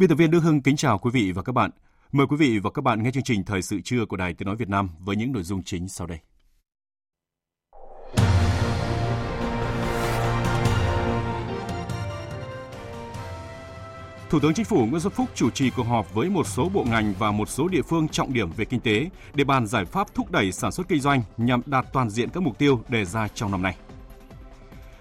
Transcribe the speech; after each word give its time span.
Biên 0.00 0.08
tập 0.08 0.14
viên 0.14 0.30
Đức 0.30 0.40
Hưng 0.40 0.62
kính 0.62 0.76
chào 0.76 0.98
quý 0.98 1.10
vị 1.14 1.32
và 1.32 1.42
các 1.42 1.52
bạn. 1.52 1.70
Mời 2.12 2.26
quý 2.26 2.36
vị 2.36 2.58
và 2.58 2.70
các 2.70 2.82
bạn 2.82 3.02
nghe 3.02 3.10
chương 3.10 3.22
trình 3.22 3.44
Thời 3.44 3.62
sự 3.62 3.80
trưa 3.80 4.04
của 4.06 4.16
Đài 4.16 4.34
Tiếng 4.34 4.46
Nói 4.46 4.56
Việt 4.56 4.68
Nam 4.68 4.88
với 4.98 5.16
những 5.16 5.32
nội 5.32 5.42
dung 5.42 5.62
chính 5.62 5.88
sau 5.88 6.06
đây. 6.06 6.18
Thủ 14.30 14.40
tướng 14.40 14.54
Chính 14.54 14.64
phủ 14.64 14.86
Nguyễn 14.86 15.00
Xuân 15.00 15.12
Phúc 15.12 15.28
chủ 15.34 15.50
trì 15.50 15.70
cuộc 15.70 15.82
họp 15.82 16.14
với 16.14 16.30
một 16.30 16.46
số 16.46 16.68
bộ 16.68 16.84
ngành 16.84 17.14
và 17.18 17.30
một 17.30 17.48
số 17.48 17.68
địa 17.68 17.82
phương 17.82 18.08
trọng 18.08 18.32
điểm 18.32 18.50
về 18.56 18.64
kinh 18.64 18.80
tế 18.80 19.10
để 19.34 19.44
bàn 19.44 19.66
giải 19.66 19.84
pháp 19.84 20.14
thúc 20.14 20.30
đẩy 20.30 20.52
sản 20.52 20.72
xuất 20.72 20.88
kinh 20.88 21.00
doanh 21.00 21.22
nhằm 21.36 21.62
đạt 21.66 21.86
toàn 21.92 22.10
diện 22.10 22.28
các 22.30 22.42
mục 22.42 22.58
tiêu 22.58 22.82
đề 22.88 23.04
ra 23.04 23.28
trong 23.28 23.50
năm 23.50 23.62
nay. 23.62 23.76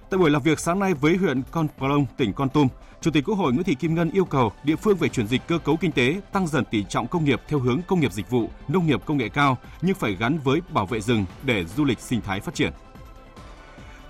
Tại 0.10 0.18
buổi 0.18 0.30
làm 0.30 0.42
việc 0.42 0.60
sáng 0.60 0.80
nay 0.80 0.94
với 0.94 1.16
huyện 1.16 1.42
Con 1.52 1.68
Plong, 1.78 2.06
tỉnh 2.18 2.34
Con 2.34 2.50
Tum, 2.50 2.68
Chủ 3.02 3.12
tịch 3.12 3.24
Quốc 3.26 3.36
hội 3.36 3.54
Nguyễn 3.54 3.64
Thị 3.64 3.76
Kim 3.76 3.96
Ngân 3.96 4.12
yêu 4.12 4.26
cầu 4.26 4.52
địa 4.64 4.76
phương 4.76 4.98
về 4.98 5.10
chuyển 5.10 5.28
dịch 5.28 5.42
cơ 5.48 5.58
cấu 5.58 5.78
kinh 5.78 5.92
tế, 5.92 6.22
tăng 6.32 6.48
dần 6.48 6.66
tỷ 6.66 6.84
trọng 6.84 7.08
công 7.08 7.26
nghiệp 7.26 7.42
theo 7.48 7.60
hướng 7.60 7.82
công 7.88 8.00
nghiệp 8.00 8.14
dịch 8.14 8.30
vụ, 8.30 8.50
nông 8.68 8.88
nghiệp 8.88 9.02
công 9.06 9.18
nghệ 9.18 9.30
cao 9.30 9.58
nhưng 9.82 9.96
phải 9.96 10.16
gắn 10.16 10.40
với 10.44 10.62
bảo 10.70 10.86
vệ 10.86 11.02
rừng 11.02 11.26
để 11.44 11.66
du 11.66 11.86
lịch 11.86 12.00
sinh 12.00 12.22
thái 12.22 12.40
phát 12.40 12.56
triển. 12.56 12.72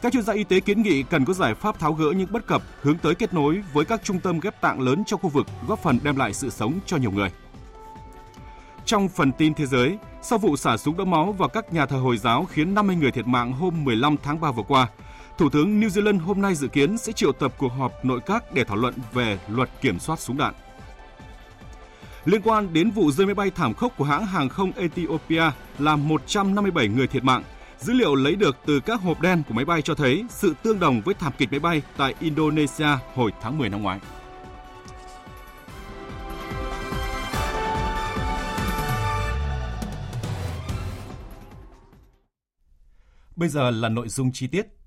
Các 0.02 0.14
chuyên 0.14 0.23
gia 0.23 0.34
y 0.34 0.44
tế 0.44 0.59
kiến 0.59 0.81
nghị 0.81 1.04
cần 1.04 1.26
có 1.26 1.34
giải 1.34 1.54
pháp 1.54 1.80
tháo 1.80 1.94
gỡ 1.94 2.12
những 2.12 2.31
bất 2.31 2.48
cập, 2.48 2.62
hướng 2.81 2.98
tới 2.98 3.16
kết 3.16 3.34
nối 3.34 3.62
với 3.73 3.86
các 3.86 4.02
trung 4.04 4.20
tâm 4.20 4.40
ghép 4.40 4.62
tạng 4.62 4.81
lớn 4.81 5.03
trong 5.06 5.20
khu 5.20 5.30
vực, 5.30 5.48
góp 5.68 5.80
phần 5.84 6.00
đem 6.03 6.16
lại 6.16 6.34
sự 6.34 6.50
sống 6.50 6.80
cho 6.86 6.98
nhiều 6.98 7.12
người. 7.12 7.31
Trong 8.86 9.09
phần 9.09 9.31
tin 9.31 9.53
thế 9.53 9.66
giới, 9.66 9.98
sau 10.22 10.40
vụ 10.40 10.56
xả 10.56 10.78
súng 10.78 10.98
đẫm 10.98 11.09
máu 11.09 11.31
vào 11.31 11.50
các 11.50 11.74
nhà 11.74 11.86
thờ 11.86 11.98
Hồi 11.98 12.18
giáo 12.18 12.46
khiến 12.46 12.74
50 12.74 12.96
người 12.96 13.12
thiệt 13.12 13.28
mạng 13.28 13.53
hôm 13.53 13.86
15 13.86 14.16
tháng 14.24 14.42
3 14.42 14.52
vừa 14.52 14.64
qua, 14.64 14.88
Thủ 15.40 15.50
tướng 15.50 15.80
New 15.80 15.88
Zealand 15.88 16.20
hôm 16.20 16.42
nay 16.42 16.56
dự 16.56 16.68
kiến 16.68 16.98
sẽ 16.98 17.12
triệu 17.12 17.32
tập 17.32 17.54
cuộc 17.58 17.68
họp 17.68 18.06
nội 18.06 18.20
các 18.26 18.54
để 18.54 18.64
thảo 18.64 18.78
luận 18.78 18.94
về 19.14 19.40
luật 19.48 19.70
kiểm 19.81 20.00
soát 20.00 20.20
súng 20.20 20.38
đạn. 20.38 20.54
Liên 22.26 22.42
quan 22.42 22.73
đến 22.73 22.92
vụ 22.92 23.12
rơi 23.12 23.28
máy 23.28 23.36
bay 23.36 23.52
thảm 23.52 23.73
khốc 23.73 23.98
của 23.98 24.04
hãng 24.04 24.26
hàng 24.26 24.50
không 24.50 24.72
Ethiopia 24.72 25.52
làm 25.80 26.08
157 26.08 26.88
người 26.88 27.08
thiệt 27.08 27.23
mạng, 27.23 27.44
dữ 27.80 27.94
liệu 27.94 28.16
lấy 28.16 28.36
được 28.36 28.58
từ 28.66 28.80
các 28.80 29.02
hộp 29.02 29.22
đen 29.22 29.44
của 29.48 29.54
máy 29.54 29.66
bay 29.66 29.81
cho 29.81 29.96
thấy 29.96 30.26
sự 30.30 30.54
tương 30.64 30.80
đồng 30.80 31.02
với 31.02 31.14
thảm 31.14 31.34
kịch 31.38 31.52
máy 31.52 31.59
bay 31.59 31.81
tại 31.98 32.14
Indonesia 32.20 32.98
hồi 33.16 33.31
tháng 33.42 33.58
10 33.58 33.70
năm 33.70 33.81
ngoái. 33.81 34.00
Bây 43.36 43.50
giờ 43.50 43.72
là 43.72 43.90
nội 43.90 44.09
dung 44.09 44.31
chi 44.34 44.47
tiết. 44.47 44.78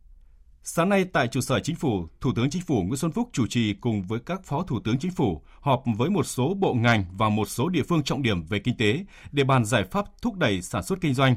Sáng 0.65 0.89
nay 0.89 1.05
tại 1.05 1.28
trụ 1.28 1.41
sở 1.41 1.61
chính 1.61 1.77
phủ, 1.77 2.06
Thủ 2.21 2.33
tướng 2.37 2.50
Chính 2.50 2.62
phủ 2.62 2.83
Nguyễn 2.83 2.97
Xuân 2.97 3.12
Phúc 3.12 3.28
chủ 3.33 3.47
trì 3.47 3.75
cùng 3.75 4.03
với 4.03 4.21
các 4.27 4.45
phó 4.45 4.62
thủ 4.62 4.81
tướng 4.84 4.99
chính 4.99 5.11
phủ 5.11 5.43
họp 5.61 5.83
với 5.97 6.11
một 6.11 6.27
số 6.27 6.55
bộ 6.55 6.75
ngành 6.75 7.05
và 7.12 7.28
một 7.28 7.49
số 7.49 7.69
địa 7.69 7.83
phương 7.89 8.03
trọng 8.03 8.23
điểm 8.23 8.43
về 8.43 8.59
kinh 8.59 8.77
tế 8.77 9.05
để 9.33 9.45
bàn 9.45 9.65
giải 9.65 9.84
pháp 9.84 10.05
thúc 10.23 10.34
đẩy 10.34 10.62
sản 10.62 10.83
xuất 10.83 11.00
kinh 11.00 11.15
doanh. 11.15 11.34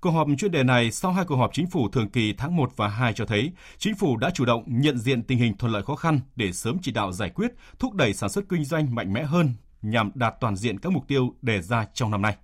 Cuộc 0.00 0.10
họp 0.10 0.28
chuyên 0.38 0.50
đề 0.50 0.62
này 0.62 0.90
sau 0.90 1.12
hai 1.12 1.24
cuộc 1.24 1.36
họp 1.36 1.50
chính 1.52 1.66
phủ 1.66 1.88
thường 1.88 2.10
kỳ 2.10 2.34
tháng 2.38 2.56
1 2.56 2.72
và 2.76 2.88
2 2.88 3.12
cho 3.12 3.26
thấy 3.26 3.52
chính 3.78 3.94
phủ 3.94 4.16
đã 4.16 4.30
chủ 4.30 4.44
động 4.44 4.62
nhận 4.66 4.98
diện 4.98 5.22
tình 5.22 5.38
hình 5.38 5.56
thuận 5.56 5.72
lợi 5.72 5.82
khó 5.82 5.94
khăn 5.96 6.20
để 6.36 6.52
sớm 6.52 6.78
chỉ 6.82 6.92
đạo 6.92 7.12
giải 7.12 7.30
quyết, 7.30 7.52
thúc 7.78 7.94
đẩy 7.94 8.14
sản 8.14 8.30
xuất 8.30 8.44
kinh 8.48 8.64
doanh 8.64 8.94
mạnh 8.94 9.12
mẽ 9.12 9.24
hơn 9.24 9.54
nhằm 9.82 10.10
đạt 10.14 10.34
toàn 10.40 10.56
diện 10.56 10.78
các 10.78 10.92
mục 10.92 11.08
tiêu 11.08 11.34
đề 11.42 11.62
ra 11.62 11.86
trong 11.94 12.10
năm 12.10 12.22
nay. 12.22 12.36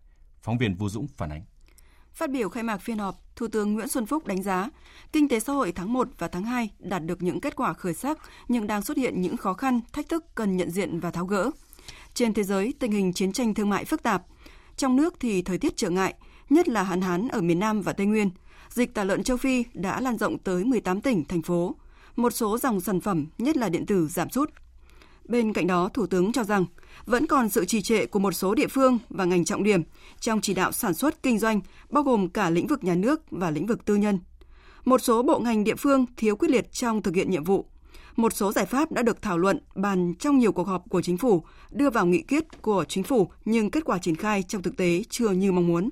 Phóng 0.43 0.59
viên 0.59 0.75
Vũ 0.75 0.89
Dũng 0.89 1.07
phản 1.17 1.31
ánh. 1.31 1.52
Phát 2.15 2.31
biểu 2.31 2.49
khai 2.49 2.63
mạc 2.63 2.79
phiên 2.79 2.99
họp, 2.99 3.17
Thủ 3.37 3.49
tướng 3.49 3.73
Nguyễn 3.73 3.89
Xuân 3.89 4.07
Phúc 4.07 4.27
đánh 4.27 4.43
giá, 4.43 4.71
kinh 5.13 5.29
tế 5.29 5.41
xã 5.41 5.53
hội 5.53 5.73
tháng 5.73 5.93
1 5.93 6.09
và 6.19 6.29
tháng 6.29 6.45
2 6.45 6.71
đạt 6.79 7.05
được 7.05 7.23
những 7.23 7.41
kết 7.41 7.57
quả 7.57 7.73
khởi 7.73 7.95
sắc 7.95 8.19
nhưng 8.49 8.67
đang 8.67 8.83
xuất 8.83 8.97
hiện 8.97 9.21
những 9.21 9.37
khó 9.37 9.55
khăn, 9.55 9.81
thách 9.93 10.09
thức 10.09 10.25
cần 10.35 10.57
nhận 10.57 10.71
diện 10.71 11.01
và 11.01 11.11
tháo 11.11 11.27
gỡ. 11.27 11.51
Trên 12.15 12.35
thế 12.35 12.43
giới, 12.43 12.75
tình 12.79 12.93
hình 12.93 13.13
chiến 13.13 13.33
tranh 13.33 13.55
thương 13.55 13.71
mại 13.71 13.85
phức 13.85 14.03
tạp. 14.03 14.23
Trong 14.77 14.97
nước 14.97 15.21
thì 15.21 15.43
thời 15.43 15.59
tiết 15.59 15.77
trở 15.77 15.91
ngại, 15.91 16.15
nhất 16.51 16.69
là 16.69 16.83
hạn 16.83 17.01
hán 17.01 17.29
ở 17.29 17.41
miền 17.41 17.59
Nam 17.59 17.83
và 17.83 17.93
Tây 17.93 18.07
Nguyên. 18.07 18.31
Dịch 18.69 18.95
tả 18.95 19.05
lợn 19.05 19.23
châu 19.23 19.37
Phi 19.37 19.65
đã 19.75 20.01
lan 20.01 20.19
rộng 20.19 20.39
tới 20.39 20.65
18 20.65 21.01
tỉnh, 21.01 21.25
thành 21.25 21.43
phố. 21.43 21.77
Một 22.17 22.31
số 22.31 22.59
dòng 22.59 22.81
sản 22.81 23.01
phẩm, 23.01 23.27
nhất 23.39 23.57
là 23.57 23.69
điện 23.69 23.87
tử, 23.87 24.09
giảm 24.09 24.31
sút. 24.31 24.51
Bên 25.25 25.53
cạnh 25.53 25.67
đó, 25.67 25.91
Thủ 25.95 26.07
tướng 26.07 26.33
cho 26.33 26.45
rằng 26.45 26.65
vẫn 27.07 27.27
còn 27.27 27.49
sự 27.49 27.65
trì 27.65 27.83
trệ 27.83 28.07
của 28.07 28.19
một 28.19 28.33
số 28.33 28.55
địa 28.55 28.67
phương 28.67 28.99
và 29.09 29.25
ngành 29.25 29.45
trọng 29.45 29.63
điểm 29.63 29.83
trong 30.21 30.41
chỉ 30.41 30.55
đạo 30.55 30.73
sản 30.73 30.95
xuất 30.95 31.23
kinh 31.23 31.39
doanh, 31.39 31.61
bao 31.91 32.03
gồm 32.03 32.29
cả 32.29 32.51
lĩnh 32.51 32.67
vực 32.67 32.85
nhà 32.85 32.95
nước 32.95 33.23
và 33.31 33.51
lĩnh 33.51 33.67
vực 33.67 33.85
tư 33.85 33.95
nhân. 33.95 34.19
Một 34.85 35.03
số 35.03 35.23
bộ 35.23 35.39
ngành 35.39 35.65
địa 35.65 35.75
phương 35.75 36.07
thiếu 36.17 36.37
quyết 36.37 36.51
liệt 36.51 36.73
trong 36.73 37.03
thực 37.03 37.15
hiện 37.15 37.31
nhiệm 37.31 37.45
vụ. 37.45 37.67
Một 38.17 38.33
số 38.33 38.53
giải 38.53 38.67
pháp 38.67 38.93
đã 38.93 39.03
được 39.03 39.23
thảo 39.23 39.39
luận, 39.39 39.61
bàn 39.75 40.15
trong 40.19 40.39
nhiều 40.39 40.53
cuộc 40.53 40.67
họp 40.67 40.85
của 40.91 41.03
chính 41.03 41.17
phủ, 41.17 41.45
đưa 41.71 41.91
vào 41.91 42.07
nghị 42.07 42.23
quyết 42.23 42.63
của 42.63 42.85
chính 42.89 43.05
phủ 43.05 43.29
nhưng 43.45 43.71
kết 43.71 43.85
quả 43.85 43.99
triển 43.99 44.17
khai 44.17 44.43
trong 44.43 44.63
thực 44.63 44.77
tế 44.77 45.03
chưa 45.11 45.31
như 45.31 45.53
mong 45.53 45.67
muốn. 45.67 45.91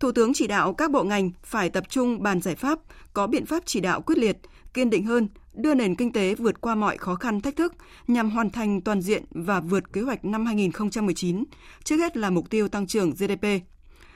Thủ 0.00 0.12
tướng 0.12 0.34
chỉ 0.34 0.46
đạo 0.46 0.74
các 0.74 0.90
bộ 0.90 1.04
ngành 1.04 1.30
phải 1.42 1.70
tập 1.70 1.84
trung 1.88 2.22
bàn 2.22 2.40
giải 2.40 2.54
pháp, 2.54 2.78
có 3.12 3.26
biện 3.26 3.46
pháp 3.46 3.62
chỉ 3.66 3.80
đạo 3.80 4.00
quyết 4.00 4.18
liệt, 4.18 4.38
kiên 4.78 4.90
định 4.90 5.04
hơn 5.04 5.28
đưa 5.52 5.74
nền 5.74 5.94
kinh 5.94 6.12
tế 6.12 6.34
vượt 6.34 6.60
qua 6.60 6.74
mọi 6.74 6.96
khó 6.96 7.14
khăn 7.14 7.40
thách 7.40 7.56
thức 7.56 7.74
nhằm 8.06 8.30
hoàn 8.30 8.50
thành 8.50 8.80
toàn 8.80 9.00
diện 9.00 9.24
và 9.30 9.60
vượt 9.60 9.92
kế 9.92 10.00
hoạch 10.00 10.24
năm 10.24 10.46
2019, 10.46 11.44
trước 11.84 11.96
hết 11.96 12.16
là 12.16 12.30
mục 12.30 12.50
tiêu 12.50 12.68
tăng 12.68 12.86
trưởng 12.86 13.10
GDP. 13.10 13.46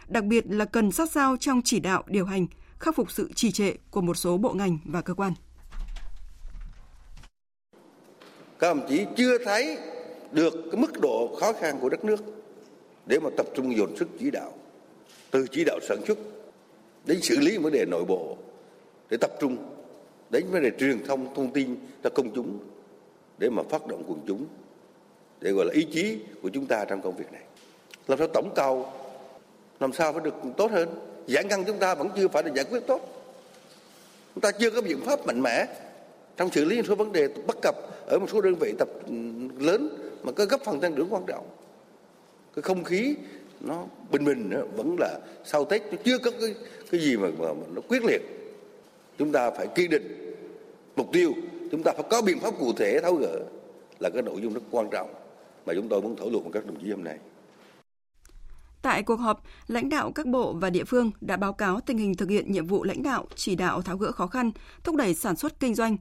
Đặc 0.08 0.24
biệt 0.24 0.44
là 0.48 0.64
cần 0.64 0.92
sát 0.92 1.10
sao 1.10 1.36
trong 1.40 1.60
chỉ 1.64 1.80
đạo 1.80 2.02
điều 2.06 2.24
hành, 2.24 2.46
khắc 2.78 2.96
phục 2.96 3.10
sự 3.10 3.32
trì 3.34 3.52
trệ 3.52 3.72
của 3.90 4.00
một 4.00 4.14
số 4.14 4.36
bộ 4.36 4.52
ngành 4.52 4.78
và 4.84 5.02
cơ 5.02 5.14
quan. 5.14 5.32
Các 8.58 8.74
đồng 8.74 8.86
chí 8.88 9.04
chưa 9.16 9.44
thấy 9.44 9.78
được 10.32 10.54
cái 10.72 10.80
mức 10.80 11.00
độ 11.00 11.36
khó 11.40 11.52
khăn 11.52 11.78
của 11.80 11.88
đất 11.88 12.04
nước 12.04 12.20
để 13.06 13.18
mà 13.20 13.30
tập 13.36 13.46
trung 13.54 13.76
dồn 13.76 13.96
sức 13.96 14.08
chỉ 14.20 14.30
đạo 14.30 14.52
từ 15.30 15.46
chỉ 15.50 15.64
đạo 15.64 15.78
sản 15.88 15.98
xuất 16.06 16.18
đến 17.06 17.20
xử 17.22 17.38
lý 17.38 17.58
vấn 17.58 17.72
đề 17.72 17.84
nội 17.84 18.04
bộ 18.04 18.36
để 19.10 19.16
tập 19.16 19.30
trung 19.40 19.71
đến 20.32 20.46
vấn 20.50 20.62
đề 20.62 20.70
truyền 20.78 21.04
thông 21.06 21.34
thông 21.34 21.52
tin 21.52 21.76
cho 22.04 22.10
công 22.10 22.34
chúng 22.34 22.58
để 23.38 23.50
mà 23.50 23.62
phát 23.70 23.86
động 23.86 24.04
quần 24.08 24.20
chúng 24.26 24.46
để 25.40 25.52
gọi 25.52 25.66
là 25.66 25.72
ý 25.74 25.86
chí 25.92 26.18
của 26.42 26.48
chúng 26.48 26.66
ta 26.66 26.84
trong 26.84 27.02
công 27.02 27.16
việc 27.16 27.32
này. 27.32 27.42
Làm 28.06 28.18
sao 28.18 28.28
tổng 28.34 28.52
cầu 28.54 28.92
làm 29.80 29.92
sao 29.92 30.12
phải 30.12 30.22
được 30.24 30.34
tốt 30.56 30.70
hơn? 30.70 30.88
Giải 31.26 31.44
ngân 31.44 31.64
chúng 31.64 31.78
ta 31.78 31.94
vẫn 31.94 32.08
chưa 32.16 32.28
phải 32.28 32.42
là 32.42 32.50
giải 32.54 32.64
quyết 32.70 32.86
tốt. 32.86 33.00
Chúng 34.34 34.40
ta 34.42 34.50
chưa 34.50 34.70
có 34.70 34.82
biện 34.82 35.00
pháp 35.06 35.26
mạnh 35.26 35.42
mẽ 35.42 35.66
trong 36.36 36.50
xử 36.50 36.64
lý 36.64 36.76
một 36.76 36.84
số 36.88 36.94
vấn 36.94 37.12
đề 37.12 37.28
bất 37.46 37.56
cập 37.62 37.74
ở 38.06 38.18
một 38.18 38.30
số 38.32 38.40
đơn 38.40 38.54
vị 38.60 38.74
tập 38.78 38.88
ừ, 39.06 39.14
lớn 39.58 39.88
mà 40.22 40.32
có 40.32 40.44
gấp 40.44 40.60
phần 40.64 40.80
tăng 40.80 40.94
trưởng 40.94 41.12
quan 41.12 41.22
trọng. 41.26 41.46
Cái 42.54 42.62
không 42.62 42.84
khí 42.84 43.14
nó 43.60 43.84
bình 44.10 44.24
bình 44.24 44.50
vẫn 44.76 44.96
là 45.00 45.18
sau 45.44 45.64
tết 45.64 45.82
nó 45.90 45.98
chưa 46.04 46.18
có 46.18 46.30
cái 46.30 46.54
cái 46.90 47.00
gì 47.00 47.16
mà, 47.16 47.28
mà, 47.38 47.52
mà 47.52 47.66
nó 47.74 47.80
quyết 47.88 48.04
liệt 48.04 48.41
chúng 49.18 49.32
ta 49.32 49.50
phải 49.50 49.66
kiên 49.66 49.90
định 49.90 50.34
mục 50.96 51.08
tiêu 51.12 51.32
chúng 51.70 51.82
ta 51.82 51.92
phải 51.92 52.04
có 52.10 52.22
biện 52.22 52.40
pháp 52.40 52.54
cụ 52.58 52.72
thể 52.72 53.00
tháo 53.02 53.14
gỡ 53.14 53.38
là 53.98 54.10
cái 54.10 54.22
nội 54.22 54.40
dung 54.42 54.52
rất 54.54 54.60
quan 54.70 54.88
trọng 54.92 55.14
mà 55.66 55.74
chúng 55.74 55.88
tôi 55.88 56.02
muốn 56.02 56.16
thảo 56.16 56.30
luận 56.30 56.42
với 56.42 56.52
các 56.52 56.66
đồng 56.66 56.80
chí 56.80 56.90
hôm 56.90 57.04
nay. 57.04 57.18
Tại 58.82 59.02
cuộc 59.02 59.16
họp, 59.16 59.42
lãnh 59.66 59.88
đạo 59.88 60.12
các 60.12 60.26
bộ 60.26 60.52
và 60.52 60.70
địa 60.70 60.84
phương 60.84 61.10
đã 61.20 61.36
báo 61.36 61.52
cáo 61.52 61.80
tình 61.80 61.98
hình 61.98 62.14
thực 62.14 62.30
hiện 62.30 62.52
nhiệm 62.52 62.66
vụ 62.66 62.84
lãnh 62.84 63.02
đạo, 63.02 63.26
chỉ 63.34 63.56
đạo 63.56 63.82
tháo 63.82 63.96
gỡ 63.96 64.12
khó 64.12 64.26
khăn, 64.26 64.50
thúc 64.84 64.96
đẩy 64.96 65.14
sản 65.14 65.36
xuất 65.36 65.60
kinh 65.60 65.74
doanh. 65.74 65.96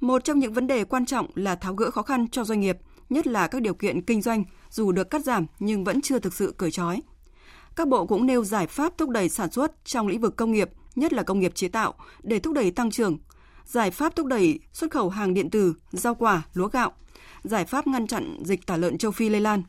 Một 0.00 0.24
trong 0.24 0.38
những 0.38 0.52
vấn 0.52 0.66
đề 0.66 0.84
quan 0.84 1.06
trọng 1.06 1.26
là 1.34 1.54
tháo 1.54 1.74
gỡ 1.74 1.90
khó 1.90 2.02
khăn 2.02 2.28
cho 2.28 2.44
doanh 2.44 2.60
nghiệp, 2.60 2.76
nhất 3.10 3.26
là 3.26 3.48
các 3.48 3.62
điều 3.62 3.74
kiện 3.74 4.02
kinh 4.02 4.22
doanh 4.22 4.44
dù 4.70 4.92
được 4.92 5.10
cắt 5.10 5.24
giảm 5.24 5.46
nhưng 5.58 5.84
vẫn 5.84 6.00
chưa 6.00 6.18
thực 6.18 6.34
sự 6.34 6.54
cởi 6.58 6.70
trói. 6.70 7.02
Các 7.76 7.88
bộ 7.88 8.06
cũng 8.06 8.26
nêu 8.26 8.44
giải 8.44 8.66
pháp 8.66 8.98
thúc 8.98 9.10
đẩy 9.10 9.28
sản 9.28 9.50
xuất 9.50 9.84
trong 9.84 10.06
lĩnh 10.08 10.20
vực 10.20 10.36
công 10.36 10.52
nghiệp, 10.52 10.70
nhất 10.96 11.12
là 11.12 11.22
công 11.22 11.40
nghiệp 11.40 11.54
chế 11.54 11.68
tạo 11.68 11.94
để 12.22 12.38
thúc 12.38 12.54
đẩy 12.54 12.70
tăng 12.70 12.90
trưởng. 12.90 13.18
giải 13.64 13.90
pháp 13.90 14.16
thúc 14.16 14.26
đẩy 14.26 14.58
xuất 14.72 14.90
khẩu 14.90 15.08
hàng 15.08 15.34
điện 15.34 15.50
tử, 15.50 15.74
rau 15.92 16.14
quả, 16.14 16.42
lúa 16.54 16.68
gạo, 16.68 16.92
giải 17.44 17.64
pháp 17.64 17.86
ngăn 17.86 18.06
chặn 18.06 18.38
dịch 18.44 18.66
tả 18.66 18.76
lợn 18.76 18.98
châu 18.98 19.10
Phi 19.10 19.28
lây 19.28 19.40
lan. 19.40 19.62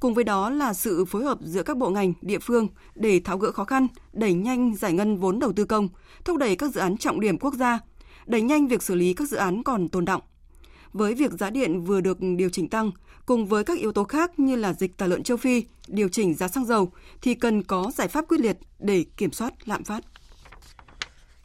Cùng 0.00 0.14
với 0.14 0.24
đó 0.24 0.50
là 0.50 0.74
sự 0.74 1.04
phối 1.04 1.24
hợp 1.24 1.38
giữa 1.42 1.62
các 1.62 1.76
bộ 1.76 1.90
ngành, 1.90 2.12
địa 2.22 2.38
phương 2.38 2.68
để 2.94 3.20
tháo 3.20 3.38
gỡ 3.38 3.52
khó 3.52 3.64
khăn, 3.64 3.86
đẩy 4.12 4.34
nhanh 4.34 4.74
giải 4.76 4.92
ngân 4.92 5.18
vốn 5.18 5.38
đầu 5.38 5.52
tư 5.52 5.64
công, 5.64 5.88
thúc 6.24 6.36
đẩy 6.36 6.56
các 6.56 6.74
dự 6.74 6.80
án 6.80 6.96
trọng 6.96 7.20
điểm 7.20 7.38
quốc 7.38 7.54
gia, 7.54 7.78
đẩy 8.26 8.42
nhanh 8.42 8.68
việc 8.68 8.82
xử 8.82 8.94
lý 8.94 9.14
các 9.14 9.28
dự 9.28 9.36
án 9.36 9.62
còn 9.62 9.88
tồn 9.88 10.04
động. 10.04 10.22
Với 10.92 11.14
việc 11.14 11.32
giá 11.32 11.50
điện 11.50 11.80
vừa 11.80 12.00
được 12.00 12.18
điều 12.36 12.48
chỉnh 12.48 12.68
tăng, 12.68 12.90
cùng 13.26 13.46
với 13.46 13.64
các 13.64 13.78
yếu 13.78 13.92
tố 13.92 14.04
khác 14.04 14.38
như 14.38 14.56
là 14.56 14.72
dịch 14.72 14.96
tả 14.96 15.06
lợn 15.06 15.22
châu 15.22 15.36
Phi, 15.36 15.62
điều 15.88 16.08
chỉnh 16.08 16.34
giá 16.34 16.48
xăng 16.48 16.64
dầu 16.64 16.92
thì 17.22 17.34
cần 17.34 17.62
có 17.62 17.90
giải 17.94 18.08
pháp 18.08 18.24
quyết 18.28 18.40
liệt 18.40 18.58
để 18.78 19.04
kiểm 19.16 19.32
soát 19.32 19.68
lạm 19.68 19.84
phát. 19.84 20.04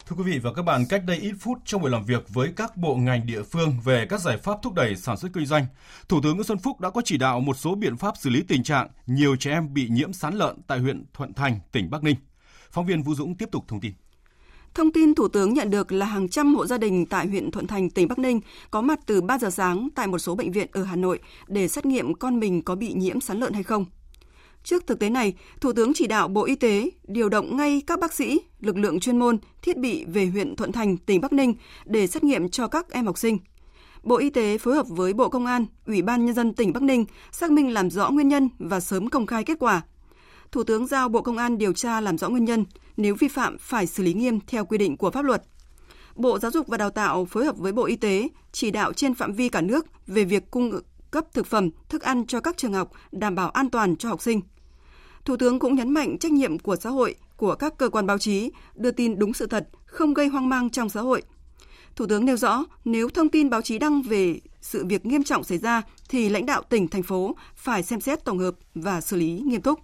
Thưa 0.08 0.16
quý 0.16 0.24
vị 0.24 0.40
và 0.40 0.54
các 0.54 0.62
bạn, 0.62 0.86
cách 0.90 1.04
đây 1.08 1.18
ít 1.18 1.34
phút 1.40 1.58
trong 1.66 1.82
buổi 1.82 1.92
làm 1.92 2.06
việc 2.06 2.30
với 2.30 2.54
các 2.56 2.78
bộ 2.78 2.96
ngành 2.96 3.26
địa 3.26 3.44
phương 3.44 3.76
về 3.84 4.06
các 4.10 4.22
giải 4.22 4.38
pháp 4.38 4.58
thúc 4.64 4.74
đẩy 4.74 4.96
sản 4.96 5.18
xuất 5.18 5.34
kinh 5.34 5.46
doanh, 5.46 5.66
Thủ 6.10 6.20
tướng 6.24 6.36
Nguyễn 6.36 6.44
Xuân 6.44 6.58
Phúc 6.58 6.80
đã 6.80 6.90
có 6.90 7.02
chỉ 7.06 7.18
đạo 7.18 7.40
một 7.40 7.58
số 7.58 7.76
biện 7.76 7.98
pháp 7.98 8.18
xử 8.18 8.30
lý 8.30 8.44
tình 8.48 8.64
trạng 8.64 8.88
nhiều 9.08 9.36
trẻ 9.36 9.52
em 9.52 9.74
bị 9.74 9.88
nhiễm 9.90 10.14
sán 10.14 10.36
lợn 10.36 10.62
tại 10.68 10.80
huyện 10.80 11.06
Thuận 11.14 11.34
Thành, 11.34 11.60
tỉnh 11.72 11.90
Bắc 11.90 12.04
Ninh. 12.04 12.16
Phóng 12.72 12.86
viên 12.86 13.04
Vũ 13.04 13.16
Dũng 13.16 13.36
tiếp 13.36 13.50
tục 13.52 13.66
thông 13.68 13.80
tin. 13.80 13.92
Thông 14.74 14.92
tin 14.92 15.16
Thủ 15.16 15.28
tướng 15.28 15.54
nhận 15.54 15.70
được 15.70 15.92
là 15.92 16.06
hàng 16.06 16.30
trăm 16.30 16.56
hộ 16.56 16.66
gia 16.66 16.78
đình 16.78 17.06
tại 17.06 17.28
huyện 17.28 17.52
Thuận 17.52 17.68
Thành, 17.68 17.90
tỉnh 17.90 18.08
Bắc 18.08 18.20
Ninh 18.20 18.42
có 18.72 18.82
mặt 18.82 19.00
từ 19.06 19.22
3 19.22 19.38
giờ 19.38 19.50
sáng 19.50 19.88
tại 19.96 20.08
một 20.08 20.20
số 20.20 20.36
bệnh 20.36 20.52
viện 20.52 20.68
ở 20.72 20.84
Hà 20.84 20.96
Nội 20.96 21.20
để 21.48 21.68
xét 21.68 21.86
nghiệm 21.86 22.14
con 22.14 22.40
mình 22.40 22.62
có 22.62 22.76
bị 22.76 22.94
nhiễm 22.94 23.22
sán 23.22 23.40
lợn 23.40 23.54
hay 23.54 23.64
không. 23.64 23.86
Trước 24.64 24.88
thực 24.88 25.00
tế 25.00 25.10
này, 25.10 25.34
Thủ 25.62 25.74
tướng 25.74 25.94
chỉ 25.94 26.08
đạo 26.08 26.28
Bộ 26.28 26.44
Y 26.44 26.56
tế 26.56 26.90
điều 27.08 27.30
động 27.30 27.58
ngay 27.58 27.82
các 27.88 28.00
bác 28.00 28.14
sĩ, 28.14 28.40
lực 28.60 28.78
lượng 28.78 29.00
chuyên 29.00 29.20
môn, 29.20 29.38
thiết 29.62 29.78
bị 29.78 30.06
về 30.06 30.26
huyện 30.26 30.56
Thuận 30.56 30.72
Thành, 30.72 30.98
tỉnh 30.98 31.22
Bắc 31.22 31.34
Ninh 31.34 31.54
để 31.86 32.08
xét 32.08 32.24
nghiệm 32.24 32.50
cho 32.50 32.68
các 32.68 32.92
em 32.92 33.06
học 33.06 33.18
sinh. 33.18 33.38
Bộ 34.04 34.18
Y 34.18 34.30
tế 34.30 34.58
phối 34.58 34.76
hợp 34.76 34.86
với 34.90 35.14
Bộ 35.14 35.30
Công 35.30 35.46
an, 35.46 35.66
Ủy 35.88 36.02
ban 36.02 36.26
Nhân 36.26 36.36
dân 36.36 36.54
tỉnh 36.54 36.74
Bắc 36.74 36.84
Ninh 36.84 37.06
xác 37.32 37.52
minh 37.52 37.74
làm 37.74 37.90
rõ 37.90 38.10
nguyên 38.10 38.28
nhân 38.28 38.50
và 38.60 38.80
sớm 38.80 39.10
công 39.10 39.26
khai 39.26 39.44
kết 39.44 39.60
quả. 39.60 39.82
Thủ 40.52 40.64
tướng 40.64 40.88
giao 40.88 41.10
Bộ 41.10 41.22
Công 41.22 41.38
an 41.38 41.58
điều 41.58 41.74
tra 41.74 42.02
làm 42.02 42.18
rõ 42.18 42.30
nguyên 42.30 42.46
nhân, 42.46 42.66
nếu 42.98 43.16
vi 43.16 43.28
phạm 43.28 43.58
phải 43.58 43.88
xử 43.88 44.04
lý 44.04 44.14
nghiêm 44.14 44.40
theo 44.48 44.66
quy 44.66 44.78
định 44.78 44.98
của 44.98 45.12
pháp 45.12 45.26
luật. 45.26 45.44
Bộ 46.16 46.40
Giáo 46.40 46.52
dục 46.52 46.68
và 46.68 46.78
Đào 46.78 46.90
tạo 46.90 47.26
phối 47.26 47.46
hợp 47.46 47.58
với 47.58 47.72
Bộ 47.72 47.86
Y 47.86 47.96
tế 47.96 48.28
chỉ 48.52 48.72
đạo 48.72 48.94
trên 48.94 49.14
phạm 49.14 49.34
vi 49.34 49.50
cả 49.50 49.62
nước 49.62 49.86
về 50.08 50.24
việc 50.24 50.52
cung 50.52 50.72
cấp 51.12 51.26
thực 51.34 51.48
phẩm, 51.48 51.70
thức 51.90 52.02
ăn 52.02 52.28
cho 52.28 52.40
các 52.40 52.58
trường 52.58 52.74
học 52.74 52.92
đảm 53.12 53.36
bảo 53.36 53.50
an 53.50 53.70
toàn 53.70 53.96
cho 53.96 54.10
học 54.10 54.22
sinh. 54.22 54.42
Thủ 55.26 55.38
tướng 55.38 55.60
cũng 55.60 55.76
nhấn 55.76 55.90
mạnh 55.90 56.18
trách 56.18 56.32
nhiệm 56.32 56.60
của 56.60 56.76
xã 56.76 56.90
hội, 56.90 57.16
của 57.38 57.56
các 57.56 57.78
cơ 57.78 57.90
quan 57.90 58.08
báo 58.08 58.18
chí 58.18 58.52
đưa 58.76 58.92
tin 58.92 59.20
đúng 59.20 59.34
sự 59.34 59.48
thật, 59.48 59.70
không 59.86 60.14
gây 60.14 60.28
hoang 60.28 60.50
mang 60.50 60.70
trong 60.70 60.90
xã 60.90 61.02
hội. 61.02 61.22
Thủ 61.96 62.06
tướng 62.08 62.26
nêu 62.26 62.38
rõ, 62.38 62.66
nếu 62.86 63.10
thông 63.10 63.30
tin 63.30 63.50
báo 63.50 63.62
chí 63.62 63.80
đăng 63.80 64.02
về 64.02 64.40
sự 64.62 64.86
việc 64.86 65.06
nghiêm 65.06 65.24
trọng 65.24 65.44
xảy 65.44 65.58
ra 65.58 65.82
thì 66.10 66.30
lãnh 66.30 66.46
đạo 66.46 66.64
tỉnh, 66.70 66.88
thành 66.88 67.04
phố 67.04 67.36
phải 67.56 67.84
xem 67.84 68.02
xét 68.02 68.26
tổng 68.26 68.40
hợp 68.40 68.56
và 68.76 69.02
xử 69.02 69.18
lý 69.18 69.42
nghiêm 69.46 69.62
túc. 69.62 69.80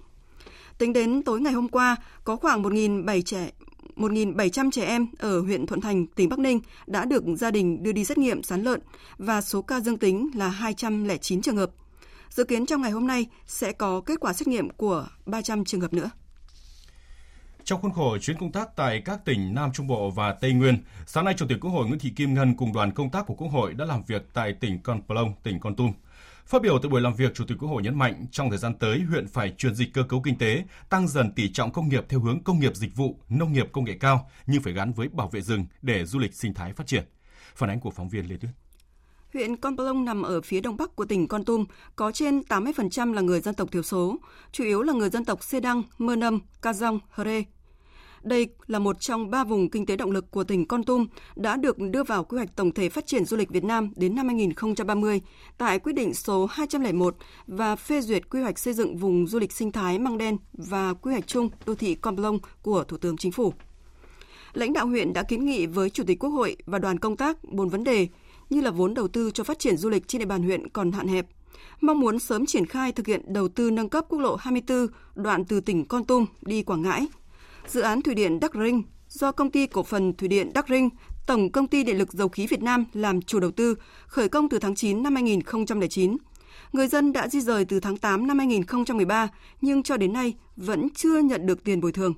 Tính 0.78 0.94
đến 0.94 1.24
tối 1.24 1.42
ngày 1.42 1.54
hôm 1.54 1.68
qua, 1.68 1.96
có 2.24 2.36
khoảng 2.36 2.64
1.700 2.64 3.22
trẻ 3.22 3.52
1.700 3.96 4.72
trẻ 4.72 4.86
em 4.86 5.08
ở 5.18 5.42
huyện 5.42 5.66
Thuận 5.66 5.82
Thành, 5.82 6.08
tỉnh 6.08 6.30
Bắc 6.30 6.40
Ninh 6.40 6.60
đã 6.88 7.06
được 7.06 7.24
gia 7.38 7.52
đình 7.52 7.84
đưa 7.84 7.92
đi 7.92 8.06
xét 8.06 8.18
nghiệm 8.18 8.44
sán 8.44 8.64
lợn 8.64 8.82
và 9.18 9.42
số 9.42 9.62
ca 9.62 9.80
dương 9.80 9.98
tính 9.98 10.30
là 10.36 10.50
209 10.50 11.42
trường 11.42 11.58
hợp. 11.58 11.72
Dự 12.30 12.44
kiến 12.44 12.66
trong 12.66 12.82
ngày 12.82 12.92
hôm 12.92 13.08
nay 13.08 13.28
sẽ 13.46 13.72
có 13.72 14.02
kết 14.02 14.20
quả 14.20 14.34
xét 14.34 14.48
nghiệm 14.48 14.70
của 14.70 15.08
300 15.26 15.66
trường 15.66 15.82
hợp 15.82 15.94
nữa. 15.94 16.10
Trong 17.64 17.82
khuôn 17.82 17.94
khổ 17.94 18.18
chuyến 18.18 18.38
công 18.38 18.52
tác 18.52 18.76
tại 18.76 19.02
các 19.06 19.26
tỉnh 19.26 19.54
Nam 19.56 19.72
Trung 19.74 19.88
Bộ 19.88 20.12
và 20.12 20.34
Tây 20.34 20.54
Nguyên, 20.54 20.78
sáng 21.06 21.26
nay 21.26 21.34
Chủ 21.38 21.46
tịch 21.50 21.58
Quốc 21.62 21.72
hội 21.72 21.88
Nguyễn 21.88 22.00
Thị 22.00 22.10
Kim 22.16 22.34
Ngân 22.34 22.56
cùng 22.56 22.74
đoàn 22.74 22.92
công 22.92 23.10
tác 23.10 23.26
của 23.28 23.34
Quốc 23.34 23.48
hội 23.48 23.74
đã 23.74 23.86
làm 23.86 24.04
việc 24.08 24.30
tại 24.34 24.54
tỉnh 24.54 24.82
Con 24.84 25.02
Plong, 25.08 25.34
tỉnh 25.44 25.60
Con 25.60 25.76
Tum. 25.76 25.94
Phát 26.46 26.62
biểu 26.62 26.80
tại 26.80 26.90
buổi 26.90 27.02
làm 27.02 27.14
việc, 27.14 27.34
Chủ 27.34 27.46
tịch 27.48 27.58
Quốc 27.60 27.70
hội 27.70 27.84
nhấn 27.84 27.98
mạnh 27.98 28.26
trong 28.32 28.50
thời 28.50 28.58
gian 28.58 28.74
tới, 28.74 29.02
huyện 29.02 29.28
phải 29.28 29.54
chuyển 29.58 29.76
dịch 29.76 29.94
cơ 29.94 30.04
cấu 30.04 30.22
kinh 30.22 30.38
tế, 30.38 30.64
tăng 30.90 31.08
dần 31.08 31.32
tỷ 31.32 31.52
trọng 31.52 31.72
công 31.72 31.90
nghiệp 31.90 32.06
theo 32.10 32.20
hướng 32.20 32.44
công 32.44 32.60
nghiệp 32.60 32.76
dịch 32.76 32.96
vụ, 32.96 33.20
nông 33.30 33.54
nghiệp 33.54 33.70
công 33.72 33.86
nghệ 33.86 33.98
cao, 34.00 34.30
nhưng 34.48 34.62
phải 34.62 34.74
gắn 34.74 34.94
với 34.94 35.08
bảo 35.08 35.28
vệ 35.28 35.42
rừng 35.42 35.66
để 35.82 36.06
du 36.06 36.20
lịch 36.20 36.34
sinh 36.34 36.54
thái 36.54 36.74
phát 36.74 36.88
triển. 36.88 37.04
Phản 37.56 37.70
ánh 37.70 37.80
của 37.80 37.92
phóng 37.92 38.10
viên 38.10 38.26
Lê 38.30 38.38
Tuyết. 38.38 38.52
Huyện 39.34 39.56
Con 39.56 39.78
Plong 39.78 40.06
nằm 40.06 40.22
ở 40.22 40.42
phía 40.42 40.62
đông 40.62 40.78
bắc 40.78 40.96
của 40.96 41.06
tỉnh 41.06 41.28
Con 41.28 41.46
Tum, 41.46 41.66
có 41.96 42.12
trên 42.12 42.40
80% 42.40 43.14
là 43.14 43.22
người 43.22 43.42
dân 43.42 43.56
tộc 43.56 43.72
thiểu 43.72 43.84
số, 43.84 44.18
chủ 44.52 44.64
yếu 44.64 44.82
là 44.82 44.94
người 44.94 45.10
dân 45.10 45.26
tộc 45.26 45.44
Sê 45.44 45.60
Đăng, 45.60 45.84
Mơ 45.98 46.16
Nâm, 46.16 46.40
Ca 46.62 46.74
Dông, 46.74 47.00
Hờ 47.10 47.24
Rê. 47.24 47.44
Đây 48.24 48.48
là 48.68 48.80
một 48.80 49.00
trong 49.00 49.30
ba 49.30 49.44
vùng 49.44 49.70
kinh 49.70 49.86
tế 49.86 49.96
động 49.96 50.12
lực 50.12 50.32
của 50.32 50.44
tỉnh 50.44 50.68
Con 50.68 50.84
Tum 50.84 51.08
đã 51.36 51.56
được 51.56 51.78
đưa 51.80 52.04
vào 52.04 52.24
quy 52.24 52.38
hoạch 52.38 52.56
tổng 52.56 52.72
thể 52.72 52.90
phát 52.90 53.06
triển 53.06 53.26
du 53.26 53.38
lịch 53.38 53.50
Việt 53.50 53.64
Nam 53.64 53.92
đến 53.96 54.16
năm 54.16 54.28
2030 54.28 55.22
tại 55.58 55.80
quyết 55.80 55.94
định 55.94 56.14
số 56.14 56.46
201 56.46 57.16
và 57.48 57.76
phê 57.76 58.02
duyệt 58.02 58.30
quy 58.30 58.42
hoạch 58.42 58.60
xây 58.60 58.74
dựng 58.74 58.98
vùng 58.98 59.28
du 59.28 59.40
lịch 59.40 59.52
sinh 59.52 59.72
thái 59.72 60.00
Măng 60.00 60.18
Đen 60.18 60.38
và 60.54 60.94
quy 60.94 61.12
hoạch 61.12 61.28
chung 61.28 61.50
đô 61.66 61.76
thị 61.76 61.96
Con 61.96 62.16
Plong 62.16 62.40
của 62.62 62.84
Thủ 62.84 62.98
tướng 62.98 63.18
Chính 63.18 63.32
phủ. 63.32 63.54
Lãnh 64.54 64.74
đạo 64.74 64.88
huyện 64.88 65.14
đã 65.14 65.24
kiến 65.24 65.46
nghị 65.46 65.66
với 65.66 65.90
Chủ 65.90 66.04
tịch 66.08 66.20
Quốc 66.20 66.30
hội 66.30 66.56
và 66.66 66.80
đoàn 66.80 67.00
công 67.00 67.18
tác 67.18 67.38
bốn 67.44 67.70
vấn 67.70 67.84
đề 67.84 68.08
như 68.50 68.62
là 68.62 68.72
vốn 68.72 68.94
đầu 68.94 69.08
tư 69.08 69.32
cho 69.34 69.44
phát 69.44 69.60
triển 69.60 69.78
du 69.78 69.90
lịch 69.90 70.08
trên 70.08 70.20
địa 70.20 70.26
bàn 70.26 70.44
huyện 70.44 70.70
còn 70.70 70.92
hạn 70.92 71.08
hẹp, 71.08 71.28
mong 71.82 72.00
muốn 72.00 72.20
sớm 72.20 72.46
triển 72.46 72.66
khai 72.66 72.92
thực 72.92 73.08
hiện 73.08 73.34
đầu 73.34 73.48
tư 73.48 73.72
nâng 73.72 73.90
cấp 73.90 74.06
quốc 74.10 74.20
lộ 74.20 74.36
24 74.36 74.88
đoạn 75.16 75.46
từ 75.46 75.62
tỉnh 75.62 75.86
Con 75.86 76.06
Tum 76.06 76.26
đi 76.42 76.64
Quảng 76.64 76.82
Ngãi 76.82 77.08
dự 77.68 77.82
án 77.82 78.02
thủy 78.02 78.16
điện 78.16 78.40
Đắc 78.40 78.52
Rinh 78.54 78.84
do 79.10 79.32
công 79.32 79.52
ty 79.52 79.68
cổ 79.68 79.84
phần 79.84 80.14
thủy 80.14 80.28
điện 80.28 80.52
Đắc 80.54 80.66
Rinh, 80.70 80.90
Tổng 81.28 81.52
công 81.52 81.68
ty 81.68 81.84
Điện 81.84 81.98
lực 81.98 82.14
Dầu 82.14 82.30
khí 82.30 82.48
Việt 82.48 82.62
Nam 82.62 82.86
làm 82.94 83.22
chủ 83.22 83.40
đầu 83.40 83.52
tư, 83.52 83.76
khởi 84.08 84.30
công 84.30 84.50
từ 84.50 84.60
tháng 84.60 84.76
9 84.76 85.04
năm 85.04 85.16
2009. 85.16 86.18
Người 86.74 86.88
dân 86.88 87.14
đã 87.14 87.28
di 87.28 87.42
rời 87.42 87.66
từ 87.66 87.80
tháng 87.80 87.98
8 87.98 88.28
năm 88.28 88.38
2013 88.38 89.28
nhưng 89.62 89.84
cho 89.84 89.98
đến 89.98 90.14
nay 90.14 90.34
vẫn 90.56 90.90
chưa 90.96 91.20
nhận 91.20 91.46
được 91.46 91.64
tiền 91.64 91.82
bồi 91.82 91.92
thường. 91.92 92.14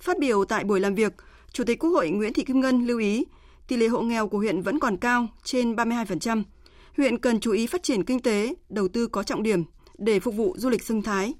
Phát 0.00 0.18
biểu 0.18 0.44
tại 0.44 0.64
buổi 0.64 0.80
làm 0.80 0.94
việc, 0.94 1.12
Chủ 1.52 1.64
tịch 1.64 1.78
Quốc 1.78 1.90
hội 1.90 2.10
Nguyễn 2.10 2.32
Thị 2.32 2.44
Kim 2.44 2.60
Ngân 2.60 2.86
lưu 2.86 2.98
ý 2.98 3.24
tỷ 3.70 3.76
lệ 3.76 3.88
hộ 3.88 4.02
nghèo 4.02 4.28
của 4.28 4.38
huyện 4.38 4.62
vẫn 4.62 4.78
còn 4.78 4.96
cao, 4.96 5.28
trên 5.44 5.74
32%. 5.74 6.42
Huyện 6.96 7.18
cần 7.18 7.40
chú 7.40 7.52
ý 7.52 7.66
phát 7.66 7.82
triển 7.82 8.04
kinh 8.04 8.20
tế, 8.20 8.54
đầu 8.68 8.88
tư 8.88 9.06
có 9.06 9.22
trọng 9.22 9.42
điểm 9.42 9.64
để 9.98 10.20
phục 10.20 10.34
vụ 10.34 10.54
du 10.58 10.68
lịch 10.70 10.82
sinh 10.82 11.02
thái, 11.02 11.34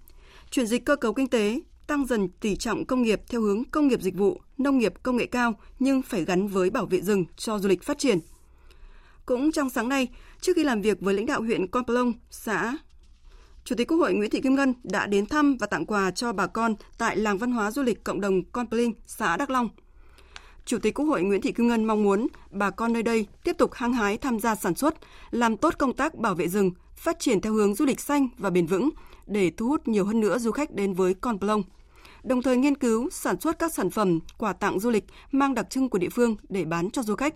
chuyển 0.51 0.67
dịch 0.67 0.85
cơ 0.85 0.97
cấu 0.97 1.15
kinh 1.15 1.29
tế, 1.29 1.61
tăng 1.87 2.07
dần 2.07 2.29
tỷ 2.29 2.57
trọng 2.57 2.85
công 2.85 3.03
nghiệp 3.03 3.21
theo 3.29 3.41
hướng 3.41 3.65
công 3.65 3.89
nghiệp 3.89 4.03
dịch 4.03 4.15
vụ, 4.17 4.41
nông 4.59 4.79
nghiệp 4.79 4.95
công 5.03 5.17
nghệ 5.17 5.27
cao 5.27 5.55
nhưng 5.79 6.03
phải 6.03 6.25
gắn 6.25 6.49
với 6.49 6.71
bảo 6.71 6.87
vệ 6.87 7.01
rừng 7.01 7.25
cho 7.37 7.59
du 7.59 7.69
lịch 7.69 7.83
phát 7.83 7.99
triển. 7.99 8.19
Cũng 9.27 9.53
trong 9.53 9.71
sáng 9.71 9.89
nay, 9.89 10.09
trước 10.41 10.53
khi 10.57 10.65
làm 10.65 10.83
việc 10.83 11.01
với 11.01 11.15
lãnh 11.15 11.27
đạo 11.27 11.43
huyện 11.43 11.67
Con 11.67 11.85
Plong, 11.85 12.13
xã 12.31 12.79
Chủ 13.65 13.75
tịch 13.77 13.89
Quốc 13.89 13.99
hội 13.99 14.15
Nguyễn 14.15 14.31
Thị 14.31 14.41
Kim 14.41 14.55
Ngân 14.55 14.75
đã 14.83 15.07
đến 15.07 15.27
thăm 15.27 15.57
và 15.57 15.67
tặng 15.67 15.87
quà 15.87 16.11
cho 16.11 16.33
bà 16.33 16.47
con 16.47 16.75
tại 16.99 17.17
làng 17.17 17.39
văn 17.39 17.53
hóa 17.53 17.71
du 17.71 17.83
lịch 17.83 18.05
cộng 18.05 18.21
đồng 18.21 18.45
Con 18.45 18.69
Pling, 18.69 18.93
xã 19.07 19.37
Đắk 19.37 19.51
Long. 19.51 19.69
Chủ 20.71 20.79
tịch 20.79 20.95
Quốc 20.95 21.05
hội 21.05 21.23
Nguyễn 21.23 21.41
Thị 21.41 21.53
Kim 21.53 21.69
Ngân 21.69 21.85
mong 21.85 22.03
muốn 22.03 22.27
bà 22.51 22.71
con 22.71 22.93
nơi 22.93 23.03
đây 23.03 23.27
tiếp 23.45 23.59
tục 23.59 23.75
hăng 23.75 23.93
hái 23.93 24.19
tham 24.19 24.41
gia 24.41 24.55
sản 24.55 24.75
xuất, 24.75 24.95
làm 25.31 25.57
tốt 25.57 25.75
công 25.79 25.93
tác 25.93 26.15
bảo 26.15 26.35
vệ 26.35 26.49
rừng, 26.49 26.71
phát 26.97 27.21
triển 27.21 27.41
theo 27.41 27.53
hướng 27.53 27.75
du 27.75 27.85
lịch 27.85 28.01
xanh 28.01 28.29
và 28.39 28.51
bền 28.51 28.67
vững 28.67 28.91
để 29.27 29.51
thu 29.57 29.69
hút 29.69 29.89
nhiều 29.89 30.05
hơn 30.05 30.21
nữa 30.21 30.39
du 30.39 30.53
khách 30.53 30.71
đến 30.71 30.95
với 30.95 31.15
Con 31.15 31.39
Plong 31.39 31.63
đồng 32.23 32.43
thời 32.43 32.57
nghiên 32.57 32.75
cứu 32.75 33.11
sản 33.11 33.41
xuất 33.41 33.59
các 33.59 33.75
sản 33.75 33.91
phẩm 33.91 34.19
quà 34.39 34.53
tặng 34.53 34.81
du 34.81 34.91
lịch 34.91 35.05
mang 35.33 35.55
đặc 35.55 35.71
trưng 35.71 35.89
của 35.89 35.99
địa 35.99 36.09
phương 36.09 36.37
để 36.49 36.65
bán 36.65 36.91
cho 36.91 37.03
du 37.03 37.15
khách. 37.15 37.35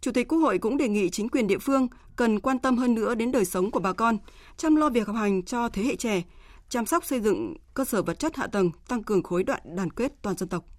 Chủ 0.00 0.12
tịch 0.12 0.28
Quốc 0.28 0.38
hội 0.38 0.58
cũng 0.58 0.76
đề 0.76 0.88
nghị 0.88 1.10
chính 1.10 1.28
quyền 1.28 1.46
địa 1.46 1.58
phương 1.58 1.88
cần 2.16 2.40
quan 2.40 2.58
tâm 2.58 2.76
hơn 2.76 2.94
nữa 2.94 3.14
đến 3.14 3.32
đời 3.32 3.44
sống 3.44 3.70
của 3.70 3.80
bà 3.80 3.92
con, 3.92 4.18
chăm 4.56 4.76
lo 4.76 4.90
việc 4.90 5.06
học 5.06 5.16
hành 5.16 5.42
cho 5.42 5.68
thế 5.68 5.82
hệ 5.82 5.96
trẻ, 5.96 6.22
chăm 6.68 6.86
sóc 6.86 7.04
xây 7.04 7.20
dựng 7.20 7.54
cơ 7.74 7.84
sở 7.84 8.02
vật 8.02 8.18
chất 8.18 8.36
hạ 8.36 8.46
tầng, 8.46 8.70
tăng 8.88 9.02
cường 9.02 9.22
khối 9.22 9.42
đoạn 9.42 9.60
đoàn 9.76 9.90
kết 9.90 10.12
toàn 10.22 10.36
dân 10.36 10.48
tộc. 10.48 10.77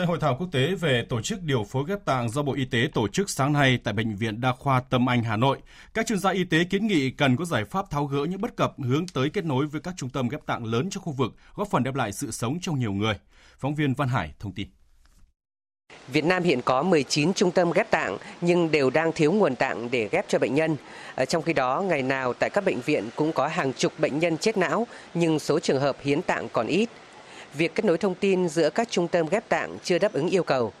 Tại 0.00 0.06
hội 0.06 0.18
thảo 0.20 0.36
quốc 0.38 0.48
tế 0.52 0.74
về 0.74 1.04
tổ 1.08 1.20
chức 1.20 1.42
điều 1.42 1.64
phối 1.64 1.84
ghép 1.88 2.04
tạng 2.04 2.30
do 2.30 2.42
Bộ 2.42 2.54
Y 2.54 2.64
tế 2.64 2.88
tổ 2.94 3.08
chức 3.08 3.30
sáng 3.30 3.52
nay 3.52 3.78
tại 3.84 3.94
Bệnh 3.94 4.16
viện 4.16 4.40
Đa 4.40 4.52
khoa 4.52 4.80
Tâm 4.80 5.08
Anh, 5.08 5.22
Hà 5.22 5.36
Nội, 5.36 5.58
các 5.94 6.06
chuyên 6.06 6.18
gia 6.18 6.30
y 6.30 6.44
tế 6.44 6.64
kiến 6.64 6.86
nghị 6.86 7.10
cần 7.10 7.36
có 7.36 7.44
giải 7.44 7.64
pháp 7.64 7.90
tháo 7.90 8.06
gỡ 8.06 8.24
những 8.24 8.40
bất 8.40 8.56
cập 8.56 8.72
hướng 8.78 9.06
tới 9.14 9.30
kết 9.30 9.44
nối 9.44 9.66
với 9.66 9.80
các 9.80 9.94
trung 9.96 10.10
tâm 10.10 10.28
ghép 10.28 10.46
tạng 10.46 10.64
lớn 10.64 10.90
trong 10.90 11.02
khu 11.02 11.12
vực, 11.12 11.32
góp 11.54 11.68
phần 11.70 11.82
đem 11.82 11.94
lại 11.94 12.12
sự 12.12 12.30
sống 12.30 12.58
cho 12.62 12.72
nhiều 12.72 12.92
người. 12.92 13.14
Phóng 13.58 13.74
viên 13.74 13.94
Văn 13.94 14.08
Hải 14.08 14.32
thông 14.38 14.52
tin. 14.52 14.68
Việt 16.08 16.24
Nam 16.24 16.42
hiện 16.42 16.62
có 16.62 16.82
19 16.82 17.34
trung 17.34 17.50
tâm 17.50 17.72
ghép 17.72 17.90
tạng 17.90 18.18
nhưng 18.40 18.70
đều 18.70 18.90
đang 18.90 19.12
thiếu 19.12 19.32
nguồn 19.32 19.56
tạng 19.56 19.90
để 19.90 20.08
ghép 20.12 20.28
cho 20.28 20.38
bệnh 20.38 20.54
nhân. 20.54 20.76
Ờ, 21.14 21.24
trong 21.24 21.42
khi 21.42 21.52
đó, 21.52 21.80
ngày 21.80 22.02
nào 22.02 22.32
tại 22.32 22.50
các 22.50 22.64
bệnh 22.64 22.80
viện 22.80 23.08
cũng 23.16 23.32
có 23.32 23.46
hàng 23.46 23.72
chục 23.72 23.92
bệnh 23.98 24.18
nhân 24.18 24.36
chết 24.36 24.56
não 24.56 24.86
nhưng 25.14 25.38
số 25.38 25.60
trường 25.60 25.80
hợp 25.80 25.96
hiến 26.02 26.22
tạng 26.22 26.48
còn 26.48 26.66
ít 26.66 26.88
việc 27.54 27.74
kết 27.74 27.84
nối 27.84 27.98
thông 27.98 28.14
tin 28.14 28.48
giữa 28.48 28.70
các 28.70 28.90
trung 28.90 29.08
tâm 29.08 29.26
ghép 29.30 29.48
tạng 29.48 29.78
chưa 29.84 29.98
đáp 29.98 30.12
ứng 30.12 30.28
yêu 30.28 30.42
cầu. 30.42 30.72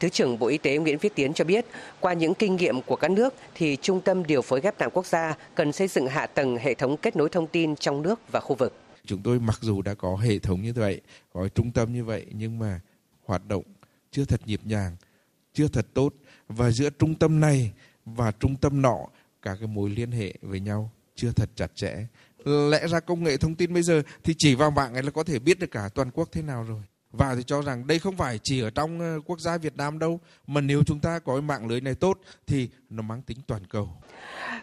Thứ 0.00 0.08
trưởng 0.08 0.38
Bộ 0.38 0.46
Y 0.46 0.58
tế 0.58 0.76
Nguyễn 0.76 0.98
Viết 0.98 1.14
Tiến 1.14 1.34
cho 1.34 1.44
biết, 1.44 1.66
qua 2.00 2.12
những 2.12 2.34
kinh 2.34 2.56
nghiệm 2.56 2.82
của 2.82 2.96
các 2.96 3.10
nước 3.10 3.34
thì 3.54 3.76
Trung 3.82 4.00
tâm 4.00 4.24
Điều 4.24 4.42
phối 4.42 4.60
ghép 4.60 4.78
tạng 4.78 4.90
quốc 4.92 5.06
gia 5.06 5.34
cần 5.54 5.72
xây 5.72 5.88
dựng 5.88 6.06
hạ 6.06 6.26
tầng 6.26 6.56
hệ 6.56 6.74
thống 6.74 6.96
kết 6.96 7.16
nối 7.16 7.28
thông 7.28 7.46
tin 7.46 7.76
trong 7.76 8.02
nước 8.02 8.20
và 8.32 8.40
khu 8.40 8.56
vực. 8.56 8.72
Chúng 9.06 9.22
tôi 9.22 9.40
mặc 9.40 9.58
dù 9.60 9.82
đã 9.82 9.94
có 9.94 10.16
hệ 10.16 10.38
thống 10.38 10.62
như 10.62 10.72
vậy, 10.72 11.00
có 11.32 11.48
trung 11.48 11.72
tâm 11.72 11.92
như 11.92 12.04
vậy 12.04 12.26
nhưng 12.32 12.58
mà 12.58 12.80
hoạt 13.24 13.48
động 13.48 13.62
chưa 14.10 14.24
thật 14.24 14.40
nhịp 14.46 14.60
nhàng, 14.64 14.96
chưa 15.54 15.68
thật 15.68 15.86
tốt 15.94 16.14
và 16.48 16.70
giữa 16.70 16.90
trung 16.98 17.14
tâm 17.14 17.40
này 17.40 17.72
và 18.04 18.32
trung 18.40 18.56
tâm 18.56 18.82
nọ 18.82 18.98
các 19.42 19.56
cái 19.60 19.68
mối 19.68 19.90
liên 19.90 20.10
hệ 20.10 20.34
với 20.42 20.60
nhau 20.60 20.90
chưa 21.16 21.30
thật 21.32 21.50
chặt 21.56 21.70
chẽ 21.74 22.06
lẽ 22.46 22.86
ra 22.88 23.00
công 23.00 23.24
nghệ 23.24 23.36
thông 23.36 23.54
tin 23.54 23.74
bây 23.74 23.82
giờ 23.82 24.02
thì 24.24 24.34
chỉ 24.38 24.54
vào 24.54 24.70
mạng 24.70 24.94
ấy 24.94 25.02
là 25.02 25.10
có 25.10 25.24
thể 25.24 25.38
biết 25.38 25.58
được 25.58 25.70
cả 25.70 25.88
toàn 25.94 26.10
quốc 26.10 26.28
thế 26.32 26.42
nào 26.42 26.64
rồi 26.68 26.82
và 27.12 27.34
thì 27.34 27.42
cho 27.46 27.62
rằng 27.62 27.86
đây 27.86 27.98
không 27.98 28.16
phải 28.16 28.40
chỉ 28.42 28.60
ở 28.60 28.70
trong 28.70 29.00
ờ, 29.00 29.20
quốc 29.26 29.40
gia 29.40 29.58
Việt 29.58 29.76
Nam 29.76 29.98
đâu 29.98 30.20
mà 30.46 30.60
nếu 30.60 30.82
chúng 30.86 31.00
ta 31.00 31.18
có 31.18 31.40
mạng 31.40 31.66
lưới 31.68 31.80
này 31.80 31.94
tốt 31.94 32.18
thì 32.46 32.68
nó 32.90 33.02
mang 33.02 33.22
tính 33.22 33.38
toàn 33.46 33.66
cầu. 33.66 33.88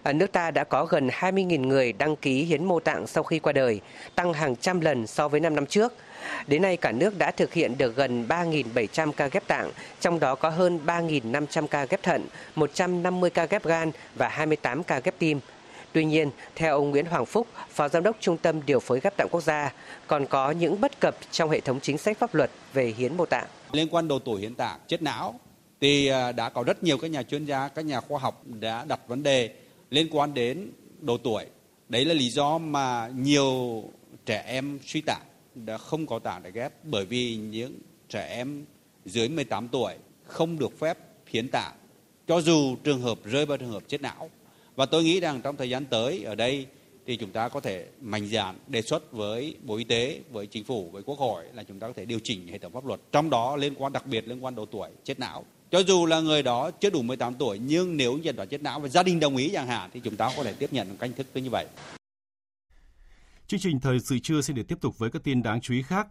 À, 0.03 0.13
nước 0.13 0.31
ta 0.31 0.51
đã 0.51 0.63
có 0.63 0.85
gần 0.85 1.07
20.000 1.07 1.67
người 1.67 1.93
đăng 1.93 2.15
ký 2.15 2.43
hiến 2.43 2.65
mô 2.65 2.79
tạng 2.79 3.07
sau 3.07 3.23
khi 3.23 3.39
qua 3.39 3.53
đời, 3.53 3.81
tăng 4.15 4.33
hàng 4.33 4.55
trăm 4.55 4.79
lần 4.81 5.07
so 5.07 5.27
với 5.27 5.39
5 5.39 5.55
năm 5.55 5.65
trước. 5.65 5.93
Đến 6.47 6.61
nay 6.61 6.77
cả 6.77 6.91
nước 6.91 7.17
đã 7.17 7.31
thực 7.31 7.53
hiện 7.53 7.77
được 7.77 7.95
gần 7.95 8.27
3.700 8.27 9.11
ca 9.11 9.27
ghép 9.27 9.47
tạng, 9.47 9.71
trong 9.99 10.19
đó 10.19 10.35
có 10.35 10.49
hơn 10.49 10.79
3.500 10.85 11.67
ca 11.67 11.85
ghép 11.85 12.03
thận, 12.03 12.27
150 12.55 13.29
ca 13.29 13.45
ghép 13.45 13.65
gan 13.65 13.91
và 14.15 14.27
28 14.27 14.83
ca 14.83 14.99
ghép 14.99 15.19
tim. 15.19 15.39
Tuy 15.93 16.05
nhiên, 16.05 16.29
theo 16.55 16.75
ông 16.75 16.91
Nguyễn 16.91 17.05
Hoàng 17.05 17.25
Phúc, 17.25 17.47
Phó 17.69 17.89
Giám 17.89 18.03
đốc 18.03 18.17
Trung 18.19 18.37
tâm 18.37 18.65
Điều 18.65 18.79
phối 18.79 18.99
ghép 18.99 19.17
tạng 19.17 19.27
quốc 19.31 19.41
gia, 19.41 19.73
còn 20.07 20.25
có 20.25 20.51
những 20.51 20.81
bất 20.81 20.99
cập 20.99 21.15
trong 21.31 21.49
hệ 21.49 21.59
thống 21.59 21.79
chính 21.81 21.97
sách 21.97 22.17
pháp 22.17 22.35
luật 22.35 22.51
về 22.73 22.93
hiến 22.97 23.17
mô 23.17 23.25
tạng. 23.25 23.47
Liên 23.71 23.87
quan 23.91 24.07
độ 24.07 24.19
tuổi 24.19 24.41
hiến 24.41 24.55
tạng 24.55 24.79
chết 24.87 25.01
não 25.01 25.39
thì 25.81 26.07
à, 26.07 26.31
đã 26.31 26.49
có 26.49 26.63
rất 26.63 26.83
nhiều 26.83 26.97
các 26.97 27.11
nhà 27.11 27.23
chuyên 27.23 27.45
gia, 27.45 27.67
các 27.67 27.85
nhà 27.85 28.01
khoa 28.01 28.19
học 28.19 28.43
đã 28.59 28.85
đặt 28.85 28.99
vấn 29.07 29.23
đề 29.23 29.53
liên 29.89 30.07
quan 30.11 30.33
đến 30.33 30.71
độ 31.01 31.17
tuổi. 31.17 31.45
Đấy 31.89 32.05
là 32.05 32.13
lý 32.13 32.29
do 32.29 32.57
mà 32.57 33.09
nhiều 33.15 33.83
trẻ 34.25 34.43
em 34.47 34.79
suy 34.85 35.01
tạng 35.01 35.21
đã 35.55 35.77
không 35.77 36.05
có 36.05 36.19
tạng 36.19 36.43
để 36.43 36.51
ghép 36.51 36.73
bởi 36.83 37.05
vì 37.05 37.35
những 37.35 37.79
trẻ 38.09 38.27
em 38.27 38.65
dưới 39.05 39.29
18 39.29 39.67
tuổi 39.67 39.93
không 40.23 40.59
được 40.59 40.79
phép 40.79 40.97
hiến 41.27 41.47
tạng 41.47 41.73
cho 42.27 42.41
dù 42.41 42.75
trường 42.83 43.01
hợp 43.01 43.17
rơi 43.25 43.45
vào 43.45 43.57
trường 43.57 43.71
hợp 43.71 43.83
chết 43.87 44.01
não 44.01 44.29
và 44.75 44.85
tôi 44.85 45.03
nghĩ 45.03 45.19
rằng 45.19 45.41
trong 45.41 45.57
thời 45.57 45.69
gian 45.69 45.85
tới 45.85 46.23
ở 46.23 46.35
đây 46.35 46.67
thì 47.05 47.15
chúng 47.15 47.31
ta 47.31 47.49
có 47.49 47.59
thể 47.59 47.87
mạnh 48.01 48.27
dạn 48.27 48.55
đề 48.67 48.81
xuất 48.81 49.11
với 49.11 49.55
Bộ 49.63 49.75
Y 49.75 49.83
tế, 49.83 50.21
với 50.31 50.47
Chính 50.47 50.63
phủ, 50.63 50.89
với 50.91 51.03
Quốc 51.03 51.19
hội 51.19 51.43
là 51.53 51.63
chúng 51.63 51.79
ta 51.79 51.87
có 51.87 51.93
thể 51.95 52.05
điều 52.05 52.19
chỉnh 52.23 52.47
hệ 52.47 52.57
thống 52.57 52.71
pháp 52.71 52.85
luật. 52.85 52.99
Trong 53.11 53.29
đó 53.29 53.55
liên 53.55 53.73
quan 53.77 53.93
đặc 53.93 54.07
biệt 54.07 54.27
liên 54.27 54.43
quan 54.43 54.55
độ 54.55 54.65
tuổi 54.65 54.89
chết 55.03 55.19
não. 55.19 55.45
Cho 55.71 55.79
dù 55.79 56.05
là 56.05 56.19
người 56.19 56.43
đó 56.43 56.71
chưa 56.71 56.89
đủ 56.89 57.01
18 57.01 57.33
tuổi 57.33 57.59
nhưng 57.59 57.97
nếu 57.97 58.17
nhận 58.17 58.35
đoán 58.35 58.49
chết 58.49 58.61
não 58.61 58.79
và 58.79 58.87
gia 58.87 59.03
đình 59.03 59.19
đồng 59.19 59.37
ý 59.37 59.49
chẳng 59.53 59.67
hạn 59.67 59.89
thì 59.93 59.99
chúng 60.03 60.15
ta 60.15 60.31
có 60.37 60.43
thể 60.43 60.53
tiếp 60.53 60.73
nhận 60.73 60.89
một 60.89 60.95
cách 60.99 61.09
thức 61.17 61.27
như 61.33 61.49
vậy. 61.49 61.65
Chương 63.47 63.59
trình 63.59 63.79
thời 63.79 63.99
sự 63.99 64.19
trưa 64.19 64.41
sẽ 64.41 64.53
được 64.53 64.67
tiếp 64.67 64.77
tục 64.81 64.97
với 64.97 65.11
các 65.11 65.23
tin 65.23 65.43
đáng 65.43 65.61
chú 65.61 65.73
ý 65.73 65.81
khác. 65.81 66.07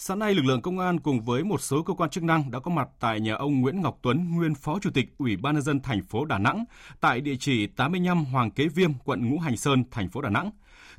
Sáng 0.00 0.18
nay, 0.18 0.34
lực 0.34 0.44
lượng 0.44 0.62
công 0.62 0.78
an 0.78 1.00
cùng 1.00 1.20
với 1.20 1.44
một 1.44 1.60
số 1.60 1.82
cơ 1.82 1.94
quan 1.94 2.10
chức 2.10 2.24
năng 2.24 2.50
đã 2.50 2.58
có 2.58 2.70
mặt 2.70 2.88
tại 3.00 3.20
nhà 3.20 3.34
ông 3.34 3.60
Nguyễn 3.60 3.80
Ngọc 3.82 3.98
Tuấn, 4.02 4.30
nguyên 4.36 4.54
Phó 4.54 4.78
Chủ 4.78 4.90
tịch 4.94 5.08
Ủy 5.18 5.36
ban 5.36 5.54
nhân 5.54 5.62
dân 5.62 5.80
thành 5.80 6.02
phố 6.02 6.24
Đà 6.24 6.38
Nẵng, 6.38 6.64
tại 7.00 7.20
địa 7.20 7.34
chỉ 7.40 7.66
85 7.66 8.24
Hoàng 8.24 8.50
Kế 8.50 8.68
Viêm, 8.68 8.90
quận 9.04 9.30
Ngũ 9.30 9.38
Hành 9.38 9.56
Sơn, 9.56 9.84
thành 9.90 10.08
phố 10.08 10.20
Đà 10.20 10.30
Nẵng. 10.30 10.50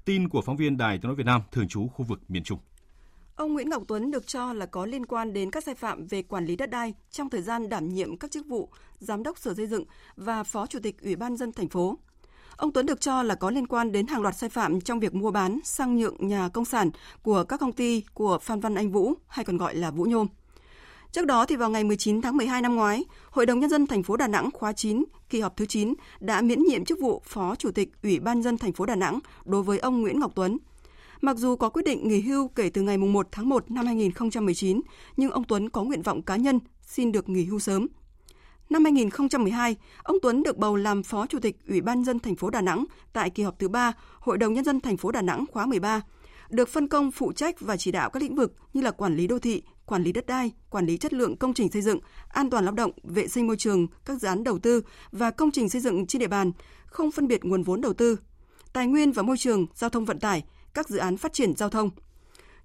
Tin 0.05 0.29
của 0.29 0.41
phóng 0.41 0.57
viên 0.57 0.77
Đài 0.77 0.97
Tiếng 0.97 1.07
nói 1.07 1.15
Việt 1.15 1.25
Nam 1.25 1.41
thường 1.51 1.67
trú 1.67 1.87
khu 1.87 2.05
vực 2.05 2.19
miền 2.27 2.43
Trung. 2.43 2.59
Ông 3.35 3.53
Nguyễn 3.53 3.69
Ngọc 3.69 3.83
Tuấn 3.87 4.11
được 4.11 4.27
cho 4.27 4.53
là 4.53 4.65
có 4.65 4.85
liên 4.85 5.05
quan 5.05 5.33
đến 5.33 5.51
các 5.51 5.63
sai 5.63 5.75
phạm 5.75 6.07
về 6.07 6.21
quản 6.21 6.45
lý 6.45 6.55
đất 6.55 6.69
đai 6.69 6.93
trong 7.11 7.29
thời 7.29 7.41
gian 7.41 7.69
đảm 7.69 7.89
nhiệm 7.89 8.17
các 8.17 8.31
chức 8.31 8.47
vụ 8.47 8.69
Giám 8.99 9.23
đốc 9.23 9.37
Sở 9.37 9.53
Xây 9.53 9.67
dựng 9.67 9.83
và 10.15 10.43
Phó 10.43 10.67
Chủ 10.67 10.79
tịch 10.83 11.01
Ủy 11.01 11.15
ban 11.15 11.37
dân 11.37 11.51
thành 11.51 11.69
phố. 11.69 11.97
Ông 12.59 12.71
Tuấn 12.71 12.85
được 12.85 13.01
cho 13.01 13.23
là 13.23 13.35
có 13.35 13.49
liên 13.49 13.67
quan 13.67 13.91
đến 13.91 14.07
hàng 14.07 14.21
loạt 14.21 14.37
sai 14.37 14.49
phạm 14.49 14.81
trong 14.81 14.99
việc 14.99 15.15
mua 15.15 15.31
bán, 15.31 15.59
sang 15.63 15.95
nhượng 15.95 16.27
nhà 16.27 16.49
công 16.49 16.65
sản 16.65 16.89
của 17.21 17.43
các 17.43 17.59
công 17.59 17.71
ty 17.71 18.03
của 18.13 18.37
Phan 18.41 18.59
Văn 18.59 18.75
Anh 18.75 18.91
Vũ, 18.91 19.13
hay 19.27 19.45
còn 19.45 19.57
gọi 19.57 19.75
là 19.75 19.91
Vũ 19.91 20.03
Nhôm. 20.03 20.27
Trước 21.11 21.25
đó 21.25 21.45
thì 21.45 21.55
vào 21.55 21.69
ngày 21.69 21.83
19 21.83 22.21
tháng 22.21 22.37
12 22.37 22.61
năm 22.61 22.75
ngoái, 22.75 23.03
Hội 23.29 23.45
đồng 23.45 23.59
nhân 23.59 23.69
dân 23.69 23.87
thành 23.87 24.03
phố 24.03 24.17
Đà 24.17 24.27
Nẵng 24.27 24.49
khóa 24.53 24.73
9, 24.73 25.03
kỳ 25.29 25.39
họp 25.39 25.57
thứ 25.57 25.65
9 25.65 25.93
đã 26.19 26.41
miễn 26.41 26.63
nhiệm 26.63 26.85
chức 26.85 26.99
vụ 27.01 27.21
Phó 27.25 27.55
Chủ 27.55 27.71
tịch 27.71 27.89
Ủy 28.03 28.19
ban 28.19 28.41
dân 28.41 28.57
thành 28.57 28.73
phố 28.73 28.85
Đà 28.85 28.95
Nẵng 28.95 29.19
đối 29.45 29.63
với 29.63 29.79
ông 29.79 30.01
Nguyễn 30.01 30.19
Ngọc 30.19 30.31
Tuấn. 30.35 30.57
Mặc 31.21 31.37
dù 31.37 31.55
có 31.55 31.69
quyết 31.69 31.85
định 31.85 32.07
nghỉ 32.07 32.21
hưu 32.21 32.47
kể 32.47 32.69
từ 32.69 32.81
ngày 32.81 32.97
1 32.97 33.27
tháng 33.31 33.49
1 33.49 33.71
năm 33.71 33.85
2019, 33.85 34.81
nhưng 35.17 35.31
ông 35.31 35.43
Tuấn 35.43 35.69
có 35.69 35.83
nguyện 35.83 36.01
vọng 36.01 36.21
cá 36.21 36.35
nhân 36.35 36.59
xin 36.81 37.11
được 37.11 37.29
nghỉ 37.29 37.43
hưu 37.43 37.59
sớm. 37.59 37.87
Năm 38.69 38.83
2012, 38.83 39.75
ông 40.03 40.17
Tuấn 40.21 40.43
được 40.43 40.57
bầu 40.57 40.75
làm 40.75 41.03
Phó 41.03 41.25
Chủ 41.25 41.39
tịch 41.39 41.57
Ủy 41.67 41.81
ban 41.81 42.03
dân 42.03 42.19
thành 42.19 42.35
phố 42.35 42.49
Đà 42.49 42.61
Nẵng 42.61 42.85
tại 43.13 43.29
kỳ 43.29 43.43
họp 43.43 43.59
thứ 43.59 43.67
3 43.67 43.93
Hội 44.19 44.37
đồng 44.37 44.53
nhân 44.53 44.63
dân 44.63 44.81
thành 44.81 44.97
phố 44.97 45.11
Đà 45.11 45.21
Nẵng 45.21 45.45
khóa 45.51 45.65
13, 45.65 46.01
được 46.49 46.69
phân 46.69 46.87
công 46.87 47.11
phụ 47.11 47.31
trách 47.31 47.55
và 47.59 47.77
chỉ 47.77 47.91
đạo 47.91 48.09
các 48.09 48.23
lĩnh 48.23 48.35
vực 48.35 48.53
như 48.73 48.81
là 48.81 48.91
quản 48.91 49.15
lý 49.15 49.27
đô 49.27 49.39
thị, 49.39 49.63
quản 49.85 50.03
lý 50.03 50.11
đất 50.11 50.25
đai, 50.25 50.51
quản 50.69 50.85
lý 50.85 50.97
chất 50.97 51.13
lượng 51.13 51.37
công 51.37 51.53
trình 51.53 51.71
xây 51.71 51.81
dựng, 51.81 51.99
an 52.29 52.49
toàn 52.49 52.65
lao 52.65 52.73
động, 52.73 52.91
vệ 53.03 53.27
sinh 53.27 53.47
môi 53.47 53.57
trường, 53.57 53.87
các 54.05 54.21
dự 54.21 54.27
án 54.27 54.43
đầu 54.43 54.59
tư 54.59 54.81
và 55.11 55.31
công 55.31 55.51
trình 55.51 55.69
xây 55.69 55.81
dựng 55.81 56.07
trên 56.07 56.19
địa 56.19 56.27
bàn, 56.27 56.51
không 56.85 57.11
phân 57.11 57.27
biệt 57.27 57.45
nguồn 57.45 57.63
vốn 57.63 57.81
đầu 57.81 57.93
tư, 57.93 58.19
tài 58.73 58.87
nguyên 58.87 59.11
và 59.11 59.23
môi 59.23 59.37
trường, 59.37 59.65
giao 59.73 59.89
thông 59.89 60.05
vận 60.05 60.19
tải, 60.19 60.43
các 60.73 60.89
dự 60.89 60.97
án 60.97 61.17
phát 61.17 61.33
triển 61.33 61.55
giao 61.55 61.69
thông. 61.69 61.89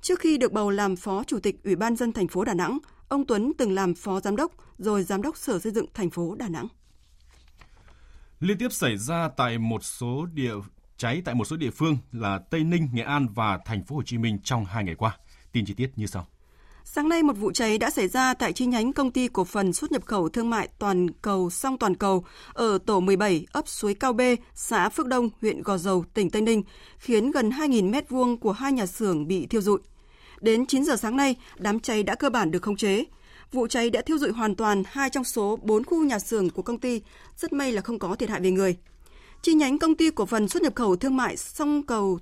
Trước 0.01 0.21
khi 0.21 0.39
được 0.39 0.53
bầu 0.53 0.71
làm 0.71 0.97
Phó 0.97 1.25
Chủ 1.25 1.39
tịch 1.39 1.65
Ủy 1.65 1.77
ban 1.77 1.97
dân 1.97 2.13
thành 2.13 2.29
phố 2.29 2.45
Đà 2.45 2.55
Nẵng, 2.55 2.79
ông 3.15 3.27
Tuấn 3.27 3.53
từng 3.59 3.73
làm 3.73 3.95
Phó 3.95 4.21
Giám 4.21 4.37
đốc 4.37 4.53
rồi 4.79 5.03
Giám 5.03 5.23
đốc 5.23 5.37
Sở 5.37 5.59
Xây 5.59 5.73
dựng 5.73 5.87
thành 5.95 6.11
phố 6.11 6.35
Đà 6.35 6.49
Nẵng. 6.49 6.69
Liên 8.41 8.59
tiếp 8.59 8.73
xảy 8.73 8.97
ra 8.97 9.29
tại 9.37 9.59
một 9.59 9.85
số 9.85 10.27
địa 10.33 10.55
cháy 10.97 11.23
tại 11.25 11.35
một 11.35 11.45
số 11.45 11.57
địa 11.57 11.71
phương 11.71 11.99
là 12.13 12.39
Tây 12.51 12.65
Ninh, 12.65 12.89
Nghệ 12.93 13.03
An 13.03 13.29
và 13.35 13.59
thành 13.65 13.85
phố 13.85 13.97
Hồ 13.97 14.03
Chí 14.03 14.19
Minh 14.19 14.39
trong 14.45 14.65
hai 14.65 14.85
ngày 14.85 14.95
qua. 14.95 15.19
Tin 15.53 15.65
chi 15.65 15.75
tiết 15.75 15.91
như 15.97 16.07
sau. 16.07 16.27
Sáng 16.85 17.09
nay, 17.09 17.23
một 17.23 17.33
vụ 17.33 17.53
cháy 17.53 17.79
đã 17.79 17.91
xảy 17.91 18.09
ra 18.09 18.35
tại 18.35 18.53
chi 18.53 18.67
nhánh 18.67 18.93
công 18.93 19.11
ty 19.11 19.29
cổ 19.29 19.45
phần 19.45 19.73
xuất 19.73 19.93
nhập 19.93 20.05
khẩu 20.07 20.29
thương 20.29 20.51
mại 20.51 20.69
toàn 20.79 21.11
cầu 21.11 21.51
song 21.51 21.79
toàn 21.79 21.95
cầu 21.95 22.25
ở 22.53 22.79
tổ 22.79 23.01
17 23.01 23.47
ấp 23.53 23.69
Suối 23.69 23.95
Cao 23.95 24.13
B, 24.13 24.21
xã 24.55 24.89
Phước 24.89 25.07
Đông, 25.07 25.29
huyện 25.41 25.63
Gò 25.63 25.77
Dầu, 25.77 26.05
tỉnh 26.15 26.31
Tây 26.31 26.43
Ninh, 26.43 26.63
khiến 26.99 27.31
gần 27.31 27.51
2.000 27.51 27.91
mét 27.91 28.11
vuông 28.11 28.37
của 28.37 28.53
hai 28.53 28.73
nhà 28.73 28.87
xưởng 28.87 29.27
bị 29.27 29.47
thiêu 29.47 29.61
rụi. 29.61 29.79
Đến 30.45 30.67
9 30.67 30.85
giờ 30.85 30.97
sáng 30.97 31.17
nay, 31.17 31.37
đám 31.59 31.81
cháy 31.81 32.03
đã 32.03 32.15
cơ 32.15 32.31
bản 32.31 32.51
được 32.51 32.63
khống 32.63 32.77
chế. 32.77 33.05
Vụ 33.53 33.67
cháy 33.67 33.91
đã 33.91 34.03
thiêu 34.03 34.19
dụi 34.19 34.33
hoàn 34.33 34.55
toàn 34.55 34.83
hai 34.87 35.11
trong 35.11 35.25
số 35.25 35.59
4 35.63 35.85
khu 35.85 36.05
nhà 36.05 36.19
xưởng 36.19 36.51
của 36.51 36.63
công 36.63 36.79
ty, 36.79 37.01
rất 37.37 37.53
may 37.53 37.73
là 37.73 37.81
không 37.83 37.99
có 37.99 38.15
thiệt 38.15 38.31
hại 38.31 38.41
về 38.41 38.51
người. 38.51 38.77
Chi 39.43 39.55
nhánh 39.55 39.79
công 39.79 39.95
ty 39.95 40.11
cổ 40.11 40.27
phần 40.27 40.49
xuất 40.49 40.63
nhập 40.63 40.75
khẩu 40.75 40.97
thương 40.97 41.17
mại 41.17 41.37
song 41.37 41.83
cầu 41.83 42.19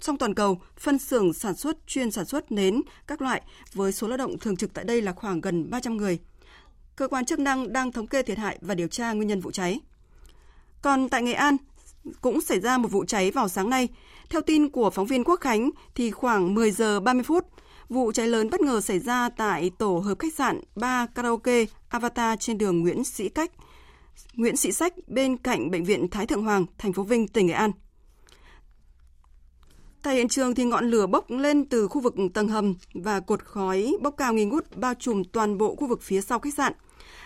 song 0.00 0.18
toàn 0.18 0.34
cầu, 0.34 0.60
phân 0.78 0.98
xưởng 0.98 1.32
sản 1.32 1.56
xuất 1.56 1.76
chuyên 1.86 2.10
sản 2.10 2.24
xuất 2.24 2.52
nến 2.52 2.82
các 3.06 3.22
loại 3.22 3.42
với 3.74 3.92
số 3.92 4.08
lao 4.08 4.16
động 4.16 4.38
thường 4.38 4.56
trực 4.56 4.74
tại 4.74 4.84
đây 4.84 5.02
là 5.02 5.12
khoảng 5.12 5.40
gần 5.40 5.70
300 5.70 5.96
người. 5.96 6.18
Cơ 6.96 7.08
quan 7.08 7.24
chức 7.24 7.38
năng 7.38 7.72
đang 7.72 7.92
thống 7.92 8.06
kê 8.06 8.22
thiệt 8.22 8.38
hại 8.38 8.58
và 8.60 8.74
điều 8.74 8.88
tra 8.88 9.12
nguyên 9.12 9.28
nhân 9.28 9.40
vụ 9.40 9.50
cháy. 9.50 9.80
Còn 10.82 11.08
tại 11.08 11.22
Nghệ 11.22 11.32
An, 11.32 11.56
cũng 12.20 12.40
xảy 12.40 12.60
ra 12.60 12.78
một 12.78 12.88
vụ 12.88 13.04
cháy 13.04 13.30
vào 13.30 13.48
sáng 13.48 13.70
nay. 13.70 13.88
Theo 14.30 14.40
tin 14.40 14.68
của 14.68 14.90
phóng 14.90 15.06
viên 15.06 15.24
Quốc 15.24 15.40
Khánh 15.40 15.70
thì 15.94 16.10
khoảng 16.10 16.54
10 16.54 16.70
giờ 16.70 17.00
30 17.00 17.22
phút, 17.22 17.46
vụ 17.90 18.12
cháy 18.12 18.26
lớn 18.26 18.50
bất 18.50 18.60
ngờ 18.60 18.80
xảy 18.80 18.98
ra 18.98 19.28
tại 19.28 19.70
tổ 19.78 19.98
hợp 19.98 20.18
khách 20.18 20.34
sạn 20.34 20.60
Ba 20.74 21.06
Karaoke 21.06 21.64
Avatar 21.88 22.38
trên 22.40 22.58
đường 22.58 22.80
Nguyễn 22.80 23.04
Sĩ 23.04 23.28
Cách, 23.28 23.52
Nguyễn 24.34 24.56
Sĩ 24.56 24.72
Sách 24.72 24.94
bên 25.06 25.36
cạnh 25.36 25.70
bệnh 25.70 25.84
viện 25.84 26.08
Thái 26.08 26.26
Thượng 26.26 26.44
Hoàng, 26.44 26.66
thành 26.78 26.92
phố 26.92 27.02
Vinh, 27.02 27.28
tỉnh 27.28 27.46
Nghệ 27.46 27.52
An. 27.52 27.72
Tại 30.02 30.14
hiện 30.14 30.28
trường 30.28 30.54
thì 30.54 30.64
ngọn 30.64 30.90
lửa 30.90 31.06
bốc 31.06 31.30
lên 31.30 31.64
từ 31.64 31.88
khu 31.88 32.00
vực 32.00 32.14
tầng 32.34 32.48
hầm 32.48 32.74
và 32.94 33.20
cột 33.20 33.44
khói 33.44 33.96
bốc 34.02 34.14
cao 34.16 34.34
nghi 34.34 34.44
ngút 34.44 34.76
bao 34.76 34.94
trùm 34.94 35.22
toàn 35.24 35.58
bộ 35.58 35.76
khu 35.76 35.86
vực 35.86 36.02
phía 36.02 36.20
sau 36.20 36.38
khách 36.38 36.54
sạn. 36.54 36.72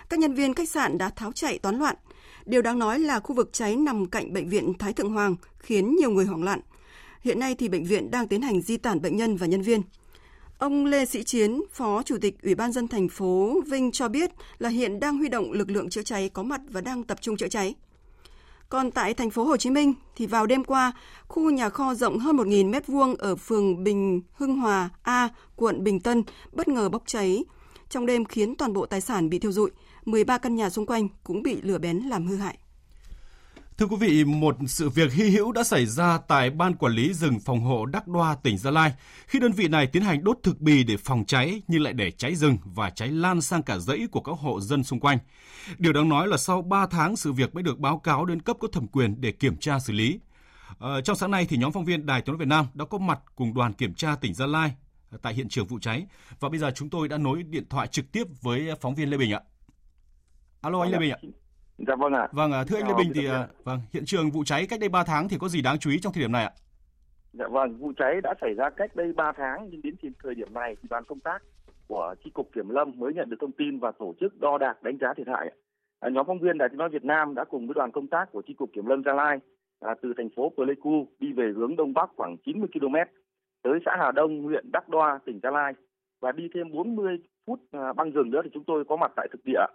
Các 0.09 0.19
nhân 0.19 0.35
viên 0.35 0.55
khách 0.55 0.69
sạn 0.69 0.99
đã 0.99 1.11
tháo 1.11 1.33
chạy 1.33 1.59
toán 1.59 1.79
loạn. 1.79 1.97
Điều 2.45 2.63
đáng 2.63 2.79
nói 2.79 2.99
là 2.99 3.21
khu 3.21 3.35
vực 3.35 3.53
cháy 3.53 3.77
nằm 3.77 4.07
cạnh 4.07 4.33
bệnh 4.33 4.49
viện 4.49 4.73
Thái 4.79 4.93
Thượng 4.93 5.13
Hoàng 5.13 5.37
khiến 5.59 5.97
nhiều 5.97 6.11
người 6.11 6.25
hoảng 6.25 6.43
loạn. 6.45 6.61
Hiện 7.21 7.39
nay 7.39 7.55
thì 7.55 7.69
bệnh 7.69 7.85
viện 7.85 8.11
đang 8.11 8.29
tiến 8.29 8.43
hành 8.43 8.61
di 8.61 8.77
tản 8.77 9.01
bệnh 9.01 9.17
nhân 9.17 9.37
và 9.37 9.47
nhân 9.47 9.63
viên. 9.63 9.83
Ông 10.59 10.87
Lê 10.87 11.05
Sĩ 11.05 11.23
Chiến, 11.23 11.63
Phó 11.73 12.03
Chủ 12.03 12.19
tịch 12.21 12.43
Ủy 12.43 12.55
ban 12.55 12.73
dân 12.73 12.89
thành 12.89 13.09
phố 13.09 13.63
Vinh 13.67 13.93
cho 13.93 14.09
biết 14.09 14.31
là 14.59 14.69
hiện 14.69 15.01
đang 15.01 15.19
huy 15.19 15.29
động 15.29 15.53
lực 15.53 15.71
lượng 15.71 15.91
chữa 15.91 16.03
cháy 16.03 16.29
có 16.29 16.43
mặt 16.43 16.61
và 16.69 16.81
đang 16.81 17.05
tập 17.05 17.19
trung 17.21 17.37
chữa 17.37 17.49
cháy. 17.49 17.75
Còn 18.69 18.91
tại 18.91 19.15
thành 19.15 19.31
phố 19.31 19.45
Hồ 19.45 19.57
Chí 19.57 19.71
Minh 19.71 19.95
thì 20.17 20.27
vào 20.27 20.47
đêm 20.47 20.65
qua, 20.65 20.93
khu 21.29 21.51
nhà 21.51 21.69
kho 21.69 21.95
rộng 21.95 22.19
hơn 22.19 22.37
1.000 22.37 22.71
m2 22.71 23.17
ở 23.19 23.37
phường 23.37 23.85
Bình 23.85 24.23
Hưng 24.33 24.57
Hòa 24.57 24.91
A, 25.03 25.29
quận 25.57 25.85
Bình 25.85 26.01
Tân 26.01 26.23
bất 26.53 26.69
ngờ 26.69 26.89
bốc 26.89 27.03
cháy. 27.07 27.45
Trong 27.91 28.07
đêm 28.07 28.25
khiến 28.25 28.55
toàn 28.57 28.73
bộ 28.73 28.87
tài 28.87 29.01
sản 29.01 29.31
bị 29.31 29.39
thiêu 29.39 29.53
rụi, 29.53 29.71
13 30.05 30.39
căn 30.39 30.57
nhà 30.57 30.71
xung 30.71 30.87
quanh 30.87 31.09
cũng 31.25 31.43
bị 31.43 31.57
lửa 31.63 31.79
bén 31.79 31.99
làm 31.99 32.27
hư 32.27 32.37
hại. 32.37 32.59
Thưa 33.79 33.87
quý 33.87 33.97
vị, 33.97 34.25
một 34.25 34.57
sự 34.67 34.89
việc 34.89 35.13
hy 35.13 35.31
hữu 35.31 35.53
đã 35.53 35.65
xảy 35.65 35.87
ra 35.87 36.19
tại 36.29 36.51
Ban 36.51 36.75
Quản 36.75 36.93
lý 36.93 37.15
rừng 37.15 37.41
phòng 37.41 37.61
hộ 37.61 37.87
Đắc 37.87 38.09
Đoa, 38.09 38.35
tỉnh 38.43 38.59
Gia 38.59 38.71
Lai, 38.71 38.93
khi 39.27 39.39
đơn 39.39 39.53
vị 39.53 39.69
này 39.69 39.87
tiến 39.87 40.03
hành 40.03 40.25
đốt 40.25 40.39
thực 40.43 40.61
bì 40.61 40.85
để 40.85 40.97
phòng 40.97 41.25
cháy 41.25 41.63
nhưng 41.69 41.83
lại 41.83 41.93
để 41.93 42.11
cháy 42.11 42.35
rừng 42.35 42.59
và 42.65 42.91
cháy 42.91 43.09
lan 43.09 43.41
sang 43.41 43.63
cả 43.63 43.79
dãy 43.79 44.07
của 44.13 44.21
các 44.21 44.33
hộ 44.39 44.61
dân 44.61 44.85
xung 44.85 45.01
quanh. 45.01 45.19
Điều 45.79 45.93
đáng 45.93 46.09
nói 46.09 46.29
là 46.29 46.37
sau 46.37 46.63
3 46.63 46.87
tháng 46.87 47.17
sự 47.17 47.33
việc 47.33 47.55
mới 47.55 47.63
được 47.63 47.79
báo 47.79 47.99
cáo 47.99 48.25
đến 48.25 48.43
cấp 48.43 48.57
có 48.61 48.69
thẩm 48.69 48.87
quyền 48.87 49.21
để 49.21 49.33
kiểm 49.33 49.57
tra 49.57 49.79
xử 49.79 49.93
lý. 49.93 50.21
Ờ, 50.79 51.01
trong 51.01 51.17
sáng 51.17 51.31
nay 51.31 51.47
thì 51.49 51.57
nhóm 51.57 51.73
phóng 51.73 51.85
viên 51.85 52.07
Đài 52.07 52.23
Tiếng 52.23 52.33
nói 52.33 52.39
Việt 52.39 52.49
Nam 52.49 52.67
đã 52.75 52.85
có 52.85 52.99
mặt 52.99 53.21
cùng 53.37 53.55
đoàn 53.55 53.73
kiểm 53.73 53.95
tra 53.95 54.17
tỉnh 54.17 54.35
Gia 54.35 54.47
Lai 54.47 54.75
tại 55.23 55.35
hiện 55.35 55.49
trường 55.49 55.67
vụ 55.67 55.79
cháy 55.79 56.07
và 56.41 56.49
bây 56.49 56.59
giờ 56.59 56.73
chúng 56.75 56.91
tôi 56.91 57.09
đã 57.09 57.19
nối 57.19 57.43
điện 57.43 57.65
thoại 57.71 57.87
trực 57.87 58.13
tiếp 58.13 58.25
với 58.43 58.69
phóng 58.81 58.95
viên 58.95 59.11
Lê 59.11 59.17
Bình 59.17 59.33
ạ. 59.33 59.41
Alo 60.61 60.81
anh 60.81 60.91
Lê 60.91 60.99
Bình 60.99 61.11
ạ. 61.11 61.19
Dạ 61.79 61.95
vâng 61.97 62.13
ạ. 62.13 62.29
Vâng, 62.33 62.53
thưa 62.69 62.77
anh 62.77 62.89
Lê 62.89 62.95
Bình 62.99 63.13
thì 63.15 63.29
vâng, 63.65 63.81
hiện 63.93 64.05
trường 64.07 64.31
vụ 64.31 64.45
cháy 64.45 64.67
cách 64.71 64.81
đây 64.81 64.89
3 64.89 65.05
tháng 65.05 65.29
thì 65.29 65.37
có 65.41 65.49
gì 65.49 65.63
đáng 65.63 65.79
chú 65.79 65.91
ý 65.91 65.99
trong 66.01 66.13
thời 66.13 66.23
điểm 66.23 66.33
này 66.33 66.45
ạ? 66.45 66.53
Dạ 67.33 67.49
vâng, 67.49 67.77
vụ 67.79 67.93
cháy 67.97 68.21
đã 68.23 68.35
xảy 68.41 68.55
ra 68.55 68.71
cách 68.71 68.97
đây 68.97 69.13
3 69.13 69.33
tháng 69.37 69.69
nhưng 69.71 69.83
đến 69.83 69.95
thời 70.23 70.35
điểm 70.35 70.55
này 70.55 70.77
thì 70.83 70.89
đoàn 70.91 71.05
công 71.05 71.21
tác 71.21 71.43
của 71.87 72.15
chi 72.25 72.31
cục 72.31 72.51
kiểm 72.55 72.69
lâm 72.69 72.93
mới 72.97 73.15
nhận 73.15 73.31
được 73.31 73.37
thông 73.41 73.53
tin 73.53 73.79
và 73.79 73.93
tổ 73.99 74.15
chức 74.21 74.41
đo 74.41 74.59
đạc 74.59 74.83
đánh 74.83 74.99
giá 75.01 75.15
thiệt 75.17 75.29
hại. 75.29 75.51
À, 76.01 76.11
nhóm 76.11 76.27
phóng 76.27 76.39
viên 76.39 76.59
Đài 76.59 76.69
Tiếng 76.69 76.79
nói 76.79 76.89
Việt 76.89 77.05
Nam 77.05 77.35
đã 77.35 77.45
cùng 77.45 77.67
với 77.67 77.75
đoàn 77.75 77.93
công 77.93 78.09
tác 78.09 78.33
của 78.33 78.43
chi 78.47 78.55
cục 78.55 78.71
kiểm 78.75 78.87
lâm 78.87 79.03
Gia 79.05 79.13
Lai 79.13 79.39
à, 79.81 79.95
từ 80.03 80.13
thành 80.17 80.29
phố 80.37 80.53
Pleiku 80.57 81.09
đi 81.21 81.33
về 81.33 81.53
hướng 81.57 81.77
đông 81.77 81.95
bắc 81.95 82.11
khoảng 82.17 82.37
90 82.47 82.69
km 82.73 82.97
tới 83.63 83.79
xã 83.85 83.97
Hà 83.99 84.13
Đông, 84.13 84.43
huyện 84.43 84.73
Đắc 84.73 84.89
Đoa, 84.89 85.19
tỉnh 85.27 85.41
Gia 85.43 85.51
Lai 85.51 85.73
và 86.21 86.33
đi 86.33 86.49
thêm 86.55 86.73
40 86.73 87.17
phút 87.47 87.61
à, 87.73 87.93
băng 87.93 88.11
rừng 88.11 88.31
nữa 88.31 88.41
thì 88.45 88.51
chúng 88.55 88.65
tôi 88.65 88.85
có 88.85 88.97
mặt 88.97 89.13
tại 89.17 89.29
thực 89.33 89.41
địa. 89.45 89.67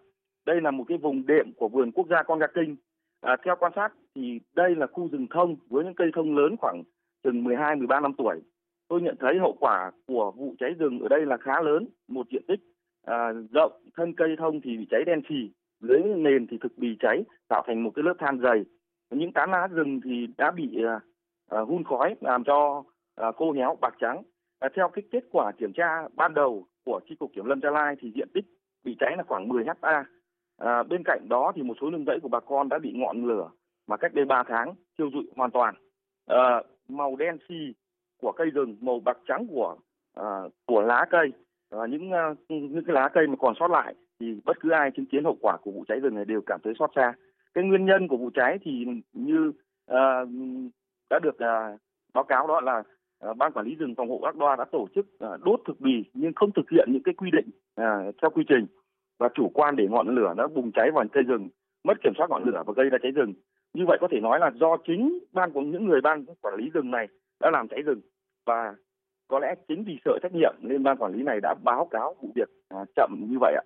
Đây 0.50 0.62
là 0.62 0.72
một 0.72 0.84
cái 0.88 0.98
vùng 0.98 1.26
đệm 1.26 1.54
của 1.54 1.68
vườn 1.68 1.92
quốc 1.92 2.08
gia 2.10 2.24
Con 2.24 2.40
Ga 2.40 2.48
Kinh. 2.48 2.76
À, 3.22 3.36
theo 3.46 3.56
quan 3.60 3.72
sát 3.76 3.94
thì 4.16 4.40
đây 4.56 4.76
là 4.76 4.88
khu 4.88 5.10
rừng 5.12 5.28
thông 5.30 5.56
với 5.70 5.84
những 5.84 5.96
cây 5.96 6.12
thông 6.16 6.38
lớn 6.38 6.56
khoảng 6.58 6.84
chừng 7.24 7.44
12 7.44 7.76
13 7.76 8.00
năm 8.00 8.14
tuổi. 8.18 8.42
Tôi 8.88 9.02
nhận 9.02 9.16
thấy 9.20 9.40
hậu 9.40 9.58
quả 9.60 9.92
của 10.08 10.32
vụ 10.32 10.56
cháy 10.60 10.74
rừng 10.80 11.00
ở 11.00 11.08
đây 11.08 11.26
là 11.26 11.38
khá 11.38 11.62
lớn, 11.62 11.88
một 12.08 12.28
diện 12.32 12.42
tích 12.48 12.60
à, 13.06 13.32
rộng, 13.54 13.72
thân 13.98 14.14
cây 14.14 14.36
thông 14.38 14.62
thì 14.62 14.78
bị 14.78 14.88
cháy 14.90 15.04
đen 15.06 15.22
xì, 15.30 15.52
dưới 15.82 16.02
nền 16.16 16.48
thì 16.48 16.58
thực 16.62 16.78
bì 16.78 16.98
cháy 17.00 17.24
tạo 17.48 17.64
thành 17.68 17.84
một 17.84 17.92
cái 17.96 18.04
lớp 18.04 18.14
than 18.20 18.40
dày. 18.40 18.66
Những 19.12 19.34
tán 19.34 19.52
lá 19.52 19.68
rừng 19.68 20.00
thì 20.04 20.28
đã 20.38 20.52
bị 20.52 20.84
à, 20.84 21.00
à, 21.50 21.60
hun 21.60 21.84
khói 21.84 22.16
làm 22.22 22.44
cho 22.44 22.84
à, 23.16 23.32
khô 23.32 23.52
héo 23.52 23.78
bạc 23.82 23.96
trắng. 24.00 24.22
À, 24.60 24.70
theo 24.76 24.90
cái 24.90 25.04
kết 25.12 25.24
quả 25.32 25.52
kiểm 25.52 25.74
tra 25.74 26.08
ban 26.16 26.34
đầu 26.34 26.66
của 26.86 27.00
chi 27.10 27.16
cục 27.16 27.32
kiểm 27.36 27.46
lâm 27.46 27.62
Gia 27.62 27.70
Lai 27.70 27.96
thì 28.00 28.12
diện 28.16 28.28
tích 28.34 28.46
bị 28.84 28.96
cháy 29.00 29.14
là 29.18 29.24
khoảng 29.24 29.48
10 29.48 29.66
ha. 29.82 30.06
À, 30.60 30.84
bên 30.84 31.04
cạnh 31.04 31.30
đó 31.30 31.52
thì 31.56 31.64
một 31.64 31.74
số 31.82 31.90
nương 31.90 32.06
rẫy 32.06 32.20
của 32.20 32.30
bà 32.30 32.40
con 32.40 32.70
đã 32.70 32.80
bị 32.80 32.92
ngọn 32.96 33.26
lửa 33.26 33.50
mà 33.88 33.98
cách 33.98 34.14
đây 34.14 34.26
3 34.26 34.44
tháng 34.48 34.74
thiêu 34.98 35.10
rụi 35.14 35.24
hoàn 35.36 35.52
toàn. 35.52 35.76
À, 36.28 36.64
màu 36.88 37.16
đen 37.16 37.38
xì 37.50 37.74
của 38.22 38.32
cây 38.32 38.50
rừng, 38.50 38.78
màu 38.82 39.00
bạc 39.00 39.18
trắng 39.28 39.48
của 39.50 39.76
à, 40.16 40.24
của 40.66 40.82
lá 40.82 41.06
cây, 41.10 41.32
à, 41.70 41.80
những 41.90 42.12
à, 42.12 42.34
những 42.50 42.84
cái 42.86 42.94
lá 42.94 43.10
cây 43.14 43.28
mà 43.28 43.36
còn 43.40 43.54
sót 43.60 43.72
lại 43.72 43.96
thì 44.20 44.42
bất 44.46 44.60
cứ 44.60 44.70
ai 44.70 44.92
chứng 44.92 45.06
kiến 45.06 45.24
hậu 45.24 45.38
quả 45.42 45.58
của 45.58 45.72
vụ 45.72 45.86
cháy 45.88 46.00
rừng 46.00 46.16
này 46.16 46.26
đều 46.26 46.42
cảm 46.46 46.60
thấy 46.64 46.74
xót 46.80 46.90
xa. 46.96 47.14
Cái 47.54 47.64
nguyên 47.64 47.86
nhân 47.86 48.08
của 48.08 48.18
vụ 48.18 48.30
cháy 48.34 48.58
thì 48.62 48.86
như 49.14 49.52
à, 49.88 50.26
đã 51.10 51.20
được 51.24 51.40
à, 51.40 51.78
báo 52.14 52.24
cáo 52.24 52.48
đó 52.48 52.62
là 52.62 52.84
à, 53.20 53.34
ban 53.34 53.52
quản 53.52 53.66
lý 53.66 53.76
rừng 53.76 53.96
phòng 53.96 54.10
hộ 54.10 54.20
Đắc 54.24 54.36
Đoa 54.36 54.56
đã 54.56 54.66
tổ 54.72 54.88
chức 54.96 55.20
à, 55.20 55.30
đốt 55.46 55.62
thực 55.68 55.82
bì 55.82 56.04
nhưng 56.14 56.34
không 56.36 56.52
thực 56.56 56.70
hiện 56.72 56.90
những 56.92 57.04
cái 57.04 57.14
quy 57.14 57.32
định 57.32 57.50
à, 57.76 58.00
theo 58.22 58.30
quy 58.30 58.44
trình 58.48 58.66
và 59.20 59.30
chủ 59.36 59.52
quan 59.54 59.76
để 59.76 59.88
ngọn 59.90 60.16
lửa 60.16 60.34
nó 60.38 60.48
bùng 60.48 60.72
cháy 60.72 60.88
vào 60.94 61.06
cây 61.14 61.24
rừng, 61.24 61.50
mất 61.84 61.94
kiểm 62.04 62.14
soát 62.18 62.28
ngọn 62.30 62.44
lửa 62.44 62.64
và 62.68 62.74
gây 62.78 62.90
ra 62.90 62.98
cháy 63.02 63.12
rừng. 63.12 63.34
Như 63.74 63.84
vậy 63.88 63.98
có 64.02 64.08
thể 64.12 64.20
nói 64.20 64.40
là 64.40 64.52
do 64.60 64.78
chính 64.88 65.20
ban 65.34 65.52
của 65.54 65.62
những 65.62 65.86
người 65.86 66.02
ban 66.02 66.26
quản 66.42 66.56
lý 66.56 66.70
rừng 66.74 66.92
này 66.92 67.08
đã 67.40 67.50
làm 67.54 67.68
cháy 67.68 67.82
rừng 67.86 68.02
và 68.46 68.76
có 69.28 69.40
lẽ 69.40 69.56
chính 69.68 69.84
vì 69.88 69.94
sợ 70.06 70.12
trách 70.24 70.34
nhiệm 70.34 70.54
nên 70.62 70.84
ban 70.84 70.98
quản 70.98 71.14
lý 71.14 71.24
này 71.24 71.40
đã 71.42 71.56
báo 71.64 71.88
cáo 71.92 72.16
vụ 72.22 72.32
việc 72.36 72.50
à, 72.70 72.78
chậm 72.96 73.10
như 73.30 73.38
vậy 73.42 73.54
ạ. 73.58 73.64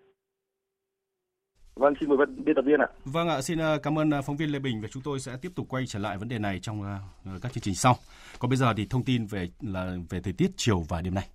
Vâng, 1.76 1.94
xin 2.00 2.10
mời 2.10 2.18
biên 2.46 2.56
tập 2.56 2.62
viên 2.66 2.80
ạ. 2.80 2.88
Vâng 3.06 3.28
ạ, 3.28 3.42
xin 3.42 3.60
à, 3.60 3.78
cảm 3.84 4.00
ơn 4.00 4.14
à, 4.14 4.22
phóng 4.22 4.38
viên 4.38 4.50
Lê 4.50 4.60
Bình 4.60 4.82
và 4.82 4.88
chúng 4.92 5.04
tôi 5.04 5.20
sẽ 5.20 5.32
tiếp 5.42 5.50
tục 5.56 5.66
quay 5.70 5.84
trở 5.88 6.00
lại 6.00 6.18
vấn 6.18 6.30
đề 6.30 6.40
này 6.40 6.60
trong 6.62 6.84
à, 6.84 7.00
các 7.42 7.54
chương 7.54 7.62
trình 7.62 7.76
sau. 7.76 7.96
Còn 8.40 8.50
bây 8.50 8.58
giờ 8.58 8.74
thì 8.78 8.88
thông 8.90 9.04
tin 9.04 9.26
về 9.26 9.48
là 9.62 9.98
về 10.10 10.20
thời 10.24 10.34
tiết 10.34 10.52
chiều 10.56 10.84
và 10.90 11.02
đêm 11.02 11.14
nay. 11.14 11.28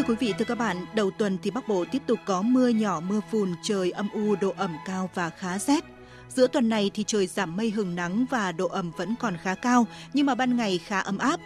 Thưa 0.00 0.06
quý 0.06 0.26
vị, 0.26 0.34
thưa 0.38 0.44
các 0.44 0.58
bạn, 0.58 0.86
đầu 0.94 1.10
tuần 1.10 1.38
thì 1.42 1.50
Bắc 1.50 1.68
Bộ 1.68 1.84
tiếp 1.92 2.02
tục 2.06 2.18
có 2.26 2.42
mưa 2.42 2.68
nhỏ, 2.68 3.00
mưa 3.00 3.20
phùn, 3.30 3.54
trời 3.62 3.90
âm 3.90 4.08
u, 4.12 4.36
độ 4.40 4.54
ẩm 4.56 4.76
cao 4.86 5.10
và 5.14 5.30
khá 5.30 5.58
rét. 5.58 5.84
Giữa 6.28 6.46
tuần 6.46 6.68
này 6.68 6.90
thì 6.94 7.04
trời 7.06 7.26
giảm 7.26 7.56
mây 7.56 7.70
hừng 7.70 7.94
nắng 7.94 8.26
và 8.30 8.52
độ 8.52 8.68
ẩm 8.68 8.90
vẫn 8.96 9.14
còn 9.20 9.36
khá 9.36 9.54
cao, 9.54 9.86
nhưng 10.12 10.26
mà 10.26 10.34
ban 10.34 10.56
ngày 10.56 10.78
khá 10.78 11.00
ấm 11.00 11.18
áp. 11.18 11.40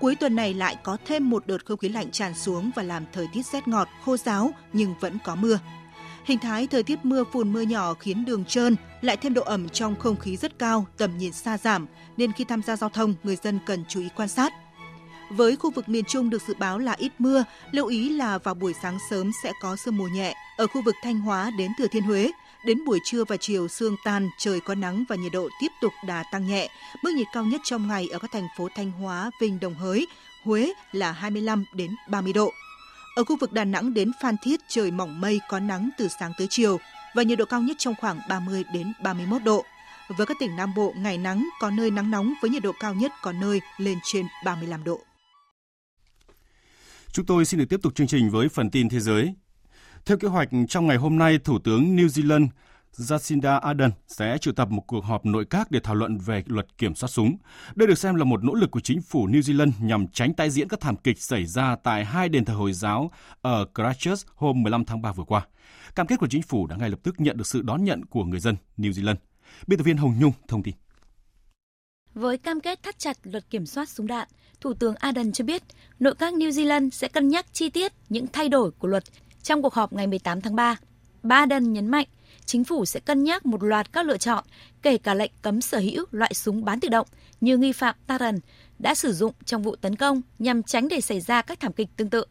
Cuối 0.00 0.14
tuần 0.14 0.36
này 0.36 0.54
lại 0.54 0.76
có 0.82 0.96
thêm 1.06 1.30
một 1.30 1.46
đợt 1.46 1.66
không 1.66 1.78
khí 1.78 1.88
lạnh 1.88 2.10
tràn 2.10 2.34
xuống 2.34 2.70
và 2.76 2.82
làm 2.82 3.04
thời 3.12 3.26
tiết 3.32 3.46
rét 3.46 3.68
ngọt, 3.68 3.88
khô 4.04 4.16
ráo 4.16 4.50
nhưng 4.72 4.94
vẫn 5.00 5.18
có 5.24 5.34
mưa. 5.34 5.58
Hình 6.24 6.38
thái 6.38 6.66
thời 6.66 6.82
tiết 6.82 7.04
mưa 7.04 7.24
phùn 7.32 7.52
mưa 7.52 7.62
nhỏ 7.62 7.94
khiến 7.94 8.24
đường 8.24 8.44
trơn, 8.44 8.76
lại 9.00 9.16
thêm 9.16 9.34
độ 9.34 9.42
ẩm 9.42 9.68
trong 9.68 9.96
không 9.96 10.16
khí 10.16 10.36
rất 10.36 10.58
cao, 10.58 10.86
tầm 10.96 11.18
nhìn 11.18 11.32
xa 11.32 11.58
giảm, 11.58 11.86
nên 12.16 12.32
khi 12.32 12.44
tham 12.44 12.62
gia 12.62 12.76
giao 12.76 12.90
thông, 12.90 13.14
người 13.22 13.36
dân 13.36 13.58
cần 13.66 13.84
chú 13.88 14.00
ý 14.00 14.08
quan 14.16 14.28
sát. 14.28 14.52
Với 15.30 15.56
khu 15.56 15.70
vực 15.70 15.88
miền 15.88 16.04
Trung 16.04 16.30
được 16.30 16.42
dự 16.42 16.54
báo 16.58 16.78
là 16.78 16.92
ít 16.92 17.12
mưa, 17.18 17.44
lưu 17.70 17.86
ý 17.86 18.08
là 18.08 18.38
vào 18.38 18.54
buổi 18.54 18.74
sáng 18.82 18.98
sớm 19.10 19.30
sẽ 19.42 19.52
có 19.62 19.76
sương 19.76 19.96
mù 19.96 20.04
nhẹ. 20.04 20.34
Ở 20.56 20.66
khu 20.66 20.82
vực 20.82 20.94
Thanh 21.02 21.20
Hóa 21.20 21.50
đến 21.58 21.72
Thừa 21.78 21.86
Thiên 21.86 22.02
Huế, 22.02 22.30
Đến 22.64 22.84
buổi 22.84 22.98
trưa 23.04 23.24
và 23.24 23.36
chiều 23.36 23.68
sương 23.68 23.96
tan, 24.04 24.30
trời 24.38 24.60
có 24.60 24.74
nắng 24.74 25.04
và 25.08 25.16
nhiệt 25.16 25.32
độ 25.32 25.48
tiếp 25.60 25.68
tục 25.80 25.92
đà 26.06 26.24
tăng 26.32 26.46
nhẹ. 26.46 26.68
Mức 27.02 27.10
nhiệt 27.14 27.26
cao 27.32 27.44
nhất 27.44 27.60
trong 27.64 27.88
ngày 27.88 28.08
ở 28.12 28.18
các 28.18 28.32
thành 28.32 28.48
phố 28.56 28.68
Thanh 28.74 28.90
Hóa, 28.90 29.30
Vinh, 29.40 29.60
Đồng 29.60 29.74
Hới, 29.74 30.06
Huế 30.44 30.72
là 30.92 31.12
25 31.12 31.64
đến 31.74 31.96
30 32.08 32.32
độ. 32.32 32.52
Ở 33.16 33.24
khu 33.24 33.36
vực 33.36 33.52
Đà 33.52 33.64
Nẵng 33.64 33.94
đến 33.94 34.10
Phan 34.22 34.36
Thiết 34.42 34.60
trời 34.68 34.90
mỏng 34.90 35.20
mây 35.20 35.40
có 35.48 35.60
nắng 35.60 35.90
từ 35.98 36.08
sáng 36.20 36.32
tới 36.38 36.46
chiều 36.50 36.78
và 37.14 37.22
nhiệt 37.22 37.38
độ 37.38 37.44
cao 37.44 37.60
nhất 37.60 37.76
trong 37.78 37.94
khoảng 38.00 38.20
30 38.28 38.64
đến 38.72 38.92
31 39.02 39.42
độ. 39.44 39.64
Với 40.16 40.26
các 40.26 40.36
tỉnh 40.40 40.56
Nam 40.56 40.74
Bộ, 40.74 40.94
ngày 40.96 41.18
nắng 41.18 41.48
có 41.60 41.70
nơi 41.70 41.90
nắng 41.90 42.10
nóng 42.10 42.34
với 42.42 42.50
nhiệt 42.50 42.62
độ 42.62 42.72
cao 42.80 42.94
nhất 42.94 43.12
có 43.22 43.32
nơi 43.32 43.60
lên 43.78 43.98
trên 44.04 44.26
35 44.44 44.84
độ. 44.84 45.07
Chúng 47.12 47.26
tôi 47.26 47.44
xin 47.44 47.60
được 47.60 47.66
tiếp 47.68 47.80
tục 47.82 47.94
chương 47.94 48.06
trình 48.06 48.30
với 48.30 48.48
phần 48.48 48.70
tin 48.70 48.88
thế 48.88 49.00
giới. 49.00 49.34
Theo 50.06 50.16
kế 50.16 50.28
hoạch, 50.28 50.48
trong 50.68 50.86
ngày 50.86 50.96
hôm 50.96 51.18
nay, 51.18 51.38
Thủ 51.38 51.58
tướng 51.58 51.96
New 51.96 52.06
Zealand 52.06 52.48
Jacinda 52.96 53.58
Ardern 53.60 53.92
sẽ 54.08 54.38
triệu 54.38 54.54
tập 54.54 54.70
một 54.70 54.82
cuộc 54.86 55.04
họp 55.04 55.26
nội 55.26 55.44
các 55.50 55.70
để 55.70 55.80
thảo 55.84 55.94
luận 55.94 56.18
về 56.18 56.42
luật 56.46 56.78
kiểm 56.78 56.94
soát 56.94 57.08
súng. 57.08 57.36
Đây 57.74 57.88
được 57.88 57.98
xem 57.98 58.14
là 58.14 58.24
một 58.24 58.44
nỗ 58.44 58.54
lực 58.54 58.70
của 58.70 58.80
chính 58.80 59.02
phủ 59.02 59.28
New 59.28 59.40
Zealand 59.40 59.70
nhằm 59.80 60.06
tránh 60.08 60.34
tái 60.34 60.50
diễn 60.50 60.68
các 60.68 60.80
thảm 60.80 60.96
kịch 60.96 61.22
xảy 61.22 61.46
ra 61.46 61.76
tại 61.76 62.04
hai 62.04 62.28
đền 62.28 62.44
thờ 62.44 62.54
Hồi 62.54 62.72
giáo 62.72 63.10
ở 63.42 63.66
Christchurch 63.74 64.26
hôm 64.34 64.62
15 64.62 64.84
tháng 64.84 65.02
3 65.02 65.12
vừa 65.12 65.24
qua. 65.24 65.46
Cam 65.94 66.06
kết 66.06 66.16
của 66.16 66.28
chính 66.28 66.42
phủ 66.42 66.66
đã 66.66 66.76
ngay 66.76 66.90
lập 66.90 66.98
tức 67.02 67.20
nhận 67.20 67.36
được 67.36 67.46
sự 67.46 67.62
đón 67.62 67.84
nhận 67.84 68.04
của 68.04 68.24
người 68.24 68.40
dân 68.40 68.56
New 68.76 68.90
Zealand. 68.90 69.16
Biên 69.66 69.78
tập 69.78 69.84
viên 69.84 69.96
Hồng 69.96 70.14
Nhung 70.20 70.32
thông 70.48 70.62
tin. 70.62 70.74
Với 72.18 72.38
cam 72.38 72.60
kết 72.60 72.82
thắt 72.82 72.98
chặt 72.98 73.16
luật 73.22 73.50
kiểm 73.50 73.66
soát 73.66 73.88
súng 73.88 74.06
đạn, 74.06 74.28
Thủ 74.60 74.74
tướng 74.74 74.94
Ardern 74.94 75.32
cho 75.32 75.44
biết 75.44 75.62
nội 76.00 76.14
các 76.14 76.34
New 76.34 76.50
Zealand 76.50 76.90
sẽ 76.90 77.08
cân 77.08 77.28
nhắc 77.28 77.46
chi 77.52 77.70
tiết 77.70 77.92
những 78.08 78.26
thay 78.32 78.48
đổi 78.48 78.70
của 78.70 78.88
luật 78.88 79.04
trong 79.42 79.62
cuộc 79.62 79.74
họp 79.74 79.92
ngày 79.92 80.06
18 80.06 80.40
tháng 80.40 80.56
3, 80.56 80.76
Ardern 81.28 81.72
nhấn 81.72 81.88
mạnh 81.88 82.06
chính 82.44 82.64
phủ 82.64 82.84
sẽ 82.84 83.00
cân 83.00 83.24
nhắc 83.24 83.46
một 83.46 83.62
loạt 83.62 83.92
các 83.92 84.06
lựa 84.06 84.18
chọn, 84.18 84.44
kể 84.82 84.98
cả 84.98 85.14
lệnh 85.14 85.30
cấm 85.42 85.60
sở 85.60 85.78
hữu 85.78 86.04
loại 86.10 86.34
súng 86.34 86.64
bán 86.64 86.80
tự 86.80 86.88
động 86.88 87.06
như 87.40 87.56
nghi 87.56 87.72
phạm 87.72 87.94
Taran 88.06 88.38
đã 88.78 88.94
sử 88.94 89.12
dụng 89.12 89.32
trong 89.44 89.62
vụ 89.62 89.76
tấn 89.76 89.96
công 89.96 90.22
nhằm 90.38 90.62
tránh 90.62 90.88
để 90.88 91.00
xảy 91.00 91.20
ra 91.20 91.42
các 91.42 91.60
thảm 91.60 91.72
kịch 91.72 91.88
tương 91.96 92.10
tự. 92.10 92.24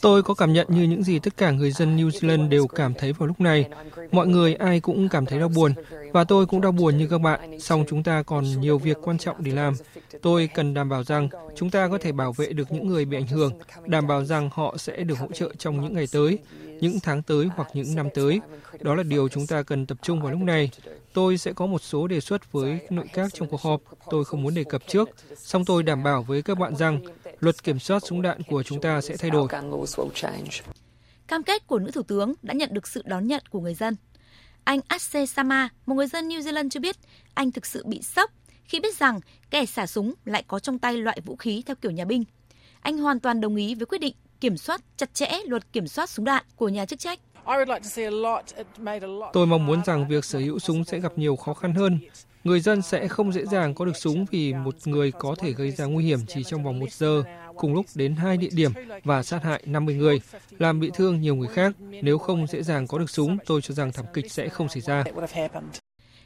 Tôi 0.00 0.22
có 0.22 0.34
cảm 0.34 0.52
nhận 0.52 0.66
như 0.70 0.82
những 0.82 1.02
gì 1.02 1.18
tất 1.18 1.36
cả 1.36 1.50
người 1.50 1.72
dân 1.72 1.96
New 1.96 2.08
Zealand 2.08 2.48
đều 2.48 2.66
cảm 2.66 2.94
thấy 2.94 3.12
vào 3.12 3.26
lúc 3.26 3.40
này. 3.40 3.64
Mọi 4.12 4.26
người 4.26 4.54
ai 4.54 4.80
cũng 4.80 5.08
cảm 5.08 5.26
thấy 5.26 5.38
đau 5.38 5.48
buồn 5.48 5.72
và 6.12 6.24
tôi 6.24 6.46
cũng 6.46 6.60
đau 6.60 6.72
buồn 6.72 6.98
như 6.98 7.08
các 7.08 7.18
bạn, 7.18 7.60
song 7.60 7.84
chúng 7.88 8.02
ta 8.02 8.22
còn 8.22 8.44
nhiều 8.60 8.78
việc 8.78 8.96
quan 9.02 9.18
trọng 9.18 9.36
để 9.38 9.52
làm. 9.52 9.74
Tôi 10.22 10.48
cần 10.54 10.74
đảm 10.74 10.88
bảo 10.88 11.04
rằng 11.04 11.28
chúng 11.56 11.70
ta 11.70 11.88
có 11.88 11.98
thể 11.98 12.12
bảo 12.12 12.32
vệ 12.32 12.46
được 12.52 12.72
những 12.72 12.88
người 12.88 13.04
bị 13.04 13.16
ảnh 13.16 13.26
hưởng, 13.26 13.52
đảm 13.86 14.06
bảo 14.06 14.24
rằng 14.24 14.50
họ 14.52 14.76
sẽ 14.76 14.96
được 14.96 15.18
hỗ 15.18 15.26
trợ 15.32 15.50
trong 15.58 15.80
những 15.80 15.94
ngày 15.94 16.06
tới, 16.12 16.38
những 16.80 17.00
tháng 17.00 17.22
tới 17.22 17.48
hoặc 17.56 17.68
những 17.74 17.94
năm 17.94 18.08
tới. 18.14 18.40
Đó 18.80 18.94
là 18.94 19.02
điều 19.02 19.28
chúng 19.28 19.46
ta 19.46 19.62
cần 19.62 19.86
tập 19.86 19.98
trung 20.02 20.22
vào 20.22 20.32
lúc 20.32 20.40
này. 20.40 20.70
Tôi 21.12 21.38
sẽ 21.38 21.52
có 21.52 21.66
một 21.66 21.82
số 21.82 22.06
đề 22.06 22.20
xuất 22.20 22.52
với 22.52 22.80
nội 22.90 23.06
các 23.12 23.34
trong 23.34 23.48
cuộc 23.48 23.60
họp. 23.60 23.80
Tôi 24.10 24.24
không 24.24 24.42
muốn 24.42 24.54
đề 24.54 24.64
cập 24.64 24.82
trước, 24.86 25.08
song 25.36 25.64
tôi 25.64 25.82
đảm 25.82 26.02
bảo 26.02 26.22
với 26.22 26.42
các 26.42 26.58
bạn 26.58 26.76
rằng 26.76 27.00
luật 27.40 27.64
kiểm 27.64 27.78
soát 27.78 28.02
súng 28.06 28.22
đạn 28.22 28.42
của 28.42 28.62
chúng 28.62 28.80
ta 28.80 29.00
sẽ 29.00 29.16
thay 29.16 29.30
đổi. 29.30 29.48
Cam 31.28 31.42
kết 31.42 31.66
của 31.66 31.78
nữ 31.78 31.90
thủ 31.90 32.02
tướng 32.02 32.34
đã 32.42 32.54
nhận 32.54 32.74
được 32.74 32.88
sự 32.88 33.02
đón 33.06 33.26
nhận 33.26 33.42
của 33.50 33.60
người 33.60 33.74
dân. 33.74 33.96
Anh 34.64 34.80
Asse 34.88 35.26
Sama, 35.26 35.68
một 35.86 35.94
người 35.94 36.06
dân 36.06 36.28
New 36.28 36.40
Zealand 36.40 36.68
cho 36.68 36.80
biết 36.80 36.96
anh 37.34 37.52
thực 37.52 37.66
sự 37.66 37.86
bị 37.86 38.02
sốc 38.02 38.30
khi 38.64 38.80
biết 38.80 38.98
rằng 38.98 39.20
kẻ 39.50 39.66
xả 39.66 39.86
súng 39.86 40.14
lại 40.24 40.44
có 40.46 40.58
trong 40.58 40.78
tay 40.78 40.96
loại 40.96 41.20
vũ 41.24 41.36
khí 41.36 41.62
theo 41.66 41.76
kiểu 41.76 41.90
nhà 41.90 42.04
binh. 42.04 42.24
Anh 42.80 42.98
hoàn 42.98 43.20
toàn 43.20 43.40
đồng 43.40 43.56
ý 43.56 43.74
với 43.74 43.86
quyết 43.86 43.98
định 43.98 44.14
kiểm 44.40 44.56
soát 44.56 44.80
chặt 44.96 45.14
chẽ 45.14 45.30
luật 45.46 45.72
kiểm 45.72 45.86
soát 45.86 46.10
súng 46.10 46.24
đạn 46.24 46.44
của 46.56 46.68
nhà 46.68 46.86
chức 46.86 46.98
trách. 46.98 47.20
Tôi 49.32 49.46
mong 49.46 49.66
muốn 49.66 49.84
rằng 49.84 50.08
việc 50.08 50.24
sở 50.24 50.38
hữu 50.38 50.58
súng 50.58 50.84
sẽ 50.84 51.00
gặp 51.00 51.12
nhiều 51.16 51.36
khó 51.36 51.54
khăn 51.54 51.74
hơn. 51.74 51.98
Người 52.44 52.60
dân 52.60 52.82
sẽ 52.82 53.08
không 53.08 53.32
dễ 53.32 53.46
dàng 53.46 53.74
có 53.74 53.84
được 53.84 53.96
súng 53.96 54.26
vì 54.30 54.52
một 54.52 54.74
người 54.84 55.12
có 55.12 55.34
thể 55.38 55.52
gây 55.52 55.70
ra 55.70 55.84
nguy 55.84 56.04
hiểm 56.04 56.18
chỉ 56.28 56.44
trong 56.44 56.64
vòng 56.64 56.78
một 56.78 56.92
giờ, 56.92 57.22
cùng 57.56 57.74
lúc 57.74 57.86
đến 57.94 58.16
hai 58.16 58.36
địa 58.36 58.48
điểm 58.52 58.72
và 59.04 59.22
sát 59.22 59.42
hại 59.42 59.62
50 59.66 59.94
người, 59.94 60.20
làm 60.58 60.80
bị 60.80 60.90
thương 60.94 61.20
nhiều 61.20 61.34
người 61.34 61.48
khác. 61.48 61.72
Nếu 62.02 62.18
không 62.18 62.46
dễ 62.46 62.62
dàng 62.62 62.86
có 62.86 62.98
được 62.98 63.10
súng, 63.10 63.38
tôi 63.46 63.62
cho 63.62 63.74
rằng 63.74 63.92
thảm 63.92 64.04
kịch 64.14 64.32
sẽ 64.32 64.48
không 64.48 64.68
xảy 64.68 64.80
ra. 64.80 65.04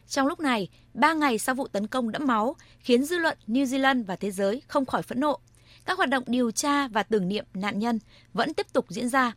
Trong 0.09 0.27
lúc 0.27 0.41
này, 0.41 0.69
ba 0.95 1.13
ngày 1.13 1.39
sau 1.39 1.55
vụ 1.55 1.69
tấn 1.69 1.87
công 1.87 2.13
đẫm 2.13 2.27
máu, 2.27 2.57
khiến 2.79 3.05
dư 3.05 3.19
luận 3.19 3.39
New 3.47 3.65
Zealand 3.65 4.05
và 4.05 4.17
thế 4.17 4.31
giới 4.31 4.63
không 4.67 4.87
khỏi 4.87 5.03
phẫn 5.03 5.21
nộ. 5.21 5.39
Các 5.85 5.97
hoạt 5.97 6.09
động 6.09 6.25
điều 6.27 6.51
tra 6.51 6.89
và 6.89 7.03
tưởng 7.03 7.29
niệm 7.29 7.45
nạn 7.55 7.79
nhân 7.79 7.99
vẫn 8.33 8.55
tiếp 8.55 8.67
tục 8.73 8.87
diễn 8.89 9.09
ra. 9.09 9.33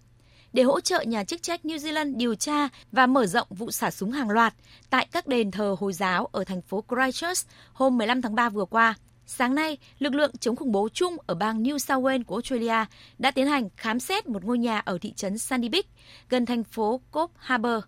để 0.54 0.64
hỗ 0.64 0.80
trợ 0.80 1.02
nhà 1.02 1.24
chức 1.24 1.42
trách 1.42 1.60
New 1.64 1.78
Zealand 1.78 2.18
điều 2.18 2.36
tra 2.36 2.70
và 2.92 3.06
mở 3.06 3.26
rộng 3.26 3.48
vụ 3.50 3.72
xả 3.72 3.92
súng 3.92 4.12
hàng 4.12 4.30
loạt 4.30 4.54
tại 4.90 5.08
các 5.12 5.28
đền 5.28 5.52
thờ 5.52 5.76
Hồi 5.80 5.94
giáo 5.94 6.26
ở 6.32 6.44
thành 6.44 6.62
phố 6.62 6.84
Christchurch 6.90 7.48
hôm 7.74 7.98
15 7.98 8.22
tháng 8.22 8.36
3 8.36 8.50
vừa 8.50 8.66
qua. 8.66 8.96
Sáng 9.26 9.56
nay, 9.56 9.78
lực 10.00 10.14
lượng 10.14 10.32
chống 10.40 10.56
khủng 10.56 10.72
bố 10.72 10.90
chung 10.94 11.18
ở 11.26 11.36
bang 11.36 11.64
New 11.64 11.78
South 11.78 12.04
Wales 12.04 12.24
của 12.24 12.36
Australia 12.36 12.86
đã 13.18 13.32
tiến 13.32 13.48
hành 13.48 13.70
khám 13.78 14.00
xét 14.00 14.28
một 14.28 14.46
ngôi 14.46 14.58
nhà 14.58 14.80
ở 14.80 14.98
thị 15.02 15.14
trấn 15.14 15.38
Sandy 15.38 15.70
Beach, 15.70 15.86
gần 16.30 16.46
thành 16.46 16.64
phố 16.64 17.02
Cobb 17.12 17.34
Harbour. 17.38 17.84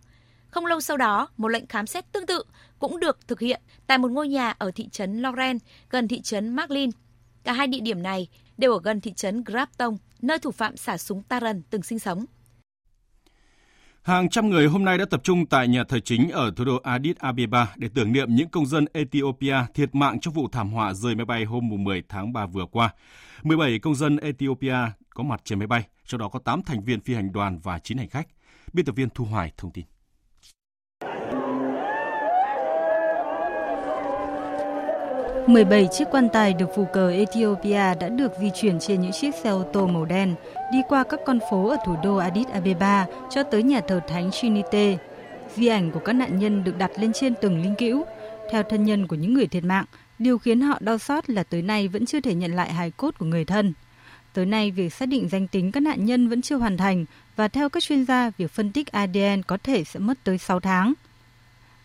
Không 0.49 0.65
lâu 0.65 0.81
sau 0.81 0.97
đó, 0.97 1.27
một 1.37 1.47
lệnh 1.47 1.67
khám 1.67 1.87
xét 1.87 2.11
tương 2.11 2.25
tự 2.25 2.43
cũng 2.79 2.99
được 2.99 3.27
thực 3.27 3.39
hiện 3.39 3.61
tại 3.87 3.97
một 3.97 4.11
ngôi 4.11 4.27
nhà 4.27 4.53
ở 4.57 4.71
thị 4.75 4.89
trấn 4.89 5.21
Lauren, 5.21 5.57
gần 5.89 6.07
thị 6.07 6.21
trấn 6.21 6.49
Marlin. 6.49 6.89
Cả 7.43 7.53
hai 7.53 7.67
địa 7.67 7.79
điểm 7.79 8.03
này 8.03 8.27
đều 8.59 8.73
ở 8.73 8.79
gần 8.83 9.01
thị 9.01 9.13
trấn 9.13 9.43
Grabtong, 9.43 9.97
nơi 10.21 10.39
thủ 10.39 10.51
phạm 10.51 10.77
xả 10.77 10.97
súng 10.97 11.23
Taran 11.23 11.61
từng 11.69 11.83
sinh 11.83 11.99
sống. 11.99 12.25
Hàng 14.01 14.29
trăm 14.29 14.49
người 14.49 14.67
hôm 14.67 14.85
nay 14.85 14.97
đã 14.97 15.05
tập 15.05 15.21
trung 15.23 15.45
tại 15.45 15.67
nhà 15.67 15.83
thờ 15.83 15.99
chính 15.99 16.29
ở 16.31 16.51
thủ 16.55 16.65
đô 16.65 16.79
Addis 16.83 17.17
Abeba 17.17 17.73
để 17.75 17.89
tưởng 17.93 18.11
niệm 18.11 18.35
những 18.35 18.49
công 18.49 18.65
dân 18.65 18.85
Ethiopia 18.93 19.55
thiệt 19.73 19.95
mạng 19.95 20.19
trong 20.19 20.33
vụ 20.33 20.47
thảm 20.51 20.71
họa 20.71 20.93
rơi 20.93 21.15
máy 21.15 21.25
bay 21.25 21.43
hôm 21.43 21.69
10 21.83 22.03
tháng 22.09 22.33
3 22.33 22.45
vừa 22.45 22.65
qua. 22.65 22.93
17 23.43 23.79
công 23.79 23.95
dân 23.95 24.17
Ethiopia 24.17 24.77
có 25.09 25.23
mặt 25.23 25.41
trên 25.43 25.59
máy 25.59 25.67
bay, 25.67 25.87
trong 26.05 26.19
đó 26.19 26.29
có 26.29 26.39
8 26.39 26.63
thành 26.63 26.83
viên 26.83 27.01
phi 27.01 27.13
hành 27.13 27.31
đoàn 27.31 27.59
và 27.63 27.79
9 27.79 27.97
hành 27.97 28.09
khách. 28.09 28.27
Biên 28.73 28.85
tập 28.85 28.95
viên 28.95 29.09
Thu 29.09 29.25
Hoài 29.25 29.51
thông 29.57 29.71
tin. 29.71 29.85
17 35.49 35.87
chiếc 35.91 36.05
quan 36.11 36.29
tài 36.33 36.53
được 36.53 36.69
phù 36.75 36.85
cờ 36.93 37.09
Ethiopia 37.09 37.95
đã 37.99 38.09
được 38.09 38.31
di 38.41 38.49
chuyển 38.61 38.79
trên 38.79 39.01
những 39.01 39.11
chiếc 39.11 39.35
xe 39.43 39.49
ô 39.49 39.63
tô 39.73 39.87
màu 39.87 40.05
đen, 40.05 40.35
đi 40.71 40.77
qua 40.89 41.03
các 41.03 41.19
con 41.25 41.39
phố 41.51 41.69
ở 41.69 41.77
thủ 41.85 41.95
đô 42.03 42.15
Addis 42.15 42.47
Abeba 42.47 43.05
cho 43.29 43.43
tới 43.43 43.63
nhà 43.63 43.81
thờ 43.87 43.99
Thánh 44.07 44.31
Trinity. 44.31 44.97
Di 45.55 45.67
ảnh 45.67 45.91
của 45.91 45.99
các 45.99 46.13
nạn 46.13 46.39
nhân 46.39 46.63
được 46.63 46.77
đặt 46.77 46.91
lên 46.99 47.13
trên 47.13 47.33
từng 47.41 47.61
linh 47.63 47.75
cữu. 47.75 48.05
Theo 48.51 48.63
thân 48.63 48.83
nhân 48.83 49.07
của 49.07 49.15
những 49.15 49.33
người 49.33 49.47
thiệt 49.47 49.63
mạng, 49.63 49.85
điều 50.19 50.37
khiến 50.37 50.61
họ 50.61 50.77
đau 50.79 50.97
xót 50.97 51.29
là 51.29 51.43
tới 51.43 51.61
nay 51.61 51.87
vẫn 51.87 52.05
chưa 52.05 52.21
thể 52.21 52.33
nhận 52.33 52.55
lại 52.55 52.73
hài 52.73 52.91
cốt 52.91 53.15
của 53.19 53.25
người 53.25 53.45
thân. 53.45 53.73
Tới 54.33 54.45
nay, 54.45 54.71
việc 54.71 54.93
xác 54.93 55.05
định 55.05 55.29
danh 55.29 55.47
tính 55.47 55.71
các 55.71 55.79
nạn 55.79 56.05
nhân 56.05 56.27
vẫn 56.27 56.41
chưa 56.41 56.55
hoàn 56.55 56.77
thành 56.77 57.05
và 57.35 57.47
theo 57.47 57.69
các 57.69 57.83
chuyên 57.83 58.05
gia, 58.05 58.31
việc 58.37 58.51
phân 58.51 58.71
tích 58.71 58.91
ADN 58.91 59.41
có 59.47 59.57
thể 59.63 59.83
sẽ 59.83 59.99
mất 59.99 60.23
tới 60.23 60.37
6 60.37 60.59
tháng. 60.59 60.93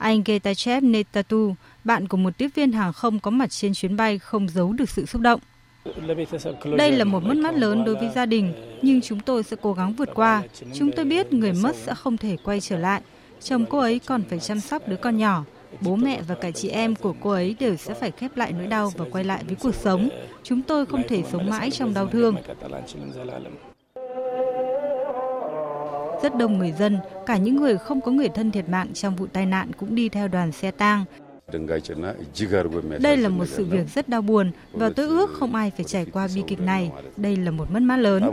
Anh 0.05 0.23
Getachev 0.25 0.85
Netatu, 0.85 1.55
bạn 1.85 2.09
của 2.09 2.17
một 2.17 2.39
tiếp 2.39 2.49
viên 2.55 2.73
hàng 2.73 2.93
không 2.93 3.19
có 3.19 3.31
mặt 3.31 3.51
trên 3.51 3.75
chuyến 3.75 3.97
bay 3.97 4.19
không 4.19 4.49
giấu 4.49 4.73
được 4.73 4.91
sự 4.91 5.07
xúc 5.07 5.23
động. 5.23 5.41
Đây 6.77 6.93
là 6.93 7.05
một 7.05 7.23
mất 7.23 7.37
mát 7.37 7.55
lớn 7.55 7.85
đối 7.85 7.95
với 7.95 8.09
gia 8.15 8.27
đình, 8.27 8.53
nhưng 8.83 9.01
chúng 9.01 9.21
tôi 9.21 9.43
sẽ 9.43 9.57
cố 9.63 9.73
gắng 9.73 9.93
vượt 9.93 10.09
qua. 10.15 10.43
Chúng 10.75 10.93
tôi 10.93 11.05
biết 11.05 11.33
người 11.33 11.53
mất 11.53 11.77
sẽ 11.77 11.95
không 11.95 12.17
thể 12.17 12.37
quay 12.45 12.61
trở 12.61 12.79
lại. 12.79 13.01
Chồng 13.43 13.65
cô 13.67 13.79
ấy 13.79 14.01
còn 14.07 14.23
phải 14.31 14.39
chăm 14.39 14.61
sóc 14.61 14.89
đứa 14.89 14.97
con 14.97 15.17
nhỏ. 15.17 15.45
Bố 15.81 15.97
mẹ 15.97 16.23
và 16.29 16.35
cả 16.35 16.51
chị 16.51 16.69
em 16.69 16.95
của 16.95 17.15
cô 17.21 17.31
ấy 17.31 17.57
đều 17.61 17.77
sẽ 17.77 17.95
phải 17.95 18.11
khép 18.11 18.37
lại 18.37 18.53
nỗi 18.53 18.67
đau 18.67 18.93
và 18.97 19.05
quay 19.13 19.25
lại 19.25 19.45
với 19.47 19.57
cuộc 19.61 19.75
sống. 19.75 20.09
Chúng 20.43 20.63
tôi 20.63 20.87
không 20.87 21.03
thể 21.09 21.23
sống 21.33 21.51
mãi 21.51 21.71
trong 21.71 21.95
đau 21.95 22.07
thương. 22.07 22.37
Rất 26.25 26.37
đông 26.39 26.59
người 26.59 26.73
dân, 26.73 26.99
cả 27.27 27.37
những 27.37 27.57
người 27.57 27.79
không 27.79 28.01
có 28.01 28.11
người 28.11 28.29
thân 28.29 28.51
thiệt 28.51 28.69
mạng 28.69 28.89
trong 28.95 29.17
vụ 29.17 29.27
tai 29.27 29.47
nạn 29.47 29.71
cũng 29.73 29.95
đi 29.95 30.09
theo 30.09 30.29
đoàn 30.29 30.53
xe 30.53 30.71
tang. 30.71 31.05
Đây 33.01 33.17
là 33.17 33.29
một 33.29 33.47
sự 33.47 33.65
việc 33.65 33.89
rất 33.95 34.09
đau 34.09 34.23
buồn 34.23 34.51
và 34.73 34.91
tôi 34.97 35.07
ước 35.07 35.31
không 35.33 35.55
ai 35.55 35.71
phải 35.77 35.85
trải 35.85 36.07
qua 36.13 36.29
bi 36.35 36.43
kịch 36.47 36.61
này. 36.61 36.91
Đây 37.17 37.37
là 37.37 37.51
một 37.51 37.71
mất 37.71 37.81
mát 37.81 37.97
lớn. 37.97 38.31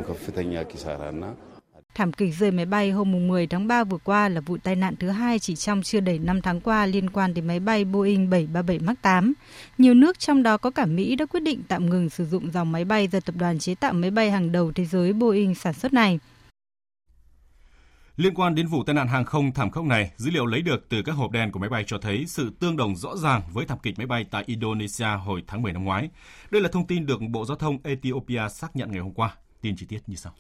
Thảm 1.96 2.14
kịch 2.14 2.34
rơi 2.40 2.52
máy 2.52 2.66
bay 2.66 2.92
hôm 2.92 3.28
10 3.28 3.48
tháng 3.48 3.68
3 3.68 3.84
vừa 3.84 3.98
qua 3.98 4.30
là 4.30 4.42
vụ 4.42 4.58
tai 4.64 4.76
nạn 4.76 4.96
thứ 5.00 5.10
hai 5.10 5.40
chỉ 5.40 5.56
trong 5.56 5.82
chưa 5.82 6.00
đầy 6.00 6.20
5 6.20 6.42
tháng 6.42 6.62
qua 6.62 6.86
liên 6.86 7.10
quan 7.10 7.34
đến 7.34 7.48
máy 7.48 7.60
bay 7.60 7.86
Boeing 7.86 8.30
737 8.30 8.80
MAX 8.80 8.98
8. 9.02 9.34
Nhiều 9.78 9.94
nước 9.94 10.20
trong 10.20 10.44
đó 10.44 10.58
có 10.58 10.70
cả 10.70 10.86
Mỹ 10.86 11.16
đã 11.16 11.26
quyết 11.26 11.40
định 11.40 11.62
tạm 11.68 11.90
ngừng 11.90 12.10
sử 12.10 12.26
dụng 12.26 12.52
dòng 12.52 12.72
máy 12.72 12.86
bay 12.86 13.08
do 13.08 13.20
tập 13.20 13.36
đoàn 13.40 13.60
chế 13.60 13.76
tạo 13.76 13.94
máy 13.94 14.12
bay 14.12 14.32
hàng 14.32 14.52
đầu 14.52 14.72
thế 14.76 14.86
giới 14.86 15.14
Boeing 15.14 15.56
sản 15.56 15.74
xuất 15.74 15.94
này. 15.94 16.20
Liên 18.22 18.34
quan 18.34 18.56
đến 18.56 18.68
vụ 18.68 18.84
tai 18.84 18.94
nạn 18.94 19.08
hàng 19.08 19.26
không 19.26 19.52
thảm 19.52 19.70
khốc 19.72 19.86
này, 19.86 20.12
dữ 20.18 20.32
liệu 20.32 20.46
lấy 20.46 20.62
được 20.62 20.90
từ 20.90 21.02
các 21.02 21.12
hộp 21.12 21.32
đen 21.32 21.52
của 21.52 21.60
máy 21.60 21.70
bay 21.70 21.84
cho 21.88 21.98
thấy 21.98 22.26
sự 22.28 22.52
tương 22.60 22.78
đồng 22.78 22.96
rõ 22.96 23.18
ràng 23.18 23.42
với 23.54 23.66
thảm 23.66 23.78
kịch 23.84 23.98
máy 23.98 24.08
bay 24.08 24.26
tại 24.32 24.44
Indonesia 24.48 25.08
hồi 25.26 25.44
tháng 25.48 25.62
10 25.62 25.74
năm 25.74 25.84
ngoái. 25.84 26.10
Đây 26.52 26.62
là 26.62 26.70
thông 26.70 26.88
tin 26.88 27.06
được 27.06 27.20
Bộ 27.30 27.46
Giao 27.46 27.58
thông 27.58 27.78
Ethiopia 27.84 28.42
xác 28.50 28.76
nhận 28.76 28.92
ngày 28.92 29.00
hôm 29.00 29.14
qua. 29.14 29.36
Tin 29.62 29.76
chi 29.76 29.86
tiết 29.86 30.00
như 30.08 30.16
sau. 30.16 30.34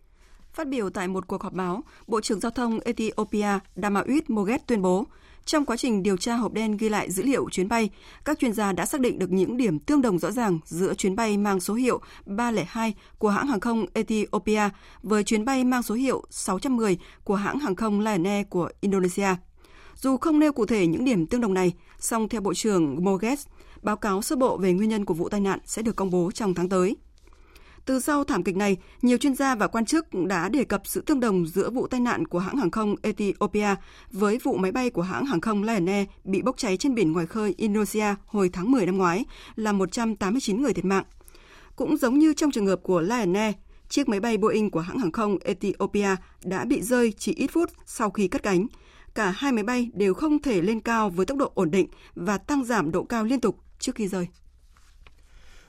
Phát 0.53 0.67
biểu 0.67 0.89
tại 0.89 1.07
một 1.07 1.27
cuộc 1.27 1.43
họp 1.43 1.53
báo, 1.53 1.83
Bộ 2.07 2.21
trưởng 2.21 2.39
Giao 2.39 2.51
thông 2.51 2.79
Ethiopia 2.79 3.59
Damawit 3.75 4.21
Moget 4.27 4.67
tuyên 4.67 4.81
bố, 4.81 5.05
trong 5.45 5.65
quá 5.65 5.77
trình 5.77 6.03
điều 6.03 6.17
tra 6.17 6.35
hộp 6.35 6.53
đen 6.53 6.77
ghi 6.77 6.89
lại 6.89 7.11
dữ 7.11 7.23
liệu 7.23 7.49
chuyến 7.49 7.67
bay, 7.67 7.89
các 8.25 8.39
chuyên 8.39 8.53
gia 8.53 8.71
đã 8.71 8.85
xác 8.85 9.01
định 9.01 9.19
được 9.19 9.31
những 9.31 9.57
điểm 9.57 9.79
tương 9.79 10.01
đồng 10.01 10.19
rõ 10.19 10.31
ràng 10.31 10.59
giữa 10.65 10.93
chuyến 10.93 11.15
bay 11.15 11.37
mang 11.37 11.59
số 11.59 11.73
hiệu 11.73 12.01
302 12.25 12.93
của 13.17 13.29
hãng 13.29 13.47
hàng 13.47 13.59
không 13.59 13.85
Ethiopia 13.93 14.69
với 15.03 15.23
chuyến 15.23 15.45
bay 15.45 15.63
mang 15.63 15.83
số 15.83 15.95
hiệu 15.95 16.23
610 16.29 16.97
của 17.23 17.35
hãng 17.35 17.59
hàng 17.59 17.75
không 17.75 17.99
Lion 17.99 18.23
Air 18.23 18.47
của 18.49 18.69
Indonesia. 18.81 19.35
Dù 19.95 20.17
không 20.17 20.39
nêu 20.39 20.53
cụ 20.53 20.65
thể 20.65 20.87
những 20.87 21.05
điểm 21.05 21.27
tương 21.27 21.41
đồng 21.41 21.53
này, 21.53 21.73
song 21.99 22.29
theo 22.29 22.41
Bộ 22.41 22.53
trưởng 22.53 23.03
Moges, 23.03 23.47
báo 23.81 23.97
cáo 23.97 24.21
sơ 24.21 24.35
bộ 24.35 24.57
về 24.57 24.73
nguyên 24.73 24.89
nhân 24.89 25.05
của 25.05 25.13
vụ 25.13 25.29
tai 25.29 25.41
nạn 25.41 25.59
sẽ 25.65 25.81
được 25.81 25.95
công 25.95 26.09
bố 26.09 26.31
trong 26.33 26.53
tháng 26.53 26.69
tới. 26.69 26.95
Từ 27.85 27.99
sau 27.99 28.23
thảm 28.23 28.43
kịch 28.43 28.55
này, 28.55 28.77
nhiều 29.01 29.17
chuyên 29.17 29.35
gia 29.35 29.55
và 29.55 29.67
quan 29.67 29.85
chức 29.85 30.05
đã 30.27 30.49
đề 30.49 30.63
cập 30.63 30.81
sự 30.85 31.01
tương 31.01 31.19
đồng 31.19 31.47
giữa 31.47 31.69
vụ 31.69 31.87
tai 31.87 31.99
nạn 31.99 32.27
của 32.27 32.39
hãng 32.39 32.57
hàng 32.57 32.71
không 32.71 32.95
Ethiopia 33.01 33.75
với 34.11 34.37
vụ 34.43 34.57
máy 34.57 34.71
bay 34.71 34.89
của 34.89 35.01
hãng 35.01 35.25
hàng 35.25 35.41
không 35.41 35.63
Lion 35.63 35.85
Air 35.85 36.07
bị 36.23 36.41
bốc 36.41 36.57
cháy 36.57 36.77
trên 36.77 36.95
biển 36.95 37.11
ngoài 37.11 37.25
khơi 37.25 37.53
Indonesia 37.57 38.15
hồi 38.25 38.49
tháng 38.53 38.71
10 38.71 38.85
năm 38.85 38.97
ngoái, 38.97 39.25
làm 39.55 39.77
189 39.77 40.61
người 40.61 40.73
thiệt 40.73 40.85
mạng. 40.85 41.03
Cũng 41.75 41.97
giống 41.97 42.19
như 42.19 42.33
trong 42.33 42.51
trường 42.51 42.67
hợp 42.67 42.79
của 42.83 43.01
Lion 43.01 43.33
Air, 43.33 43.55
chiếc 43.89 44.09
máy 44.09 44.19
bay 44.19 44.37
Boeing 44.37 44.69
của 44.69 44.79
hãng 44.79 44.99
hàng 44.99 45.11
không 45.11 45.37
Ethiopia 45.43 46.15
đã 46.43 46.65
bị 46.65 46.81
rơi 46.81 47.13
chỉ 47.17 47.33
ít 47.33 47.47
phút 47.47 47.69
sau 47.85 48.09
khi 48.09 48.27
cất 48.27 48.43
cánh. 48.43 48.67
Cả 49.15 49.33
hai 49.37 49.51
máy 49.51 49.63
bay 49.63 49.89
đều 49.93 50.13
không 50.13 50.41
thể 50.41 50.61
lên 50.61 50.79
cao 50.79 51.09
với 51.09 51.25
tốc 51.25 51.37
độ 51.37 51.51
ổn 51.55 51.71
định 51.71 51.87
và 52.15 52.37
tăng 52.37 52.65
giảm 52.65 52.91
độ 52.91 53.03
cao 53.03 53.23
liên 53.23 53.41
tục 53.41 53.57
trước 53.79 53.95
khi 53.95 54.07
rơi. 54.07 54.27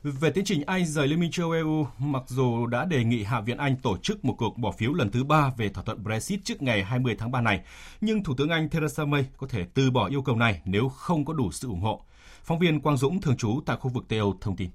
Về 0.03 0.31
tiến 0.31 0.45
trình 0.45 0.63
Anh 0.67 0.87
rời 0.87 1.09
Liên 1.09 1.21
minh 1.21 1.31
châu 1.31 1.51
EU, 1.51 1.87
mặc 1.99 2.23
dù 2.27 2.67
đã 2.67 2.85
đề 2.85 3.05
nghị 3.05 3.23
Hạ 3.23 3.41
viện 3.41 3.57
Anh 3.57 3.77
tổ 3.77 3.97
chức 3.99 4.25
một 4.25 4.35
cuộc 4.39 4.59
bỏ 4.59 4.73
phiếu 4.73 4.93
lần 4.93 5.11
thứ 5.11 5.25
ba 5.25 5.51
về 5.57 5.69
thỏa 5.69 5.85
thuận 5.85 6.05
Brexit 6.05 6.45
trước 6.45 6.63
ngày 6.63 6.85
20 6.85 7.17
tháng 7.19 7.31
3 7.31 7.41
này, 7.41 7.61
nhưng 8.01 8.25
Thủ 8.25 8.35
tướng 8.39 8.51
Anh 8.51 8.69
Theresa 8.69 9.05
May 9.05 9.27
có 9.37 9.47
thể 9.51 9.67
từ 9.75 9.91
bỏ 9.91 10.09
yêu 10.09 10.23
cầu 10.23 10.37
này 10.37 10.61
nếu 10.65 10.89
không 10.89 11.25
có 11.25 11.33
đủ 11.33 11.53
sự 11.53 11.69
ủng 11.69 11.81
hộ. 11.81 12.05
Phóng 12.45 12.59
viên 12.59 12.81
Quang 12.81 12.97
Dũng 12.97 13.21
thường 13.21 13.37
trú 13.37 13.61
tại 13.67 13.77
khu 13.77 13.91
vực 13.91 14.05
Tây 14.09 14.19
Âu 14.19 14.37
thông 14.41 14.57
tin. 14.57 14.71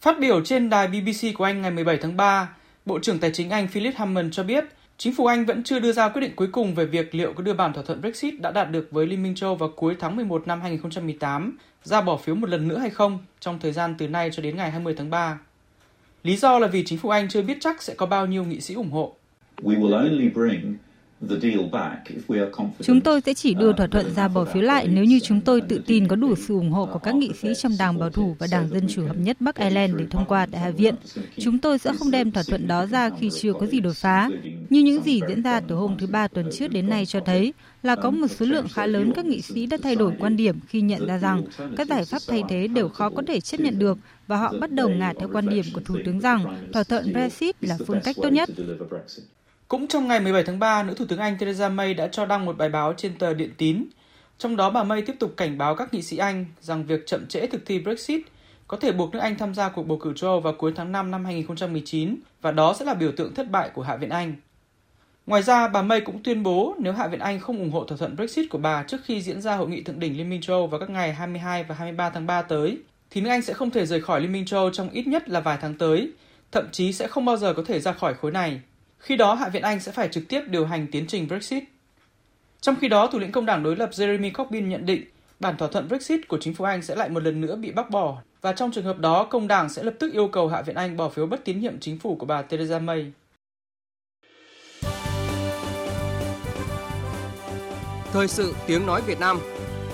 Phát 0.00 0.16
biểu 0.20 0.44
trên 0.44 0.70
đài 0.70 0.88
BBC 0.88 1.26
của 1.38 1.44
Anh 1.44 1.62
ngày 1.62 1.70
17 1.70 1.98
tháng 2.02 2.16
3, 2.16 2.56
Bộ 2.86 2.98
trưởng 2.98 3.18
Tài 3.18 3.30
chính 3.30 3.50
Anh 3.50 3.68
Philip 3.68 3.94
Hammond 3.96 4.34
cho 4.34 4.42
biết 4.42 4.64
Chính 4.98 5.14
phủ 5.14 5.26
Anh 5.26 5.44
vẫn 5.44 5.62
chưa 5.62 5.80
đưa 5.80 5.92
ra 5.92 6.08
quyết 6.08 6.20
định 6.20 6.36
cuối 6.36 6.48
cùng 6.52 6.74
về 6.74 6.84
việc 6.84 7.14
liệu 7.14 7.32
có 7.32 7.42
đưa 7.42 7.54
bản 7.54 7.72
thỏa 7.72 7.84
thuận 7.84 8.00
Brexit 8.00 8.40
đã 8.40 8.50
đạt 8.50 8.70
được 8.70 8.88
với 8.90 9.06
Liên 9.06 9.22
minh 9.22 9.34
châu 9.34 9.54
vào 9.54 9.68
cuối 9.76 9.96
tháng 10.00 10.16
11 10.16 10.46
năm 10.46 10.60
2018 10.60 11.56
ra 11.86 12.00
bỏ 12.00 12.16
phiếu 12.16 12.34
một 12.34 12.48
lần 12.48 12.68
nữa 12.68 12.78
hay 12.78 12.90
không 12.90 13.18
trong 13.40 13.58
thời 13.58 13.72
gian 13.72 13.94
từ 13.98 14.08
nay 14.08 14.30
cho 14.32 14.42
đến 14.42 14.56
ngày 14.56 14.70
20 14.70 14.94
tháng 14.96 15.10
3. 15.10 15.38
Lý 16.22 16.36
do 16.36 16.58
là 16.58 16.66
vì 16.66 16.84
chính 16.84 16.98
phủ 16.98 17.08
Anh 17.08 17.28
chưa 17.28 17.42
biết 17.42 17.58
chắc 17.60 17.82
sẽ 17.82 17.94
có 17.94 18.06
bao 18.06 18.26
nhiêu 18.26 18.44
nghị 18.44 18.60
sĩ 18.60 18.74
ủng 18.74 18.90
hộ. 18.90 19.14
We 19.62 19.80
will 19.80 19.98
only 19.98 20.28
bring 20.28 20.76
Chúng 22.82 23.00
tôi 23.00 23.20
sẽ 23.20 23.34
chỉ 23.34 23.54
đưa 23.54 23.72
thỏa 23.72 23.86
thuận 23.86 24.14
ra 24.14 24.28
bỏ 24.28 24.44
phiếu 24.44 24.62
lại 24.62 24.88
nếu 24.88 25.04
như 25.04 25.20
chúng 25.20 25.40
tôi 25.40 25.60
tự 25.60 25.80
tin 25.86 26.08
có 26.08 26.16
đủ 26.16 26.34
sự 26.34 26.54
ủng 26.54 26.70
hộ 26.70 26.86
của 26.86 26.98
các 26.98 27.14
nghị 27.14 27.30
sĩ 27.42 27.48
trong 27.54 27.72
Đảng 27.78 27.98
Bảo 27.98 28.10
thủ 28.10 28.36
và 28.38 28.46
Đảng 28.50 28.68
Dân 28.68 28.88
Chủ 28.88 29.06
Hợp 29.06 29.16
nhất 29.16 29.36
Bắc 29.40 29.56
Ireland 29.56 29.96
để 29.96 30.06
thông 30.10 30.24
qua 30.24 30.46
tại 30.46 30.60
Hạ 30.60 30.70
viện. 30.70 30.94
Chúng 31.38 31.58
tôi 31.58 31.78
sẽ 31.78 31.92
không 31.98 32.10
đem 32.10 32.30
thỏa 32.30 32.42
thuận 32.48 32.66
đó 32.66 32.86
ra 32.86 33.10
khi 33.20 33.30
chưa 33.30 33.52
có 33.52 33.66
gì 33.66 33.80
đột 33.80 33.96
phá. 33.96 34.28
Như 34.70 34.80
những 34.80 35.02
gì 35.02 35.20
diễn 35.28 35.42
ra 35.42 35.60
từ 35.60 35.74
hôm 35.74 35.96
thứ 35.98 36.06
Ba 36.06 36.28
tuần 36.28 36.48
trước 36.52 36.68
đến 36.68 36.88
nay 36.88 37.06
cho 37.06 37.20
thấy 37.20 37.52
là 37.82 37.96
có 37.96 38.10
một 38.10 38.26
số 38.26 38.46
lượng 38.46 38.66
khá 38.72 38.86
lớn 38.86 39.12
các 39.16 39.24
nghị 39.24 39.40
sĩ 39.40 39.66
đã 39.66 39.76
thay 39.82 39.94
đổi 39.94 40.12
quan 40.18 40.36
điểm 40.36 40.60
khi 40.68 40.80
nhận 40.80 41.06
ra 41.06 41.18
rằng 41.18 41.44
các 41.76 41.88
giải 41.88 42.04
pháp 42.04 42.22
thay 42.28 42.42
thế 42.48 42.68
đều 42.68 42.88
khó 42.88 43.10
có 43.10 43.22
thể 43.26 43.40
chấp 43.40 43.60
nhận 43.60 43.78
được 43.78 43.98
và 44.26 44.36
họ 44.36 44.54
bắt 44.60 44.72
đầu 44.72 44.88
ngả 44.88 45.12
theo 45.18 45.28
quan 45.32 45.48
điểm 45.48 45.64
của 45.74 45.80
Thủ 45.84 45.98
tướng 46.04 46.20
rằng 46.20 46.70
thỏa 46.72 46.84
thuận 46.84 47.12
Brexit 47.12 47.56
là 47.60 47.78
phương 47.86 48.00
cách 48.04 48.16
tốt 48.22 48.28
nhất. 48.28 48.48
Cũng 49.68 49.86
trong 49.86 50.08
ngày 50.08 50.20
17 50.20 50.42
tháng 50.44 50.58
3, 50.58 50.82
nữ 50.82 50.94
Thủ 50.94 51.04
tướng 51.08 51.18
Anh 51.18 51.38
Theresa 51.38 51.68
May 51.68 51.94
đã 51.94 52.08
cho 52.08 52.26
đăng 52.26 52.44
một 52.44 52.56
bài 52.56 52.68
báo 52.68 52.92
trên 52.96 53.18
tờ 53.18 53.34
Điện 53.34 53.50
Tín. 53.58 53.84
Trong 54.38 54.56
đó 54.56 54.70
bà 54.70 54.84
May 54.84 55.02
tiếp 55.02 55.16
tục 55.20 55.34
cảnh 55.36 55.58
báo 55.58 55.74
các 55.74 55.94
nghị 55.94 56.02
sĩ 56.02 56.16
Anh 56.16 56.46
rằng 56.60 56.86
việc 56.86 57.06
chậm 57.06 57.26
trễ 57.26 57.46
thực 57.46 57.66
thi 57.66 57.78
Brexit 57.78 58.20
có 58.68 58.76
thể 58.76 58.92
buộc 58.92 59.12
nước 59.12 59.18
Anh 59.18 59.36
tham 59.38 59.54
gia 59.54 59.68
cuộc 59.68 59.82
bầu 59.82 59.98
cử 59.98 60.12
châu 60.16 60.30
Âu 60.30 60.40
vào 60.40 60.52
cuối 60.52 60.72
tháng 60.76 60.92
5 60.92 61.10
năm 61.10 61.24
2019 61.24 62.16
và 62.40 62.52
đó 62.52 62.74
sẽ 62.78 62.84
là 62.84 62.94
biểu 62.94 63.12
tượng 63.16 63.34
thất 63.34 63.50
bại 63.50 63.70
của 63.74 63.82
Hạ 63.82 63.96
viện 63.96 64.10
Anh. 64.10 64.34
Ngoài 65.26 65.42
ra, 65.42 65.68
bà 65.68 65.82
May 65.82 66.00
cũng 66.00 66.22
tuyên 66.22 66.42
bố 66.42 66.74
nếu 66.78 66.92
Hạ 66.92 67.06
viện 67.06 67.20
Anh 67.20 67.40
không 67.40 67.58
ủng 67.58 67.70
hộ 67.70 67.84
thỏa 67.84 67.98
thuận 67.98 68.16
Brexit 68.16 68.50
của 68.50 68.58
bà 68.58 68.82
trước 68.82 69.00
khi 69.04 69.22
diễn 69.22 69.40
ra 69.40 69.56
hội 69.56 69.68
nghị 69.68 69.82
thượng 69.82 70.00
đỉnh 70.00 70.16
Liên 70.16 70.30
minh 70.30 70.40
châu 70.40 70.56
Âu 70.56 70.66
vào 70.66 70.80
các 70.80 70.90
ngày 70.90 71.14
22 71.14 71.64
và 71.64 71.74
23 71.74 72.10
tháng 72.10 72.26
3 72.26 72.42
tới, 72.42 72.78
thì 73.10 73.20
nước 73.20 73.30
Anh 73.30 73.42
sẽ 73.42 73.52
không 73.52 73.70
thể 73.70 73.86
rời 73.86 74.00
khỏi 74.00 74.20
Liên 74.20 74.32
minh 74.32 74.46
châu 74.46 74.60
Âu 74.60 74.70
trong 74.70 74.90
ít 74.90 75.06
nhất 75.06 75.28
là 75.28 75.40
vài 75.40 75.58
tháng 75.60 75.74
tới, 75.74 76.10
thậm 76.52 76.68
chí 76.72 76.92
sẽ 76.92 77.06
không 77.06 77.24
bao 77.24 77.36
giờ 77.36 77.54
có 77.54 77.62
thể 77.66 77.80
ra 77.80 77.92
khỏi 77.92 78.14
khối 78.14 78.30
này. 78.30 78.60
Khi 78.98 79.16
đó, 79.16 79.34
Hạ 79.34 79.48
viện 79.48 79.62
Anh 79.62 79.80
sẽ 79.80 79.92
phải 79.92 80.08
trực 80.08 80.28
tiếp 80.28 80.40
điều 80.46 80.66
hành 80.66 80.86
tiến 80.92 81.06
trình 81.06 81.28
Brexit. 81.28 81.64
Trong 82.60 82.76
khi 82.80 82.88
đó, 82.88 83.06
thủ 83.06 83.18
lĩnh 83.18 83.32
công 83.32 83.46
đảng 83.46 83.62
đối 83.62 83.76
lập 83.76 83.90
Jeremy 83.92 84.32
Corbyn 84.32 84.68
nhận 84.68 84.86
định 84.86 85.04
bản 85.40 85.56
thỏa 85.56 85.68
thuận 85.68 85.88
Brexit 85.88 86.28
của 86.28 86.38
chính 86.40 86.54
phủ 86.54 86.64
Anh 86.64 86.82
sẽ 86.82 86.94
lại 86.94 87.08
một 87.08 87.22
lần 87.22 87.40
nữa 87.40 87.56
bị 87.56 87.72
bác 87.72 87.90
bỏ. 87.90 88.22
Và 88.40 88.52
trong 88.52 88.72
trường 88.72 88.84
hợp 88.84 88.98
đó, 88.98 89.24
công 89.24 89.48
đảng 89.48 89.68
sẽ 89.68 89.82
lập 89.82 89.94
tức 89.98 90.12
yêu 90.12 90.28
cầu 90.28 90.48
Hạ 90.48 90.62
viện 90.62 90.76
Anh 90.76 90.96
bỏ 90.96 91.08
phiếu 91.08 91.26
bất 91.26 91.44
tín 91.44 91.60
nhiệm 91.60 91.80
chính 91.80 91.98
phủ 91.98 92.16
của 92.16 92.26
bà 92.26 92.42
Theresa 92.42 92.78
May. 92.78 93.12
Thời 98.12 98.28
sự 98.28 98.54
tiếng 98.66 98.86
nói 98.86 99.02
Việt 99.06 99.20
Nam. 99.20 99.40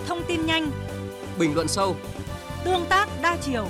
Thông 0.06 0.22
tin 0.28 0.46
nhanh. 0.46 0.70
Bình 1.38 1.54
luận 1.54 1.68
sâu. 1.68 1.96
Tương 2.64 2.86
tác 2.88 3.08
đa 3.22 3.36
chiều 3.40 3.68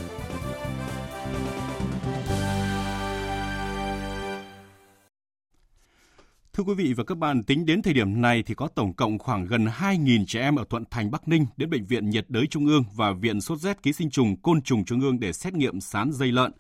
Thưa 6.57 6.65
quý 6.65 6.75
vị 6.75 6.93
và 6.93 7.05
các 7.05 7.19
bạn, 7.19 7.43
tính 7.43 7.67
đến 7.67 7.83
thời 7.83 7.95
điểm 7.95 8.21
này 8.21 8.43
thì 8.43 8.55
có 8.55 8.69
tổng 8.69 8.93
cộng 8.93 9.19
khoảng 9.19 9.47
gần 9.47 9.65
2.000 9.65 10.25
trẻ 10.27 10.41
em 10.41 10.57
ở 10.57 10.65
Thuận 10.71 10.85
Thành, 10.91 11.11
Bắc 11.11 11.29
Ninh 11.29 11.47
đến 11.57 11.71
Bệnh 11.71 11.85
viện 11.85 12.11
nhiệt 12.11 12.25
đới 12.29 12.47
Trung 12.47 12.67
ương 12.67 12.85
và 12.95 13.12
Viện 13.12 13.41
sốt 13.41 13.59
rét 13.59 13.83
ký 13.83 13.93
sinh 13.93 14.11
trùng 14.11 14.37
côn 14.43 14.62
trùng 14.62 14.85
Trung 14.85 15.01
ương 15.01 15.21
để 15.21 15.33
xét 15.33 15.55
nghiệm 15.55 15.81
sán 15.81 16.12
dây 16.12 16.33
lợn. 16.33 16.53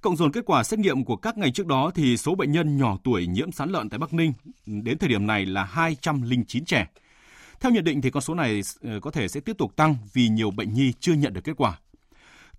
Cộng 0.00 0.16
dồn 0.16 0.32
kết 0.32 0.44
quả 0.46 0.64
xét 0.64 0.78
nghiệm 0.78 1.04
của 1.04 1.16
các 1.16 1.38
ngày 1.38 1.50
trước 1.50 1.66
đó 1.66 1.90
thì 1.94 2.16
số 2.16 2.34
bệnh 2.34 2.52
nhân 2.52 2.76
nhỏ 2.76 2.98
tuổi 3.04 3.26
nhiễm 3.26 3.52
sán 3.52 3.70
lợn 3.70 3.88
tại 3.88 3.98
Bắc 3.98 4.12
Ninh 4.12 4.32
đến 4.66 4.98
thời 4.98 5.08
điểm 5.08 5.26
này 5.26 5.46
là 5.46 5.64
209 5.64 6.64
trẻ. 6.64 6.86
Theo 7.60 7.72
nhận 7.72 7.84
định 7.84 8.02
thì 8.02 8.10
con 8.10 8.22
số 8.22 8.34
này 8.34 8.60
ờ, 8.82 9.00
có 9.00 9.10
thể 9.10 9.28
sẽ 9.28 9.40
tiếp 9.40 9.58
tục 9.58 9.76
tăng 9.76 9.96
vì 10.12 10.28
nhiều 10.28 10.50
bệnh 10.50 10.74
nhi 10.74 10.92
chưa 11.00 11.14
nhận 11.14 11.32
được 11.32 11.44
kết 11.44 11.54
quả. 11.56 11.78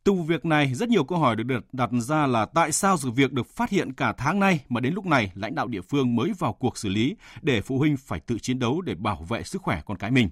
Từ 0.07 0.13
vụ 0.13 0.23
việc 0.23 0.45
này, 0.45 0.73
rất 0.73 0.89
nhiều 0.89 1.03
câu 1.03 1.19
hỏi 1.19 1.35
được 1.35 1.73
đặt 1.73 1.89
ra 1.91 2.27
là 2.27 2.45
tại 2.45 2.71
sao 2.71 2.97
sự 2.97 3.11
việc 3.11 3.33
được 3.33 3.47
phát 3.47 3.69
hiện 3.69 3.93
cả 3.93 4.13
tháng 4.17 4.39
nay 4.39 4.59
mà 4.69 4.79
đến 4.79 4.93
lúc 4.93 5.05
này 5.05 5.31
lãnh 5.35 5.55
đạo 5.55 5.67
địa 5.67 5.81
phương 5.81 6.15
mới 6.15 6.31
vào 6.39 6.53
cuộc 6.53 6.77
xử 6.77 6.89
lý 6.89 7.15
để 7.41 7.61
phụ 7.61 7.77
huynh 7.77 7.97
phải 7.97 8.19
tự 8.19 8.39
chiến 8.39 8.59
đấu 8.59 8.81
để 8.81 8.95
bảo 8.95 9.25
vệ 9.29 9.43
sức 9.43 9.61
khỏe 9.61 9.81
con 9.85 9.97
cái 9.97 10.11
mình. 10.11 10.29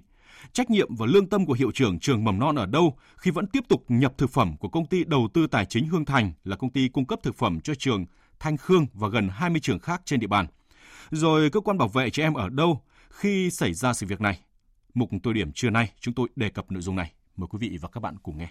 Trách 0.52 0.70
nhiệm 0.70 0.96
và 0.96 1.06
lương 1.06 1.28
tâm 1.28 1.46
của 1.46 1.52
hiệu 1.52 1.70
trưởng 1.74 1.98
trường 1.98 2.24
mầm 2.24 2.38
non 2.38 2.56
ở 2.56 2.66
đâu 2.66 2.96
khi 3.16 3.30
vẫn 3.30 3.46
tiếp 3.46 3.64
tục 3.68 3.84
nhập 3.88 4.18
thực 4.18 4.30
phẩm 4.30 4.56
của 4.56 4.68
công 4.68 4.86
ty 4.86 5.04
đầu 5.04 5.28
tư 5.34 5.46
tài 5.46 5.64
chính 5.64 5.88
Hương 5.88 6.04
Thành 6.04 6.32
là 6.44 6.56
công 6.56 6.70
ty 6.70 6.88
cung 6.88 7.06
cấp 7.06 7.18
thực 7.22 7.34
phẩm 7.34 7.60
cho 7.60 7.74
trường 7.74 8.06
Thanh 8.40 8.56
Khương 8.56 8.86
và 8.92 9.08
gần 9.08 9.28
20 9.28 9.60
trường 9.60 9.78
khác 9.78 10.02
trên 10.04 10.20
địa 10.20 10.26
bàn. 10.26 10.46
Rồi 11.10 11.50
cơ 11.50 11.60
quan 11.60 11.78
bảo 11.78 11.88
vệ 11.88 12.10
trẻ 12.10 12.22
em 12.22 12.34
ở 12.34 12.48
đâu 12.48 12.82
khi 13.10 13.50
xảy 13.50 13.74
ra 13.74 13.92
sự 13.92 14.06
việc 14.06 14.20
này? 14.20 14.40
Mục 14.94 15.10
tôi 15.22 15.34
điểm 15.34 15.52
trưa 15.52 15.70
nay 15.70 15.92
chúng 16.00 16.14
tôi 16.14 16.28
đề 16.36 16.48
cập 16.48 16.72
nội 16.72 16.82
dung 16.82 16.96
này. 16.96 17.12
Mời 17.36 17.46
quý 17.50 17.58
vị 17.60 17.78
và 17.80 17.88
các 17.88 18.00
bạn 18.00 18.16
cùng 18.22 18.38
nghe. 18.38 18.48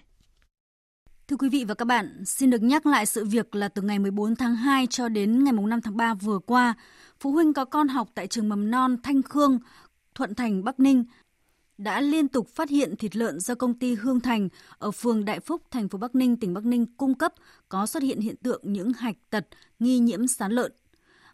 Thưa 1.28 1.38
quý 1.38 1.50
vị 1.50 1.66
và 1.68 1.74
các 1.74 1.86
bạn, 1.86 2.26
xin 2.26 2.50
được 2.50 2.64
nhắc 2.64 2.86
lại 2.86 3.06
sự 3.06 3.26
việc 3.26 3.56
là 3.56 3.68
từ 3.68 3.82
ngày 3.82 4.00
14 4.00 4.36
tháng 4.36 4.56
2 4.56 4.88
cho 4.88 5.10
đến 5.10 5.44
ngày 5.44 5.54
5 5.54 5.82
tháng 5.82 5.98
3 5.98 6.14
vừa 6.14 6.40
qua, 6.40 6.74
phụ 7.20 7.32
huynh 7.32 7.54
có 7.54 7.66
con 7.66 7.88
học 7.88 8.10
tại 8.16 8.28
trường 8.28 8.50
mầm 8.50 8.72
non 8.72 8.98
Thanh 9.04 9.24
Khương, 9.24 9.60
Thuận 10.16 10.36
Thành, 10.36 10.64
Bắc 10.64 10.80
Ninh 10.80 11.04
đã 11.78 12.02
liên 12.02 12.28
tục 12.28 12.50
phát 12.56 12.70
hiện 12.70 12.96
thịt 12.96 13.16
lợn 13.16 13.40
do 13.40 13.56
công 13.56 13.74
ty 13.74 13.96
Hương 13.96 14.20
Thành 14.20 14.50
ở 14.78 14.92
phường 14.92 15.26
Đại 15.26 15.40
Phúc, 15.40 15.62
thành 15.72 15.90
phố 15.90 15.98
Bắc 15.98 16.16
Ninh, 16.16 16.38
tỉnh 16.38 16.54
Bắc 16.54 16.66
Ninh 16.66 16.86
cung 16.98 17.14
cấp 17.14 17.34
có 17.70 17.86
xuất 17.86 18.04
hiện 18.04 18.20
hiện 18.20 18.36
tượng 18.36 18.62
những 18.64 18.94
hạch 18.94 19.18
tật 19.30 19.48
nghi 19.80 20.00
nhiễm 20.00 20.28
sán 20.28 20.52
lợn. 20.52 20.72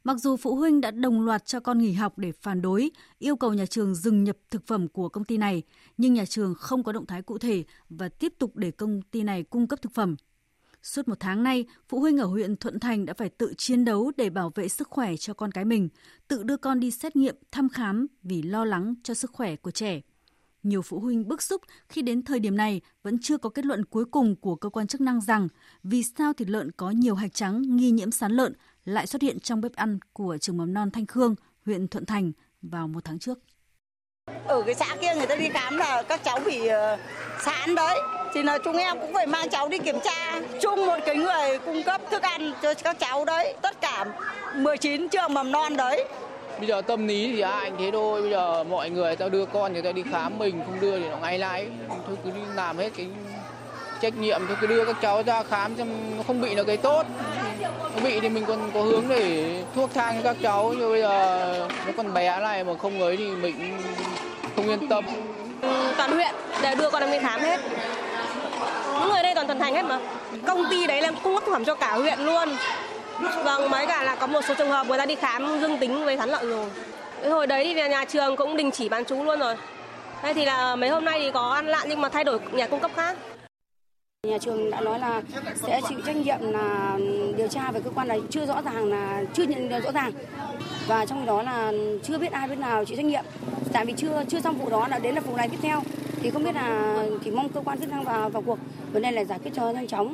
Mặc 0.03 0.17
dù 0.17 0.37
phụ 0.37 0.55
huynh 0.55 0.81
đã 0.81 0.91
đồng 0.91 1.21
loạt 1.21 1.45
cho 1.45 1.59
con 1.59 1.77
nghỉ 1.77 1.91
học 1.93 2.17
để 2.17 2.31
phản 2.31 2.61
đối, 2.61 2.91
yêu 3.19 3.35
cầu 3.35 3.53
nhà 3.53 3.65
trường 3.65 3.95
dừng 3.95 4.23
nhập 4.23 4.37
thực 4.49 4.67
phẩm 4.67 4.87
của 4.87 5.09
công 5.09 5.23
ty 5.23 5.37
này, 5.37 5.63
nhưng 5.97 6.13
nhà 6.13 6.25
trường 6.25 6.55
không 6.55 6.83
có 6.83 6.91
động 6.91 7.05
thái 7.05 7.21
cụ 7.21 7.37
thể 7.37 7.63
và 7.89 8.09
tiếp 8.09 8.33
tục 8.39 8.55
để 8.55 8.71
công 8.71 9.01
ty 9.01 9.23
này 9.23 9.43
cung 9.43 9.67
cấp 9.67 9.81
thực 9.81 9.93
phẩm. 9.93 10.15
Suốt 10.83 11.07
một 11.07 11.19
tháng 11.19 11.43
nay, 11.43 11.65
phụ 11.89 11.99
huynh 11.99 12.17
ở 12.17 12.25
huyện 12.25 12.55
Thuận 12.55 12.79
Thành 12.79 13.05
đã 13.05 13.13
phải 13.13 13.29
tự 13.29 13.53
chiến 13.57 13.85
đấu 13.85 14.11
để 14.17 14.29
bảo 14.29 14.51
vệ 14.55 14.67
sức 14.67 14.87
khỏe 14.87 15.17
cho 15.17 15.33
con 15.33 15.51
cái 15.51 15.65
mình, 15.65 15.89
tự 16.27 16.43
đưa 16.43 16.57
con 16.57 16.79
đi 16.79 16.91
xét 16.91 17.15
nghiệm, 17.15 17.35
thăm 17.51 17.69
khám 17.69 18.07
vì 18.23 18.41
lo 18.41 18.65
lắng 18.65 18.93
cho 19.03 19.13
sức 19.13 19.31
khỏe 19.33 19.55
của 19.55 19.71
trẻ. 19.71 20.01
Nhiều 20.63 20.81
phụ 20.81 20.99
huynh 20.99 21.27
bức 21.27 21.41
xúc 21.41 21.61
khi 21.89 22.01
đến 22.01 22.23
thời 22.23 22.39
điểm 22.39 22.57
này 22.57 22.81
vẫn 23.03 23.19
chưa 23.21 23.37
có 23.37 23.49
kết 23.49 23.65
luận 23.65 23.85
cuối 23.85 24.05
cùng 24.05 24.35
của 24.35 24.55
cơ 24.55 24.69
quan 24.69 24.87
chức 24.87 25.01
năng 25.01 25.21
rằng 25.21 25.47
vì 25.83 26.03
sao 26.03 26.33
thịt 26.33 26.49
lợn 26.49 26.71
có 26.71 26.91
nhiều 26.91 27.15
hạch 27.15 27.33
trắng 27.33 27.75
nghi 27.75 27.91
nhiễm 27.91 28.11
sán 28.11 28.31
lợn 28.31 28.53
lại 28.85 29.07
xuất 29.07 29.21
hiện 29.21 29.39
trong 29.39 29.61
bếp 29.61 29.75
ăn 29.75 29.99
của 30.13 30.37
trường 30.41 30.57
mầm 30.57 30.73
non 30.73 30.91
Thanh 30.91 31.05
Khương, 31.05 31.35
huyện 31.65 31.87
Thuận 31.87 32.05
Thành 32.05 32.31
vào 32.61 32.87
một 32.87 33.05
tháng 33.05 33.19
trước. 33.19 33.39
Ở 34.45 34.61
cái 34.65 34.75
xã 34.75 34.95
kia 35.01 35.15
người 35.15 35.27
ta 35.27 35.35
đi 35.35 35.49
khám 35.49 35.77
là 35.77 36.03
các 36.03 36.23
cháu 36.23 36.39
bị 36.45 36.67
ờ, 36.67 36.97
sán 37.45 37.75
đấy. 37.75 37.99
Thì 38.33 38.43
là 38.43 38.57
chúng 38.63 38.77
em 38.77 38.99
cũng 38.99 39.13
phải 39.13 39.27
mang 39.27 39.49
cháu 39.49 39.69
đi 39.69 39.79
kiểm 39.79 39.95
tra. 40.03 40.41
Chung 40.61 40.85
một 40.85 40.97
cái 41.05 41.15
người 41.15 41.59
cung 41.65 41.83
cấp 41.83 42.01
thức 42.11 42.21
ăn 42.21 42.53
cho 42.61 42.73
các 42.73 42.99
cháu 42.99 43.25
đấy. 43.25 43.55
Tất 43.61 43.81
cả 43.81 44.05
19 44.55 45.09
trường 45.09 45.33
mầm 45.33 45.51
non 45.51 45.77
đấy. 45.77 46.07
Bây 46.59 46.67
giờ 46.67 46.81
tâm 46.81 47.07
lý 47.07 47.33
thì 47.35 47.41
ai 47.41 47.71
thế 47.79 47.89
thôi. 47.91 48.21
Bây 48.21 48.31
giờ 48.31 48.63
mọi 48.63 48.89
người 48.89 49.15
tao 49.15 49.29
đưa 49.29 49.45
con 49.45 49.73
người 49.73 49.81
ta 49.81 49.91
đi 49.91 50.03
khám 50.11 50.39
mình 50.39 50.61
không 50.65 50.79
đưa 50.79 50.99
thì 50.99 51.09
nó 51.09 51.17
ngay 51.17 51.39
lại. 51.39 51.69
Thôi 52.07 52.17
cứ 52.23 52.31
đi 52.31 52.41
làm 52.55 52.77
hết 52.77 52.89
cái 52.97 53.07
trách 54.01 54.13
nhiệm 54.17 54.41
cho 54.61 54.67
đưa 54.67 54.85
các 54.85 54.95
cháu 55.01 55.23
ra 55.23 55.43
khám 55.49 55.77
xem 55.77 56.17
nó 56.17 56.23
không 56.27 56.41
bị 56.41 56.55
là 56.55 56.63
cái 56.63 56.77
tốt. 56.77 57.05
Nó 57.95 58.01
bị 58.03 58.19
thì 58.19 58.29
mình 58.29 58.45
còn 58.45 58.71
có 58.73 58.81
hướng 58.81 59.03
để 59.09 59.63
thuốc 59.75 59.89
thang 59.93 60.15
cho 60.15 60.23
các 60.23 60.37
cháu, 60.43 60.73
nhưng 60.77 60.89
bây 60.89 61.01
giờ 61.01 61.67
nó 61.85 61.91
còn 61.97 62.13
bé 62.13 62.39
này 62.39 62.63
mà 62.63 62.73
không 62.81 63.01
ấy 63.01 63.17
thì 63.17 63.25
mình 63.25 63.81
không 64.55 64.69
yên 64.69 64.87
tâm. 64.87 65.05
Toàn 65.97 66.11
huyện 66.11 66.35
để 66.61 66.75
đưa 66.75 66.89
con 66.89 67.03
em 67.03 67.11
đi 67.11 67.19
khám 67.19 67.41
hết. 67.41 67.59
Những 68.99 69.09
người 69.09 69.23
đây 69.23 69.35
toàn 69.35 69.47
thần 69.47 69.59
thành 69.59 69.75
hết 69.75 69.85
mà. 69.85 69.99
Công 70.47 70.65
ty 70.69 70.87
đấy 70.87 71.01
là 71.01 71.11
cung 71.23 71.35
cấp 71.35 71.43
thực 71.45 71.51
phẩm 71.51 71.65
cho 71.65 71.75
cả 71.75 71.93
huyện 71.93 72.19
luôn. 72.19 72.49
Vâng 73.43 73.69
mấy 73.69 73.87
cả 73.87 74.03
là 74.03 74.15
có 74.15 74.27
một 74.27 74.41
số 74.47 74.53
trường 74.57 74.69
hợp 74.69 74.87
người 74.87 74.97
ta 74.97 75.05
đi 75.05 75.15
khám 75.15 75.61
dương 75.61 75.77
tính 75.77 76.05
với 76.05 76.17
sán 76.17 76.29
lợn 76.29 76.49
rồi. 76.49 76.65
Hồi 77.29 77.47
đấy 77.47 77.63
thì 77.63 77.89
nhà 77.89 78.05
trường 78.05 78.35
cũng 78.35 78.57
đình 78.57 78.71
chỉ 78.71 78.89
bán 78.89 79.05
chú 79.05 79.23
luôn 79.23 79.39
rồi. 79.39 79.55
Đây 80.23 80.33
thì 80.33 80.45
là 80.45 80.75
mấy 80.75 80.89
hôm 80.89 81.05
nay 81.05 81.19
thì 81.19 81.31
có 81.31 81.49
ăn 81.49 81.67
lạn 81.67 81.85
nhưng 81.89 82.01
mà 82.01 82.09
thay 82.09 82.23
đổi 82.23 82.39
nhà 82.51 82.67
cung 82.67 82.79
cấp 82.79 82.91
khác. 82.95 83.17
Nhà 84.27 84.37
trường 84.37 84.69
đã 84.69 84.81
nói 84.81 84.99
là 84.99 85.21
sẽ 85.55 85.81
chịu 85.89 85.99
trách 86.05 86.15
nhiệm 86.15 86.39
là 86.41 86.97
điều 87.37 87.47
tra 87.47 87.71
về 87.71 87.81
cơ 87.81 87.89
quan 87.89 88.07
này 88.07 88.21
chưa 88.29 88.45
rõ 88.45 88.61
ràng 88.61 88.85
là 88.85 89.23
chưa 89.33 89.43
nhận 89.43 89.69
rõ 89.83 89.91
ràng. 89.91 90.11
Và 90.87 91.05
trong 91.05 91.25
đó 91.25 91.41
là 91.41 91.73
chưa 92.03 92.17
biết 92.17 92.31
ai 92.31 92.47
biết 92.47 92.59
nào 92.59 92.85
chịu 92.85 92.97
trách 92.97 93.05
nhiệm. 93.05 93.25
Tại 93.73 93.85
vì 93.85 93.93
chưa 93.97 94.23
chưa 94.29 94.41
xong 94.41 94.57
vụ 94.57 94.69
đó 94.69 94.87
là 94.87 94.99
đến 94.99 95.15
là 95.15 95.21
vụ 95.21 95.35
này 95.35 95.49
tiếp 95.49 95.57
theo. 95.61 95.81
Thì 96.15 96.29
không 96.29 96.43
biết 96.43 96.55
là 96.55 96.95
chỉ 97.23 97.31
mong 97.31 97.49
cơ 97.49 97.61
quan 97.61 97.79
chức 97.79 97.89
năng 97.89 98.03
vào 98.03 98.29
vào 98.29 98.41
cuộc. 98.41 98.59
Vấn 98.93 99.01
đề 99.01 99.11
này 99.11 99.25
giải 99.25 99.39
quyết 99.39 99.51
cho 99.55 99.71
nhanh 99.71 99.87
chóng. 99.87 100.13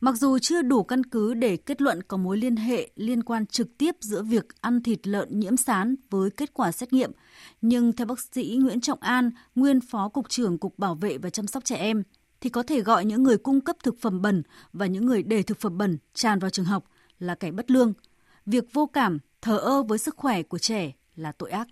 Mặc 0.00 0.14
dù 0.14 0.38
chưa 0.38 0.62
đủ 0.62 0.82
căn 0.82 1.04
cứ 1.04 1.34
để 1.34 1.56
kết 1.56 1.82
luận 1.82 2.02
có 2.02 2.16
mối 2.16 2.36
liên 2.36 2.56
hệ 2.56 2.90
liên 2.96 3.22
quan 3.22 3.46
trực 3.46 3.78
tiếp 3.78 3.96
giữa 4.00 4.22
việc 4.22 4.44
ăn 4.60 4.82
thịt 4.82 5.06
lợn 5.06 5.40
nhiễm 5.40 5.56
sán 5.56 5.94
với 6.10 6.30
kết 6.30 6.54
quả 6.54 6.72
xét 6.72 6.92
nghiệm, 6.92 7.10
nhưng 7.60 7.92
theo 7.92 8.06
bác 8.06 8.20
sĩ 8.20 8.58
Nguyễn 8.60 8.80
Trọng 8.80 9.00
An, 9.00 9.30
nguyên 9.54 9.80
phó 9.80 10.08
cục 10.08 10.28
trưởng 10.28 10.58
Cục 10.58 10.78
Bảo 10.78 10.94
vệ 10.94 11.18
và 11.18 11.30
chăm 11.30 11.46
sóc 11.46 11.64
trẻ 11.64 11.76
em, 11.76 12.02
thì 12.40 12.50
có 12.50 12.62
thể 12.68 12.80
gọi 12.80 13.04
những 13.04 13.22
người 13.22 13.38
cung 13.38 13.60
cấp 13.60 13.76
thực 13.84 13.94
phẩm 14.02 14.22
bẩn 14.22 14.42
và 14.72 14.86
những 14.86 15.06
người 15.06 15.22
để 15.22 15.42
thực 15.42 15.58
phẩm 15.58 15.78
bẩn 15.78 15.98
tràn 16.12 16.38
vào 16.38 16.50
trường 16.50 16.66
học 16.66 16.82
là 17.18 17.34
kẻ 17.40 17.50
bất 17.50 17.70
lương. 17.70 17.92
Việc 18.46 18.64
vô 18.72 18.86
cảm, 18.92 19.18
thờ 19.42 19.58
ơ 19.58 19.82
với 19.82 19.98
sức 19.98 20.16
khỏe 20.16 20.42
của 20.42 20.58
trẻ 20.58 20.92
là 21.16 21.32
tội 21.38 21.50
ác. 21.50 21.66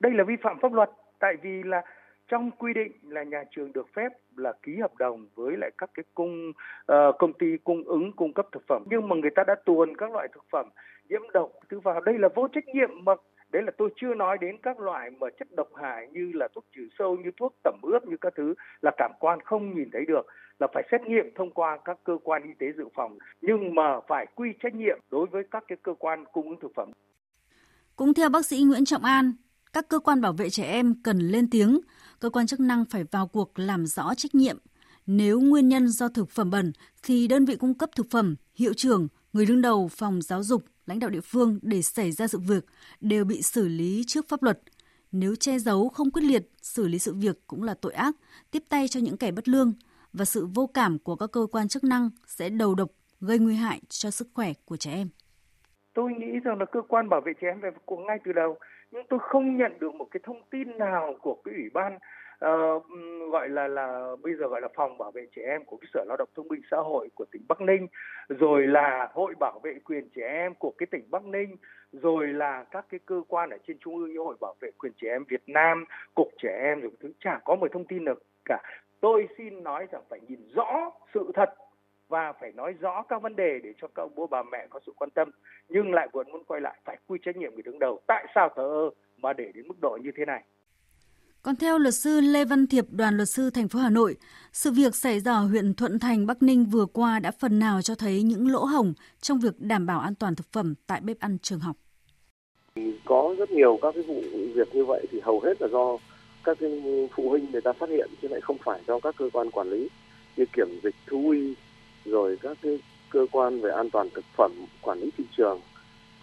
Đây 0.00 0.12
là 0.12 0.24
vi 0.24 0.34
phạm 0.42 0.56
pháp 0.62 0.72
luật 0.72 0.90
tại 1.18 1.34
vì 1.42 1.62
là 1.64 1.82
trong 2.28 2.50
quy 2.50 2.72
định 2.74 2.92
là 3.02 3.22
nhà 3.22 3.44
trường 3.50 3.72
được 3.72 3.86
phép 3.96 4.08
là 4.36 4.52
ký 4.62 4.72
hợp 4.80 4.96
đồng 4.98 5.26
với 5.34 5.56
lại 5.56 5.70
các 5.78 5.90
cái 5.94 6.04
cung 6.14 6.50
uh, 6.92 6.96
công 7.18 7.32
ty 7.32 7.46
cung 7.64 7.84
ứng 7.84 8.12
cung 8.16 8.32
cấp 8.32 8.46
thực 8.52 8.62
phẩm 8.68 8.84
nhưng 8.90 9.08
mà 9.08 9.16
người 9.16 9.30
ta 9.36 9.42
đã 9.46 9.54
tuồn 9.64 9.96
các 9.96 10.10
loại 10.10 10.28
thực 10.34 10.44
phẩm 10.52 10.68
nhiễm 11.08 11.20
độc 11.34 11.50
thứ 11.70 11.80
vào 11.80 12.00
đây 12.00 12.18
là 12.18 12.28
vô 12.34 12.48
trách 12.52 12.64
nhiệm 12.74 13.04
mà 13.04 13.12
đấy 13.52 13.62
là 13.62 13.72
tôi 13.78 13.90
chưa 13.96 14.14
nói 14.14 14.38
đến 14.40 14.56
các 14.62 14.80
loại 14.80 15.10
mà 15.10 15.26
chất 15.38 15.48
độc 15.56 15.68
hại 15.74 16.08
như 16.12 16.30
là 16.34 16.48
thuốc 16.54 16.64
trừ 16.76 16.82
sâu 16.98 17.16
như 17.16 17.30
thuốc 17.38 17.54
tẩm 17.64 17.80
ướp 17.82 18.04
như 18.06 18.16
các 18.20 18.32
thứ 18.36 18.54
là 18.82 18.90
cảm 18.96 19.10
quan 19.20 19.38
không 19.44 19.74
nhìn 19.74 19.88
thấy 19.92 20.04
được 20.08 20.26
là 20.58 20.66
phải 20.74 20.88
xét 20.90 21.00
nghiệm 21.00 21.24
thông 21.36 21.50
qua 21.50 21.78
các 21.84 21.98
cơ 22.04 22.18
quan 22.24 22.42
y 22.42 22.50
tế 22.58 22.66
dự 22.76 22.84
phòng 22.94 23.18
nhưng 23.40 23.74
mà 23.74 24.00
phải 24.08 24.26
quy 24.34 24.48
trách 24.62 24.74
nhiệm 24.74 24.98
đối 25.10 25.26
với 25.26 25.42
các 25.50 25.64
cái 25.68 25.78
cơ 25.82 25.94
quan 25.98 26.24
cung 26.32 26.48
ứng 26.48 26.60
thực 26.62 26.72
phẩm. 26.76 26.90
Cũng 27.96 28.14
theo 28.14 28.28
bác 28.28 28.46
sĩ 28.46 28.62
Nguyễn 28.62 28.84
Trọng 28.84 29.04
An, 29.04 29.32
các 29.72 29.88
cơ 29.88 29.98
quan 29.98 30.20
bảo 30.20 30.32
vệ 30.32 30.50
trẻ 30.50 30.64
em 30.64 30.94
cần 31.04 31.18
lên 31.18 31.50
tiếng, 31.50 31.80
cơ 32.20 32.30
quan 32.30 32.46
chức 32.46 32.60
năng 32.60 32.84
phải 32.84 33.04
vào 33.04 33.26
cuộc 33.26 33.58
làm 33.58 33.86
rõ 33.86 34.14
trách 34.16 34.34
nhiệm. 34.34 34.58
Nếu 35.06 35.40
nguyên 35.40 35.68
nhân 35.68 35.88
do 35.88 36.08
thực 36.08 36.30
phẩm 36.30 36.50
bẩn 36.50 36.72
thì 37.02 37.28
đơn 37.28 37.44
vị 37.44 37.56
cung 37.56 37.74
cấp 37.74 37.90
thực 37.96 38.06
phẩm, 38.10 38.36
hiệu 38.54 38.72
trưởng, 38.76 39.08
người 39.32 39.46
đứng 39.46 39.62
đầu 39.62 39.88
phòng 39.88 40.22
giáo 40.22 40.42
dục 40.42 40.64
lãnh 40.86 40.98
đạo 40.98 41.10
địa 41.10 41.20
phương 41.20 41.58
để 41.62 41.82
xảy 41.82 42.12
ra 42.12 42.26
sự 42.26 42.38
việc 42.38 42.64
đều 43.00 43.24
bị 43.24 43.42
xử 43.42 43.68
lý 43.68 44.04
trước 44.06 44.28
pháp 44.28 44.42
luật. 44.42 44.60
Nếu 45.12 45.34
che 45.36 45.58
giấu 45.58 45.88
không 45.88 46.10
quyết 46.10 46.22
liệt, 46.22 46.48
xử 46.62 46.88
lý 46.88 46.98
sự 46.98 47.14
việc 47.14 47.46
cũng 47.46 47.62
là 47.62 47.74
tội 47.74 47.92
ác, 47.92 48.14
tiếp 48.50 48.62
tay 48.68 48.88
cho 48.88 49.00
những 49.00 49.16
kẻ 49.16 49.32
bất 49.32 49.48
lương 49.48 49.74
và 50.12 50.24
sự 50.24 50.46
vô 50.54 50.70
cảm 50.74 50.98
của 50.98 51.16
các 51.16 51.32
cơ 51.32 51.46
quan 51.52 51.68
chức 51.68 51.84
năng 51.84 52.10
sẽ 52.26 52.48
đầu 52.48 52.74
độc 52.74 52.88
gây 53.20 53.38
nguy 53.38 53.54
hại 53.54 53.80
cho 53.88 54.10
sức 54.10 54.28
khỏe 54.34 54.52
của 54.64 54.76
trẻ 54.76 54.92
em. 54.92 55.08
Tôi 55.94 56.12
nghĩ 56.12 56.40
rằng 56.44 56.58
là 56.58 56.64
cơ 56.72 56.80
quan 56.88 57.08
bảo 57.08 57.20
vệ 57.20 57.32
trẻ 57.40 57.48
em 57.48 57.58
phải 57.62 57.70
cuộc 57.84 57.96
ngay 57.96 58.18
từ 58.24 58.32
đầu, 58.32 58.58
nhưng 58.90 59.02
tôi 59.08 59.18
không 59.22 59.56
nhận 59.56 59.72
được 59.80 59.94
một 59.94 60.06
cái 60.10 60.20
thông 60.26 60.42
tin 60.50 60.78
nào 60.78 61.14
của 61.22 61.36
cái 61.44 61.54
ủy 61.54 61.64
ban 61.74 61.98
uh, 62.44 62.86
gọi 63.32 63.48
là 63.48 63.68
là 63.68 64.16
bây 64.22 64.34
giờ 64.34 64.46
gọi 64.48 64.60
là 64.60 64.68
phòng 64.74 64.98
bảo 64.98 65.10
vệ 65.10 65.26
trẻ 65.36 65.42
em 65.46 65.64
của 65.64 65.76
cái 65.76 65.88
sở 65.94 66.04
lao 66.08 66.16
động 66.16 66.28
thương 66.36 66.48
binh 66.48 66.60
xã 66.70 66.76
hội 66.76 67.08
của 67.14 67.24
tỉnh 67.32 67.42
Bắc 67.48 67.60
Ninh 67.60 67.86
rồi 68.28 68.66
là 68.66 69.08
hội 69.12 69.34
bảo 69.40 69.60
vệ 69.62 69.74
quyền 69.84 70.08
trẻ 70.08 70.28
em 70.28 70.54
của 70.54 70.72
cái 70.78 70.86
tỉnh 70.90 71.04
Bắc 71.10 71.24
Ninh 71.24 71.56
rồi 71.92 72.26
là 72.26 72.64
các 72.70 72.86
cái 72.88 73.00
cơ 73.06 73.22
quan 73.28 73.50
ở 73.50 73.58
trên 73.66 73.78
trung 73.78 73.96
ương 73.96 74.12
như 74.12 74.18
hội 74.18 74.36
bảo 74.40 74.54
vệ 74.60 74.70
quyền 74.78 74.92
trẻ 74.96 75.08
em 75.08 75.24
Việt 75.28 75.42
Nam 75.46 75.84
cục 76.14 76.28
trẻ 76.38 76.58
em 76.62 76.80
rồi 76.80 76.90
thứ 77.00 77.12
chả 77.20 77.40
có 77.44 77.56
một 77.56 77.72
thông 77.72 77.84
tin 77.84 78.04
nào 78.04 78.14
cả. 78.44 78.62
Tôi 79.00 79.28
xin 79.38 79.62
nói 79.62 79.86
rằng 79.92 80.02
phải 80.08 80.20
nhìn 80.28 80.40
rõ 80.54 80.90
sự 81.14 81.30
thật 81.34 81.54
và 82.08 82.32
phải 82.32 82.52
nói 82.52 82.74
rõ 82.80 83.02
các 83.02 83.22
vấn 83.22 83.36
đề 83.36 83.58
để 83.62 83.72
cho 83.76 83.88
các 83.94 84.02
ông 84.02 84.14
bố 84.14 84.26
bà 84.26 84.42
mẹ 84.42 84.66
có 84.70 84.80
sự 84.86 84.92
quan 84.96 85.10
tâm 85.10 85.30
nhưng 85.68 85.94
lại 85.94 86.08
vẫn 86.12 86.30
muốn 86.32 86.44
quay 86.44 86.60
lại 86.60 86.78
phải 86.84 86.96
quy 87.06 87.18
trách 87.22 87.36
nhiệm 87.36 87.54
người 87.54 87.62
đứng 87.62 87.78
đầu. 87.78 88.00
Tại 88.06 88.26
sao 88.34 88.48
thờ 88.56 88.62
ơ 88.62 88.90
mà 89.16 89.32
để 89.32 89.52
đến 89.54 89.68
mức 89.68 89.80
độ 89.80 89.98
như 90.02 90.10
thế 90.16 90.24
này? 90.24 90.42
Còn 91.46 91.56
theo 91.56 91.78
luật 91.78 91.94
sư 91.94 92.20
Lê 92.20 92.44
Văn 92.44 92.66
Thiệp, 92.66 92.84
đoàn 92.90 93.16
luật 93.16 93.28
sư 93.28 93.50
thành 93.50 93.68
phố 93.68 93.78
Hà 93.78 93.90
Nội, 93.90 94.16
sự 94.52 94.70
việc 94.70 94.94
xảy 94.94 95.20
ra 95.20 95.32
ở 95.32 95.46
huyện 95.46 95.74
Thuận 95.74 95.98
Thành, 95.98 96.26
Bắc 96.26 96.42
Ninh 96.42 96.64
vừa 96.64 96.86
qua 96.86 97.18
đã 97.18 97.30
phần 97.30 97.58
nào 97.58 97.82
cho 97.82 97.94
thấy 97.94 98.22
những 98.22 98.52
lỗ 98.52 98.64
hổng 98.64 98.94
trong 99.20 99.38
việc 99.38 99.60
đảm 99.60 99.86
bảo 99.86 100.00
an 100.00 100.14
toàn 100.14 100.34
thực 100.34 100.46
phẩm 100.52 100.74
tại 100.86 101.00
bếp 101.00 101.20
ăn 101.20 101.38
trường 101.42 101.60
học. 101.60 101.76
Có 103.04 103.34
rất 103.38 103.50
nhiều 103.50 103.78
các 103.82 103.94
cái 103.94 104.02
vụ 104.02 104.22
việc 104.54 104.74
như 104.74 104.84
vậy 104.84 105.06
thì 105.10 105.20
hầu 105.20 105.40
hết 105.40 105.62
là 105.62 105.68
do 105.68 105.98
các 106.44 106.56
cái 106.60 106.82
phụ 107.16 107.28
huynh 107.28 107.52
người 107.52 107.60
ta 107.60 107.72
phát 107.72 107.88
hiện 107.88 108.10
chứ 108.22 108.28
lại 108.28 108.40
không 108.40 108.56
phải 108.64 108.80
do 108.86 109.00
các 109.00 109.14
cơ 109.18 109.30
quan 109.32 109.50
quản 109.50 109.70
lý 109.70 109.88
như 110.36 110.44
kiểm 110.52 110.80
dịch 110.82 110.94
thú 111.06 111.30
y 111.30 111.54
rồi 112.04 112.38
các 112.42 112.58
cái 112.62 112.80
cơ 113.10 113.26
quan 113.32 113.60
về 113.60 113.70
an 113.70 113.90
toàn 113.90 114.08
thực 114.14 114.24
phẩm 114.36 114.52
quản 114.82 115.00
lý 115.00 115.10
thị 115.18 115.24
trường 115.36 115.60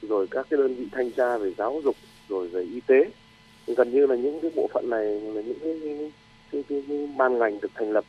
rồi 0.01 0.27
các 0.31 0.47
cái 0.49 0.57
đơn 0.57 0.75
vị 0.75 0.88
thanh 0.91 1.12
tra 1.12 1.38
về 1.38 1.53
giáo 1.57 1.81
dục 1.83 1.95
rồi 2.29 2.47
về 2.47 2.62
y 2.62 2.81
tế 2.88 3.12
gần 3.67 3.91
như 3.91 4.06
là 4.06 4.15
những 4.15 4.39
cái 4.41 4.52
bộ 4.56 4.67
phận 4.73 4.89
này 4.89 5.06
là 5.06 5.41
những 5.41 5.60
cái, 5.62 5.80
cái, 5.84 6.12
cái, 6.52 6.63
cái, 6.69 6.84
cái 6.88 7.10
ban 7.17 7.38
ngành 7.38 7.62
được 7.62 7.71
thành 7.76 7.91
lập 7.91 8.06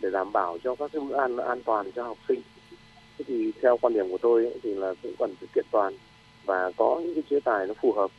để 0.00 0.10
đảm 0.10 0.32
bảo 0.32 0.58
cho 0.64 0.74
các 0.74 0.90
cái 0.92 1.02
bữa 1.08 1.16
ăn 1.16 1.36
an 1.36 1.62
toàn 1.64 1.92
cho 1.92 2.04
học 2.04 2.18
sinh 2.28 2.40
thế 3.18 3.24
thì 3.28 3.52
theo 3.62 3.76
quan 3.76 3.94
điểm 3.94 4.10
của 4.10 4.18
tôi 4.22 4.44
ấy, 4.44 4.60
thì 4.62 4.74
là 4.74 4.94
cũng 5.02 5.14
cần 5.18 5.34
phải 5.40 5.48
kiện 5.54 5.64
toàn 5.72 5.94
và 6.46 6.72
có 6.76 7.00
những 7.04 7.14
cái 7.14 7.24
chế 7.30 7.40
tài 7.40 7.66
nó 7.66 7.74
phù 7.82 7.92
hợp 7.92 8.10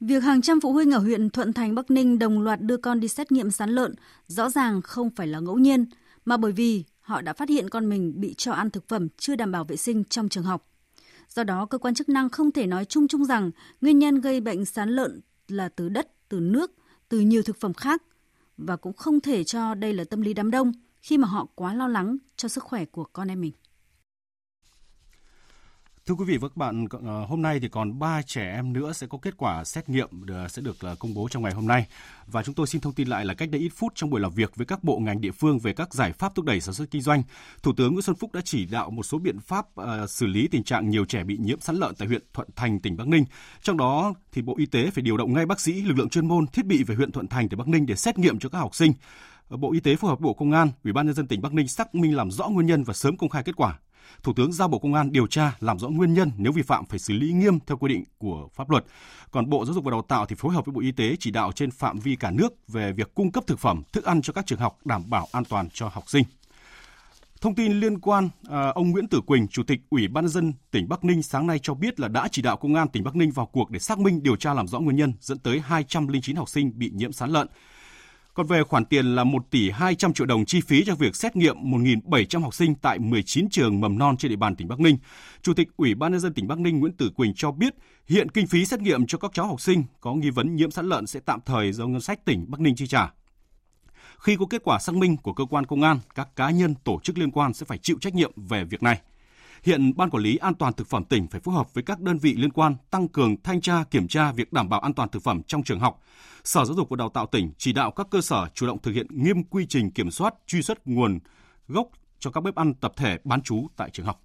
Việc 0.00 0.22
hàng 0.22 0.42
trăm 0.42 0.60
phụ 0.60 0.72
huynh 0.72 0.90
ở 0.90 0.98
huyện 0.98 1.30
Thuận 1.30 1.52
Thành, 1.52 1.74
Bắc 1.74 1.90
Ninh 1.90 2.18
đồng 2.18 2.40
loạt 2.40 2.60
đưa 2.60 2.76
con 2.76 3.00
đi 3.00 3.08
xét 3.08 3.32
nghiệm 3.32 3.50
sán 3.50 3.70
lợn 3.70 3.94
rõ 4.26 4.50
ràng 4.50 4.82
không 4.82 5.10
phải 5.10 5.26
là 5.26 5.40
ngẫu 5.40 5.58
nhiên, 5.58 5.84
mà 6.24 6.36
bởi 6.36 6.52
vì 6.52 6.84
họ 7.00 7.20
đã 7.20 7.32
phát 7.32 7.48
hiện 7.48 7.70
con 7.70 7.88
mình 7.88 8.12
bị 8.16 8.34
cho 8.34 8.52
ăn 8.52 8.70
thực 8.70 8.88
phẩm 8.88 9.08
chưa 9.16 9.36
đảm 9.36 9.52
bảo 9.52 9.64
vệ 9.64 9.76
sinh 9.76 10.04
trong 10.04 10.28
trường 10.28 10.44
học. 10.44 10.68
Do 11.28 11.44
đó, 11.44 11.66
cơ 11.66 11.78
quan 11.78 11.94
chức 11.94 12.08
năng 12.08 12.28
không 12.28 12.52
thể 12.52 12.66
nói 12.66 12.84
chung 12.84 13.08
chung 13.08 13.24
rằng 13.24 13.50
nguyên 13.80 13.98
nhân 13.98 14.20
gây 14.20 14.40
bệnh 14.40 14.64
sán 14.64 14.88
lợn 14.88 15.20
là 15.48 15.68
từ 15.68 15.88
đất, 15.88 16.08
từ 16.28 16.40
nước, 16.40 16.72
từ 17.08 17.20
nhiều 17.20 17.42
thực 17.42 17.60
phẩm 17.60 17.74
khác 17.74 18.02
và 18.56 18.76
cũng 18.76 18.92
không 18.92 19.20
thể 19.20 19.44
cho 19.44 19.74
đây 19.74 19.92
là 19.92 20.04
tâm 20.04 20.20
lý 20.20 20.34
đám 20.34 20.50
đông 20.50 20.72
khi 21.02 21.18
mà 21.18 21.28
họ 21.28 21.46
quá 21.54 21.74
lo 21.74 21.88
lắng 21.88 22.16
cho 22.36 22.48
sức 22.48 22.64
khỏe 22.64 22.84
của 22.84 23.04
con 23.04 23.28
em 23.28 23.40
mình. 23.40 23.52
Thưa 26.06 26.14
quý 26.14 26.24
vị 26.24 26.36
và 26.36 26.48
các 26.48 26.56
bạn, 26.56 26.86
ờ, 27.06 27.24
hôm 27.24 27.42
nay 27.42 27.60
thì 27.60 27.68
còn 27.68 27.98
3 27.98 28.22
trẻ 28.22 28.52
em 28.54 28.72
nữa 28.72 28.92
sẽ 28.92 29.06
có 29.06 29.18
kết 29.22 29.36
quả 29.36 29.64
xét 29.64 29.88
nghiệm 29.88 30.08
sẽ 30.48 30.62
được 30.62 30.76
ờ, 30.80 30.96
công 30.98 31.14
bố 31.14 31.28
trong 31.30 31.42
ngày 31.42 31.52
hôm 31.52 31.66
nay. 31.66 31.86
Và 32.26 32.42
chúng 32.42 32.54
tôi 32.54 32.66
xin 32.66 32.80
thông 32.80 32.92
tin 32.92 33.08
lại 33.08 33.24
là 33.24 33.34
cách 33.34 33.50
đây 33.50 33.60
ít 33.60 33.68
phút 33.76 33.92
trong 33.94 34.10
buổi 34.10 34.20
làm 34.20 34.32
việc 34.32 34.56
với 34.56 34.66
các 34.66 34.84
bộ 34.84 34.98
ngành 34.98 35.20
địa 35.20 35.30
phương 35.30 35.58
về 35.58 35.72
các 35.72 35.94
giải 35.94 36.12
pháp 36.12 36.34
thúc 36.34 36.44
đẩy 36.44 36.60
sản 36.60 36.74
xuất 36.74 36.90
kinh 36.90 37.02
doanh, 37.02 37.22
Thủ 37.62 37.72
tướng 37.76 37.92
Nguyễn 37.92 38.02
Xuân 38.02 38.16
Phúc 38.16 38.32
đã 38.32 38.40
chỉ 38.44 38.66
đạo 38.66 38.90
một 38.90 39.02
số 39.02 39.18
biện 39.18 39.40
pháp 39.40 39.66
ờ, 39.74 40.06
xử 40.06 40.26
lý 40.26 40.48
tình 40.48 40.64
trạng 40.64 40.90
nhiều 40.90 41.04
trẻ 41.04 41.24
bị 41.24 41.36
nhiễm 41.40 41.60
sán 41.60 41.76
lợn 41.76 41.94
tại 41.94 42.08
huyện 42.08 42.22
Thuận 42.34 42.48
Thành, 42.56 42.80
tỉnh 42.80 42.96
Bắc 42.96 43.08
Ninh. 43.08 43.24
Trong 43.62 43.76
đó 43.76 44.14
thì 44.32 44.42
Bộ 44.42 44.54
Y 44.58 44.66
tế 44.66 44.90
phải 44.90 45.02
điều 45.02 45.16
động 45.16 45.32
ngay 45.32 45.46
bác 45.46 45.60
sĩ, 45.60 45.82
lực 45.82 45.98
lượng 45.98 46.08
chuyên 46.08 46.28
môn, 46.28 46.46
thiết 46.46 46.66
bị 46.66 46.82
về 46.82 46.94
huyện 46.94 47.12
Thuận 47.12 47.28
Thành, 47.28 47.48
tỉnh 47.48 47.58
Bắc 47.58 47.68
Ninh 47.68 47.86
để 47.86 47.94
xét 47.94 48.18
nghiệm 48.18 48.38
cho 48.38 48.48
các 48.48 48.58
học 48.58 48.74
sinh. 48.74 48.92
Bộ 49.50 49.72
Y 49.72 49.80
tế 49.80 49.96
phối 49.96 50.08
hợp 50.08 50.20
Bộ 50.20 50.34
Công 50.34 50.52
an, 50.52 50.70
Ủy 50.84 50.92
ban 50.92 51.06
nhân 51.06 51.14
dân 51.14 51.26
tỉnh 51.26 51.42
Bắc 51.42 51.54
Ninh 51.54 51.68
xác 51.68 51.94
minh 51.94 52.16
làm 52.16 52.30
rõ 52.30 52.48
nguyên 52.48 52.66
nhân 52.66 52.84
và 52.84 52.94
sớm 52.94 53.16
công 53.16 53.30
khai 53.30 53.42
kết 53.42 53.56
quả. 53.56 53.78
Thủ 54.22 54.32
tướng 54.32 54.52
giao 54.52 54.68
Bộ 54.68 54.78
Công 54.78 54.94
an 54.94 55.12
điều 55.12 55.26
tra 55.26 55.56
làm 55.60 55.78
rõ 55.78 55.88
nguyên 55.88 56.14
nhân 56.14 56.30
nếu 56.36 56.52
vi 56.52 56.62
phạm 56.62 56.86
phải 56.86 56.98
xử 56.98 57.14
lý 57.14 57.32
nghiêm 57.32 57.58
theo 57.66 57.76
quy 57.76 57.88
định 57.88 58.04
của 58.18 58.48
pháp 58.54 58.70
luật. 58.70 58.84
Còn 59.30 59.50
Bộ 59.50 59.64
Giáo 59.64 59.74
dục 59.74 59.84
và 59.84 59.90
Đào 59.90 60.02
tạo 60.02 60.26
thì 60.26 60.36
phối 60.38 60.54
hợp 60.54 60.66
với 60.66 60.72
Bộ 60.72 60.80
Y 60.80 60.92
tế 60.92 61.16
chỉ 61.20 61.30
đạo 61.30 61.52
trên 61.52 61.70
phạm 61.70 61.98
vi 61.98 62.16
cả 62.16 62.30
nước 62.30 62.68
về 62.68 62.92
việc 62.92 63.14
cung 63.14 63.32
cấp 63.32 63.44
thực 63.46 63.58
phẩm, 63.58 63.82
thức 63.92 64.04
ăn 64.04 64.22
cho 64.22 64.32
các 64.32 64.46
trường 64.46 64.58
học 64.58 64.78
đảm 64.84 65.10
bảo 65.10 65.28
an 65.32 65.44
toàn 65.44 65.68
cho 65.72 65.88
học 65.88 66.04
sinh. 66.06 66.24
Thông 67.40 67.54
tin 67.54 67.80
liên 67.80 67.98
quan, 68.00 68.28
à, 68.48 68.68
ông 68.74 68.90
Nguyễn 68.90 69.08
Tử 69.08 69.20
Quỳnh, 69.20 69.48
Chủ 69.48 69.62
tịch 69.62 69.80
Ủy 69.90 70.08
ban 70.08 70.28
dân 70.28 70.52
tỉnh 70.70 70.88
Bắc 70.88 71.04
Ninh 71.04 71.22
sáng 71.22 71.46
nay 71.46 71.58
cho 71.62 71.74
biết 71.74 72.00
là 72.00 72.08
đã 72.08 72.28
chỉ 72.32 72.42
đạo 72.42 72.56
Công 72.56 72.74
an 72.74 72.88
tỉnh 72.88 73.04
Bắc 73.04 73.16
Ninh 73.16 73.30
vào 73.30 73.46
cuộc 73.46 73.70
để 73.70 73.78
xác 73.78 73.98
minh 73.98 74.22
điều 74.22 74.36
tra 74.36 74.54
làm 74.54 74.68
rõ 74.68 74.80
nguyên 74.80 74.96
nhân 74.96 75.12
dẫn 75.20 75.38
tới 75.38 75.60
209 75.60 76.36
học 76.36 76.48
sinh 76.48 76.78
bị 76.78 76.90
nhiễm 76.94 77.12
sán 77.12 77.30
lợn. 77.30 77.46
Còn 78.36 78.46
về 78.46 78.62
khoản 78.62 78.84
tiền 78.84 79.06
là 79.06 79.24
1 79.24 79.50
tỷ 79.50 79.70
200 79.70 80.12
triệu 80.12 80.26
đồng 80.26 80.44
chi 80.44 80.60
phí 80.60 80.84
cho 80.84 80.94
việc 80.94 81.16
xét 81.16 81.36
nghiệm 81.36 81.56
1.700 81.56 82.40
học 82.40 82.54
sinh 82.54 82.74
tại 82.74 82.98
19 82.98 83.48
trường 83.50 83.80
mầm 83.80 83.98
non 83.98 84.16
trên 84.16 84.30
địa 84.30 84.36
bàn 84.36 84.56
tỉnh 84.56 84.68
Bắc 84.68 84.80
Ninh, 84.80 84.98
Chủ 85.42 85.54
tịch 85.54 85.68
Ủy 85.76 85.94
ban 85.94 86.12
nhân 86.12 86.20
dân 86.20 86.34
tỉnh 86.34 86.48
Bắc 86.48 86.58
Ninh 86.58 86.80
Nguyễn 86.80 86.92
Tử 86.92 87.10
Quỳnh 87.16 87.32
cho 87.34 87.50
biết 87.50 87.74
hiện 88.06 88.30
kinh 88.30 88.46
phí 88.46 88.64
xét 88.64 88.80
nghiệm 88.80 89.06
cho 89.06 89.18
các 89.18 89.30
cháu 89.34 89.46
học 89.46 89.60
sinh 89.60 89.84
có 90.00 90.14
nghi 90.14 90.30
vấn 90.30 90.56
nhiễm 90.56 90.70
sán 90.70 90.88
lợn 90.88 91.06
sẽ 91.06 91.20
tạm 91.20 91.40
thời 91.46 91.72
do 91.72 91.86
ngân 91.86 92.00
sách 92.00 92.24
tỉnh 92.24 92.44
Bắc 92.48 92.60
Ninh 92.60 92.76
chi 92.76 92.86
trả. 92.86 93.12
Khi 94.18 94.36
có 94.36 94.46
kết 94.50 94.62
quả 94.64 94.78
xác 94.78 94.94
minh 94.94 95.16
của 95.16 95.32
cơ 95.32 95.44
quan 95.44 95.66
công 95.66 95.82
an, 95.82 95.98
các 96.14 96.28
cá 96.36 96.50
nhân 96.50 96.74
tổ 96.84 97.00
chức 97.02 97.18
liên 97.18 97.30
quan 97.30 97.54
sẽ 97.54 97.66
phải 97.66 97.78
chịu 97.78 97.96
trách 98.00 98.14
nhiệm 98.14 98.32
về 98.36 98.64
việc 98.64 98.82
này. 98.82 99.00
Hiện 99.62 99.96
Ban 99.96 100.10
Quản 100.10 100.22
lý 100.22 100.36
An 100.36 100.54
toàn 100.54 100.72
Thực 100.72 100.86
phẩm 100.86 101.04
tỉnh 101.04 101.26
phải 101.26 101.40
phối 101.40 101.54
hợp 101.54 101.74
với 101.74 101.84
các 101.84 102.00
đơn 102.00 102.18
vị 102.18 102.34
liên 102.34 102.52
quan 102.52 102.76
tăng 102.90 103.08
cường 103.08 103.36
thanh 103.42 103.60
tra 103.60 103.84
kiểm 103.90 104.08
tra 104.08 104.32
việc 104.32 104.52
đảm 104.52 104.68
bảo 104.68 104.80
an 104.80 104.94
toàn 104.94 105.08
thực 105.08 105.22
phẩm 105.22 105.42
trong 105.42 105.62
trường 105.62 105.80
học. 105.80 106.02
Sở 106.46 106.64
Giáo 106.64 106.74
dục 106.76 106.88
và 106.90 106.96
Đào 106.96 107.08
tạo 107.08 107.26
tỉnh 107.26 107.52
chỉ 107.58 107.72
đạo 107.72 107.90
các 107.90 108.06
cơ 108.10 108.20
sở 108.20 108.48
chủ 108.54 108.66
động 108.66 108.82
thực 108.82 108.92
hiện 108.92 109.06
nghiêm 109.10 109.44
quy 109.44 109.66
trình 109.66 109.90
kiểm 109.90 110.10
soát, 110.10 110.34
truy 110.46 110.62
xuất 110.62 110.86
nguồn 110.86 111.18
gốc 111.68 111.88
cho 112.18 112.30
các 112.30 112.40
bếp 112.40 112.54
ăn 112.54 112.74
tập 112.74 112.92
thể 112.96 113.18
bán 113.24 113.42
trú 113.42 113.66
tại 113.76 113.90
trường 113.90 114.06
học. 114.06 114.22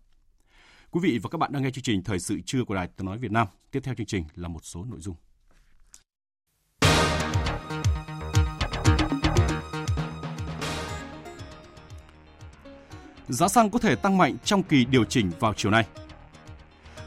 Quý 0.91 0.99
vị 1.03 1.19
và 1.23 1.29
các 1.29 1.37
bạn 1.37 1.51
đang 1.51 1.63
nghe 1.63 1.71
chương 1.71 1.83
trình 1.83 2.03
Thời 2.03 2.19
sự 2.19 2.39
trưa 2.45 2.63
của 2.63 2.75
Đài 2.75 2.87
Tiếng 2.87 3.05
Nói 3.05 3.17
Việt 3.17 3.31
Nam. 3.31 3.47
Tiếp 3.71 3.79
theo 3.83 3.95
chương 3.95 4.05
trình 4.05 4.25
là 4.35 4.47
một 4.47 4.59
số 4.63 4.85
nội 4.85 4.99
dung. 4.99 5.15
giá 13.29 13.47
xăng 13.47 13.69
có 13.69 13.79
thể 13.79 13.95
tăng 13.95 14.17
mạnh 14.17 14.37
trong 14.43 14.63
kỳ 14.63 14.85
điều 14.85 15.03
chỉnh 15.03 15.31
vào 15.39 15.53
chiều 15.53 15.71
nay. 15.71 15.85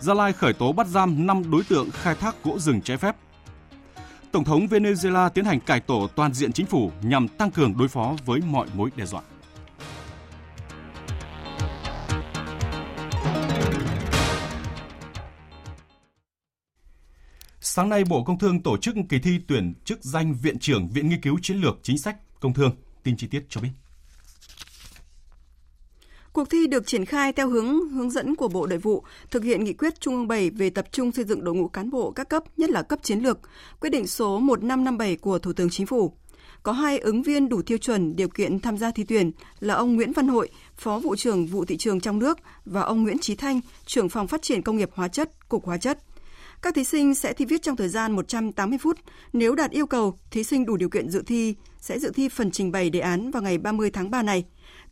Gia 0.01 0.15
Lai 0.15 0.33
khởi 0.33 0.53
tố 0.53 0.73
bắt 0.73 0.87
giam 0.87 1.27
5 1.27 1.51
đối 1.51 1.65
tượng 1.65 1.91
khai 1.91 2.15
thác 2.15 2.43
gỗ 2.45 2.59
rừng 2.59 2.81
trái 2.81 2.97
phép. 2.97 3.17
Tổng 4.35 4.45
thống 4.45 4.67
Venezuela 4.67 5.29
tiến 5.29 5.45
hành 5.45 5.61
cải 5.61 5.81
tổ 5.81 6.09
toàn 6.17 6.35
diện 6.35 6.53
chính 6.53 6.67
phủ 6.67 6.91
nhằm 7.03 7.29
tăng 7.29 7.51
cường 7.51 7.77
đối 7.79 7.89
phó 7.89 8.17
với 8.25 8.41
mọi 8.41 8.67
mối 8.75 8.91
đe 8.97 9.07
dọa. 9.07 9.23
Sáng 17.61 17.89
nay, 17.89 18.05
Bộ 18.05 18.25
Công 18.25 18.39
Thương 18.39 18.63
tổ 18.63 18.77
chức 18.77 18.95
kỳ 19.09 19.19
thi 19.19 19.41
tuyển 19.49 19.75
chức 19.85 20.05
danh 20.05 20.35
Viện 20.35 20.59
trưởng 20.59 20.89
Viện 20.89 21.09
Nghiên 21.09 21.21
cứu 21.21 21.39
Chiến 21.43 21.57
lược 21.57 21.79
Chính 21.83 21.99
sách 21.99 22.17
Công 22.41 22.55
Thương. 22.55 22.77
Tin 23.03 23.17
chi 23.17 23.27
tiết 23.27 23.47
cho 23.49 23.61
biết. 23.61 23.71
Cuộc 26.35 26.51
thi 26.51 26.67
được 26.67 26.87
triển 26.87 27.05
khai 27.05 27.33
theo 27.33 27.49
hướng 27.49 27.89
hướng 27.89 28.11
dẫn 28.11 28.37
của 28.37 28.49
Bộ 28.49 28.67
Nội 28.67 28.79
vụ, 28.79 29.05
thực 29.31 29.45
hiện 29.45 29.65
nghị 29.65 29.73
quyết 29.73 30.01
Trung 30.01 30.15
ương 30.15 30.29
7 30.29 30.51
về 30.51 30.71
tập 30.71 30.87
trung 30.93 31.13
xây 31.13 31.25
dựng 31.25 31.45
đội 31.45 31.55
ngũ 31.55 31.69
cán 31.69 31.91
bộ 31.91 32.11
các 32.11 32.29
cấp, 32.29 32.45
nhất 32.57 32.71
là 32.71 32.83
cấp 32.83 32.99
chiến 33.03 33.21
lược, 33.21 33.39
quyết 33.81 33.91
định 33.91 34.07
số 34.07 34.39
1557 34.39 35.17
của 35.17 35.39
Thủ 35.39 35.53
tướng 35.53 35.71
Chính 35.71 35.87
phủ. 35.87 36.13
Có 36.63 36.73
hai 36.73 36.99
ứng 36.99 37.23
viên 37.23 37.49
đủ 37.49 37.63
tiêu 37.63 37.79
chuẩn 37.79 38.17
điều 38.17 38.29
kiện 38.29 38.61
tham 38.61 38.79
gia 38.79 38.91
thi 38.91 39.05
tuyển 39.05 39.31
là 39.61 39.75
ông 39.75 39.95
Nguyễn 39.95 40.13
Văn 40.13 40.29
Hội, 40.29 40.49
Phó 40.77 40.99
vụ 40.99 41.17
trưởng 41.17 41.47
vụ 41.47 41.65
thị 41.65 41.77
trường 41.77 42.01
trong 42.01 42.19
nước 42.19 42.39
và 42.65 42.81
ông 42.81 43.03
Nguyễn 43.03 43.19
Trí 43.19 43.35
Thanh, 43.35 43.61
trưởng 43.87 44.09
phòng 44.09 44.29
phát 44.29 44.43
triển 44.43 44.63
công 44.63 44.77
nghiệp 44.77 44.91
hóa 44.95 45.09
chất, 45.09 45.49
Cục 45.49 45.67
Hóa 45.67 45.79
chất. 45.79 45.99
Các 46.63 46.75
thí 46.75 46.85
sinh 46.85 47.15
sẽ 47.15 47.33
thi 47.33 47.45
viết 47.45 47.63
trong 47.63 47.77
thời 47.77 47.89
gian 47.89 48.13
180 48.13 48.79
phút. 48.79 48.99
Nếu 49.33 49.55
đạt 49.55 49.71
yêu 49.71 49.87
cầu, 49.87 50.19
thí 50.31 50.45
sinh 50.45 50.67
đủ 50.67 50.77
điều 50.77 50.89
kiện 50.89 51.11
dự 51.11 51.23
thi 51.27 51.55
sẽ 51.81 51.99
dự 51.99 52.11
thi 52.15 52.29
phần 52.29 52.51
trình 52.51 52.73
bày 52.73 52.91
đề 52.91 53.01
án 53.01 53.31
vào 53.31 53.43
ngày 53.43 53.59
30 53.59 53.91
tháng 53.91 54.11
3 54.11 54.23
này. 54.23 54.45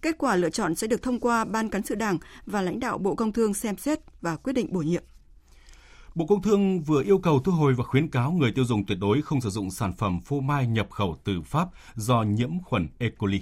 Kết 0.03 0.19
quả 0.19 0.37
lựa 0.37 0.51
chọn 0.51 0.75
sẽ 0.75 0.87
được 0.87 1.03
thông 1.03 1.21
qua 1.21 1.45
Ban 1.45 1.69
Cán 1.69 1.83
sự 1.83 1.95
Đảng 1.95 2.19
và 2.47 2.63
lãnh 2.63 2.81
đạo 2.81 2.99
Bộ 2.99 3.15
Công 3.15 3.33
Thương 3.33 3.55
xem 3.55 3.77
xét 3.77 3.99
và 4.21 4.37
quyết 4.37 4.53
định 4.53 4.73
bổ 4.73 4.81
nhiệm. 4.81 5.03
Bộ 6.15 6.27
Công 6.27 6.43
Thương 6.43 6.81
vừa 6.81 7.03
yêu 7.03 7.19
cầu 7.19 7.41
thu 7.41 7.53
hồi 7.53 7.75
và 7.75 7.85
khuyến 7.85 8.11
cáo 8.11 8.33
người 8.33 8.53
tiêu 8.53 8.65
dùng 8.65 8.87
tuyệt 8.87 8.99
đối 9.01 9.23
không 9.23 9.41
sử 9.41 9.51
dụng 9.51 9.71
sản 9.71 9.93
phẩm 9.93 10.21
phô 10.21 10.41
mai 10.41 10.67
nhập 10.67 10.91
khẩu 10.91 11.17
từ 11.25 11.43
Pháp 11.43 11.69
do 11.95 12.23
nhiễm 12.23 12.51
khuẩn 12.65 12.89
E. 12.99 13.09
coli. 13.19 13.41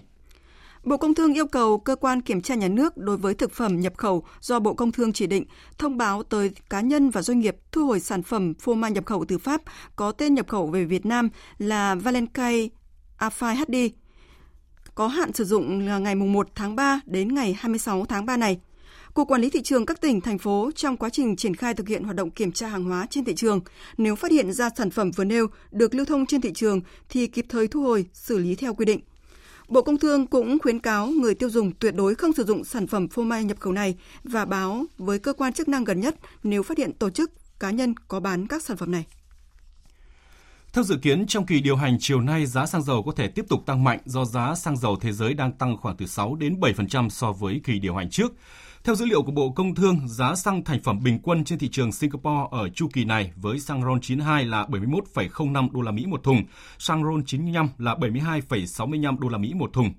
Bộ 0.84 0.96
Công 0.96 1.14
Thương 1.14 1.34
yêu 1.34 1.46
cầu 1.46 1.78
cơ 1.78 1.96
quan 1.96 2.20
kiểm 2.20 2.42
tra 2.42 2.54
nhà 2.54 2.68
nước 2.68 2.96
đối 2.96 3.16
với 3.16 3.34
thực 3.34 3.52
phẩm 3.52 3.80
nhập 3.80 3.92
khẩu 3.96 4.24
do 4.40 4.60
Bộ 4.60 4.74
Công 4.74 4.92
Thương 4.92 5.12
chỉ 5.12 5.26
định 5.26 5.44
thông 5.78 5.96
báo 5.96 6.22
tới 6.22 6.50
cá 6.70 6.80
nhân 6.80 7.10
và 7.10 7.22
doanh 7.22 7.40
nghiệp 7.40 7.56
thu 7.72 7.86
hồi 7.86 8.00
sản 8.00 8.22
phẩm 8.22 8.54
phô 8.54 8.74
mai 8.74 8.90
nhập 8.90 9.06
khẩu 9.06 9.24
từ 9.28 9.38
Pháp 9.38 9.62
có 9.96 10.12
tên 10.12 10.34
nhập 10.34 10.48
khẩu 10.48 10.66
về 10.66 10.84
Việt 10.84 11.06
Nam 11.06 11.28
là 11.58 11.94
Valencay 11.94 12.70
A5 13.18 13.54
HD 13.54 13.99
có 14.94 15.06
hạn 15.06 15.32
sử 15.32 15.44
dụng 15.44 15.86
là 15.86 15.98
ngày 15.98 16.14
1 16.14 16.48
tháng 16.54 16.76
3 16.76 17.00
đến 17.06 17.34
ngày 17.34 17.56
26 17.58 18.04
tháng 18.04 18.26
3 18.26 18.36
này. 18.36 18.60
Cục 19.14 19.28
Quản 19.28 19.40
lý 19.40 19.50
thị 19.50 19.62
trường 19.62 19.86
các 19.86 20.00
tỉnh, 20.00 20.20
thành 20.20 20.38
phố 20.38 20.70
trong 20.74 20.96
quá 20.96 21.10
trình 21.10 21.36
triển 21.36 21.56
khai 21.56 21.74
thực 21.74 21.88
hiện 21.88 22.04
hoạt 22.04 22.16
động 22.16 22.30
kiểm 22.30 22.52
tra 22.52 22.68
hàng 22.68 22.84
hóa 22.84 23.06
trên 23.10 23.24
thị 23.24 23.34
trường, 23.34 23.60
nếu 23.98 24.16
phát 24.16 24.30
hiện 24.30 24.52
ra 24.52 24.70
sản 24.76 24.90
phẩm 24.90 25.10
vừa 25.10 25.24
nêu 25.24 25.46
được 25.70 25.94
lưu 25.94 26.06
thông 26.06 26.26
trên 26.26 26.40
thị 26.40 26.52
trường 26.54 26.80
thì 27.08 27.26
kịp 27.26 27.46
thời 27.48 27.68
thu 27.68 27.82
hồi, 27.82 28.06
xử 28.12 28.38
lý 28.38 28.54
theo 28.54 28.74
quy 28.74 28.84
định. 28.84 29.00
Bộ 29.68 29.82
Công 29.82 29.98
Thương 29.98 30.26
cũng 30.26 30.58
khuyến 30.58 30.78
cáo 30.78 31.06
người 31.06 31.34
tiêu 31.34 31.50
dùng 31.50 31.72
tuyệt 31.72 31.94
đối 31.94 32.14
không 32.14 32.32
sử 32.32 32.44
dụng 32.44 32.64
sản 32.64 32.86
phẩm 32.86 33.08
phô 33.08 33.22
mai 33.22 33.44
nhập 33.44 33.60
khẩu 33.60 33.72
này 33.72 33.96
và 34.24 34.44
báo 34.44 34.84
với 34.98 35.18
cơ 35.18 35.32
quan 35.32 35.52
chức 35.52 35.68
năng 35.68 35.84
gần 35.84 36.00
nhất 36.00 36.14
nếu 36.42 36.62
phát 36.62 36.78
hiện 36.78 36.92
tổ 36.92 37.10
chức, 37.10 37.30
cá 37.60 37.70
nhân 37.70 37.94
có 38.08 38.20
bán 38.20 38.46
các 38.46 38.62
sản 38.62 38.76
phẩm 38.76 38.92
này. 38.92 39.06
Theo 40.72 40.84
dự 40.84 40.96
kiến, 40.96 41.26
trong 41.26 41.46
kỳ 41.46 41.60
điều 41.60 41.76
hành 41.76 41.96
chiều 42.00 42.20
nay, 42.20 42.46
giá 42.46 42.66
xăng 42.66 42.82
dầu 42.82 43.02
có 43.02 43.12
thể 43.16 43.28
tiếp 43.28 43.44
tục 43.48 43.66
tăng 43.66 43.84
mạnh 43.84 43.98
do 44.04 44.24
giá 44.24 44.54
xăng 44.54 44.76
dầu 44.76 44.96
thế 44.96 45.12
giới 45.12 45.34
đang 45.34 45.52
tăng 45.52 45.76
khoảng 45.76 45.96
từ 45.96 46.06
6 46.06 46.34
đến 46.34 46.60
7% 46.60 47.08
so 47.08 47.32
với 47.32 47.60
kỳ 47.64 47.78
điều 47.78 47.94
hành 47.94 48.10
trước. 48.10 48.32
Theo 48.84 48.94
dữ 48.94 49.06
liệu 49.06 49.22
của 49.22 49.32
Bộ 49.32 49.50
Công 49.50 49.74
Thương, 49.74 50.08
giá 50.08 50.34
xăng 50.34 50.64
thành 50.64 50.82
phẩm 50.82 51.02
bình 51.02 51.18
quân 51.22 51.44
trên 51.44 51.58
thị 51.58 51.68
trường 51.68 51.92
Singapore 51.92 52.48
ở 52.50 52.68
chu 52.68 52.88
kỳ 52.92 53.04
này 53.04 53.32
với 53.36 53.60
xăng 53.60 53.82
RON 53.82 54.00
92 54.00 54.44
là 54.44 54.66
71,05 54.66 55.70
đô 55.72 55.80
la 55.80 55.90
Mỹ 55.90 56.06
một 56.06 56.22
thùng, 56.22 56.42
xăng 56.78 57.04
RON 57.04 57.24
95 57.24 57.68
là 57.78 57.94
72,65 57.94 59.18
đô 59.18 59.28
la 59.28 59.38
Mỹ 59.38 59.54
một 59.54 59.72
thùng. 59.72 59.92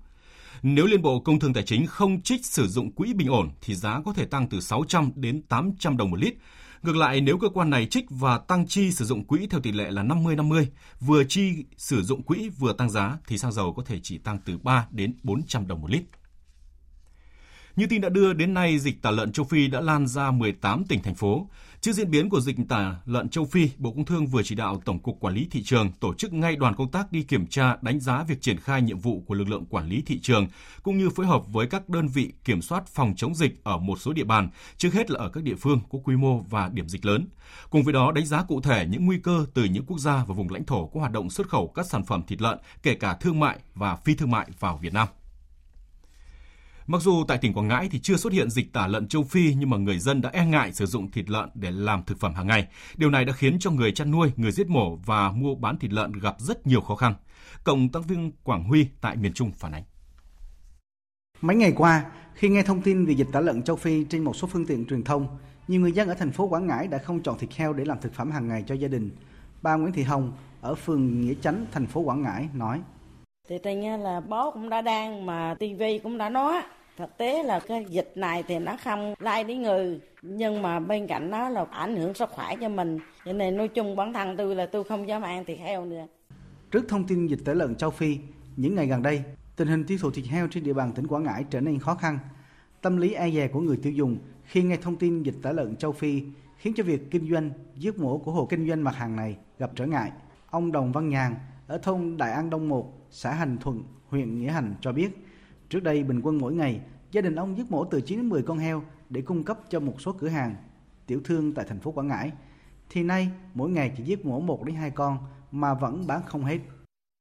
Nếu 0.63 0.85
Liên 0.85 1.01
Bộ 1.01 1.19
Công 1.19 1.39
Thương 1.39 1.53
Tài 1.53 1.63
chính 1.63 1.87
không 1.87 2.21
trích 2.21 2.45
sử 2.45 2.67
dụng 2.67 2.91
quỹ 2.91 3.13
bình 3.13 3.27
ổn 3.27 3.49
thì 3.61 3.75
giá 3.75 4.01
có 4.05 4.13
thể 4.13 4.25
tăng 4.25 4.49
từ 4.49 4.59
600 4.59 5.11
đến 5.15 5.41
800 5.41 5.97
đồng 5.97 6.11
một 6.11 6.19
lít. 6.19 6.33
Ngược 6.83 6.95
lại, 6.95 7.21
nếu 7.21 7.37
cơ 7.37 7.49
quan 7.49 7.69
này 7.69 7.85
trích 7.85 8.05
và 8.09 8.37
tăng 8.37 8.67
chi 8.67 8.91
sử 8.91 9.05
dụng 9.05 9.23
quỹ 9.23 9.47
theo 9.47 9.59
tỷ 9.61 9.71
lệ 9.71 9.91
là 9.91 10.03
50-50, 10.03 10.65
vừa 10.99 11.23
chi 11.23 11.65
sử 11.77 12.03
dụng 12.03 12.23
quỹ 12.23 12.49
vừa 12.49 12.73
tăng 12.73 12.89
giá 12.89 13.17
thì 13.27 13.37
xăng 13.37 13.51
dầu 13.51 13.73
có 13.73 13.83
thể 13.85 13.99
chỉ 14.03 14.17
tăng 14.17 14.39
từ 14.45 14.57
3 14.57 14.87
đến 14.91 15.15
400 15.23 15.67
đồng 15.67 15.81
một 15.81 15.91
lít. 15.91 16.03
Như 17.75 17.87
tin 17.87 18.01
đã 18.01 18.09
đưa 18.09 18.33
đến 18.33 18.53
nay, 18.53 18.79
dịch 18.79 19.01
tả 19.01 19.11
lợn 19.11 19.31
châu 19.31 19.45
Phi 19.45 19.67
đã 19.67 19.81
lan 19.81 20.07
ra 20.07 20.31
18 20.31 20.83
tỉnh 20.85 21.01
thành 21.01 21.15
phố. 21.15 21.47
Trước 21.81 21.91
diễn 21.91 22.11
biến 22.11 22.29
của 22.29 22.39
dịch 22.39 22.55
tả 22.69 22.95
lợn 23.05 23.29
châu 23.29 23.45
Phi, 23.45 23.69
Bộ 23.77 23.91
Công 23.91 24.05
Thương 24.05 24.27
vừa 24.27 24.43
chỉ 24.43 24.55
đạo 24.55 24.81
Tổng 24.85 24.99
cục 24.99 25.19
Quản 25.19 25.33
lý 25.33 25.47
thị 25.51 25.63
trường 25.63 25.91
tổ 25.99 26.13
chức 26.13 26.33
ngay 26.33 26.55
đoàn 26.55 26.75
công 26.75 26.91
tác 26.91 27.11
đi 27.11 27.23
kiểm 27.23 27.47
tra, 27.47 27.77
đánh 27.81 27.99
giá 27.99 28.23
việc 28.23 28.41
triển 28.41 28.57
khai 28.57 28.81
nhiệm 28.81 28.99
vụ 28.99 29.23
của 29.27 29.33
lực 29.33 29.49
lượng 29.49 29.65
quản 29.65 29.89
lý 29.89 30.03
thị 30.05 30.19
trường 30.19 30.47
cũng 30.83 30.97
như 30.97 31.09
phối 31.09 31.25
hợp 31.25 31.41
với 31.47 31.67
các 31.67 31.89
đơn 31.89 32.07
vị 32.07 32.33
kiểm 32.45 32.61
soát 32.61 32.87
phòng 32.87 33.13
chống 33.17 33.35
dịch 33.35 33.63
ở 33.63 33.77
một 33.77 33.99
số 34.01 34.13
địa 34.13 34.23
bàn, 34.23 34.49
trước 34.77 34.93
hết 34.93 35.11
là 35.11 35.19
ở 35.19 35.29
các 35.29 35.43
địa 35.43 35.55
phương 35.55 35.79
có 35.91 35.99
quy 36.03 36.15
mô 36.15 36.39
và 36.39 36.69
điểm 36.73 36.89
dịch 36.89 37.05
lớn. 37.05 37.27
Cùng 37.69 37.83
với 37.83 37.93
đó 37.93 38.11
đánh 38.11 38.25
giá 38.25 38.43
cụ 38.43 38.61
thể 38.61 38.87
những 38.89 39.05
nguy 39.05 39.17
cơ 39.17 39.45
từ 39.53 39.63
những 39.63 39.85
quốc 39.85 39.99
gia 39.99 40.25
và 40.25 40.35
vùng 40.35 40.49
lãnh 40.49 40.65
thổ 40.65 40.87
có 40.87 40.99
hoạt 40.99 41.11
động 41.11 41.29
xuất 41.29 41.49
khẩu 41.49 41.67
các 41.67 41.85
sản 41.85 42.05
phẩm 42.05 42.23
thịt 42.27 42.41
lợn, 42.41 42.57
kể 42.83 42.95
cả 42.95 43.13
thương 43.13 43.39
mại 43.39 43.59
và 43.75 43.95
phi 43.95 44.15
thương 44.15 44.31
mại 44.31 44.47
vào 44.59 44.77
Việt 44.77 44.93
Nam. 44.93 45.07
Mặc 46.91 47.01
dù 47.01 47.23
tại 47.27 47.37
tỉnh 47.37 47.53
Quảng 47.53 47.67
Ngãi 47.67 47.89
thì 47.91 47.99
chưa 47.99 48.17
xuất 48.17 48.33
hiện 48.33 48.49
dịch 48.49 48.73
tả 48.73 48.87
lợn 48.87 49.07
châu 49.07 49.23
Phi 49.23 49.53
nhưng 49.53 49.69
mà 49.69 49.77
người 49.77 49.99
dân 49.99 50.21
đã 50.21 50.29
e 50.33 50.45
ngại 50.45 50.73
sử 50.73 50.85
dụng 50.85 51.11
thịt 51.11 51.29
lợn 51.29 51.49
để 51.53 51.71
làm 51.71 52.03
thực 52.03 52.19
phẩm 52.19 52.33
hàng 52.33 52.47
ngày. 52.47 52.67
Điều 52.95 53.09
này 53.09 53.25
đã 53.25 53.33
khiến 53.33 53.59
cho 53.59 53.71
người 53.71 53.91
chăn 53.91 54.11
nuôi, 54.11 54.31
người 54.35 54.51
giết 54.51 54.69
mổ 54.69 54.95
và 54.95 55.31
mua 55.31 55.55
bán 55.55 55.79
thịt 55.79 55.93
lợn 55.93 56.11
gặp 56.11 56.35
rất 56.39 56.67
nhiều 56.67 56.81
khó 56.81 56.95
khăn. 56.95 57.13
Cộng 57.63 57.89
tác 57.89 58.05
viên 58.07 58.31
Quảng 58.43 58.63
Huy 58.63 58.87
tại 59.01 59.15
miền 59.15 59.33
Trung 59.33 59.51
phản 59.51 59.71
ánh. 59.71 59.83
Mấy 61.41 61.55
ngày 61.55 61.73
qua, 61.75 62.05
khi 62.33 62.49
nghe 62.49 62.63
thông 62.63 62.81
tin 62.81 63.05
về 63.05 63.13
dịch 63.13 63.27
tả 63.31 63.39
lợn 63.39 63.63
châu 63.63 63.75
Phi 63.75 64.03
trên 64.09 64.23
một 64.23 64.35
số 64.35 64.47
phương 64.47 64.65
tiện 64.65 64.85
truyền 64.85 65.03
thông, 65.03 65.27
nhiều 65.67 65.81
người 65.81 65.91
dân 65.91 66.07
ở 66.07 66.13
thành 66.13 66.31
phố 66.31 66.47
Quảng 66.47 66.67
Ngãi 66.67 66.87
đã 66.87 66.97
không 66.97 67.23
chọn 67.23 67.37
thịt 67.39 67.49
heo 67.55 67.73
để 67.73 67.85
làm 67.85 67.97
thực 68.01 68.13
phẩm 68.13 68.31
hàng 68.31 68.47
ngày 68.47 68.63
cho 68.67 68.75
gia 68.75 68.87
đình. 68.87 69.09
Bà 69.61 69.75
Nguyễn 69.75 69.93
Thị 69.93 70.03
Hồng 70.03 70.31
ở 70.61 70.75
phường 70.75 71.21
Nghĩa 71.21 71.33
Chánh, 71.41 71.65
thành 71.71 71.87
phố 71.87 72.01
Quảng 72.01 72.21
Ngãi 72.21 72.49
nói: 72.53 72.81
thì 73.49 73.55
tình 73.63 74.01
là 74.03 74.19
bó 74.19 74.51
cũng 74.51 74.69
đã 74.69 74.81
đang 74.81 75.25
mà 75.25 75.55
tivi 75.59 75.99
cũng 75.99 76.17
đã 76.17 76.29
nói 76.29 76.61
thực 77.01 77.17
tế 77.17 77.43
là 77.43 77.59
cái 77.59 77.85
dịch 77.89 78.11
này 78.15 78.43
thì 78.47 78.59
nó 78.59 78.77
không 78.83 79.13
lai 79.19 79.43
đến 79.43 79.61
người 79.61 79.99
nhưng 80.21 80.61
mà 80.61 80.79
bên 80.79 81.07
cạnh 81.07 81.31
đó 81.31 81.49
là 81.49 81.65
ảnh 81.71 81.95
hưởng 81.95 82.13
sức 82.13 82.29
khỏe 82.29 82.55
cho 82.61 82.69
mình. 82.69 82.99
Cho 83.25 83.33
nên 83.33 83.57
nói 83.57 83.67
chung 83.67 83.95
bản 83.95 84.13
thân 84.13 84.37
tôi 84.37 84.55
là 84.55 84.65
tôi 84.65 84.83
không 84.83 85.07
dám 85.07 85.21
ăn 85.21 85.45
thịt 85.45 85.59
heo 85.59 85.85
nữa. 85.85 86.07
Trước 86.71 86.85
thông 86.89 87.07
tin 87.07 87.27
dịch 87.27 87.39
tả 87.45 87.53
lợn 87.53 87.75
châu 87.75 87.91
Phi 87.91 88.17
những 88.55 88.75
ngày 88.75 88.87
gần 88.87 89.01
đây 89.01 89.23
tình 89.55 89.67
hình 89.67 89.83
tiêu 89.83 89.97
thụ 90.01 90.11
thịt 90.11 90.25
heo 90.25 90.47
trên 90.47 90.63
địa 90.63 90.73
bàn 90.73 90.91
tỉnh 90.91 91.07
Quảng 91.07 91.23
Ngãi 91.23 91.45
trở 91.49 91.61
nên 91.61 91.79
khó 91.79 91.95
khăn. 91.95 92.19
Tâm 92.81 92.97
lý 92.97 93.13
e 93.13 93.31
dè 93.31 93.47
của 93.47 93.59
người 93.59 93.77
tiêu 93.77 93.93
dùng 93.93 94.17
khi 94.43 94.63
nghe 94.63 94.77
thông 94.77 94.95
tin 94.95 95.23
dịch 95.23 95.35
tả 95.41 95.51
lợn 95.51 95.75
châu 95.75 95.91
Phi 95.91 96.23
khiến 96.57 96.73
cho 96.75 96.83
việc 96.83 97.11
kinh 97.11 97.31
doanh 97.31 97.49
giết 97.75 97.99
mổ 97.99 98.17
của 98.17 98.31
hộ 98.31 98.45
kinh 98.45 98.69
doanh 98.69 98.83
mặt 98.83 98.95
hàng 98.95 99.15
này 99.15 99.37
gặp 99.59 99.71
trở 99.75 99.85
ngại. 99.85 100.11
Ông 100.49 100.71
Đồng 100.71 100.91
Văn 100.91 101.09
Nhàn 101.09 101.35
ở 101.67 101.77
thôn 101.77 102.17
Đại 102.17 102.31
An 102.31 102.49
Đông 102.49 102.69
1 102.69 102.93
xã 103.11 103.33
Hành 103.33 103.57
Thuận, 103.57 103.83
huyện 104.07 104.39
Nghĩa 104.39 104.51
Hành 104.51 104.75
cho 104.81 104.91
biết, 104.91 105.09
trước 105.71 105.83
đây 105.83 106.03
bình 106.03 106.21
quân 106.23 106.37
mỗi 106.37 106.53
ngày, 106.53 106.79
gia 107.11 107.21
đình 107.21 107.35
ông 107.35 107.57
giết 107.57 107.71
mổ 107.71 107.85
từ 107.85 108.01
9 108.01 108.17
đến 108.17 108.29
10 108.29 108.43
con 108.43 108.57
heo 108.57 108.83
để 109.09 109.21
cung 109.21 109.43
cấp 109.43 109.59
cho 109.69 109.79
một 109.79 110.01
số 110.01 110.15
cửa 110.19 110.27
hàng, 110.27 110.55
tiểu 111.07 111.21
thương 111.23 111.53
tại 111.53 111.65
thành 111.69 111.79
phố 111.79 111.91
Quảng 111.91 112.07
Ngãi. 112.07 112.31
Thì 112.89 113.03
nay, 113.03 113.29
mỗi 113.53 113.69
ngày 113.69 113.91
chỉ 113.97 114.03
giết 114.03 114.25
mổ 114.25 114.39
1 114.39 114.65
đến 114.65 114.75
2 114.75 114.91
con 114.91 115.17
mà 115.51 115.73
vẫn 115.73 116.07
bán 116.07 116.21
không 116.25 116.43
hết. 116.43 116.57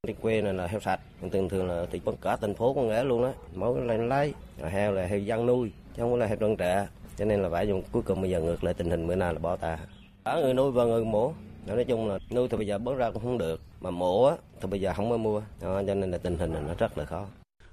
Trên 0.07 0.17
quê 0.23 0.43
này 0.43 0.55
là 0.55 0.67
heo 0.67 0.81
sạch, 0.81 1.01
thường 1.33 1.49
thường 1.49 1.69
là 1.69 1.87
thì 1.91 2.01
cả 2.21 2.37
thành 2.37 2.55
phố 2.55 2.75
con 2.75 2.89
ngã 2.89 3.03
luôn 3.03 3.25
á, 3.25 3.33
mỗi 3.55 3.81
lần 3.81 4.09
lấy, 4.09 4.35
heo 4.71 4.93
là 4.93 5.07
heo 5.07 5.19
dân 5.19 5.47
nuôi, 5.47 5.73
chứ 5.97 6.03
không 6.03 6.11
phải 6.11 6.19
là 6.19 6.27
heo 6.27 6.37
đơn 6.37 6.57
trẻ 6.57 6.89
Cho 7.17 7.25
nên 7.25 7.43
là 7.43 7.49
phải 7.49 7.69
dùng 7.69 7.83
cuối 7.93 8.03
cùng 8.03 8.21
bây 8.21 8.31
giờ 8.31 8.41
ngược 8.41 8.65
lại 8.65 8.75
tình 8.75 8.91
hình 8.91 9.07
bữa 9.07 9.15
nay 9.15 9.33
là 9.33 9.39
bỏ 9.39 9.57
ta. 9.57 9.79
Cả 10.25 10.41
người 10.43 10.55
nuôi 10.55 10.73
và 10.73 10.85
người 10.85 11.05
mổ, 11.05 11.33
nói 11.67 11.85
chung 11.85 12.09
là 12.09 12.19
nuôi 12.35 12.49
thì 12.49 12.57
bây 12.57 12.67
giờ 12.67 12.79
bớt 12.79 12.97
ra 12.97 13.11
cũng 13.11 13.23
không 13.23 13.39
được 13.39 13.61
mà 13.81 13.91
mổ 13.91 14.31
thì 14.61 14.69
bây 14.71 14.81
giờ 14.81 14.93
không 14.97 15.11
có 15.11 15.17
mua 15.17 15.41
đó, 15.61 15.83
cho 15.87 15.95
nên 15.95 16.11
là 16.11 16.19
tình 16.19 16.39
hình 16.39 16.53
này 16.53 16.63
nó 16.67 16.75
rất 16.79 16.99
là 16.99 17.05
khó 17.05 17.27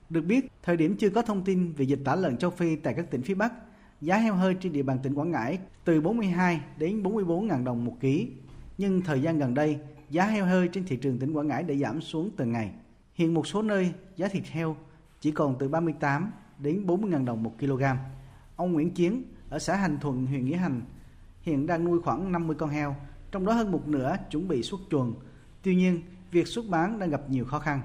được 0.10 0.22
biết 0.22 0.52
thời 0.64 0.78
điểm 0.78 0.96
chưa 0.98 1.10
có 1.10 1.22
thông 1.22 1.44
tin 1.44 1.74
về 1.74 1.86
dịch 1.86 2.00
tả 2.06 2.16
lợn 2.16 2.38
châu 2.38 2.52
Phi 2.52 2.76
tại 2.76 2.94
các 2.94 3.12
tỉnh 3.12 3.22
phía 3.22 3.34
Bắc 3.34 3.54
giá 4.02 4.18
heo 4.18 4.34
hơi 4.34 4.56
trên 4.62 4.74
địa 4.74 4.84
bàn 4.84 5.00
tỉnh 5.04 5.14
Quảng 5.14 5.32
Ngãi 5.32 5.60
từ 5.86 6.02
42 6.02 6.62
đến 6.78 7.04
44 7.04 7.48
ngàn 7.48 7.64
đồng 7.64 7.86
một 7.86 7.98
ký 8.00 8.28
nhưng 8.78 9.02
thời 9.02 9.22
gian 9.22 9.38
gần 9.38 9.54
đây 9.54 9.80
giá 10.10 10.26
heo 10.26 10.46
hơi 10.46 10.68
trên 10.68 10.86
thị 10.86 10.98
trường 10.98 11.20
tỉnh 11.20 11.34
Quảng 11.34 11.48
Ngãi 11.48 11.64
đã 11.64 11.76
giảm 11.76 12.02
xuống 12.02 12.32
từng 12.38 12.52
ngày 12.52 12.72
hiện 13.14 13.34
một 13.34 13.48
số 13.48 13.62
nơi 13.62 13.94
giá 14.16 14.28
thịt 14.28 14.44
heo 14.48 14.76
chỉ 15.22 15.32
còn 15.32 15.56
từ 15.60 15.68
38 15.68 16.32
đến 16.60 16.86
40 16.86 17.12
ngàn 17.12 17.26
đồng 17.26 17.44
một 17.44 17.54
kg 17.60 17.84
ông 18.56 18.74
Nguyễn 18.74 18.92
Chiến 18.92 19.24
ở 19.50 19.60
xã 19.60 19.76
Hành 19.76 20.00
Thuận 20.00 20.26
huyện 20.26 20.46
Nghĩa 20.46 20.58
Hành 20.58 20.82
hiện 21.42 21.68
đang 21.68 21.86
nuôi 21.86 22.02
khoảng 22.02 22.32
50 22.32 22.56
con 22.60 22.70
heo 22.70 22.96
trong 23.32 23.46
đó 23.46 23.54
hơn 23.54 23.72
một 23.72 23.88
nửa 23.88 24.16
chuẩn 24.32 24.48
bị 24.48 24.64
xuất 24.64 24.80
chuồng. 24.90 25.14
Tuy 25.64 25.76
nhiên, 25.76 26.02
việc 26.32 26.48
xuất 26.48 26.66
bán 26.70 27.00
đang 27.00 27.10
gặp 27.10 27.22
nhiều 27.30 27.46
khó 27.46 27.60
khăn 27.60 27.82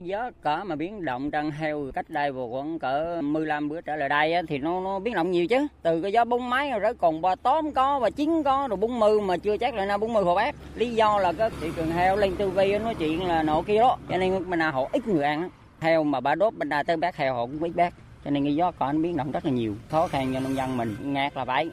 gió 0.00 0.30
cỡ 0.40 0.64
mà 0.64 0.76
biến 0.76 1.04
động 1.04 1.30
trăng 1.30 1.50
heo 1.50 1.90
cách 1.94 2.10
đây 2.10 2.32
vào 2.32 2.48
khoảng 2.50 2.78
cỡ 2.78 3.20
15 3.24 3.68
bữa 3.68 3.80
trở 3.80 3.96
lại 3.96 4.08
đây 4.08 4.34
thì 4.48 4.58
nó 4.58 4.80
nó 4.80 4.98
biến 4.98 5.14
động 5.14 5.30
nhiều 5.30 5.46
chứ. 5.46 5.66
Từ 5.82 6.02
cái 6.02 6.12
gió 6.12 6.24
bốn 6.24 6.50
máy 6.50 6.70
rồi 6.80 6.94
còn 6.94 7.22
ba 7.22 7.34
tóm 7.34 7.72
có 7.72 7.98
và 7.98 8.10
chín 8.10 8.42
có 8.42 8.66
rồi 8.70 8.76
bốn 8.76 8.98
mươi 8.98 9.20
mà 9.20 9.36
chưa 9.36 9.56
chắc 9.56 9.74
là 9.74 9.86
na 9.86 9.96
bốn 9.96 10.12
mươi 10.12 10.24
hồ 10.24 10.34
bác. 10.34 10.54
Lý 10.74 10.94
do 10.94 11.18
là 11.18 11.32
cái 11.32 11.50
thị 11.60 11.70
trường 11.76 11.90
heo 11.90 12.16
lên 12.16 12.36
tư 12.36 12.50
vi 12.50 12.78
nói 12.78 12.94
chuyện 12.94 13.24
là 13.24 13.42
nọ 13.42 13.62
kia 13.62 13.78
đó. 13.78 13.98
Cho 14.08 14.18
nên 14.18 14.50
bên 14.50 14.58
nào 14.58 14.72
họ 14.72 14.88
ít 14.92 15.08
người 15.08 15.24
ăn. 15.24 15.50
Heo 15.80 16.04
mà 16.04 16.20
ba 16.20 16.34
đốt 16.34 16.54
bên 16.54 16.68
đà 16.68 16.82
tới 16.82 16.96
bác 16.96 17.16
heo 17.16 17.34
họ 17.34 17.46
cũng 17.46 17.60
biết 17.60 17.76
bác. 17.76 17.94
Cho 18.24 18.30
nên 18.30 18.44
cái 18.44 18.56
gió 18.56 18.70
cỡ 18.70 18.92
nó 18.92 18.98
biến 18.98 19.16
động 19.16 19.32
rất 19.32 19.44
là 19.44 19.50
nhiều. 19.50 19.74
Khó 19.88 20.08
khăn 20.08 20.30
cho 20.34 20.40
nông 20.40 20.56
dân 20.56 20.76
mình 20.76 20.96
ngạt 21.02 21.36
là 21.36 21.44
vậy. 21.44 21.70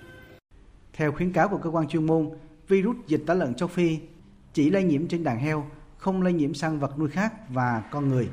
Theo 0.93 1.11
khuyến 1.11 1.34
cáo 1.34 1.47
của 1.47 1.57
cơ 1.57 1.69
quan 1.69 1.88
chuyên 1.88 2.05
môn, 2.05 2.30
virus 2.67 2.95
dịch 3.07 3.21
tả 3.28 3.34
lợn 3.34 3.53
châu 3.53 3.67
Phi 3.67 3.97
chỉ 4.53 4.69
lây 4.69 4.84
nhiễm 4.84 5.07
trên 5.07 5.23
đàn 5.23 5.39
heo, 5.39 5.65
không 5.97 6.21
lây 6.21 6.33
nhiễm 6.33 6.53
sang 6.53 6.79
vật 6.79 6.99
nuôi 6.99 7.09
khác 7.09 7.33
và 7.49 7.83
con 7.91 8.09
người. 8.09 8.29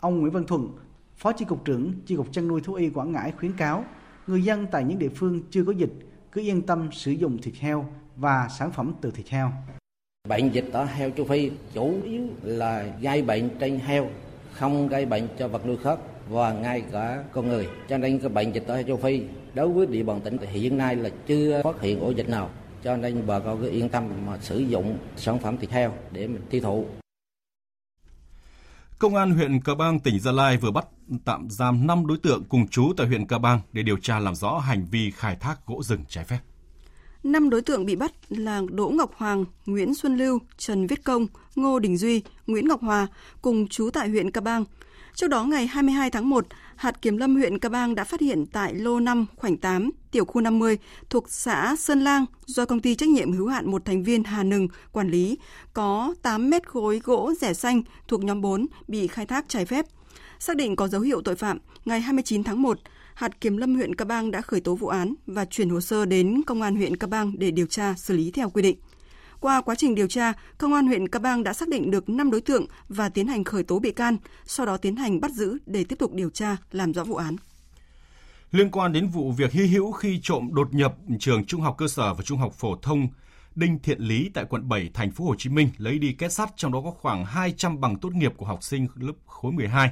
Ông 0.00 0.20
Nguyễn 0.20 0.32
Văn 0.32 0.44
Thuận, 0.46 0.68
Phó 1.16 1.32
Chi 1.32 1.44
cục 1.44 1.64
trưởng 1.64 1.92
Chi 2.06 2.16
cục 2.16 2.32
chăn 2.32 2.48
nuôi 2.48 2.60
thú 2.60 2.74
y 2.74 2.90
Quảng 2.90 3.12
Ngãi 3.12 3.32
khuyến 3.32 3.52
cáo 3.52 3.84
người 4.26 4.42
dân 4.42 4.66
tại 4.70 4.84
những 4.84 4.98
địa 4.98 5.08
phương 5.08 5.40
chưa 5.50 5.64
có 5.64 5.72
dịch 5.72 5.92
cứ 6.32 6.40
yên 6.40 6.62
tâm 6.62 6.88
sử 6.92 7.10
dụng 7.10 7.38
thịt 7.42 7.54
heo 7.54 7.86
và 8.16 8.48
sản 8.58 8.72
phẩm 8.72 8.94
từ 9.00 9.10
thịt 9.10 9.28
heo. 9.28 9.52
Bệnh 10.28 10.50
dịch 10.50 10.64
tả 10.72 10.84
heo 10.84 11.10
châu 11.10 11.26
Phi 11.26 11.50
chủ 11.74 11.94
yếu 12.04 12.22
là 12.42 12.86
gây 13.00 13.22
bệnh 13.22 13.50
trên 13.58 13.78
heo, 13.78 14.08
không 14.52 14.88
gây 14.88 15.06
bệnh 15.06 15.28
cho 15.38 15.48
vật 15.48 15.66
nuôi 15.66 15.76
khác 15.76 15.98
và 16.28 16.52
ngay 16.52 16.84
cả 16.92 17.24
con 17.32 17.48
người. 17.48 17.68
Cho 17.88 17.98
nên 17.98 18.18
cái 18.18 18.28
bệnh 18.28 18.52
dịch 18.52 18.64
tả 18.66 18.74
heo 18.74 18.82
châu 18.82 18.96
Phi 18.96 19.22
đối 19.54 19.68
với 19.68 19.86
địa 19.86 20.02
bàn 20.02 20.20
tỉnh 20.20 20.36
thì 20.38 20.46
hiện 20.46 20.78
nay 20.78 20.96
là 20.96 21.10
chưa 21.26 21.60
phát 21.64 21.80
hiện 21.80 22.00
ổ 22.00 22.10
dịch 22.10 22.28
nào 22.28 22.50
cho 22.84 22.96
nên 22.96 23.26
bà 23.26 23.38
con 23.40 23.60
cứ 23.60 23.70
yên 23.70 23.88
tâm 23.88 24.26
mà 24.26 24.38
sử 24.38 24.58
dụng 24.58 24.98
sản 25.16 25.38
phẩm 25.38 25.56
thịt 25.58 25.70
heo 25.70 25.94
để 26.12 26.26
mình 26.26 26.42
tiêu 26.50 26.60
thụ. 26.60 26.86
Công 28.98 29.14
an 29.14 29.30
huyện 29.30 29.60
Cờ 29.60 29.74
Bang, 29.74 30.00
tỉnh 30.00 30.20
Gia 30.20 30.32
Lai 30.32 30.56
vừa 30.56 30.70
bắt 30.70 30.86
tạm 31.24 31.50
giam 31.50 31.86
5 31.86 32.06
đối 32.06 32.18
tượng 32.18 32.44
cùng 32.48 32.68
chú 32.68 32.92
tại 32.96 33.06
huyện 33.06 33.26
Cờ 33.26 33.38
Bang 33.38 33.60
để 33.72 33.82
điều 33.82 33.96
tra 33.96 34.18
làm 34.18 34.34
rõ 34.34 34.58
hành 34.58 34.86
vi 34.90 35.10
khai 35.10 35.36
thác 35.40 35.66
gỗ 35.66 35.82
rừng 35.82 36.04
trái 36.08 36.24
phép. 36.24 36.38
Năm 37.22 37.50
đối 37.50 37.62
tượng 37.62 37.86
bị 37.86 37.96
bắt 37.96 38.12
là 38.28 38.62
Đỗ 38.70 38.88
Ngọc 38.88 39.12
Hoàng, 39.16 39.44
Nguyễn 39.66 39.94
Xuân 39.94 40.16
Lưu, 40.16 40.38
Trần 40.58 40.86
Viết 40.86 41.04
Công, 41.04 41.26
Ngô 41.54 41.78
Đình 41.78 41.96
Duy, 41.96 42.22
Nguyễn 42.46 42.68
Ngọc 42.68 42.80
Hòa 42.80 43.06
cùng 43.42 43.68
chú 43.68 43.90
tại 43.90 44.08
huyện 44.08 44.30
Cờ 44.30 44.40
Bang. 44.40 44.64
Trước 45.14 45.28
đó 45.28 45.44
ngày 45.44 45.66
22 45.66 46.10
tháng 46.10 46.30
1, 46.30 46.46
hạt 46.76 47.02
kiểm 47.02 47.16
lâm 47.16 47.36
huyện 47.36 47.58
Ca 47.58 47.68
Bang 47.68 47.94
đã 47.94 48.04
phát 48.04 48.20
hiện 48.20 48.46
tại 48.46 48.74
lô 48.74 49.00
5 49.00 49.26
khoảnh 49.36 49.56
8 49.56 49.90
tiểu 50.10 50.24
khu 50.24 50.40
50 50.40 50.78
thuộc 51.10 51.30
xã 51.30 51.76
Sơn 51.78 52.04
Lang 52.04 52.26
do 52.46 52.66
công 52.66 52.80
ty 52.80 52.94
trách 52.94 53.08
nhiệm 53.08 53.32
hữu 53.32 53.46
hạn 53.46 53.70
một 53.70 53.84
thành 53.84 54.02
viên 54.02 54.24
Hà 54.24 54.42
Nừng 54.42 54.68
quản 54.92 55.10
lý 55.10 55.38
có 55.72 56.14
8 56.22 56.50
mét 56.50 56.68
khối 56.68 57.00
gỗ 57.04 57.32
rẻ 57.40 57.54
xanh 57.54 57.82
thuộc 58.08 58.24
nhóm 58.24 58.40
4 58.40 58.66
bị 58.88 59.06
khai 59.06 59.26
thác 59.26 59.44
trái 59.48 59.66
phép. 59.66 59.86
Xác 60.38 60.56
định 60.56 60.76
có 60.76 60.88
dấu 60.88 61.00
hiệu 61.00 61.22
tội 61.22 61.36
phạm, 61.36 61.58
ngày 61.84 62.00
29 62.00 62.44
tháng 62.44 62.62
1, 62.62 62.78
hạt 63.14 63.40
kiểm 63.40 63.56
lâm 63.56 63.74
huyện 63.74 63.94
Ca 63.94 64.04
Bang 64.04 64.30
đã 64.30 64.40
khởi 64.40 64.60
tố 64.60 64.74
vụ 64.74 64.88
án 64.88 65.14
và 65.26 65.44
chuyển 65.44 65.70
hồ 65.70 65.80
sơ 65.80 66.04
đến 66.04 66.42
công 66.46 66.62
an 66.62 66.76
huyện 66.76 66.96
Ca 66.96 67.06
Bang 67.06 67.32
để 67.38 67.50
điều 67.50 67.66
tra 67.66 67.94
xử 67.96 68.16
lý 68.16 68.30
theo 68.30 68.50
quy 68.50 68.62
định. 68.62 68.76
Qua 69.44 69.60
quá 69.60 69.74
trình 69.74 69.94
điều 69.94 70.06
tra, 70.06 70.32
công 70.58 70.74
an 70.74 70.86
huyện 70.86 71.08
Ca 71.08 71.18
Bang 71.18 71.42
đã 71.42 71.52
xác 71.52 71.68
định 71.68 71.90
được 71.90 72.08
5 72.08 72.30
đối 72.30 72.40
tượng 72.40 72.66
và 72.88 73.08
tiến 73.08 73.26
hành 73.26 73.44
khởi 73.44 73.62
tố 73.62 73.78
bị 73.78 73.92
can, 73.92 74.16
sau 74.44 74.66
đó 74.66 74.76
tiến 74.76 74.96
hành 74.96 75.20
bắt 75.20 75.30
giữ 75.30 75.58
để 75.66 75.84
tiếp 75.84 75.96
tục 75.98 76.12
điều 76.12 76.30
tra, 76.30 76.56
làm 76.72 76.92
rõ 76.92 77.04
vụ 77.04 77.16
án. 77.16 77.36
Liên 78.50 78.70
quan 78.70 78.92
đến 78.92 79.08
vụ 79.08 79.32
việc 79.32 79.52
hy 79.52 79.66
hữu 79.66 79.92
khi 79.92 80.20
trộm 80.22 80.48
đột 80.52 80.74
nhập 80.74 80.94
trường 81.20 81.44
trung 81.44 81.60
học 81.60 81.74
cơ 81.78 81.88
sở 81.88 82.14
và 82.14 82.22
trung 82.22 82.38
học 82.38 82.52
phổ 82.52 82.76
thông 82.76 83.08
Đinh 83.54 83.78
Thiện 83.78 84.00
Lý 84.00 84.30
tại 84.34 84.44
quận 84.44 84.68
7 84.68 84.90
thành 84.94 85.10
phố 85.10 85.24
Hồ 85.24 85.34
Chí 85.38 85.50
Minh 85.50 85.70
lấy 85.78 85.98
đi 85.98 86.12
kết 86.12 86.32
sắt 86.32 86.50
trong 86.56 86.72
đó 86.72 86.80
có 86.84 86.90
khoảng 86.90 87.24
200 87.24 87.80
bằng 87.80 87.96
tốt 87.96 88.12
nghiệp 88.12 88.32
của 88.36 88.46
học 88.46 88.62
sinh 88.62 88.88
lớp 88.94 89.12
khối 89.26 89.52
12. 89.52 89.90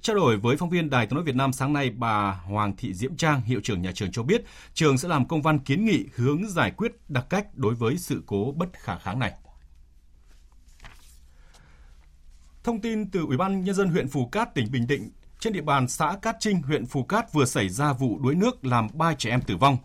Trao 0.00 0.16
đổi 0.16 0.36
với 0.36 0.56
phóng 0.56 0.70
viên 0.70 0.90
Đài 0.90 1.06
Tiếng 1.06 1.14
nói 1.14 1.24
Việt 1.24 1.34
Nam 1.34 1.52
sáng 1.52 1.72
nay, 1.72 1.90
bà 1.90 2.30
Hoàng 2.32 2.76
Thị 2.76 2.94
Diễm 2.94 3.16
Trang, 3.16 3.42
hiệu 3.42 3.60
trưởng 3.64 3.82
nhà 3.82 3.92
trường 3.94 4.12
cho 4.12 4.22
biết, 4.22 4.44
trường 4.74 4.98
sẽ 4.98 5.08
làm 5.08 5.28
công 5.28 5.42
văn 5.42 5.58
kiến 5.58 5.84
nghị 5.84 6.04
hướng 6.14 6.48
giải 6.48 6.70
quyết 6.70 6.92
đặc 7.08 7.26
cách 7.30 7.46
đối 7.54 7.74
với 7.74 7.98
sự 7.98 8.22
cố 8.26 8.54
bất 8.56 8.68
khả 8.72 8.98
kháng 8.98 9.18
này. 9.18 9.32
Thông 12.64 12.80
tin 12.80 13.10
từ 13.10 13.20
Ủy 13.20 13.36
ban 13.36 13.64
nhân 13.64 13.74
dân 13.74 13.88
huyện 13.88 14.08
Phù 14.08 14.26
Cát, 14.26 14.54
tỉnh 14.54 14.70
Bình 14.70 14.86
Định, 14.86 15.10
trên 15.40 15.52
địa 15.52 15.62
bàn 15.62 15.88
xã 15.88 16.16
Cát 16.22 16.36
Trinh, 16.40 16.62
huyện 16.62 16.86
Phù 16.86 17.02
Cát 17.02 17.32
vừa 17.32 17.44
xảy 17.44 17.68
ra 17.68 17.92
vụ 17.92 18.18
đuối 18.18 18.34
nước 18.34 18.64
làm 18.64 18.88
ba 18.94 19.14
trẻ 19.14 19.30
em 19.30 19.42
tử 19.42 19.56
vong. 19.56 19.76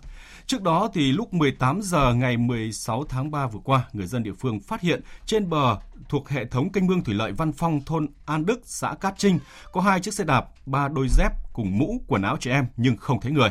Trước 0.49 0.61
đó 0.61 0.89
thì 0.93 1.11
lúc 1.11 1.33
18 1.33 1.79
giờ 1.81 2.13
ngày 2.13 2.37
16 2.37 3.03
tháng 3.09 3.31
3 3.31 3.47
vừa 3.47 3.59
qua, 3.63 3.87
người 3.93 4.07
dân 4.07 4.23
địa 4.23 4.33
phương 4.33 4.59
phát 4.59 4.81
hiện 4.81 5.01
trên 5.25 5.49
bờ 5.49 5.77
thuộc 6.09 6.29
hệ 6.29 6.45
thống 6.45 6.71
kênh 6.71 6.87
mương 6.87 7.03
thủy 7.03 7.15
lợi 7.15 7.31
Văn 7.31 7.51
Phong 7.51 7.81
thôn 7.85 8.07
An 8.25 8.45
Đức, 8.45 8.61
xã 8.63 8.93
Cát 9.01 9.13
Trinh 9.17 9.39
có 9.71 9.81
hai 9.81 9.99
chiếc 9.99 10.13
xe 10.13 10.23
đạp, 10.23 10.45
ba 10.65 10.87
đôi 10.87 11.07
dép 11.09 11.31
cùng 11.53 11.77
mũ, 11.77 12.01
quần 12.07 12.21
áo 12.21 12.37
trẻ 12.39 12.51
em 12.51 12.65
nhưng 12.77 12.97
không 12.97 13.21
thấy 13.21 13.31
người. 13.31 13.49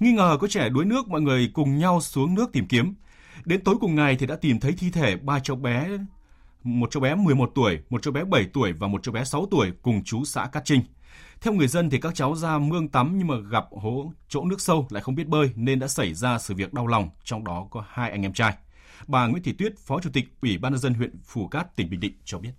Nghi 0.00 0.12
ngờ 0.12 0.36
có 0.40 0.48
trẻ 0.48 0.68
đuối 0.68 0.84
nước, 0.84 1.08
mọi 1.08 1.20
người 1.20 1.50
cùng 1.54 1.78
nhau 1.78 2.00
xuống 2.00 2.34
nước 2.34 2.52
tìm 2.52 2.66
kiếm. 2.66 2.94
Đến 3.44 3.64
tối 3.64 3.74
cùng 3.80 3.94
ngày 3.94 4.16
thì 4.16 4.26
đã 4.26 4.36
tìm 4.36 4.60
thấy 4.60 4.72
thi 4.78 4.90
thể 4.90 5.16
ba 5.16 5.38
cháu 5.38 5.56
bé 5.56 5.88
một 6.64 6.90
cháu 6.90 7.00
bé 7.00 7.14
11 7.14 7.52
tuổi, 7.54 7.78
một 7.90 8.02
cháu 8.02 8.12
bé 8.12 8.24
7 8.24 8.46
tuổi 8.52 8.72
và 8.72 8.88
một 8.88 9.02
cháu 9.02 9.12
bé 9.12 9.24
6 9.24 9.46
tuổi 9.50 9.72
cùng 9.82 10.04
chú 10.04 10.24
xã 10.24 10.46
Cát 10.46 10.64
Trinh. 10.64 10.82
Theo 11.44 11.54
người 11.54 11.66
dân 11.66 11.90
thì 11.90 11.98
các 12.02 12.12
cháu 12.14 12.34
ra 12.34 12.58
mương 12.58 12.88
tắm 12.88 13.14
nhưng 13.18 13.28
mà 13.28 13.34
gặp 13.52 13.64
hố 13.70 14.04
chỗ 14.28 14.40
nước 14.50 14.56
sâu 14.58 14.86
lại 14.90 15.02
không 15.02 15.14
biết 15.14 15.28
bơi 15.28 15.46
nên 15.56 15.78
đã 15.80 15.86
xảy 15.86 16.14
ra 16.14 16.38
sự 16.38 16.54
việc 16.56 16.74
đau 16.74 16.86
lòng, 16.86 17.04
trong 17.24 17.44
đó 17.44 17.66
có 17.70 17.84
hai 17.88 18.10
anh 18.10 18.22
em 18.22 18.32
trai. 18.32 18.52
Bà 19.08 19.26
Nguyễn 19.26 19.42
Thị 19.42 19.52
Tuyết, 19.58 19.72
Phó 19.86 20.00
Chủ 20.02 20.10
tịch 20.14 20.24
Ủy 20.42 20.58
ban 20.62 20.72
nhân 20.72 20.78
dân 20.78 20.94
huyện 20.94 21.10
Phù 21.24 21.48
Cát, 21.50 21.66
tỉnh 21.76 21.90
Bình 21.90 22.00
Định 22.00 22.12
cho 22.24 22.38
biết. 22.38 22.52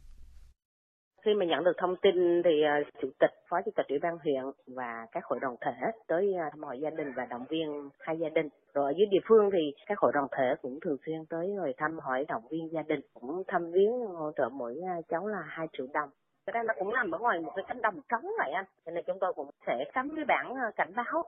Khi 1.26 1.32
mà 1.34 1.46
nhận 1.46 1.64
được 1.64 1.78
thông 1.78 1.96
tin 2.02 2.44
thì 2.46 2.64
à, 2.64 2.76
chủ 3.02 3.10
tịch, 3.20 3.32
phó 3.50 3.62
chủ 3.66 3.72
tịch 3.76 3.86
ủy 3.90 4.00
ban 4.00 4.18
huyện 4.24 4.44
và 4.68 5.06
các 5.12 5.24
hội 5.26 5.40
đoàn 5.42 5.56
thể 5.62 5.92
tới 6.08 6.34
à, 6.34 6.50
thăm 6.52 6.64
hỏi 6.64 6.80
gia 6.82 6.90
đình 6.90 7.12
và 7.16 7.26
động 7.26 7.46
viên 7.50 7.90
hai 8.00 8.16
gia 8.20 8.30
đình. 8.30 8.50
Rồi 8.74 8.94
ở 8.94 8.94
dưới 8.98 9.06
địa 9.06 9.24
phương 9.28 9.50
thì 9.54 9.74
các 9.88 9.98
hội 10.00 10.12
đoàn 10.14 10.28
thể 10.38 10.56
cũng 10.62 10.80
thường 10.86 10.98
xuyên 11.06 11.26
tới 11.30 11.56
rồi 11.58 11.74
thăm 11.78 12.00
hỏi 12.00 12.26
động 12.28 12.44
viên 12.52 12.70
gia 12.74 12.82
đình, 12.82 13.02
cũng 13.14 13.44
thăm 13.48 13.72
viếng 13.72 13.92
hỗ 14.20 14.32
trợ 14.38 14.50
mỗi 14.50 14.76
à, 14.88 14.96
cháu 15.10 15.28
là 15.28 15.44
2 15.48 15.68
triệu 15.78 15.88
đồng 15.94 16.10
cái 16.46 16.54
ra 16.54 16.64
nó 16.68 16.74
cũng 16.80 16.94
nằm 16.94 17.12
ở 17.12 17.20
ngoài 17.20 17.40
một 17.40 17.52
cái 17.56 17.66
cánh 17.68 17.82
đồng 17.82 18.02
trống 18.10 18.32
vậy 18.38 18.52
anh 18.56 18.66
cho 18.86 18.92
nên 18.92 19.04
chúng 19.08 19.18
tôi 19.22 19.34
cũng 19.36 19.50
sẽ 19.68 19.74
cắm 19.94 20.16
cái 20.16 20.26
bảng 20.26 20.50
ờ, 20.50 20.72
cảnh 20.76 20.94
báo 20.96 21.24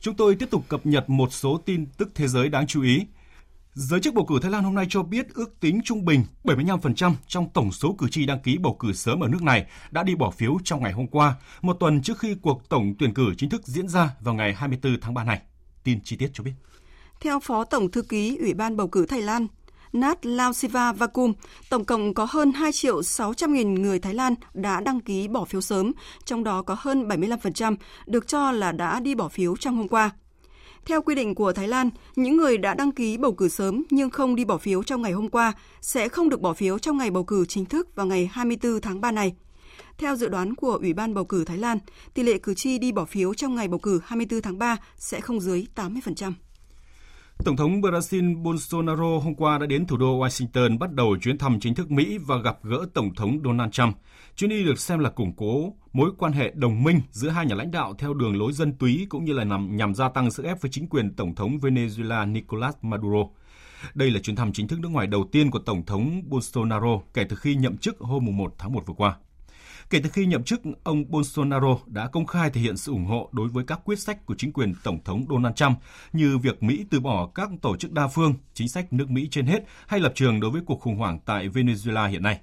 Chúng 0.00 0.16
tôi 0.16 0.34
tiếp 0.34 0.46
tục 0.50 0.62
cập 0.68 0.86
nhật 0.86 1.10
một 1.10 1.32
số 1.32 1.60
tin 1.66 1.86
tức 1.86 2.10
thế 2.14 2.28
giới 2.28 2.48
đáng 2.48 2.66
chú 2.66 2.82
ý. 2.82 3.06
Giới 3.74 4.00
chức 4.00 4.14
bầu 4.14 4.24
cử 4.24 4.38
Thái 4.42 4.50
Lan 4.50 4.64
hôm 4.64 4.74
nay 4.74 4.86
cho 4.88 5.02
biết 5.02 5.34
ước 5.34 5.60
tính 5.60 5.80
trung 5.84 6.04
bình 6.04 6.24
75% 6.44 7.12
trong 7.26 7.48
tổng 7.50 7.72
số 7.72 7.94
cử 7.98 8.06
tri 8.10 8.26
đăng 8.26 8.40
ký 8.40 8.58
bầu 8.58 8.76
cử 8.80 8.92
sớm 8.92 9.20
ở 9.20 9.28
nước 9.28 9.42
này 9.42 9.66
đã 9.90 10.02
đi 10.02 10.14
bỏ 10.14 10.30
phiếu 10.30 10.56
trong 10.64 10.82
ngày 10.82 10.92
hôm 10.92 11.06
qua, 11.06 11.34
một 11.62 11.76
tuần 11.80 12.02
trước 12.02 12.18
khi 12.18 12.36
cuộc 12.42 12.68
tổng 12.68 12.94
tuyển 12.98 13.14
cử 13.14 13.34
chính 13.36 13.50
thức 13.50 13.66
diễn 13.66 13.88
ra 13.88 14.10
vào 14.20 14.34
ngày 14.34 14.54
24 14.54 15.00
tháng 15.00 15.14
3 15.14 15.24
này. 15.24 15.40
Tin 15.84 16.00
chi 16.04 16.16
tiết 16.16 16.30
cho 16.32 16.44
biết. 16.44 16.52
Theo 17.20 17.40
Phó 17.40 17.64
Tổng 17.64 17.90
Thư 17.90 18.02
ký 18.02 18.36
Ủy 18.40 18.54
ban 18.54 18.76
Bầu 18.76 18.88
cử 18.88 19.06
Thái 19.06 19.22
Lan, 19.22 19.46
Nat 19.92 20.26
Lausiva 20.26 20.92
Vakum, 20.92 21.32
tổng 21.70 21.84
cộng 21.84 22.14
có 22.14 22.26
hơn 22.30 22.52
2 22.52 22.72
triệu 22.72 23.02
600 23.02 23.52
nghìn 23.52 23.74
người 23.74 23.98
Thái 23.98 24.14
Lan 24.14 24.34
đã 24.54 24.80
đăng 24.80 25.00
ký 25.00 25.28
bỏ 25.28 25.44
phiếu 25.44 25.60
sớm, 25.60 25.92
trong 26.24 26.44
đó 26.44 26.62
có 26.62 26.76
hơn 26.78 27.08
75% 27.08 27.76
được 28.06 28.28
cho 28.28 28.52
là 28.52 28.72
đã 28.72 29.00
đi 29.00 29.14
bỏ 29.14 29.28
phiếu 29.28 29.56
trong 29.56 29.76
hôm 29.76 29.88
qua. 29.88 30.10
Theo 30.84 31.02
quy 31.02 31.14
định 31.14 31.34
của 31.34 31.52
Thái 31.52 31.68
Lan, 31.68 31.90
những 32.16 32.36
người 32.36 32.58
đã 32.58 32.74
đăng 32.74 32.92
ký 32.92 33.16
bầu 33.16 33.32
cử 33.32 33.48
sớm 33.48 33.82
nhưng 33.90 34.10
không 34.10 34.36
đi 34.36 34.44
bỏ 34.44 34.58
phiếu 34.58 34.82
trong 34.82 35.02
ngày 35.02 35.12
hôm 35.12 35.28
qua 35.28 35.52
sẽ 35.80 36.08
không 36.08 36.28
được 36.28 36.40
bỏ 36.40 36.52
phiếu 36.52 36.78
trong 36.78 36.98
ngày 36.98 37.10
bầu 37.10 37.24
cử 37.24 37.44
chính 37.46 37.64
thức 37.64 37.94
vào 37.94 38.06
ngày 38.06 38.30
24 38.32 38.80
tháng 38.80 39.00
3 39.00 39.12
này. 39.12 39.34
Theo 39.98 40.16
dự 40.16 40.28
đoán 40.28 40.54
của 40.54 40.78
Ủy 40.80 40.92
ban 40.92 41.14
bầu 41.14 41.24
cử 41.24 41.44
Thái 41.44 41.58
Lan, 41.58 41.78
tỷ 42.14 42.22
lệ 42.22 42.38
cử 42.38 42.54
tri 42.54 42.78
đi 42.78 42.92
bỏ 42.92 43.04
phiếu 43.04 43.34
trong 43.34 43.54
ngày 43.54 43.68
bầu 43.68 43.78
cử 43.78 44.00
24 44.04 44.42
tháng 44.42 44.58
3 44.58 44.76
sẽ 44.96 45.20
không 45.20 45.40
dưới 45.40 45.66
80%. 45.74 46.32
Tổng 47.44 47.56
thống 47.56 47.80
Brazil 47.80 48.42
Bolsonaro 48.42 49.18
hôm 49.18 49.34
qua 49.34 49.58
đã 49.58 49.66
đến 49.66 49.86
thủ 49.86 49.96
đô 49.96 50.20
Washington 50.20 50.78
bắt 50.78 50.92
đầu 50.92 51.16
chuyến 51.20 51.38
thăm 51.38 51.60
chính 51.60 51.74
thức 51.74 51.90
Mỹ 51.90 52.18
và 52.18 52.36
gặp 52.36 52.58
gỡ 52.62 52.86
Tổng 52.94 53.14
thống 53.14 53.38
Donald 53.44 53.72
Trump. 53.72 53.96
Chuyến 54.36 54.50
đi 54.50 54.64
được 54.64 54.78
xem 54.78 54.98
là 54.98 55.10
củng 55.10 55.32
cố 55.36 55.74
mối 55.92 56.10
quan 56.18 56.32
hệ 56.32 56.52
đồng 56.54 56.82
minh 56.82 57.00
giữa 57.10 57.28
hai 57.28 57.46
nhà 57.46 57.54
lãnh 57.54 57.70
đạo 57.70 57.94
theo 57.98 58.14
đường 58.14 58.38
lối 58.38 58.52
dân 58.52 58.72
túy 58.72 59.06
cũng 59.08 59.24
như 59.24 59.32
là 59.32 59.44
nhằm, 59.44 59.76
nhằm 59.76 59.94
gia 59.94 60.08
tăng 60.08 60.30
sức 60.30 60.44
ép 60.44 60.60
với 60.60 60.70
chính 60.70 60.88
quyền 60.88 61.14
Tổng 61.14 61.34
thống 61.34 61.58
Venezuela 61.58 62.32
Nicolas 62.32 62.74
Maduro. 62.82 63.24
Đây 63.94 64.10
là 64.10 64.20
chuyến 64.20 64.36
thăm 64.36 64.52
chính 64.52 64.68
thức 64.68 64.80
nước 64.80 64.88
ngoài 64.88 65.06
đầu 65.06 65.28
tiên 65.32 65.50
của 65.50 65.58
Tổng 65.58 65.86
thống 65.86 66.22
Bolsonaro 66.26 67.00
kể 67.14 67.24
từ 67.24 67.36
khi 67.36 67.54
nhậm 67.54 67.76
chức 67.76 67.98
hôm 67.98 68.26
1 68.36 68.54
tháng 68.58 68.72
1 68.72 68.86
vừa 68.86 68.94
qua. 68.94 69.16
Kể 69.90 70.00
từ 70.02 70.10
khi 70.10 70.26
nhậm 70.26 70.44
chức, 70.44 70.60
ông 70.84 71.10
Bolsonaro 71.10 71.78
đã 71.86 72.06
công 72.06 72.26
khai 72.26 72.50
thể 72.50 72.60
hiện 72.60 72.76
sự 72.76 72.92
ủng 72.92 73.06
hộ 73.06 73.28
đối 73.32 73.48
với 73.48 73.64
các 73.64 73.80
quyết 73.84 73.98
sách 73.98 74.26
của 74.26 74.34
chính 74.38 74.52
quyền 74.52 74.74
Tổng 74.84 75.04
thống 75.04 75.24
Donald 75.30 75.54
Trump 75.54 75.78
như 76.12 76.38
việc 76.38 76.62
Mỹ 76.62 76.84
từ 76.90 77.00
bỏ 77.00 77.26
các 77.34 77.48
tổ 77.62 77.76
chức 77.76 77.92
đa 77.92 78.06
phương, 78.06 78.34
chính 78.54 78.68
sách 78.68 78.92
nước 78.92 79.10
Mỹ 79.10 79.28
trên 79.30 79.46
hết 79.46 79.64
hay 79.86 80.00
lập 80.00 80.12
trường 80.14 80.40
đối 80.40 80.50
với 80.50 80.62
cuộc 80.66 80.80
khủng 80.80 80.96
hoảng 80.96 81.18
tại 81.26 81.48
Venezuela 81.48 82.08
hiện 82.08 82.22
nay. 82.22 82.40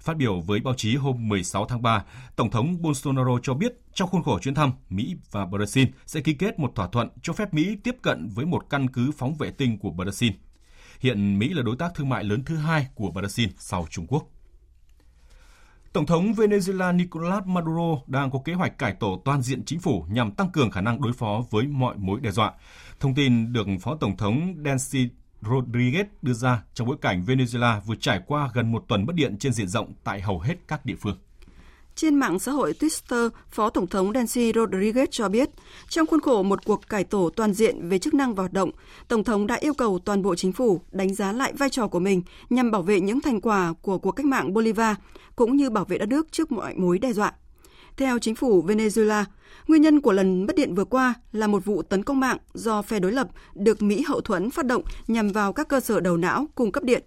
Phát 0.00 0.16
biểu 0.16 0.40
với 0.40 0.60
báo 0.60 0.74
chí 0.74 0.96
hôm 0.96 1.28
16 1.28 1.64
tháng 1.64 1.82
3, 1.82 2.04
Tổng 2.36 2.50
thống 2.50 2.82
Bolsonaro 2.82 3.38
cho 3.42 3.54
biết 3.54 3.72
trong 3.94 4.08
khuôn 4.08 4.22
khổ 4.22 4.38
chuyến 4.38 4.54
thăm, 4.54 4.72
Mỹ 4.90 5.16
và 5.30 5.46
Brazil 5.46 5.86
sẽ 6.06 6.20
ký 6.20 6.34
kết 6.34 6.58
một 6.58 6.72
thỏa 6.74 6.88
thuận 6.88 7.08
cho 7.22 7.32
phép 7.32 7.54
Mỹ 7.54 7.76
tiếp 7.84 7.96
cận 8.02 8.28
với 8.34 8.46
một 8.46 8.70
căn 8.70 8.90
cứ 8.90 9.10
phóng 9.18 9.34
vệ 9.34 9.50
tinh 9.50 9.78
của 9.78 9.90
Brazil. 9.90 10.32
Hiện 11.00 11.38
Mỹ 11.38 11.48
là 11.48 11.62
đối 11.62 11.76
tác 11.76 11.94
thương 11.94 12.08
mại 12.08 12.24
lớn 12.24 12.44
thứ 12.44 12.56
hai 12.56 12.86
của 12.94 13.10
Brazil 13.14 13.48
sau 13.58 13.86
Trung 13.90 14.06
Quốc. 14.08 14.35
Tổng 15.92 16.06
thống 16.06 16.32
Venezuela 16.32 16.96
Nicolas 16.96 17.44
Maduro 17.46 18.02
đang 18.06 18.30
có 18.30 18.38
kế 18.44 18.54
hoạch 18.54 18.78
cải 18.78 18.92
tổ 18.92 19.22
toàn 19.24 19.42
diện 19.42 19.64
chính 19.64 19.80
phủ 19.80 20.04
nhằm 20.08 20.30
tăng 20.30 20.50
cường 20.50 20.70
khả 20.70 20.80
năng 20.80 21.00
đối 21.00 21.12
phó 21.12 21.42
với 21.50 21.66
mọi 21.66 21.96
mối 21.96 22.20
đe 22.20 22.30
dọa. 22.30 22.52
Thông 23.00 23.14
tin 23.14 23.52
được 23.52 23.66
Phó 23.80 23.96
Tổng 23.96 24.16
thống 24.16 24.54
Delcy 24.64 25.08
Rodriguez 25.42 26.04
đưa 26.22 26.32
ra 26.32 26.62
trong 26.74 26.88
bối 26.88 26.96
cảnh 27.00 27.24
Venezuela 27.26 27.80
vừa 27.80 27.94
trải 28.00 28.20
qua 28.26 28.50
gần 28.54 28.72
một 28.72 28.84
tuần 28.88 29.06
mất 29.06 29.16
điện 29.16 29.36
trên 29.38 29.52
diện 29.52 29.68
rộng 29.68 29.92
tại 30.04 30.20
hầu 30.20 30.40
hết 30.40 30.54
các 30.68 30.86
địa 30.86 30.96
phương. 31.00 31.16
Trên 31.96 32.14
mạng 32.14 32.38
xã 32.38 32.52
hội 32.52 32.74
Twitter, 32.80 33.30
Phó 33.50 33.70
Tổng 33.70 33.86
thống 33.86 34.12
Nancy 34.12 34.52
Rodriguez 34.52 35.06
cho 35.10 35.28
biết, 35.28 35.50
trong 35.88 36.06
khuôn 36.06 36.20
khổ 36.20 36.42
một 36.42 36.64
cuộc 36.64 36.88
cải 36.88 37.04
tổ 37.04 37.30
toàn 37.36 37.52
diện 37.52 37.88
về 37.88 37.98
chức 37.98 38.14
năng 38.14 38.34
và 38.34 38.42
hoạt 38.42 38.52
động, 38.52 38.70
Tổng 39.08 39.24
thống 39.24 39.46
đã 39.46 39.54
yêu 39.60 39.74
cầu 39.74 39.98
toàn 39.98 40.22
bộ 40.22 40.34
chính 40.34 40.52
phủ 40.52 40.80
đánh 40.92 41.14
giá 41.14 41.32
lại 41.32 41.52
vai 41.52 41.70
trò 41.70 41.88
của 41.88 41.98
mình 41.98 42.22
nhằm 42.50 42.70
bảo 42.70 42.82
vệ 42.82 43.00
những 43.00 43.20
thành 43.20 43.40
quả 43.40 43.74
của 43.82 43.98
cuộc 43.98 44.12
cách 44.12 44.26
mạng 44.26 44.54
Bolivar, 44.54 44.96
cũng 45.36 45.56
như 45.56 45.70
bảo 45.70 45.84
vệ 45.84 45.98
đất 45.98 46.08
nước 46.08 46.32
trước 46.32 46.52
mọi 46.52 46.74
mối 46.74 46.98
đe 46.98 47.12
dọa. 47.12 47.32
Theo 47.96 48.18
chính 48.18 48.34
phủ 48.34 48.62
Venezuela, 48.62 49.24
nguyên 49.66 49.82
nhân 49.82 50.00
của 50.00 50.12
lần 50.12 50.46
mất 50.46 50.56
điện 50.56 50.74
vừa 50.74 50.84
qua 50.84 51.14
là 51.32 51.46
một 51.46 51.64
vụ 51.64 51.82
tấn 51.82 52.02
công 52.02 52.20
mạng 52.20 52.38
do 52.54 52.82
phe 52.82 53.00
đối 53.00 53.12
lập 53.12 53.28
được 53.54 53.82
Mỹ 53.82 54.02
hậu 54.02 54.20
thuẫn 54.20 54.50
phát 54.50 54.66
động 54.66 54.82
nhằm 55.08 55.28
vào 55.28 55.52
các 55.52 55.68
cơ 55.68 55.80
sở 55.80 56.00
đầu 56.00 56.16
não 56.16 56.46
cung 56.54 56.72
cấp 56.72 56.84
điện 56.84 57.02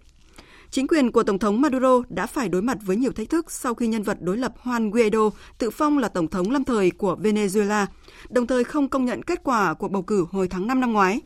Chính 0.70 0.86
quyền 0.86 1.12
của 1.12 1.22
Tổng 1.22 1.38
thống 1.38 1.60
Maduro 1.60 2.02
đã 2.08 2.26
phải 2.26 2.48
đối 2.48 2.62
mặt 2.62 2.78
với 2.82 2.96
nhiều 2.96 3.12
thách 3.12 3.30
thức 3.30 3.50
sau 3.50 3.74
khi 3.74 3.86
nhân 3.86 4.02
vật 4.02 4.18
đối 4.20 4.36
lập 4.36 4.54
Juan 4.62 4.90
Guaido 4.90 5.30
tự 5.58 5.70
phong 5.70 5.98
là 5.98 6.08
Tổng 6.08 6.28
thống 6.28 6.50
lâm 6.50 6.64
thời 6.64 6.90
của 6.90 7.16
Venezuela, 7.22 7.86
đồng 8.28 8.46
thời 8.46 8.64
không 8.64 8.88
công 8.88 9.04
nhận 9.04 9.22
kết 9.22 9.40
quả 9.44 9.74
cuộc 9.74 9.90
bầu 9.90 10.02
cử 10.02 10.26
hồi 10.30 10.48
tháng 10.48 10.66
5 10.66 10.80
năm 10.80 10.92
ngoái. 10.92 11.20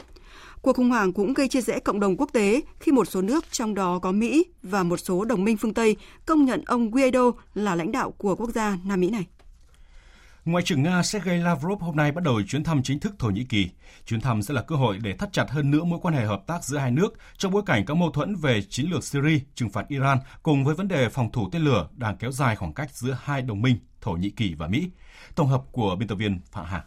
Cuộc 0.62 0.76
khủng 0.76 0.90
hoảng 0.90 1.12
cũng 1.12 1.34
gây 1.34 1.48
chia 1.48 1.60
rẽ 1.60 1.78
cộng 1.78 2.00
đồng 2.00 2.16
quốc 2.16 2.32
tế 2.32 2.60
khi 2.80 2.92
một 2.92 3.04
số 3.08 3.22
nước 3.22 3.44
trong 3.50 3.74
đó 3.74 3.98
có 3.98 4.12
Mỹ 4.12 4.44
và 4.62 4.82
một 4.82 4.96
số 4.96 5.24
đồng 5.24 5.44
minh 5.44 5.56
phương 5.56 5.74
Tây 5.74 5.96
công 6.26 6.44
nhận 6.44 6.62
ông 6.66 6.90
Guaido 6.90 7.32
là 7.54 7.74
lãnh 7.74 7.92
đạo 7.92 8.10
của 8.10 8.36
quốc 8.36 8.50
gia 8.54 8.78
Nam 8.84 9.00
Mỹ 9.00 9.10
này. 9.10 9.26
Ngoại 10.44 10.64
trưởng 10.64 10.82
Nga 10.82 11.02
Sergei 11.02 11.38
Lavrov 11.38 11.82
hôm 11.82 11.96
nay 11.96 12.12
bắt 12.12 12.24
đầu 12.24 12.42
chuyến 12.42 12.64
thăm 12.64 12.82
chính 12.82 13.00
thức 13.00 13.14
Thổ 13.18 13.28
Nhĩ 13.28 13.44
Kỳ. 13.44 13.68
Chuyến 14.06 14.20
thăm 14.20 14.42
sẽ 14.42 14.54
là 14.54 14.62
cơ 14.62 14.76
hội 14.76 14.98
để 15.02 15.16
thắt 15.16 15.32
chặt 15.32 15.50
hơn 15.50 15.70
nữa 15.70 15.84
mối 15.84 15.98
quan 16.02 16.14
hệ 16.14 16.24
hợp 16.24 16.42
tác 16.46 16.64
giữa 16.64 16.78
hai 16.78 16.90
nước 16.90 17.08
trong 17.36 17.52
bối 17.52 17.62
cảnh 17.66 17.84
các 17.86 17.94
mâu 17.94 18.10
thuẫn 18.10 18.36
về 18.36 18.62
chiến 18.62 18.86
lược 18.90 19.04
Syria, 19.04 19.40
trừng 19.54 19.70
phạt 19.70 19.88
Iran 19.88 20.18
cùng 20.42 20.64
với 20.64 20.74
vấn 20.74 20.88
đề 20.88 21.08
phòng 21.08 21.32
thủ 21.32 21.48
tên 21.52 21.62
lửa 21.62 21.88
đang 21.96 22.16
kéo 22.16 22.32
dài 22.32 22.56
khoảng 22.56 22.74
cách 22.74 22.90
giữa 22.92 23.18
hai 23.22 23.42
đồng 23.42 23.62
minh 23.62 23.76
Thổ 24.00 24.12
Nhĩ 24.12 24.30
Kỳ 24.30 24.54
và 24.54 24.66
Mỹ. 24.66 24.90
Tổng 25.34 25.48
hợp 25.48 25.62
của 25.72 25.96
biên 25.96 26.08
tập 26.08 26.14
viên 26.14 26.40
Phạm 26.52 26.64
Hà. 26.64 26.84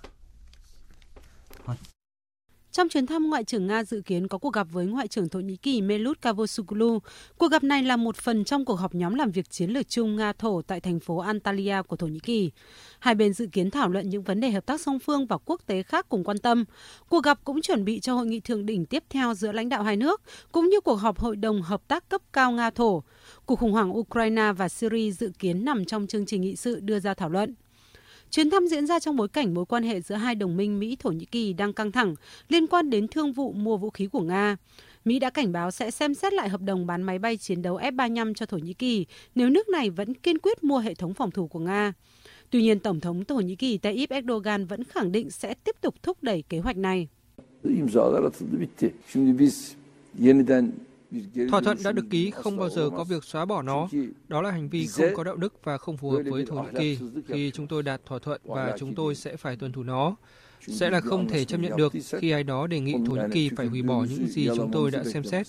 Trong 2.72 2.90
chuyến 2.90 3.08
thăm, 3.08 3.30
Ngoại 3.30 3.44
trưởng 3.44 3.68
Nga 3.68 3.84
dự 3.84 4.02
kiến 4.06 4.28
có 4.28 4.38
cuộc 4.38 4.54
gặp 4.54 4.68
với 4.72 4.86
Ngoại 4.86 5.08
trưởng 5.08 5.30
Thổ 5.30 5.40
Nhĩ 5.40 5.56
Kỳ 5.56 5.82
Melut 5.82 6.22
Cavusoglu. 6.22 7.00
Cuộc 7.38 7.52
gặp 7.52 7.64
này 7.64 7.84
là 7.84 7.96
một 7.96 8.16
phần 8.16 8.44
trong 8.44 8.66
cuộc 8.66 8.76
họp 8.76 8.96
nhóm 8.96 9.16
làm 9.16 9.32
việc 9.32 9.50
chiến 9.50 9.70
lược 9.70 9.90
chung 9.90 10.16
Nga-Thổ 10.18 10.62
tại 10.62 10.80
thành 10.80 11.00
phố 11.00 11.18
Antalya 11.18 11.82
của 11.82 11.96
Thổ 11.96 12.08
Nhĩ 12.08 12.20
Kỳ. 12.20 12.52
Hai 13.00 13.16
bên 13.16 13.34
dự 13.34 13.48
kiến 13.52 13.72
thảo 13.72 13.90
luận 13.90 14.10
những 14.10 14.24
vấn 14.24 14.40
đề 14.40 14.52
hợp 14.52 14.66
tác 14.66 14.82
song 14.82 15.00
phương 15.00 15.26
và 15.26 15.38
quốc 15.38 15.62
tế 15.66 15.84
khác 15.84 16.06
cùng 16.10 16.24
quan 16.24 16.38
tâm. 16.38 16.66
Cuộc 17.10 17.24
gặp 17.24 17.40
cũng 17.44 17.62
chuẩn 17.62 17.86
bị 17.86 18.00
cho 18.00 18.14
hội 18.14 18.26
nghị 18.26 18.40
thượng 18.40 18.66
đỉnh 18.66 18.86
tiếp 18.86 19.04
theo 19.10 19.34
giữa 19.34 19.52
lãnh 19.52 19.70
đạo 19.70 19.84
hai 19.84 19.98
nước, 19.98 20.22
cũng 20.52 20.70
như 20.70 20.82
cuộc 20.82 20.96
họp 20.96 21.20
Hội 21.20 21.36
đồng 21.36 21.62
Hợp 21.62 21.88
tác 21.88 22.10
cấp 22.10 22.22
cao 22.34 22.52
Nga-Thổ. 22.52 23.02
Cuộc 23.46 23.56
khủng 23.56 23.72
hoảng 23.72 23.98
Ukraine 23.98 24.52
và 24.58 24.70
Syria 24.70 25.12
dự 25.12 25.32
kiến 25.40 25.66
nằm 25.66 25.86
trong 25.86 26.08
chương 26.08 26.26
trình 26.26 26.42
nghị 26.42 26.56
sự 26.56 26.80
đưa 26.80 27.00
ra 27.00 27.14
thảo 27.14 27.30
luận. 27.30 27.56
Chuyến 28.30 28.50
thăm 28.50 28.68
diễn 28.68 28.88
ra 28.88 29.00
trong 29.00 29.16
bối 29.16 29.28
cảnh 29.28 29.54
mối 29.54 29.66
quan 29.66 29.84
hệ 29.84 30.02
giữa 30.02 30.16
hai 30.16 30.36
đồng 30.36 30.58
minh 30.58 30.80
Mỹ-Thổ 30.80 31.10
Nhĩ 31.10 31.26
Kỳ 31.26 31.54
đang 31.54 31.74
căng 31.74 31.92
thẳng 31.92 32.16
liên 32.50 32.68
quan 32.68 32.90
đến 32.90 33.08
thương 33.08 33.34
vụ 33.34 33.52
mua 33.52 33.78
vũ 33.78 33.90
khí 33.90 34.08
của 34.08 34.22
Nga. 34.22 34.58
Mỹ 35.06 35.20
đã 35.20 35.30
cảnh 35.30 35.52
báo 35.52 35.72
sẽ 35.72 35.92
xem 35.92 36.14
xét 36.14 36.34
lại 36.34 36.50
hợp 36.50 36.62
đồng 36.62 36.86
bán 36.86 37.04
máy 37.04 37.20
bay 37.20 37.38
chiến 37.38 37.62
đấu 37.62 37.78
F-35 37.78 38.34
cho 38.34 38.46
Thổ 38.46 38.58
Nhĩ 38.58 38.74
Kỳ 38.74 39.06
nếu 39.36 39.50
nước 39.50 39.70
này 39.70 39.90
vẫn 39.90 40.14
kiên 40.14 40.38
quyết 40.38 40.64
mua 40.64 40.78
hệ 40.78 40.94
thống 40.94 41.14
phòng 41.14 41.32
thủ 41.32 41.48
của 41.48 41.60
Nga. 41.60 41.94
Tuy 42.50 42.62
nhiên, 42.62 42.80
Tổng 42.80 43.00
thống 43.00 43.26
Thổ 43.26 43.36
Nhĩ 43.36 43.56
Kỳ 43.56 43.78
Tayyip 43.78 44.10
Erdogan 44.10 44.66
vẫn 44.66 44.84
khẳng 44.84 45.12
định 45.12 45.30
sẽ 45.30 45.54
tiếp 45.54 45.76
tục 45.82 45.96
thúc 46.04 46.18
đẩy 46.22 46.44
kế 46.50 46.60
hoạch 46.60 46.78
này. 46.78 47.08
Thỏa 51.50 51.62
thuận 51.62 51.78
đã 51.84 51.92
được 51.92 52.06
ký 52.10 52.32
không 52.32 52.58
bao 52.58 52.70
giờ 52.70 52.90
có 52.90 53.04
việc 53.04 53.24
xóa 53.24 53.46
bỏ 53.46 53.62
nó. 53.62 53.90
Đó 54.28 54.42
là 54.42 54.52
hành 54.52 54.70
vi 54.70 54.88
không 54.88 55.06
có 55.16 55.24
đạo 55.24 55.36
đức 55.36 55.54
và 55.64 55.78
không 55.78 55.98
phù 55.98 56.10
hợp 56.10 56.22
với 56.30 56.46
Thổ 56.46 56.56
Nhĩ 56.56 56.70
Kỳ. 56.80 56.98
Khi 57.28 57.52
chúng 57.52 57.68
tôi 57.68 57.84
đạt 57.84 58.06
thỏa 58.06 58.20
thuận 58.20 58.42
và 58.44 58.76
chúng 58.80 58.96
tôi 58.96 59.16
sẽ 59.16 59.38
phải 59.38 59.56
tuân 59.56 59.72
thủ 59.72 59.84
nó. 59.84 60.16
Sẽ 60.68 60.90
là 60.90 61.02
không 61.02 61.28
thể 61.28 61.46
chấp 61.46 61.58
nhận 61.58 61.78
được 61.78 61.94
khi 62.20 62.32
ai 62.32 62.44
đó 62.44 62.68
đề 62.68 62.80
nghị 62.80 62.94
Thổ 63.06 63.16
Nhĩ 63.16 63.22
Kỳ 63.32 63.50
phải 63.56 63.68
hủy 63.68 63.82
bỏ 63.82 64.06
những 64.10 64.28
gì 64.28 64.50
chúng 64.56 64.72
tôi 64.72 64.92
đã 64.92 65.04
xem 65.04 65.24
xét. 65.24 65.48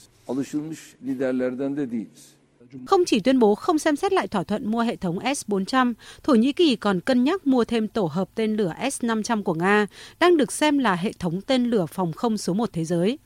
Không 2.87 3.05
chỉ 3.05 3.21
tuyên 3.21 3.39
bố 3.39 3.55
không 3.55 3.79
xem 3.79 3.97
xét 3.97 4.13
lại 4.13 4.29
thỏa 4.29 4.43
thuận 4.43 4.71
mua 4.71 4.81
hệ 4.81 4.97
thống 4.97 5.19
S-400, 5.19 5.95
Thổ 6.23 6.35
Nhĩ 6.35 6.53
Kỳ 6.53 6.77
còn 6.77 7.01
cân 7.01 7.25
nhắc 7.25 7.47
mua 7.47 7.65
thêm 7.65 7.89
tổ 7.89 8.05
hợp 8.13 8.29
tên 8.35 8.57
lửa 8.57 8.73
S-500 8.81 9.43
của 9.43 9.55
Nga, 9.55 9.87
đang 10.21 10.37
được 10.37 10.53
xem 10.53 10.79
là 10.79 10.95
hệ 10.95 11.13
thống 11.19 11.41
tên 11.41 11.65
lửa 11.65 11.87
phòng 11.87 12.13
không 12.13 12.39
số 12.39 12.55
một 12.55 12.69
thế 12.73 12.85
giới. 12.85 13.19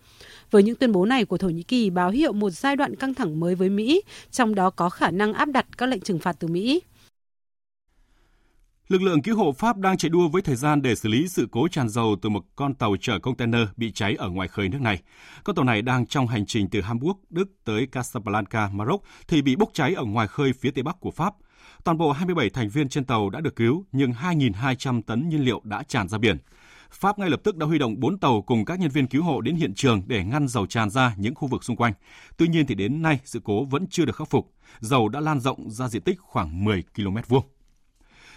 Với 0.50 0.62
những 0.62 0.76
tuyên 0.76 0.92
bố 0.92 1.04
này 1.04 1.24
của 1.24 1.38
Thổ 1.38 1.48
Nhĩ 1.48 1.62
Kỳ 1.62 1.90
báo 1.90 2.10
hiệu 2.10 2.32
một 2.32 2.50
giai 2.50 2.76
đoạn 2.76 2.96
căng 2.96 3.14
thẳng 3.14 3.40
mới 3.40 3.54
với 3.54 3.68
Mỹ, 3.68 4.02
trong 4.30 4.54
đó 4.54 4.70
có 4.70 4.90
khả 4.90 5.10
năng 5.10 5.32
áp 5.32 5.48
đặt 5.48 5.66
các 5.78 5.86
lệnh 5.88 6.00
trừng 6.00 6.18
phạt 6.18 6.36
từ 6.38 6.48
Mỹ. 6.48 6.82
Lực 8.92 9.02
lượng 9.02 9.22
cứu 9.22 9.36
hộ 9.36 9.52
Pháp 9.52 9.76
đang 9.76 9.96
chạy 9.96 10.08
đua 10.08 10.28
với 10.28 10.42
thời 10.42 10.56
gian 10.56 10.82
để 10.82 10.94
xử 10.94 11.08
lý 11.08 11.28
sự 11.28 11.48
cố 11.50 11.68
tràn 11.68 11.88
dầu 11.88 12.16
từ 12.22 12.28
một 12.28 12.44
con 12.56 12.74
tàu 12.74 12.96
chở 13.00 13.18
container 13.18 13.60
bị 13.76 13.92
cháy 13.92 14.14
ở 14.14 14.28
ngoài 14.28 14.48
khơi 14.48 14.68
nước 14.68 14.80
này. 14.80 15.02
Con 15.44 15.56
tàu 15.56 15.64
này 15.64 15.82
đang 15.82 16.06
trong 16.06 16.26
hành 16.26 16.46
trình 16.46 16.68
từ 16.70 16.80
Hamburg, 16.80 17.18
Đức 17.30 17.48
tới 17.64 17.86
Casablanca, 17.86 18.68
Maroc 18.72 19.02
thì 19.28 19.42
bị 19.42 19.56
bốc 19.56 19.70
cháy 19.72 19.94
ở 19.94 20.04
ngoài 20.04 20.28
khơi 20.28 20.52
phía 20.52 20.70
tây 20.70 20.82
bắc 20.82 21.00
của 21.00 21.10
Pháp. 21.10 21.34
Toàn 21.84 21.98
bộ 21.98 22.12
27 22.12 22.50
thành 22.50 22.68
viên 22.68 22.88
trên 22.88 23.04
tàu 23.04 23.30
đã 23.30 23.40
được 23.40 23.56
cứu, 23.56 23.84
nhưng 23.92 24.12
2.200 24.12 25.02
tấn 25.02 25.28
nhiên 25.28 25.44
liệu 25.44 25.60
đã 25.64 25.82
tràn 25.82 26.08
ra 26.08 26.18
biển. 26.18 26.36
Pháp 26.90 27.18
ngay 27.18 27.30
lập 27.30 27.40
tức 27.44 27.56
đã 27.56 27.66
huy 27.66 27.78
động 27.78 28.00
4 28.00 28.18
tàu 28.18 28.42
cùng 28.42 28.64
các 28.64 28.80
nhân 28.80 28.90
viên 28.90 29.06
cứu 29.06 29.22
hộ 29.22 29.40
đến 29.40 29.56
hiện 29.56 29.74
trường 29.74 30.02
để 30.06 30.24
ngăn 30.24 30.48
dầu 30.48 30.66
tràn 30.66 30.90
ra 30.90 31.14
những 31.16 31.34
khu 31.34 31.48
vực 31.48 31.64
xung 31.64 31.76
quanh. 31.76 31.92
Tuy 32.36 32.48
nhiên 32.48 32.66
thì 32.66 32.74
đến 32.74 33.02
nay 33.02 33.20
sự 33.24 33.40
cố 33.44 33.64
vẫn 33.64 33.86
chưa 33.90 34.04
được 34.04 34.16
khắc 34.16 34.30
phục. 34.30 34.52
Dầu 34.80 35.08
đã 35.08 35.20
lan 35.20 35.40
rộng 35.40 35.70
ra 35.70 35.88
diện 35.88 36.02
tích 36.02 36.20
khoảng 36.20 36.64
10 36.64 36.82
km 36.96 37.16
vuông. 37.28 37.44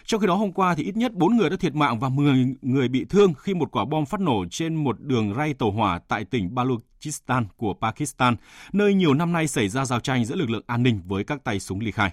Trong 0.06 0.22
khi 0.22 0.28
đó 0.28 0.36
hôm 0.36 0.52
qua 0.52 0.76
thì 0.76 0.84
ít 0.84 0.98
nhất 0.98 1.14
4 1.14 1.38
người 1.38 1.50
đã 1.50 1.56
thiệt 1.58 1.76
mạng 1.76 2.00
và 2.00 2.10
10 2.10 2.56
người 2.62 2.88
bị 2.88 3.06
thương 3.06 3.34
khi 3.34 3.54
một 3.54 3.72
quả 3.72 3.86
bom 3.86 4.06
phát 4.06 4.20
nổ 4.20 4.46
trên 4.52 4.76
một 4.76 5.02
đường 5.02 5.34
ray 5.38 5.54
tàu 5.54 5.72
hỏa 5.72 6.00
tại 6.08 6.26
tỉnh 6.26 6.56
Balochistan 6.56 7.48
của 7.58 7.74
Pakistan, 7.82 8.36
nơi 8.74 8.94
nhiều 8.94 9.14
năm 9.14 9.32
nay 9.32 9.48
xảy 9.48 9.70
ra 9.70 9.86
giao 9.86 10.00
tranh 10.00 10.26
giữa 10.26 10.36
lực 10.36 10.50
lượng 10.50 10.64
an 10.68 10.84
ninh 10.84 11.02
với 11.06 11.24
các 11.24 11.44
tay 11.44 11.60
súng 11.60 11.80
ly 11.80 11.92
khai. 11.92 12.12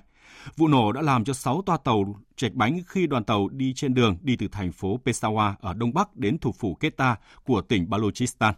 Vụ 0.57 0.69
nổ 0.69 0.93
đã 0.93 1.03
làm 1.03 1.25
cho 1.25 1.33
6 1.33 1.63
toa 1.67 1.77
tàu 1.77 2.15
chệch 2.37 2.55
bánh 2.55 2.81
khi 2.87 3.07
đoàn 3.07 3.25
tàu 3.25 3.49
đi 3.49 3.73
trên 3.77 3.95
đường 3.95 4.17
đi 4.23 4.37
từ 4.37 4.49
thành 4.53 4.73
phố 4.73 5.01
Peshawar 5.05 5.55
ở 5.61 5.75
đông 5.75 5.95
bắc 5.95 6.17
đến 6.17 6.39
thủ 6.39 6.53
phủ 6.53 6.75
Quetta 6.75 7.17
của 7.45 7.61
tỉnh 7.61 7.91
Balochistan. 7.91 8.55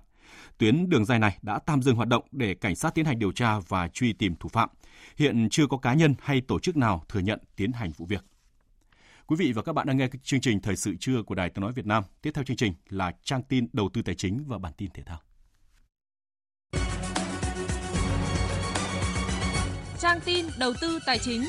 Tuyến 0.59 0.89
đường 0.89 1.05
dài 1.05 1.19
này 1.19 1.39
đã 1.43 1.59
tạm 1.59 1.83
dừng 1.83 1.97
hoạt 1.97 2.09
động 2.09 2.25
để 2.33 2.55
cảnh 2.55 2.77
sát 2.77 2.95
tiến 2.95 3.05
hành 3.05 3.19
điều 3.19 3.33
tra 3.33 3.59
và 3.69 3.89
truy 3.89 4.13
tìm 4.13 4.35
thủ 4.41 4.49
phạm. 4.49 4.69
Hiện 5.17 5.49
chưa 5.51 5.67
có 5.67 5.77
cá 5.77 5.95
nhân 5.95 6.15
hay 6.23 6.41
tổ 6.41 6.59
chức 6.59 6.77
nào 6.77 7.05
thừa 7.09 7.21
nhận 7.21 7.41
tiến 7.57 7.73
hành 7.73 7.91
vụ 7.97 8.07
việc. 8.07 8.25
Quý 9.27 9.37
vị 9.37 9.53
và 9.53 9.63
các 9.63 9.73
bạn 9.73 9.87
đang 9.87 9.97
nghe 9.97 10.09
chương 10.23 10.41
trình 10.41 10.61
Thời 10.61 10.77
sự 10.77 10.95
trưa 11.01 11.23
của 11.23 11.35
Đài 11.35 11.51
Tiếng 11.51 11.63
Nói 11.63 11.73
Việt 11.73 11.87
Nam. 11.87 12.05
Tiếp 12.23 12.31
theo 12.35 12.45
chương 12.45 12.57
trình 12.57 12.75
là 12.89 13.13
trang 13.23 13.43
tin 13.43 13.67
đầu 13.73 13.91
tư 13.95 14.03
tài 14.03 14.15
chính 14.15 14.45
và 14.47 14.59
bản 14.59 14.73
tin 14.77 14.91
thể 14.91 15.03
thao. 15.07 15.21
Trang 19.99 20.21
tin 20.25 20.47
đầu 20.59 20.73
tư 20.81 20.99
tài 21.07 21.19
chính. 21.19 21.45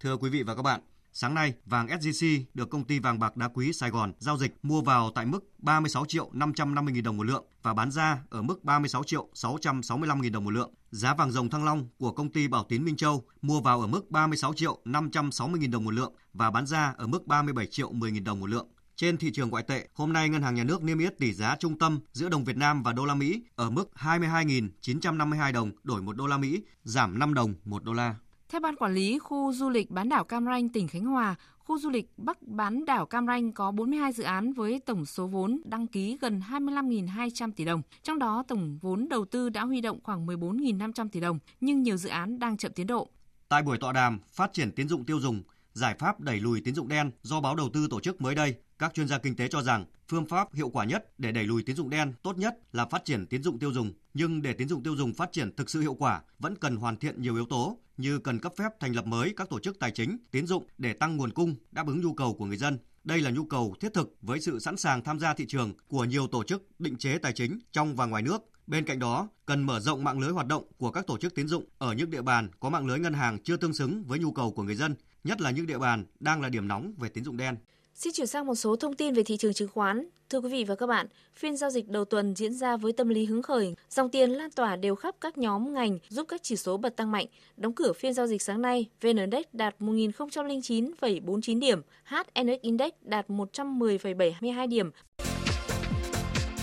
Thưa 0.00 0.16
quý 0.16 0.30
vị 0.30 0.42
và 0.42 0.54
các 0.54 0.62
bạn, 0.62 0.80
Sáng 1.12 1.34
nay, 1.34 1.54
vàng 1.66 1.86
SJC 1.86 2.44
được 2.54 2.70
công 2.70 2.84
ty 2.84 2.98
vàng 2.98 3.18
bạc 3.18 3.36
đá 3.36 3.48
quý 3.48 3.72
Sài 3.72 3.90
Gòn 3.90 4.12
giao 4.18 4.36
dịch 4.36 4.54
mua 4.62 4.80
vào 4.80 5.10
tại 5.14 5.26
mức 5.26 5.44
36 5.58 6.04
triệu 6.04 6.30
550 6.32 6.94
nghìn 6.94 7.04
đồng 7.04 7.16
một 7.16 7.26
lượng 7.26 7.44
và 7.62 7.74
bán 7.74 7.90
ra 7.90 8.18
ở 8.30 8.42
mức 8.42 8.64
36 8.64 9.04
triệu 9.04 9.28
665 9.34 10.20
nghìn 10.20 10.32
đồng 10.32 10.44
một 10.44 10.50
lượng. 10.50 10.74
Giá 10.90 11.14
vàng 11.14 11.32
dòng 11.32 11.50
thăng 11.50 11.64
long 11.64 11.88
của 11.98 12.12
công 12.12 12.32
ty 12.32 12.48
Bảo 12.48 12.64
Tín 12.68 12.84
Minh 12.84 12.96
Châu 12.96 13.24
mua 13.42 13.60
vào 13.60 13.80
ở 13.80 13.86
mức 13.86 14.10
36 14.10 14.54
triệu 14.54 14.78
560 14.84 15.60
nghìn 15.60 15.70
đồng 15.70 15.84
một 15.84 15.94
lượng 15.94 16.12
và 16.32 16.50
bán 16.50 16.66
ra 16.66 16.94
ở 16.98 17.06
mức 17.06 17.26
37 17.26 17.66
triệu 17.66 17.92
10 17.92 18.12
nghìn 18.12 18.24
đồng 18.24 18.40
một 18.40 18.50
lượng. 18.50 18.68
Trên 18.96 19.16
thị 19.16 19.30
trường 19.32 19.50
ngoại 19.50 19.64
tệ, 19.64 19.88
hôm 19.94 20.12
nay 20.12 20.28
Ngân 20.28 20.42
hàng 20.42 20.54
Nhà 20.54 20.64
nước 20.64 20.82
niêm 20.82 20.98
yết 20.98 21.18
tỷ 21.18 21.32
giá 21.32 21.56
trung 21.56 21.78
tâm 21.78 22.00
giữa 22.12 22.28
đồng 22.28 22.44
Việt 22.44 22.56
Nam 22.56 22.82
và 22.82 22.92
đô 22.92 23.04
la 23.04 23.14
Mỹ 23.14 23.42
ở 23.56 23.70
mức 23.70 23.90
22.952 23.94 25.52
đồng 25.52 25.72
đổi 25.82 26.02
1 26.02 26.16
đô 26.16 26.26
la 26.26 26.38
Mỹ, 26.38 26.62
giảm 26.84 27.18
5 27.18 27.34
đồng 27.34 27.54
1 27.64 27.84
đô 27.84 27.92
la. 27.92 28.14
Theo 28.50 28.60
Ban 28.60 28.76
Quản 28.76 28.94
lý 28.94 29.18
Khu 29.18 29.52
Du 29.52 29.68
lịch 29.68 29.90
Bán 29.90 30.08
đảo 30.08 30.24
Cam 30.24 30.44
Ranh, 30.44 30.68
tỉnh 30.68 30.88
Khánh 30.88 31.04
Hòa, 31.04 31.34
khu 31.58 31.78
du 31.78 31.90
lịch 31.90 32.10
Bắc 32.16 32.42
Bán 32.42 32.84
đảo 32.84 33.06
Cam 33.06 33.26
Ranh 33.26 33.52
có 33.52 33.70
42 33.70 34.12
dự 34.12 34.22
án 34.22 34.52
với 34.52 34.80
tổng 34.86 35.06
số 35.06 35.26
vốn 35.26 35.60
đăng 35.64 35.86
ký 35.86 36.18
gần 36.20 36.40
25.200 36.50 37.52
tỷ 37.52 37.64
đồng. 37.64 37.82
Trong 38.02 38.18
đó, 38.18 38.44
tổng 38.48 38.78
vốn 38.82 39.08
đầu 39.08 39.24
tư 39.24 39.48
đã 39.48 39.64
huy 39.64 39.80
động 39.80 39.98
khoảng 40.02 40.26
14.500 40.26 41.08
tỷ 41.08 41.20
đồng, 41.20 41.38
nhưng 41.60 41.82
nhiều 41.82 41.96
dự 41.96 42.08
án 42.08 42.38
đang 42.38 42.56
chậm 42.56 42.72
tiến 42.72 42.86
độ. 42.86 43.08
Tại 43.48 43.62
buổi 43.62 43.78
tọa 43.78 43.92
đàm 43.92 44.18
phát 44.32 44.52
triển 44.52 44.72
tín 44.72 44.88
dụng 44.88 45.04
tiêu 45.04 45.20
dùng, 45.20 45.42
giải 45.72 45.96
pháp 45.98 46.20
đẩy 46.20 46.40
lùi 46.40 46.60
tín 46.60 46.74
dụng 46.74 46.88
đen 46.88 47.10
do 47.22 47.40
báo 47.40 47.54
đầu 47.56 47.68
tư 47.68 47.86
tổ 47.90 48.00
chức 48.00 48.20
mới 48.20 48.34
đây, 48.34 48.54
các 48.78 48.94
chuyên 48.94 49.08
gia 49.08 49.18
kinh 49.18 49.36
tế 49.36 49.48
cho 49.48 49.62
rằng 49.62 49.84
phương 50.08 50.26
pháp 50.26 50.54
hiệu 50.54 50.68
quả 50.68 50.84
nhất 50.84 51.18
để 51.18 51.32
đẩy 51.32 51.44
lùi 51.44 51.62
tín 51.62 51.76
dụng 51.76 51.90
đen 51.90 52.12
tốt 52.22 52.38
nhất 52.38 52.58
là 52.72 52.86
phát 52.86 53.04
triển 53.04 53.26
tín 53.26 53.42
dụng 53.42 53.58
tiêu 53.58 53.72
dùng, 53.72 53.92
nhưng 54.14 54.42
để 54.42 54.52
tín 54.52 54.68
dụng 54.68 54.82
tiêu 54.82 54.96
dùng 54.96 55.14
phát 55.14 55.32
triển 55.32 55.56
thực 55.56 55.70
sự 55.70 55.80
hiệu 55.80 55.94
quả 55.94 56.22
vẫn 56.38 56.56
cần 56.56 56.76
hoàn 56.76 56.96
thiện 56.96 57.22
nhiều 57.22 57.34
yếu 57.34 57.46
tố 57.46 57.78
như 57.96 58.18
cần 58.18 58.38
cấp 58.38 58.52
phép 58.56 58.68
thành 58.80 58.96
lập 58.96 59.06
mới 59.06 59.34
các 59.36 59.48
tổ 59.50 59.58
chức 59.60 59.78
tài 59.78 59.90
chính, 59.90 60.18
tín 60.30 60.46
dụng 60.46 60.66
để 60.78 60.92
tăng 60.92 61.16
nguồn 61.16 61.32
cung, 61.32 61.54
đáp 61.72 61.86
ứng 61.86 62.00
nhu 62.00 62.14
cầu 62.14 62.34
của 62.34 62.44
người 62.44 62.56
dân. 62.56 62.78
Đây 63.04 63.20
là 63.20 63.30
nhu 63.30 63.44
cầu 63.44 63.74
thiết 63.80 63.94
thực 63.94 64.16
với 64.22 64.40
sự 64.40 64.58
sẵn 64.58 64.76
sàng 64.76 65.04
tham 65.04 65.18
gia 65.18 65.34
thị 65.34 65.44
trường 65.48 65.74
của 65.88 66.04
nhiều 66.04 66.26
tổ 66.26 66.44
chức 66.44 66.80
định 66.80 66.96
chế 66.96 67.18
tài 67.18 67.32
chính 67.32 67.58
trong 67.72 67.96
và 67.96 68.06
ngoài 68.06 68.22
nước. 68.22 68.42
Bên 68.66 68.84
cạnh 68.84 68.98
đó, 68.98 69.28
cần 69.46 69.62
mở 69.62 69.80
rộng 69.80 70.04
mạng 70.04 70.20
lưới 70.20 70.30
hoạt 70.30 70.46
động 70.46 70.64
của 70.78 70.90
các 70.90 71.06
tổ 71.06 71.18
chức 71.18 71.34
tín 71.34 71.48
dụng 71.48 71.64
ở 71.78 71.92
những 71.92 72.10
địa 72.10 72.22
bàn 72.22 72.48
có 72.60 72.70
mạng 72.70 72.86
lưới 72.86 72.98
ngân 72.98 73.12
hàng 73.12 73.38
chưa 73.44 73.56
tương 73.56 73.74
xứng 73.74 74.04
với 74.04 74.18
nhu 74.18 74.32
cầu 74.32 74.52
của 74.52 74.62
người 74.62 74.74
dân, 74.74 74.94
nhất 75.24 75.40
là 75.40 75.50
những 75.50 75.66
địa 75.66 75.78
bàn 75.78 76.04
đang 76.20 76.40
là 76.40 76.48
điểm 76.48 76.68
nóng 76.68 76.92
về 76.98 77.08
tín 77.08 77.24
dụng 77.24 77.36
đen. 77.36 77.56
Xin 78.02 78.12
chuyển 78.12 78.26
sang 78.26 78.46
một 78.46 78.54
số 78.54 78.76
thông 78.76 78.94
tin 78.94 79.14
về 79.14 79.22
thị 79.22 79.36
trường 79.36 79.54
chứng 79.54 79.68
khoán. 79.68 80.06
Thưa 80.30 80.38
quý 80.40 80.48
vị 80.48 80.64
và 80.64 80.74
các 80.74 80.86
bạn, 80.86 81.06
phiên 81.36 81.56
giao 81.56 81.70
dịch 81.70 81.88
đầu 81.88 82.04
tuần 82.04 82.34
diễn 82.34 82.54
ra 82.54 82.76
với 82.76 82.92
tâm 82.92 83.08
lý 83.08 83.24
hứng 83.24 83.42
khởi, 83.42 83.74
dòng 83.90 84.10
tiền 84.10 84.30
lan 84.30 84.50
tỏa 84.50 84.76
đều 84.76 84.94
khắp 84.94 85.14
các 85.20 85.38
nhóm 85.38 85.74
ngành 85.74 85.98
giúp 86.08 86.26
các 86.28 86.42
chỉ 86.42 86.56
số 86.56 86.76
bật 86.76 86.96
tăng 86.96 87.12
mạnh. 87.12 87.26
Đóng 87.56 87.72
cửa 87.72 87.92
phiên 87.92 88.14
giao 88.14 88.26
dịch 88.26 88.42
sáng 88.42 88.62
nay, 88.62 88.86
VN 89.00 89.16
Index 89.16 89.44
đạt 89.52 89.74
1009,49 89.80 91.60
điểm, 91.60 91.82
HNX 92.04 92.60
Index 92.62 92.90
đạt 93.02 93.28
110,72 93.28 94.68
điểm. 94.68 94.90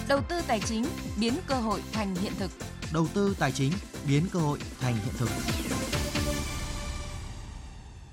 Đầu 0.09 0.19
tư 0.29 0.35
tài 0.47 0.59
chính 0.65 0.85
biến 1.19 1.33
cơ 1.47 1.55
hội 1.55 1.79
thành 1.91 2.15
hiện 2.15 2.33
thực. 2.39 2.51
Đầu 2.93 3.07
tư 3.13 3.35
tài 3.39 3.51
chính 3.51 3.71
biến 4.07 4.23
cơ 4.33 4.39
hội 4.39 4.59
thành 4.79 4.93
hiện 4.93 5.13
thực. 5.17 5.29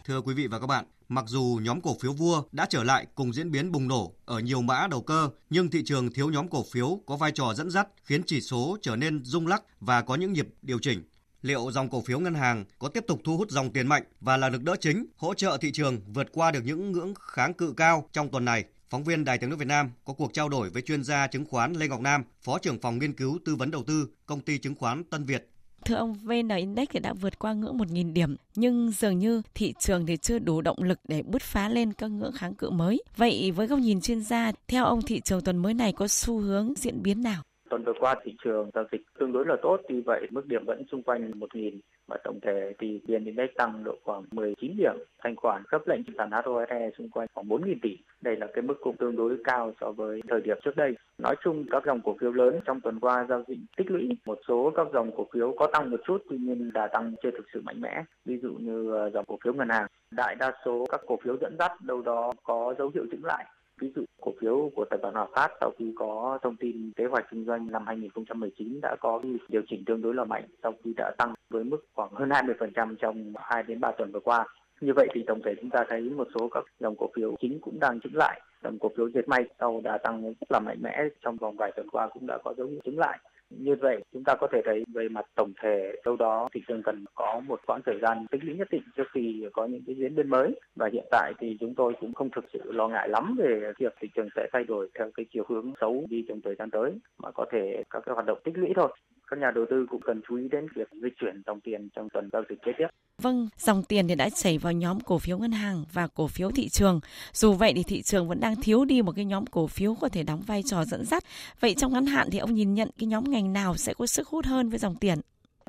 Thưa 0.08 0.20
quý 0.20 0.34
vị 0.34 0.46
và 0.46 0.58
các 0.58 0.66
bạn, 0.66 0.84
mặc 1.08 1.24
dù 1.28 1.60
nhóm 1.62 1.80
cổ 1.80 1.96
phiếu 2.00 2.12
vua 2.12 2.42
đã 2.52 2.66
trở 2.70 2.84
lại 2.84 3.06
cùng 3.14 3.32
diễn 3.32 3.50
biến 3.50 3.72
bùng 3.72 3.88
nổ 3.88 4.14
ở 4.24 4.38
nhiều 4.38 4.62
mã 4.62 4.86
đầu 4.90 5.02
cơ, 5.02 5.28
nhưng 5.50 5.70
thị 5.70 5.82
trường 5.84 6.12
thiếu 6.12 6.30
nhóm 6.30 6.48
cổ 6.48 6.64
phiếu 6.72 7.00
có 7.06 7.16
vai 7.16 7.32
trò 7.32 7.54
dẫn 7.54 7.70
dắt 7.70 7.88
khiến 8.04 8.22
chỉ 8.26 8.40
số 8.40 8.78
trở 8.82 8.96
nên 8.96 9.24
rung 9.24 9.46
lắc 9.46 9.62
và 9.80 10.02
có 10.02 10.14
những 10.14 10.32
nhịp 10.32 10.48
điều 10.62 10.78
chỉnh. 10.78 11.02
Liệu 11.42 11.70
dòng 11.70 11.90
cổ 11.90 12.00
phiếu 12.00 12.18
ngân 12.18 12.34
hàng 12.34 12.64
có 12.78 12.88
tiếp 12.88 13.04
tục 13.08 13.20
thu 13.24 13.36
hút 13.36 13.50
dòng 13.50 13.72
tiền 13.72 13.86
mạnh 13.86 14.02
và 14.20 14.36
là 14.36 14.48
lực 14.48 14.62
đỡ 14.62 14.76
chính 14.80 15.06
hỗ 15.16 15.34
trợ 15.34 15.58
thị 15.60 15.72
trường 15.72 16.00
vượt 16.14 16.28
qua 16.32 16.50
được 16.50 16.64
những 16.64 16.92
ngưỡng 16.92 17.14
kháng 17.20 17.54
cự 17.54 17.74
cao 17.76 18.08
trong 18.12 18.28
tuần 18.30 18.44
này? 18.44 18.64
Phóng 18.90 19.04
viên 19.04 19.24
Đài 19.24 19.38
Tiếng 19.38 19.50
nói 19.50 19.58
Việt 19.58 19.68
Nam 19.68 19.90
có 20.04 20.12
cuộc 20.12 20.32
trao 20.34 20.48
đổi 20.48 20.70
với 20.70 20.82
chuyên 20.82 21.04
gia 21.04 21.26
chứng 21.26 21.44
khoán 21.44 21.72
Lê 21.72 21.88
Ngọc 21.88 22.00
Nam, 22.00 22.24
Phó 22.42 22.58
trưởng 22.58 22.80
phòng 22.80 22.98
nghiên 22.98 23.12
cứu 23.12 23.38
tư 23.44 23.56
vấn 23.56 23.70
đầu 23.70 23.84
tư, 23.84 24.08
công 24.26 24.40
ty 24.40 24.58
chứng 24.58 24.74
khoán 24.74 25.04
Tân 25.04 25.24
Việt 25.24 25.48
Thưa 25.84 25.94
ông, 25.94 26.14
VN 26.14 26.48
Index 26.48 26.88
thì 26.90 27.00
đã 27.00 27.12
vượt 27.12 27.38
qua 27.38 27.52
ngưỡng 27.52 27.78
1.000 27.78 28.12
điểm, 28.12 28.36
nhưng 28.54 28.90
dường 28.90 29.18
như 29.18 29.42
thị 29.54 29.74
trường 29.78 30.06
thì 30.06 30.16
chưa 30.16 30.38
đủ 30.38 30.60
động 30.60 30.82
lực 30.82 30.98
để 31.08 31.22
bứt 31.22 31.42
phá 31.42 31.68
lên 31.68 31.92
các 31.92 32.10
ngưỡng 32.10 32.32
kháng 32.32 32.54
cự 32.54 32.70
mới. 32.70 33.02
Vậy 33.16 33.50
với 33.50 33.66
góc 33.66 33.78
nhìn 33.78 34.00
chuyên 34.00 34.20
gia, 34.20 34.52
theo 34.68 34.84
ông 34.84 35.02
thị 35.02 35.20
trường 35.20 35.40
tuần 35.40 35.56
mới 35.56 35.74
này 35.74 35.92
có 35.92 36.08
xu 36.08 36.38
hướng 36.38 36.74
diễn 36.76 37.02
biến 37.02 37.22
nào? 37.22 37.42
Tuần 37.74 37.84
vừa 37.84 38.00
qua 38.00 38.14
thị 38.24 38.34
trường 38.44 38.70
giao 38.74 38.84
dịch 38.92 39.02
tương 39.18 39.32
đối 39.32 39.46
là 39.46 39.56
tốt, 39.62 39.80
tuy 39.88 40.00
vậy 40.00 40.26
mức 40.30 40.46
điểm 40.46 40.64
vẫn 40.64 40.82
xung 40.92 41.02
quanh 41.02 41.30
1.000 41.30 41.78
và 42.06 42.16
tổng 42.24 42.38
thể 42.42 42.72
thì 42.78 43.00
VN 43.08 43.24
Index 43.24 43.50
tăng 43.56 43.84
độ 43.84 43.96
khoảng 44.04 44.22
19 44.30 44.76
điểm, 44.76 44.94
thanh 45.22 45.36
khoản 45.36 45.62
cấp 45.68 45.82
lệnh 45.86 46.00
sàn 46.18 46.30
HOSE 46.30 46.90
xung 46.98 47.10
quanh 47.10 47.28
khoảng 47.34 47.48
4.000 47.48 47.74
tỷ. 47.82 47.98
Đây 48.20 48.36
là 48.36 48.46
cái 48.54 48.62
mức 48.62 48.74
cũng 48.80 48.96
tương 48.96 49.16
đối 49.16 49.36
cao 49.44 49.72
so 49.80 49.92
với 49.92 50.20
thời 50.28 50.40
điểm 50.40 50.58
trước 50.64 50.76
đây. 50.76 50.96
Nói 51.18 51.36
chung 51.44 51.64
các 51.70 51.82
dòng 51.86 52.00
cổ 52.00 52.16
phiếu 52.20 52.32
lớn 52.32 52.60
trong 52.64 52.80
tuần 52.80 53.00
qua 53.00 53.26
giao 53.28 53.44
dịch 53.48 53.58
tích 53.76 53.90
lũy, 53.90 54.08
một 54.26 54.38
số 54.48 54.72
các 54.76 54.86
dòng 54.92 55.10
cổ 55.16 55.26
phiếu 55.32 55.54
có 55.58 55.66
tăng 55.66 55.90
một 55.90 56.00
chút 56.06 56.22
tuy 56.30 56.36
nhiên 56.36 56.70
đà 56.74 56.86
tăng 56.86 57.14
chưa 57.22 57.30
thực 57.30 57.46
sự 57.54 57.60
mạnh 57.64 57.80
mẽ. 57.80 58.04
Ví 58.24 58.38
dụ 58.42 58.52
như 58.52 58.92
ờ, 58.92 59.10
dòng 59.10 59.24
cổ 59.24 59.38
phiếu 59.44 59.52
ngân 59.52 59.68
hàng, 59.68 59.86
đại 60.10 60.34
đa 60.34 60.52
số 60.64 60.86
các 60.90 61.00
cổ 61.06 61.18
phiếu 61.24 61.36
dẫn 61.40 61.56
dắt 61.58 61.72
đâu 61.80 62.02
đó 62.02 62.32
có 62.42 62.74
dấu 62.78 62.90
hiệu 62.94 63.06
chững 63.10 63.24
lại 63.24 63.44
Ví 63.80 63.92
dụ 63.96 64.04
cổ 64.20 64.32
phiếu 64.40 64.70
của 64.74 64.84
tập 64.84 65.00
đoàn 65.02 65.14
Hòa 65.14 65.26
Phát 65.34 65.48
sau 65.60 65.70
khi 65.78 65.92
có 65.96 66.38
thông 66.42 66.56
tin 66.56 66.92
kế 66.96 67.04
hoạch 67.04 67.24
kinh 67.30 67.44
doanh 67.44 67.72
năm 67.72 67.86
2019 67.86 68.80
đã 68.82 68.96
có 69.00 69.20
điều 69.48 69.62
chỉnh 69.68 69.84
tương 69.86 70.02
đối 70.02 70.14
là 70.14 70.24
mạnh, 70.24 70.44
sau 70.62 70.74
khi 70.84 70.94
đã 70.96 71.12
tăng 71.18 71.34
với 71.50 71.64
mức 71.64 71.86
khoảng 71.94 72.14
hơn 72.14 72.28
20% 72.28 72.94
trong 72.96 73.32
2 73.36 73.62
đến 73.62 73.80
3 73.80 73.92
tuần 73.98 74.12
vừa 74.12 74.20
qua. 74.20 74.46
Như 74.80 74.92
vậy 74.96 75.08
thì 75.14 75.24
tổng 75.26 75.40
thể 75.44 75.54
chúng 75.60 75.70
ta 75.70 75.84
thấy 75.88 76.00
một 76.00 76.28
số 76.34 76.48
các 76.48 76.64
dòng 76.80 76.94
cổ 76.98 77.08
phiếu 77.16 77.34
chính 77.40 77.58
cũng 77.60 77.80
đang 77.80 78.00
chứng 78.00 78.16
lại. 78.16 78.40
Dòng 78.62 78.78
cổ 78.78 78.90
phiếu 78.96 79.10
dệt 79.10 79.28
may 79.28 79.44
sau 79.60 79.80
đã 79.84 79.98
tăng 79.98 80.22
rất 80.22 80.50
là 80.50 80.60
mạnh 80.60 80.78
mẽ 80.82 81.02
trong 81.20 81.36
vòng 81.36 81.56
vài 81.56 81.72
tuần 81.76 81.88
qua 81.90 82.08
cũng 82.08 82.26
đã 82.26 82.38
có 82.44 82.54
dấu 82.56 82.66
hiệu 82.66 82.80
chứng 82.84 82.98
lại. 82.98 83.18
Như 83.58 83.74
vậy, 83.80 84.04
chúng 84.12 84.24
ta 84.24 84.34
có 84.34 84.46
thể 84.52 84.62
thấy 84.64 84.84
về 84.94 85.08
mặt 85.08 85.26
tổng 85.34 85.52
thể 85.62 85.92
đâu 86.04 86.16
đó 86.16 86.48
thị 86.52 86.62
trường 86.68 86.82
cần 86.82 87.04
có 87.14 87.40
một 87.46 87.60
quãng 87.66 87.80
thời 87.86 87.98
gian 88.02 88.26
tích 88.30 88.44
lũy 88.44 88.54
nhất 88.54 88.68
định 88.70 88.82
trước 88.96 89.04
khi 89.12 89.44
có 89.52 89.66
những 89.66 89.82
cái 89.86 89.96
diễn 89.96 90.14
biến 90.14 90.28
mới. 90.28 90.60
Và 90.76 90.88
hiện 90.92 91.04
tại 91.10 91.32
thì 91.38 91.56
chúng 91.60 91.74
tôi 91.74 91.92
cũng 92.00 92.14
không 92.14 92.30
thực 92.30 92.44
sự 92.52 92.72
lo 92.72 92.88
ngại 92.88 93.08
lắm 93.08 93.36
về 93.38 93.72
việc 93.78 93.94
thị 94.00 94.08
trường 94.14 94.28
sẽ 94.36 94.48
thay 94.52 94.64
đổi 94.64 94.88
theo 94.98 95.10
cái 95.14 95.26
chiều 95.32 95.44
hướng 95.48 95.72
xấu 95.80 96.06
đi 96.10 96.24
trong 96.28 96.40
thời 96.40 96.54
gian 96.54 96.70
tới, 96.70 96.92
mà 97.18 97.30
có 97.30 97.46
thể 97.52 97.82
các 97.90 98.02
cái 98.06 98.14
hoạt 98.14 98.26
động 98.26 98.38
tích 98.44 98.58
lũy 98.58 98.70
thôi 98.76 98.88
các 99.30 99.38
nhà 99.38 99.50
đầu 99.54 99.64
tư 99.70 99.86
cũng 99.90 100.00
cần 100.06 100.20
chú 100.28 100.36
ý 100.36 100.48
đến 100.48 100.66
việc 100.74 100.88
di 101.02 101.08
chuyển 101.20 101.42
dòng 101.46 101.60
tiền 101.60 101.88
trong 101.96 102.08
tuần 102.12 102.28
giao 102.32 102.42
dịch 102.48 102.58
kế 102.62 102.72
tiếp. 102.78 102.86
Vâng, 103.22 103.48
dòng 103.58 103.82
tiền 103.82 104.08
thì 104.08 104.14
đã 104.14 104.30
chảy 104.30 104.58
vào 104.58 104.72
nhóm 104.72 105.00
cổ 105.00 105.18
phiếu 105.18 105.38
ngân 105.38 105.52
hàng 105.52 105.84
và 105.92 106.06
cổ 106.06 106.26
phiếu 106.26 106.50
thị 106.50 106.68
trường. 106.68 107.00
Dù 107.32 107.52
vậy 107.52 107.72
thì 107.76 107.82
thị 107.82 108.02
trường 108.02 108.28
vẫn 108.28 108.40
đang 108.40 108.54
thiếu 108.62 108.84
đi 108.84 109.02
một 109.02 109.12
cái 109.16 109.24
nhóm 109.24 109.46
cổ 109.46 109.66
phiếu 109.66 109.94
có 110.00 110.08
thể 110.08 110.22
đóng 110.22 110.42
vai 110.46 110.62
trò 110.62 110.84
dẫn 110.84 111.04
dắt. 111.04 111.24
Vậy 111.60 111.74
trong 111.74 111.92
ngắn 111.92 112.06
hạn 112.06 112.28
thì 112.30 112.38
ông 112.38 112.54
nhìn 112.54 112.74
nhận 112.74 112.88
cái 112.98 113.06
nhóm 113.06 113.30
ngành 113.30 113.52
nào 113.52 113.76
sẽ 113.76 113.94
có 113.94 114.06
sức 114.06 114.28
hút 114.28 114.46
hơn 114.46 114.68
với 114.68 114.78
dòng 114.78 114.96
tiền? 114.96 115.18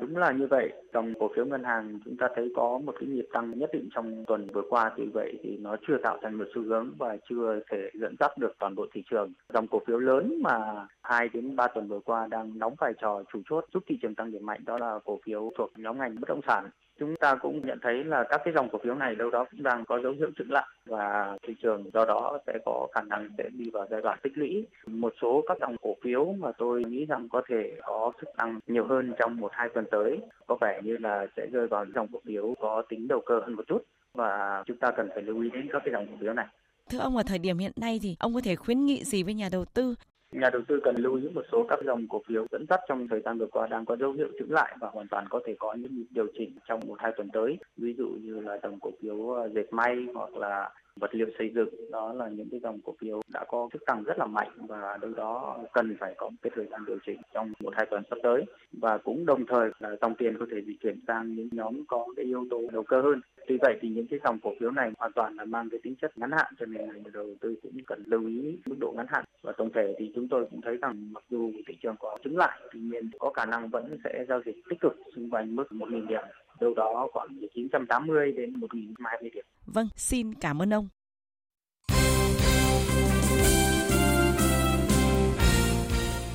Đúng 0.00 0.16
là 0.16 0.32
như 0.32 0.46
vậy, 0.46 0.72
dòng 0.92 1.14
cổ 1.20 1.30
phiếu 1.36 1.46
ngân 1.46 1.64
hàng 1.64 1.98
chúng 2.04 2.16
ta 2.16 2.28
thấy 2.36 2.52
có 2.56 2.78
một 2.84 2.94
cái 3.00 3.08
nhịp 3.08 3.26
tăng 3.32 3.58
nhất 3.58 3.70
định 3.72 3.88
trong 3.94 4.24
tuần 4.26 4.46
vừa 4.46 4.62
qua, 4.70 4.92
tuy 4.96 5.06
vậy 5.06 5.38
thì 5.42 5.56
nó 5.56 5.76
chưa 5.88 5.96
tạo 6.02 6.18
thành 6.22 6.34
một 6.34 6.44
xu 6.54 6.62
hướng 6.62 6.90
và 6.98 7.16
chưa 7.28 7.60
thể 7.70 7.90
dẫn 7.94 8.16
dắt 8.20 8.38
được 8.38 8.52
toàn 8.58 8.74
bộ 8.74 8.86
thị 8.92 9.02
trường. 9.10 9.32
Dòng 9.54 9.66
cổ 9.68 9.80
phiếu 9.86 9.98
lớn 9.98 10.42
mà 10.42 10.86
2 11.02 11.28
đến 11.28 11.56
3 11.56 11.68
tuần 11.68 11.88
vừa 11.88 12.00
qua 12.00 12.26
đang 12.30 12.58
đóng 12.58 12.74
vai 12.78 12.92
trò 13.00 13.22
chủ 13.32 13.40
chốt 13.50 13.64
giúp 13.74 13.82
thị 13.86 13.98
trường 14.02 14.14
tăng 14.14 14.32
điểm 14.32 14.46
mạnh 14.46 14.60
đó 14.66 14.78
là 14.78 14.98
cổ 15.04 15.18
phiếu 15.24 15.52
thuộc 15.58 15.70
nhóm 15.76 15.98
ngành 15.98 16.14
bất 16.20 16.28
động 16.28 16.40
sản 16.46 16.70
chúng 16.98 17.16
ta 17.16 17.34
cũng 17.34 17.66
nhận 17.66 17.78
thấy 17.82 18.04
là 18.04 18.24
các 18.30 18.40
cái 18.44 18.54
dòng 18.54 18.68
cổ 18.72 18.78
phiếu 18.84 18.94
này 18.94 19.14
đâu 19.14 19.30
đó 19.30 19.44
cũng 19.50 19.62
đang 19.62 19.84
có 19.84 20.00
dấu 20.00 20.12
hiệu 20.12 20.30
chững 20.38 20.52
lại 20.52 20.66
và 20.86 21.38
thị 21.42 21.54
trường 21.62 21.90
do 21.94 22.04
đó 22.04 22.38
sẽ 22.46 22.58
có 22.64 22.88
khả 22.94 23.02
năng 23.02 23.28
sẽ 23.38 23.48
đi 23.52 23.70
vào 23.70 23.86
giai 23.90 24.00
đoạn 24.02 24.18
tích 24.22 24.38
lũy. 24.38 24.66
Một 24.86 25.14
số 25.22 25.44
các 25.48 25.58
dòng 25.60 25.76
cổ 25.82 25.96
phiếu 26.02 26.24
mà 26.24 26.52
tôi 26.58 26.84
nghĩ 26.84 27.04
rằng 27.04 27.28
có 27.28 27.42
thể 27.48 27.76
có 27.86 28.12
sức 28.20 28.28
tăng 28.36 28.60
nhiều 28.66 28.86
hơn 28.86 29.12
trong 29.18 29.36
một 29.36 29.52
hai 29.52 29.68
tuần 29.74 29.84
tới, 29.90 30.18
có 30.46 30.56
vẻ 30.60 30.80
như 30.84 30.96
là 30.96 31.26
sẽ 31.36 31.46
rơi 31.46 31.66
vào 31.66 31.84
dòng 31.94 32.08
cổ 32.12 32.20
phiếu 32.24 32.54
có 32.60 32.82
tính 32.88 33.08
đầu 33.08 33.22
cơ 33.26 33.40
hơn 33.40 33.54
một 33.54 33.64
chút 33.66 33.84
và 34.14 34.62
chúng 34.66 34.76
ta 34.76 34.90
cần 34.90 35.08
phải 35.14 35.22
lưu 35.22 35.42
ý 35.42 35.50
đến 35.50 35.68
các 35.72 35.82
cái 35.84 35.92
dòng 35.92 36.06
cổ 36.06 36.16
phiếu 36.20 36.32
này. 36.32 36.46
Thưa 36.90 36.98
ông, 36.98 37.16
ở 37.16 37.22
thời 37.26 37.38
điểm 37.38 37.58
hiện 37.58 37.72
nay 37.76 37.98
thì 38.02 38.16
ông 38.18 38.34
có 38.34 38.40
thể 38.44 38.56
khuyến 38.56 38.86
nghị 38.86 39.04
gì 39.04 39.22
với 39.22 39.34
nhà 39.34 39.48
đầu 39.52 39.64
tư? 39.64 39.94
Nhà 40.32 40.50
đầu 40.50 40.62
tư 40.68 40.80
cần 40.84 40.96
lưu 40.96 41.14
ý 41.14 41.28
một 41.28 41.42
số 41.52 41.66
các 41.68 41.78
dòng 41.84 42.06
cổ 42.08 42.22
phiếu 42.26 42.46
dẫn 42.50 42.66
dắt 42.68 42.80
trong 42.88 43.08
thời 43.08 43.20
gian 43.20 43.38
vừa 43.38 43.46
qua 43.46 43.66
đang 43.66 43.84
có 43.84 43.96
dấu 43.96 44.12
hiệu 44.12 44.28
chững 44.38 44.52
lại 44.52 44.76
và 44.80 44.88
hoàn 44.88 45.08
toàn 45.08 45.24
có 45.30 45.40
thể 45.46 45.54
có 45.58 45.74
những 45.74 46.04
điều 46.10 46.26
chỉnh 46.38 46.52
trong 46.68 46.80
một 46.86 46.96
hai 46.98 47.12
tuần 47.16 47.30
tới. 47.32 47.58
Ví 47.76 47.94
dụ 47.98 48.08
như 48.08 48.40
là 48.40 48.58
dòng 48.62 48.80
cổ 48.80 48.90
phiếu 49.02 49.30
ờ, 49.30 49.48
dệt 49.48 49.66
may 49.70 50.06
hoặc 50.14 50.34
là 50.34 50.70
vật 51.00 51.14
liệu 51.14 51.26
xây 51.38 51.52
dựng, 51.54 51.90
đó 51.90 52.12
là 52.12 52.28
những 52.28 52.48
cái 52.50 52.60
dòng 52.60 52.80
cổ 52.84 52.94
phiếu 53.00 53.20
đã 53.32 53.44
có 53.48 53.68
sức 53.72 53.86
tăng 53.86 54.02
rất 54.02 54.18
là 54.18 54.26
mạnh 54.26 54.50
và 54.68 54.98
đâu 55.00 55.10
đó 55.16 55.58
cần 55.72 55.96
phải 56.00 56.14
có 56.16 56.30
cái 56.42 56.50
thời 56.54 56.66
gian 56.66 56.84
điều 56.86 56.98
chỉnh 57.06 57.20
trong 57.34 57.52
một 57.60 57.72
hai 57.76 57.86
tuần 57.86 58.02
sắp 58.10 58.18
tới. 58.22 58.44
Và 58.72 58.98
cũng 58.98 59.26
đồng 59.26 59.46
thời 59.46 59.70
là 59.78 59.90
dòng 60.00 60.14
tiền 60.14 60.36
có 60.38 60.46
thể 60.50 60.62
di 60.66 60.76
chuyển 60.82 61.00
sang 61.06 61.36
những 61.36 61.48
nhóm 61.52 61.84
có 61.88 62.06
cái 62.16 62.24
yếu 62.24 62.46
tố 62.50 62.62
đầu 62.72 62.82
cơ 62.82 63.00
hơn 63.00 63.20
tuy 63.46 63.56
vậy 63.60 63.78
thì 63.80 63.88
những 63.88 64.06
cái 64.06 64.18
dòng 64.24 64.38
cổ 64.42 64.50
phiếu 64.60 64.70
này 64.70 64.90
hoàn 64.98 65.12
toàn 65.12 65.34
là 65.36 65.44
mang 65.44 65.70
cái 65.70 65.80
tính 65.82 65.94
chất 66.02 66.18
ngắn 66.18 66.30
hạn 66.30 66.54
cho 66.58 66.66
nên 66.66 66.86
người 66.88 67.12
đầu 67.12 67.34
tư 67.40 67.56
cũng 67.62 67.72
cần 67.86 68.02
lưu 68.06 68.26
ý 68.26 68.58
mức 68.66 68.76
độ 68.80 68.94
ngắn 68.96 69.06
hạn 69.08 69.24
và 69.42 69.52
tổng 69.58 69.70
thể 69.74 69.94
thì 69.98 70.12
chúng 70.14 70.28
tôi 70.28 70.46
cũng 70.50 70.60
thấy 70.60 70.76
rằng 70.76 71.12
mặc 71.12 71.24
dù 71.30 71.52
thị 71.66 71.74
trường 71.82 71.96
có 71.98 72.18
chứng 72.24 72.36
lại 72.36 72.60
tuy 72.72 72.80
nhiên 72.80 73.10
có 73.18 73.32
khả 73.32 73.44
năng 73.46 73.68
vẫn 73.68 73.98
sẽ 74.04 74.24
giao 74.28 74.42
dịch 74.46 74.56
tích 74.70 74.80
cực 74.80 74.96
xung 75.16 75.30
quanh 75.30 75.56
mức 75.56 75.64
1.000 75.70 76.06
điểm 76.06 76.22
đâu 76.60 76.74
đó 76.74 77.08
khoảng 77.12 77.28
980 77.54 78.32
đến 78.32 78.52
1.020 78.52 79.30
điểm. 79.34 79.44
Vâng, 79.66 79.88
xin 79.96 80.34
cảm 80.34 80.62
ơn 80.62 80.74
ông. 80.74 80.88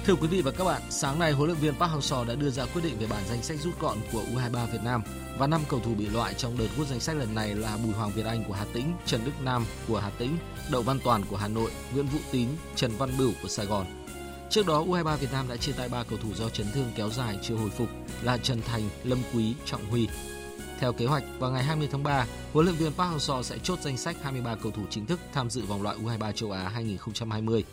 Thưa 0.05 0.15
quý 0.15 0.27
vị 0.27 0.41
và 0.41 0.51
các 0.51 0.63
bạn, 0.63 0.81
sáng 0.89 1.19
nay 1.19 1.31
huấn 1.31 1.49
luyện 1.49 1.59
viên 1.59 1.75
Park 1.75 1.91
Hang-seo 1.91 2.27
đã 2.27 2.35
đưa 2.35 2.49
ra 2.49 2.65
quyết 2.65 2.81
định 2.83 2.99
về 2.99 3.07
bản 3.07 3.23
danh 3.29 3.43
sách 3.43 3.57
rút 3.59 3.79
gọn 3.79 3.97
của 4.11 4.23
U23 4.33 4.67
Việt 4.67 4.79
Nam 4.83 5.01
và 5.37 5.47
năm 5.47 5.61
cầu 5.69 5.79
thủ 5.79 5.93
bị 5.93 6.05
loại 6.05 6.33
trong 6.33 6.57
đợt 6.57 6.67
rút 6.77 6.87
danh 6.87 6.99
sách 6.99 7.15
lần 7.15 7.35
này 7.35 7.55
là 7.55 7.77
Bùi 7.83 7.93
Hoàng 7.93 8.11
Việt 8.11 8.25
Anh 8.25 8.43
của 8.47 8.53
Hà 8.53 8.65
Tĩnh, 8.73 8.93
Trần 9.05 9.21
Đức 9.25 9.31
Nam 9.43 9.65
của 9.87 9.99
Hà 9.99 10.09
Tĩnh, 10.09 10.37
Đậu 10.71 10.81
Văn 10.81 10.99
Toàn 11.03 11.23
của 11.29 11.37
Hà 11.37 11.47
Nội, 11.47 11.71
Nguyễn 11.93 12.05
Vũ 12.05 12.19
Tín, 12.31 12.47
Trần 12.75 12.91
Văn 12.97 13.09
Bửu 13.17 13.31
của 13.41 13.47
Sài 13.47 13.65
Gòn. 13.65 13.85
Trước 14.49 14.67
đó 14.67 14.83
U23 14.83 15.17
Việt 15.17 15.31
Nam 15.31 15.45
đã 15.49 15.57
chia 15.57 15.71
tay 15.71 15.89
ba 15.89 16.03
cầu 16.03 16.19
thủ 16.23 16.29
do 16.33 16.49
chấn 16.49 16.67
thương 16.73 16.91
kéo 16.95 17.09
dài 17.09 17.39
chưa 17.43 17.55
hồi 17.55 17.69
phục 17.69 17.89
là 18.21 18.37
Trần 18.37 18.61
Thành, 18.61 18.89
Lâm 19.03 19.19
Quý, 19.33 19.53
Trọng 19.65 19.85
Huy. 19.89 20.07
Theo 20.79 20.93
kế 20.93 21.05
hoạch, 21.05 21.23
vào 21.39 21.51
ngày 21.51 21.63
20 21.63 21.87
tháng 21.91 22.03
3, 22.03 22.25
huấn 22.53 22.65
luyện 22.65 22.77
viên 22.77 22.93
Park 22.93 23.11
Hang-seo 23.11 23.43
sẽ 23.43 23.57
chốt 23.63 23.79
danh 23.81 23.97
sách 23.97 24.15
23 24.23 24.55
cầu 24.55 24.71
thủ 24.71 24.83
chính 24.89 25.05
thức 25.05 25.19
tham 25.33 25.49
dự 25.49 25.65
vòng 25.65 25.81
loại 25.81 25.97
U23 25.97 26.31
châu 26.31 26.51
Á 26.51 26.69
2020. 26.69 27.63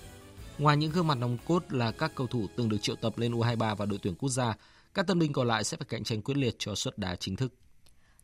Ngoài 0.59 0.77
những 0.77 0.93
gương 0.93 1.07
mặt 1.07 1.15
nòng 1.15 1.39
cốt 1.47 1.65
là 1.69 1.91
các 1.91 2.13
cầu 2.15 2.27
thủ 2.27 2.47
từng 2.57 2.69
được 2.69 2.77
triệu 2.83 2.97
tập 2.97 3.19
lên 3.19 3.33
U23 3.33 3.75
và 3.75 3.87
đội 3.87 3.99
tuyển 4.03 4.15
quốc 4.15 4.29
gia, 4.29 4.55
các 4.95 5.07
tân 5.07 5.19
binh 5.19 5.33
còn 5.33 5.49
lại 5.49 5.65
sẽ 5.65 5.77
phải 5.77 5.87
cạnh 5.89 6.05
tranh 6.05 6.23
quyết 6.23 6.37
liệt 6.37 6.55
cho 6.59 6.75
suất 6.75 6.99
đá 6.99 7.17
chính 7.17 7.37
thức. 7.37 7.53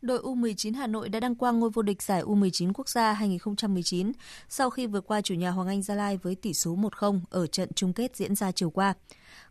Đội 0.03 0.18
U19 0.18 0.76
Hà 0.76 0.87
Nội 0.87 1.09
đã 1.09 1.20
đăng 1.20 1.35
quang 1.35 1.61
ngôi 1.61 1.70
vô 1.70 1.82
địch 1.82 2.03
giải 2.03 2.22
U19 2.22 2.72
quốc 2.74 2.89
gia 2.89 3.12
2019 3.12 4.12
sau 4.49 4.70
khi 4.70 4.87
vượt 4.87 5.07
qua 5.07 5.20
chủ 5.20 5.35
nhà 5.35 5.51
Hoàng 5.51 5.68
Anh 5.68 5.82
Gia 5.82 5.95
Lai 5.95 6.16
với 6.16 6.35
tỷ 6.35 6.55
số 6.55 6.76
1-0 6.76 7.20
ở 7.30 7.47
trận 7.47 7.72
chung 7.74 7.93
kết 7.93 8.16
diễn 8.16 8.35
ra 8.35 8.53
chiều 8.53 8.70
qua. 8.70 8.95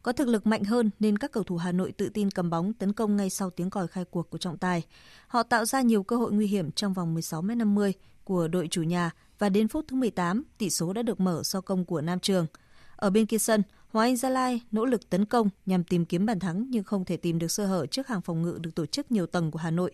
Có 0.01 0.11
thực 0.11 0.27
lực 0.27 0.47
mạnh 0.47 0.63
hơn 0.63 0.89
nên 0.99 1.17
các 1.17 1.31
cầu 1.31 1.43
thủ 1.43 1.57
Hà 1.57 1.71
Nội 1.71 1.91
tự 1.91 2.09
tin 2.09 2.31
cầm 2.31 2.49
bóng 2.49 2.73
tấn 2.73 2.93
công 2.93 3.15
ngay 3.15 3.29
sau 3.29 3.49
tiếng 3.49 3.69
còi 3.69 3.87
khai 3.87 4.05
cuộc 4.05 4.29
của 4.29 4.37
trọng 4.37 4.57
tài. 4.57 4.83
Họ 5.27 5.43
tạo 5.43 5.65
ra 5.65 5.81
nhiều 5.81 6.03
cơ 6.03 6.15
hội 6.15 6.31
nguy 6.31 6.47
hiểm 6.47 6.71
trong 6.71 6.93
vòng 6.93 7.15
16m50 7.15 7.91
của 8.23 8.47
đội 8.47 8.67
chủ 8.71 8.83
nhà 8.83 9.11
và 9.39 9.49
đến 9.49 9.67
phút 9.67 9.85
thứ 9.87 9.95
18, 9.95 10.43
tỷ 10.57 10.69
số 10.69 10.93
đã 10.93 11.01
được 11.01 11.19
mở 11.19 11.41
do 11.43 11.61
công 11.61 11.85
của 11.85 12.01
Nam 12.01 12.19
Trường. 12.19 12.47
Ở 12.95 13.09
bên 13.09 13.25
kia 13.25 13.37
sân, 13.37 13.63
Hoàng 13.89 14.07
Anh 14.07 14.15
Gia 14.15 14.29
Lai 14.29 14.61
nỗ 14.71 14.85
lực 14.85 15.09
tấn 15.09 15.25
công 15.25 15.49
nhằm 15.65 15.83
tìm 15.83 16.05
kiếm 16.05 16.25
bàn 16.25 16.39
thắng 16.39 16.65
nhưng 16.69 16.83
không 16.83 17.05
thể 17.05 17.17
tìm 17.17 17.39
được 17.39 17.51
sơ 17.51 17.65
hở 17.65 17.85
trước 17.85 18.07
hàng 18.07 18.21
phòng 18.21 18.41
ngự 18.41 18.57
được 18.61 18.75
tổ 18.75 18.85
chức 18.85 19.11
nhiều 19.11 19.25
tầng 19.25 19.51
của 19.51 19.59
Hà 19.59 19.71
Nội. 19.71 19.91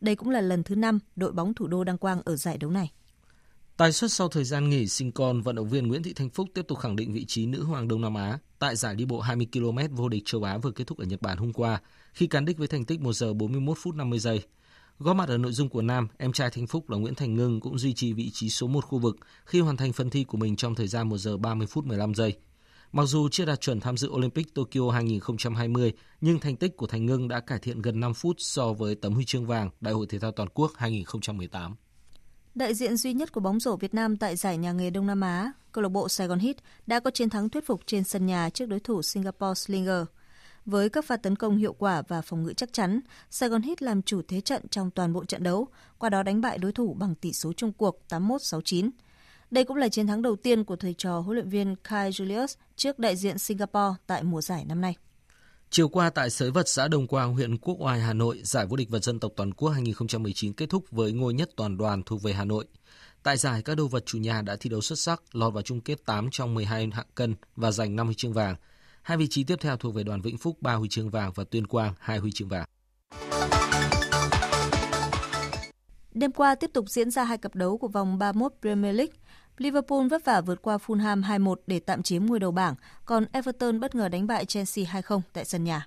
Đây 0.00 0.16
cũng 0.16 0.30
là 0.30 0.40
lần 0.40 0.62
thứ 0.62 0.74
5 0.74 0.98
đội 1.16 1.32
bóng 1.32 1.54
thủ 1.54 1.66
đô 1.66 1.84
đăng 1.84 1.98
quang 1.98 2.22
ở 2.24 2.36
giải 2.36 2.58
đấu 2.58 2.70
này. 2.70 2.92
Tài 3.76 3.92
xuất 3.92 4.12
sau 4.12 4.28
thời 4.28 4.44
gian 4.44 4.68
nghỉ 4.68 4.88
sinh 4.88 5.12
con, 5.12 5.42
vận 5.42 5.56
động 5.56 5.68
viên 5.68 5.86
Nguyễn 5.86 6.02
Thị 6.02 6.12
Thanh 6.12 6.30
Phúc 6.30 6.48
tiếp 6.54 6.62
tục 6.68 6.78
khẳng 6.78 6.96
định 6.96 7.12
vị 7.12 7.24
trí 7.24 7.46
nữ 7.46 7.64
hoàng 7.64 7.88
Đông 7.88 8.00
Nam 8.00 8.14
Á 8.14 8.38
tại 8.58 8.76
giải 8.76 8.94
đi 8.94 9.04
bộ 9.04 9.20
20 9.20 9.46
km 9.52 9.78
vô 9.96 10.08
địch 10.08 10.22
châu 10.26 10.42
Á 10.42 10.58
vừa 10.58 10.70
kết 10.70 10.86
thúc 10.86 10.98
ở 10.98 11.04
Nhật 11.04 11.22
Bản 11.22 11.38
hôm 11.38 11.52
qua 11.52 11.80
khi 12.12 12.26
cán 12.26 12.44
đích 12.44 12.58
với 12.58 12.68
thành 12.68 12.84
tích 12.84 13.00
1 13.00 13.12
giờ 13.12 13.32
41 13.32 13.78
phút 13.80 13.94
50 13.94 14.18
giây. 14.18 14.42
Góp 15.00 15.16
mặt 15.16 15.28
ở 15.28 15.38
nội 15.38 15.52
dung 15.52 15.68
của 15.68 15.82
nam, 15.82 16.08
em 16.18 16.32
trai 16.32 16.50
Thanh 16.50 16.66
Phúc 16.66 16.90
là 16.90 16.98
Nguyễn 16.98 17.14
Thành 17.14 17.34
Ngưng 17.34 17.60
cũng 17.60 17.78
duy 17.78 17.94
trì 17.94 18.12
vị 18.12 18.30
trí 18.32 18.50
số 18.50 18.66
1 18.66 18.84
khu 18.84 18.98
vực 18.98 19.16
khi 19.44 19.60
hoàn 19.60 19.76
thành 19.76 19.92
phần 19.92 20.10
thi 20.10 20.24
của 20.24 20.38
mình 20.38 20.56
trong 20.56 20.74
thời 20.74 20.88
gian 20.88 21.08
1 21.08 21.18
giờ 21.18 21.36
30 21.36 21.66
phút 21.66 21.86
15 21.86 22.14
giây. 22.14 22.36
Mặc 22.92 23.04
dù 23.04 23.28
chưa 23.28 23.44
đạt 23.44 23.60
chuẩn 23.60 23.80
tham 23.80 23.96
dự 23.96 24.08
Olympic 24.08 24.54
Tokyo 24.54 24.90
2020, 24.92 25.92
nhưng 26.20 26.40
thành 26.40 26.56
tích 26.56 26.76
của 26.76 26.86
Thành 26.86 27.06
Ngưng 27.06 27.28
đã 27.28 27.40
cải 27.40 27.58
thiện 27.58 27.82
gần 27.82 28.00
5 28.00 28.14
phút 28.14 28.36
so 28.38 28.72
với 28.72 28.94
tấm 28.94 29.12
huy 29.12 29.24
chương 29.24 29.46
vàng 29.46 29.70
Đại 29.80 29.94
hội 29.94 30.06
Thể 30.08 30.18
thao 30.18 30.32
Toàn 30.32 30.48
quốc 30.54 30.72
2018. 30.76 31.76
Đại 32.54 32.74
diện 32.74 32.96
duy 32.96 33.14
nhất 33.14 33.32
của 33.32 33.40
bóng 33.40 33.60
rổ 33.60 33.76
Việt 33.76 33.94
Nam 33.94 34.16
tại 34.16 34.36
giải 34.36 34.58
nhà 34.58 34.72
nghề 34.72 34.90
Đông 34.90 35.06
Nam 35.06 35.20
Á, 35.20 35.52
câu 35.72 35.82
lạc 35.82 35.88
bộ 35.88 36.08
Sài 36.08 36.26
Gòn 36.26 36.38
Heat 36.38 36.56
đã 36.86 37.00
có 37.00 37.10
chiến 37.10 37.30
thắng 37.30 37.48
thuyết 37.48 37.66
phục 37.66 37.80
trên 37.86 38.04
sân 38.04 38.26
nhà 38.26 38.50
trước 38.50 38.66
đối 38.66 38.80
thủ 38.80 39.02
Singapore 39.02 39.54
Slinger. 39.54 40.04
Với 40.70 40.88
các 40.88 41.04
pha 41.04 41.16
tấn 41.16 41.36
công 41.36 41.56
hiệu 41.56 41.72
quả 41.72 42.02
và 42.08 42.22
phòng 42.22 42.42
ngự 42.42 42.52
chắc 42.52 42.72
chắn, 42.72 43.00
Sài 43.30 43.48
Gòn 43.48 43.62
Hit 43.62 43.82
làm 43.82 44.02
chủ 44.02 44.22
thế 44.28 44.40
trận 44.40 44.68
trong 44.68 44.90
toàn 44.90 45.12
bộ 45.12 45.24
trận 45.24 45.42
đấu, 45.42 45.68
qua 45.98 46.10
đó 46.10 46.22
đánh 46.22 46.40
bại 46.40 46.58
đối 46.58 46.72
thủ 46.72 46.94
bằng 46.94 47.14
tỷ 47.14 47.32
số 47.32 47.52
chung 47.52 47.72
cuộc 47.72 48.02
81-69. 48.08 48.90
Đây 49.50 49.64
cũng 49.64 49.76
là 49.76 49.88
chiến 49.88 50.06
thắng 50.06 50.22
đầu 50.22 50.36
tiên 50.36 50.64
của 50.64 50.76
thầy 50.76 50.94
trò 50.98 51.18
huấn 51.18 51.36
luyện 51.36 51.48
viên 51.48 51.76
Kai 51.76 52.10
Julius 52.10 52.46
trước 52.76 52.98
đại 52.98 53.16
diện 53.16 53.38
Singapore 53.38 53.96
tại 54.06 54.22
mùa 54.22 54.40
giải 54.40 54.64
năm 54.64 54.80
nay. 54.80 54.96
Chiều 55.70 55.88
qua 55.88 56.10
tại 56.10 56.30
Sới 56.30 56.50
Vật 56.50 56.68
xã 56.68 56.88
Đồng 56.88 57.06
Quang, 57.06 57.34
huyện 57.34 57.58
Quốc 57.58 57.76
Oai, 57.78 58.00
Hà 58.00 58.12
Nội, 58.12 58.40
giải 58.44 58.66
vô 58.66 58.76
địch 58.76 58.90
vật 58.90 59.04
dân 59.04 59.20
tộc 59.20 59.32
toàn 59.36 59.54
quốc 59.54 59.68
2019 59.68 60.52
kết 60.52 60.70
thúc 60.70 60.84
với 60.90 61.12
ngôi 61.12 61.34
nhất 61.34 61.50
toàn 61.56 61.76
đoàn 61.76 62.02
thuộc 62.02 62.22
về 62.22 62.32
Hà 62.32 62.44
Nội. 62.44 62.66
Tại 63.22 63.36
giải, 63.36 63.62
các 63.62 63.74
đồ 63.74 63.88
vật 63.88 64.06
chủ 64.06 64.18
nhà 64.18 64.42
đã 64.42 64.56
thi 64.60 64.70
đấu 64.70 64.80
xuất 64.80 64.98
sắc, 64.98 65.22
lọt 65.32 65.54
vào 65.54 65.62
chung 65.62 65.80
kết 65.80 66.04
8 66.06 66.28
trong 66.30 66.54
12 66.54 66.90
hạng 66.92 67.06
cân 67.14 67.34
và 67.56 67.70
giành 67.70 67.96
5 67.96 68.06
huy 68.06 68.14
chương 68.14 68.32
vàng. 68.32 68.56
Hai 69.08 69.16
vị 69.16 69.26
trí 69.28 69.44
tiếp 69.44 69.56
theo 69.60 69.76
thuộc 69.76 69.94
về 69.94 70.02
đoàn 70.02 70.20
Vĩnh 70.20 70.38
Phúc 70.38 70.56
3 70.60 70.74
huy 70.74 70.88
chương 70.88 71.10
vàng 71.10 71.32
và 71.34 71.44
Tuyên 71.44 71.66
Quang 71.66 71.94
2 71.98 72.18
huy 72.18 72.32
chương 72.32 72.48
vàng. 72.48 72.64
Đêm 76.14 76.32
qua 76.32 76.54
tiếp 76.54 76.70
tục 76.74 76.84
diễn 76.88 77.10
ra 77.10 77.24
hai 77.24 77.38
cặp 77.38 77.54
đấu 77.54 77.78
của 77.78 77.88
vòng 77.88 78.18
31 78.18 78.52
Premier 78.60 78.96
League. 78.96 79.12
Liverpool 79.58 80.08
vất 80.08 80.24
vả 80.24 80.40
vượt 80.40 80.62
qua 80.62 80.76
Fulham 80.86 81.22
2-1 81.22 81.54
để 81.66 81.80
tạm 81.80 82.02
chiếm 82.02 82.26
ngôi 82.26 82.40
đầu 82.40 82.50
bảng, 82.50 82.74
còn 83.04 83.24
Everton 83.32 83.80
bất 83.80 83.94
ngờ 83.94 84.08
đánh 84.08 84.26
bại 84.26 84.44
Chelsea 84.44 84.84
2-0 84.84 85.20
tại 85.32 85.44
sân 85.44 85.64
nhà. 85.64 85.86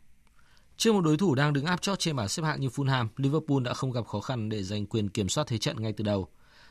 Trước 0.77 0.93
một 0.93 1.01
đối 1.01 1.17
thủ 1.17 1.35
đang 1.35 1.53
đứng 1.53 1.65
áp 1.65 1.81
chót 1.81 1.99
trên 1.99 2.15
bảng 2.15 2.29
xếp 2.29 2.43
hạng 2.43 2.61
như 2.61 2.67
Fulham, 2.67 3.07
Liverpool 3.17 3.63
đã 3.63 3.73
không 3.73 3.91
gặp 3.91 4.07
khó 4.07 4.19
khăn 4.19 4.49
để 4.49 4.63
giành 4.63 4.85
quyền 4.85 5.09
kiểm 5.09 5.29
soát 5.29 5.47
thế 5.47 5.57
trận 5.57 5.81
ngay 5.81 5.93
từ 5.93 6.03
đầu. 6.03 6.27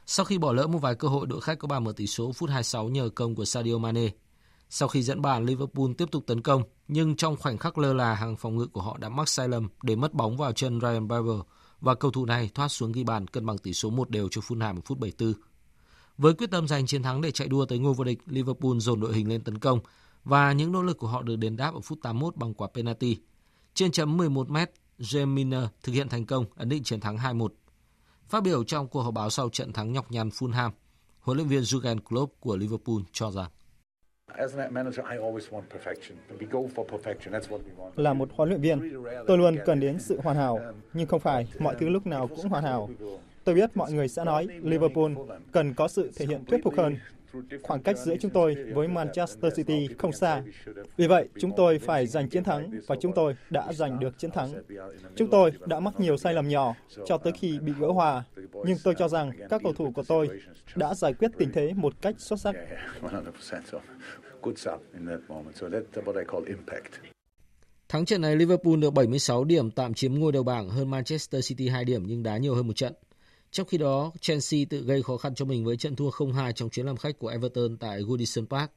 Sau 0.07 0.25
khi 0.25 0.39
bỏ 0.39 0.53
lỡ 0.53 0.67
một 0.67 0.79
vài 0.79 0.95
cơ 0.95 1.09
hội, 1.09 1.27
đội 1.27 1.41
khách 1.41 1.59
có 1.59 1.69
bàn 1.69 1.85
mở 1.85 1.93
tỷ 1.97 2.07
số 2.07 2.33
phút 2.33 2.51
26 2.51 2.89
nhờ 2.89 3.09
công 3.09 3.35
của 3.35 3.45
Sadio 3.45 3.79
Mane. 3.79 4.11
Sau 4.73 4.89
khi 4.89 5.03
dẫn 5.03 5.23
bàn, 5.23 5.47
Liverpool 5.47 5.93
tiếp 5.99 6.09
tục 6.11 6.25
tấn 6.27 6.41
công, 6.41 6.63
nhưng 6.89 7.17
trong 7.17 7.37
khoảnh 7.37 7.59
khắc 7.59 7.79
lơ 7.79 7.93
là, 7.93 8.15
hàng 8.15 8.37
phòng 8.37 8.57
ngự 8.57 8.67
của 8.67 8.81
họ 8.81 8.99
đã 8.99 9.09
mắc 9.09 9.29
sai 9.29 9.49
lầm 9.49 9.69
để 9.83 9.97
mất 9.97 10.15
bóng 10.15 10.37
vào 10.37 10.53
chân 10.53 10.81
Ryan 10.81 11.09
Babel 11.09 11.41
và 11.81 11.95
cầu 11.95 12.11
thủ 12.11 12.27
này 12.27 12.51
thoát 12.55 12.69
xuống 12.69 12.93
ghi 12.93 13.05
bàn 13.05 13.27
cân 13.27 13.47
bằng 13.47 13.59
tỷ 13.59 13.73
số 13.73 13.91
1 13.91 14.11
đều 14.11 14.29
cho 14.31 14.41
Fulham 14.41 14.77
ở 14.77 14.81
phút 14.85 14.99
74. 14.99 15.33
Với 16.19 16.35
quyết 16.35 16.51
tâm 16.51 16.69
giành 16.69 16.87
chiến 16.87 17.03
thắng 17.03 17.21
để 17.21 17.31
chạy 17.31 17.49
đua 17.49 17.65
tới 17.65 17.79
ngôi 17.79 17.95
vô 17.95 18.05
địch, 18.05 18.19
Liverpool 18.27 18.79
dồn 18.79 19.01
đội 19.01 19.15
hình 19.15 19.29
lên 19.29 19.45
tấn 19.45 19.59
công 19.59 19.81
và 20.25 20.53
những 20.53 20.73
nỗ 20.73 20.83
lực 20.83 20.99
của 20.99 21.09
họ 21.09 21.23
được 21.23 21.37
đền 21.37 21.57
đáp 21.57 21.75
ở 21.75 21.81
phút 21.81 21.99
81 22.03 22.37
bằng 22.37 22.55
quả 22.55 22.69
penalty. 22.75 23.17
Trên 23.75 23.93
chấm 23.93 24.17
11 24.17 24.51
m, 24.51 24.57
James 24.99 25.35
Milner 25.35 25.65
thực 25.83 25.93
hiện 25.93 26.09
thành 26.09 26.27
công 26.27 26.45
ấn 26.57 26.69
định 26.69 26.83
chiến 26.83 27.01
thắng 27.01 27.17
2-1. 27.17 27.49
Phát 28.29 28.43
biểu 28.43 28.65
trong 28.65 28.89
cuộc 28.89 29.03
họp 29.03 29.15
báo 29.15 29.31
sau 29.31 29.49
trận 29.49 29.73
thắng 29.73 29.93
nhọc 29.93 30.13
nhằn 30.13 30.29
Fulham, 30.29 30.71
huấn 31.21 31.37
luyện 31.37 31.49
viên 31.49 31.63
Jurgen 31.63 31.99
Klopp 32.01 32.41
của 32.41 32.57
Liverpool 32.57 32.97
cho 33.13 33.31
rằng 33.31 33.51
là 37.97 38.13
một 38.13 38.29
huấn 38.33 38.49
luyện 38.49 38.61
viên, 38.61 39.05
tôi 39.27 39.39
luôn 39.39 39.57
cần 39.67 39.81
đến 39.81 39.99
sự 39.99 40.21
hoàn 40.21 40.37
hảo, 40.37 40.61
nhưng 40.93 41.07
không 41.07 41.21
phải 41.21 41.47
mọi 41.59 41.75
thứ 41.81 41.89
lúc 41.89 42.07
nào 42.07 42.29
cũng 42.29 42.49
hoàn 42.49 42.65
hảo. 42.65 42.91
Tôi 43.45 43.55
biết 43.55 43.77
mọi 43.77 43.93
người 43.93 44.09
sẽ 44.09 44.25
nói 44.25 44.47
Liverpool 44.63 45.13
cần 45.53 45.75
có 45.75 45.89
sự 45.89 46.11
thể 46.17 46.27
hiện 46.27 46.45
thuyết 46.45 46.61
phục 46.65 46.75
hơn. 46.77 46.97
Khoảng 47.63 47.83
cách 47.83 47.99
giữa 47.99 48.17
chúng 48.21 48.31
tôi 48.31 48.57
với 48.75 48.89
Manchester 48.89 49.57
City 49.57 49.89
không 49.99 50.13
xa. 50.13 50.43
Vì 50.97 51.07
vậy, 51.07 51.29
chúng 51.39 51.51
tôi 51.57 51.79
phải 51.79 52.07
giành 52.07 52.29
chiến 52.29 52.45
thắng 52.45 52.71
và 52.87 52.97
chúng 53.01 53.13
tôi 53.15 53.35
đã 53.51 53.73
giành 53.73 54.01
được 54.01 54.19
chiến 54.19 54.31
thắng. 54.31 54.53
Chúng 55.17 55.31
tôi 55.31 55.53
đã 55.67 55.81
mắc 55.81 56.01
nhiều 56.01 56.17
sai 56.17 56.35
lầm 56.35 56.49
nhỏ 56.49 56.75
cho 57.07 57.19
tới 57.19 57.33
khi 57.33 57.59
bị 57.59 57.73
gỡ 57.81 57.87
hòa, 57.87 58.25
nhưng 58.65 58.77
tôi 58.85 58.95
cho 58.99 59.09
rằng 59.09 59.31
các 59.51 59.61
cầu 59.65 59.73
thủ 59.73 59.93
của 59.95 60.03
tôi 60.09 60.29
đã 60.77 60.95
giải 60.95 61.15
quyết 61.15 61.31
tình 61.39 61.53
thế 61.53 61.73
một 61.75 61.95
cách 62.03 62.15
xuất 62.19 62.41
sắc. 62.41 62.55
Thắng 67.89 68.05
trận 68.05 68.21
này 68.21 68.37
Liverpool 68.37 68.77
được 68.77 68.91
76 68.91 69.45
điểm 69.45 69.71
tạm 69.71 69.95
chiếm 69.95 70.15
ngôi 70.15 70.33
đầu 70.33 70.43
bảng 70.43 70.69
hơn 70.69 70.91
Manchester 70.91 71.49
City 71.49 71.69
2 71.69 71.85
điểm 71.85 72.03
nhưng 72.07 72.23
đá 72.23 72.37
nhiều 72.37 72.55
hơn 72.55 72.67
một 72.67 72.77
trận. 72.77 72.93
Trong 73.53 73.67
khi 73.67 73.79
đó, 73.79 74.13
Chelsea 74.21 74.61
tự 74.71 74.81
gây 74.81 75.03
khó 75.03 75.17
khăn 75.17 75.35
cho 75.35 75.45
mình 75.45 75.65
với 75.65 75.77
trận 75.77 75.97
thua 75.97 76.11
0-2 76.11 76.53
trong 76.53 76.71
chuyến 76.71 76.87
làm 76.87 76.97
khách 76.97 77.19
của 77.19 77.29
Everton 77.29 77.77
tại 77.77 78.03
Goodison 78.03 78.47
Park. 78.47 78.71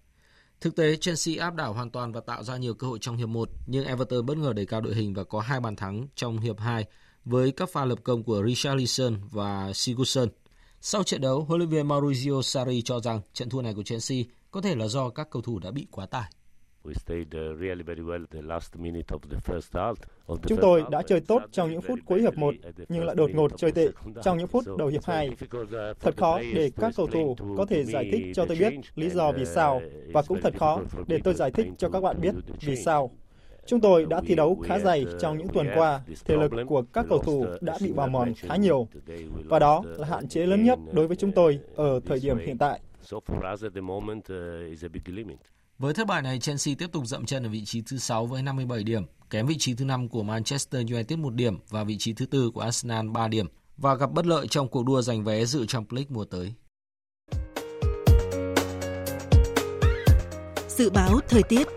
Thực 0.62 0.76
tế, 0.76 0.96
Chelsea 0.96 1.36
áp 1.46 1.56
đảo 1.56 1.74
hoàn 1.74 1.90
toàn 1.90 2.12
và 2.12 2.22
tạo 2.22 2.44
ra 2.44 2.58
nhiều 2.58 2.74
cơ 2.74 2.88
hội 2.88 3.00
trong 3.02 3.18
hiệp 3.18 3.30
1, 3.30 3.50
nhưng 3.68 3.86
Everton 3.86 4.26
bất 4.26 4.38
ngờ 4.38 4.54
đẩy 4.54 4.66
cao 4.66 4.82
đội 4.82 4.96
hình 4.96 5.14
và 5.14 5.24
có 5.24 5.40
hai 5.40 5.60
bàn 5.60 5.76
thắng 5.76 6.08
trong 6.16 6.40
hiệp 6.40 6.60
2 6.60 6.86
với 7.26 7.52
các 7.52 7.70
pha 7.70 7.86
lập 7.86 8.00
công 8.04 8.24
của 8.24 8.44
Richarlison 8.48 9.18
và 9.32 9.74
Sigurdsson. 9.74 10.30
Sau 10.82 11.04
trận 11.04 11.22
đấu, 11.22 11.44
huấn 11.44 11.60
luyện 11.60 11.70
viên 11.70 11.88
Maurizio 11.88 12.42
Sarri 12.42 12.82
cho 12.82 13.00
rằng 13.00 13.22
trận 13.34 13.50
thua 13.50 13.62
này 13.62 13.74
của 13.74 13.84
Chelsea 13.84 14.18
có 14.52 14.62
thể 14.62 14.76
là 14.76 14.88
do 14.88 15.10
các 15.10 15.28
cầu 15.32 15.42
thủ 15.42 15.60
đã 15.60 15.72
bị 15.72 15.88
quá 15.92 16.06
tải. 16.06 16.32
Chúng 20.48 20.58
tôi 20.62 20.84
đã 20.92 21.02
chơi 21.02 21.20
tốt 21.20 21.42
trong 21.52 21.72
những 21.72 21.82
phút 21.82 22.00
cuối 22.06 22.22
hiệp 22.22 22.38
1, 22.38 22.56
nhưng 22.90 23.06
lại 23.06 23.16
đột 23.16 23.32
ngột 23.34 23.58
chơi 23.58 23.72
tệ 23.72 23.88
trong 24.24 24.38
những 24.38 24.48
phút 24.48 24.64
đầu 24.78 24.88
hiệp 24.88 25.06
2. 25.06 25.30
Thật 26.00 26.18
khó 26.18 26.40
để 26.40 26.72
các 26.76 26.94
cầu 26.96 27.08
thủ 27.08 27.36
có 27.58 27.66
thể 27.66 27.84
giải 27.84 28.10
thích 28.12 28.26
cho 28.36 28.46
tôi 28.46 28.58
biết 28.60 28.74
lý 28.96 29.10
do 29.10 29.32
vì 29.32 29.46
sao, 29.46 29.82
và 30.14 30.22
cũng 30.22 30.42
thật 30.42 30.54
khó 30.58 30.82
để 31.08 31.20
tôi 31.24 31.34
giải 31.34 31.52
thích 31.52 31.68
cho 31.78 31.90
các 31.90 32.02
bạn 32.02 32.22
biết 32.22 32.36
vì 32.62 32.76
sao. 32.76 33.12
Chúng 33.66 33.82
tôi 33.82 34.06
đã 34.06 34.22
thi 34.22 34.36
đấu 34.36 34.56
khá 34.64 34.80
dày 34.80 35.06
trong 35.20 35.38
những 35.38 35.48
tuần 35.48 35.68
qua, 35.76 36.02
thể 36.26 36.38
lực 36.38 36.52
của 36.68 36.84
các 36.94 37.06
cầu 37.10 37.20
thủ 37.20 37.46
đã 37.62 37.78
bị 37.84 37.94
bào 37.94 38.08
mòn 38.08 38.34
khá 38.38 38.56
nhiều, 38.56 38.88
và 39.46 39.60
đó 39.60 39.84
là 39.86 40.08
hạn 40.08 40.28
chế 40.28 40.46
lớn 40.46 40.64
nhất 40.64 40.80
đối 40.92 41.08
với 41.08 41.18
chúng 41.18 41.32
tôi 41.32 41.60
ở 41.76 42.00
thời 42.06 42.20
điểm 42.20 42.38
hiện 42.38 42.58
tại. 42.58 42.80
Với 45.84 45.94
thất 45.94 46.08
bại 46.08 46.22
này, 46.22 46.40
Chelsea 46.40 46.76
tiếp 46.78 46.92
tục 46.92 47.06
dậm 47.06 47.26
chân 47.26 47.44
ở 47.44 47.50
vị 47.50 47.66
trí 47.66 47.82
thứ 47.82 47.98
6 47.98 48.26
với 48.26 48.42
57 48.44 48.84
điểm, 48.84 49.04
kém 49.30 49.46
vị 49.48 49.56
trí 49.60 49.74
thứ 49.74 49.86
5 49.86 50.10
của 50.10 50.24
Manchester 50.24 50.92
United 50.92 51.20
1 51.20 51.34
điểm 51.34 51.60
và 51.70 51.84
vị 51.84 51.98
trí 52.00 52.14
thứ 52.14 52.26
4 52.32 52.52
của 52.52 52.62
Arsenal 52.62 53.10
3 53.10 53.28
điểm 53.28 53.48
và 53.78 53.96
gặp 53.96 54.12
bất 54.12 54.26
lợi 54.26 54.48
trong 54.48 54.68
cuộc 54.68 54.86
đua 54.86 55.02
giành 55.02 55.24
vé 55.24 55.46
dự 55.46 55.66
Champions 55.66 55.94
League 55.94 56.10
mùa 56.10 56.26
tới. 56.26 56.54
Dự 60.68 60.90
báo 60.90 61.20
thời 61.30 61.44
tiết 61.44 61.68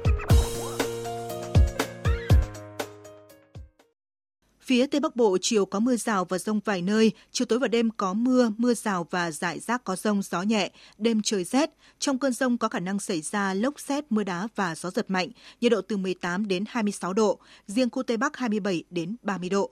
Phía 4.66 4.86
Tây 4.86 5.00
Bắc 5.00 5.16
Bộ 5.16 5.38
chiều 5.40 5.66
có 5.66 5.80
mưa 5.80 5.96
rào 5.96 6.24
và 6.24 6.38
rông 6.38 6.60
vài 6.64 6.82
nơi, 6.82 7.12
chiều 7.32 7.46
tối 7.46 7.58
và 7.58 7.68
đêm 7.68 7.90
có 7.96 8.14
mưa, 8.14 8.50
mưa 8.58 8.74
rào 8.74 9.06
và 9.10 9.30
rải 9.30 9.60
rác 9.60 9.84
có 9.84 9.96
rông, 9.96 10.22
gió 10.22 10.42
nhẹ, 10.42 10.70
đêm 10.98 11.22
trời 11.22 11.44
rét. 11.44 11.70
Trong 11.98 12.18
cơn 12.18 12.32
rông 12.32 12.58
có 12.58 12.68
khả 12.68 12.80
năng 12.80 12.98
xảy 12.98 13.20
ra 13.20 13.54
lốc 13.54 13.80
xét, 13.80 14.04
mưa 14.10 14.22
đá 14.22 14.48
và 14.56 14.74
gió 14.74 14.90
giật 14.90 15.10
mạnh, 15.10 15.28
nhiệt 15.60 15.72
độ 15.72 15.80
từ 15.80 15.96
18 15.96 16.48
đến 16.48 16.64
26 16.68 17.12
độ, 17.12 17.38
riêng 17.66 17.90
khu 17.90 18.02
Tây 18.02 18.16
Bắc 18.16 18.36
27 18.36 18.84
đến 18.90 19.16
30 19.22 19.48
độ. 19.48 19.70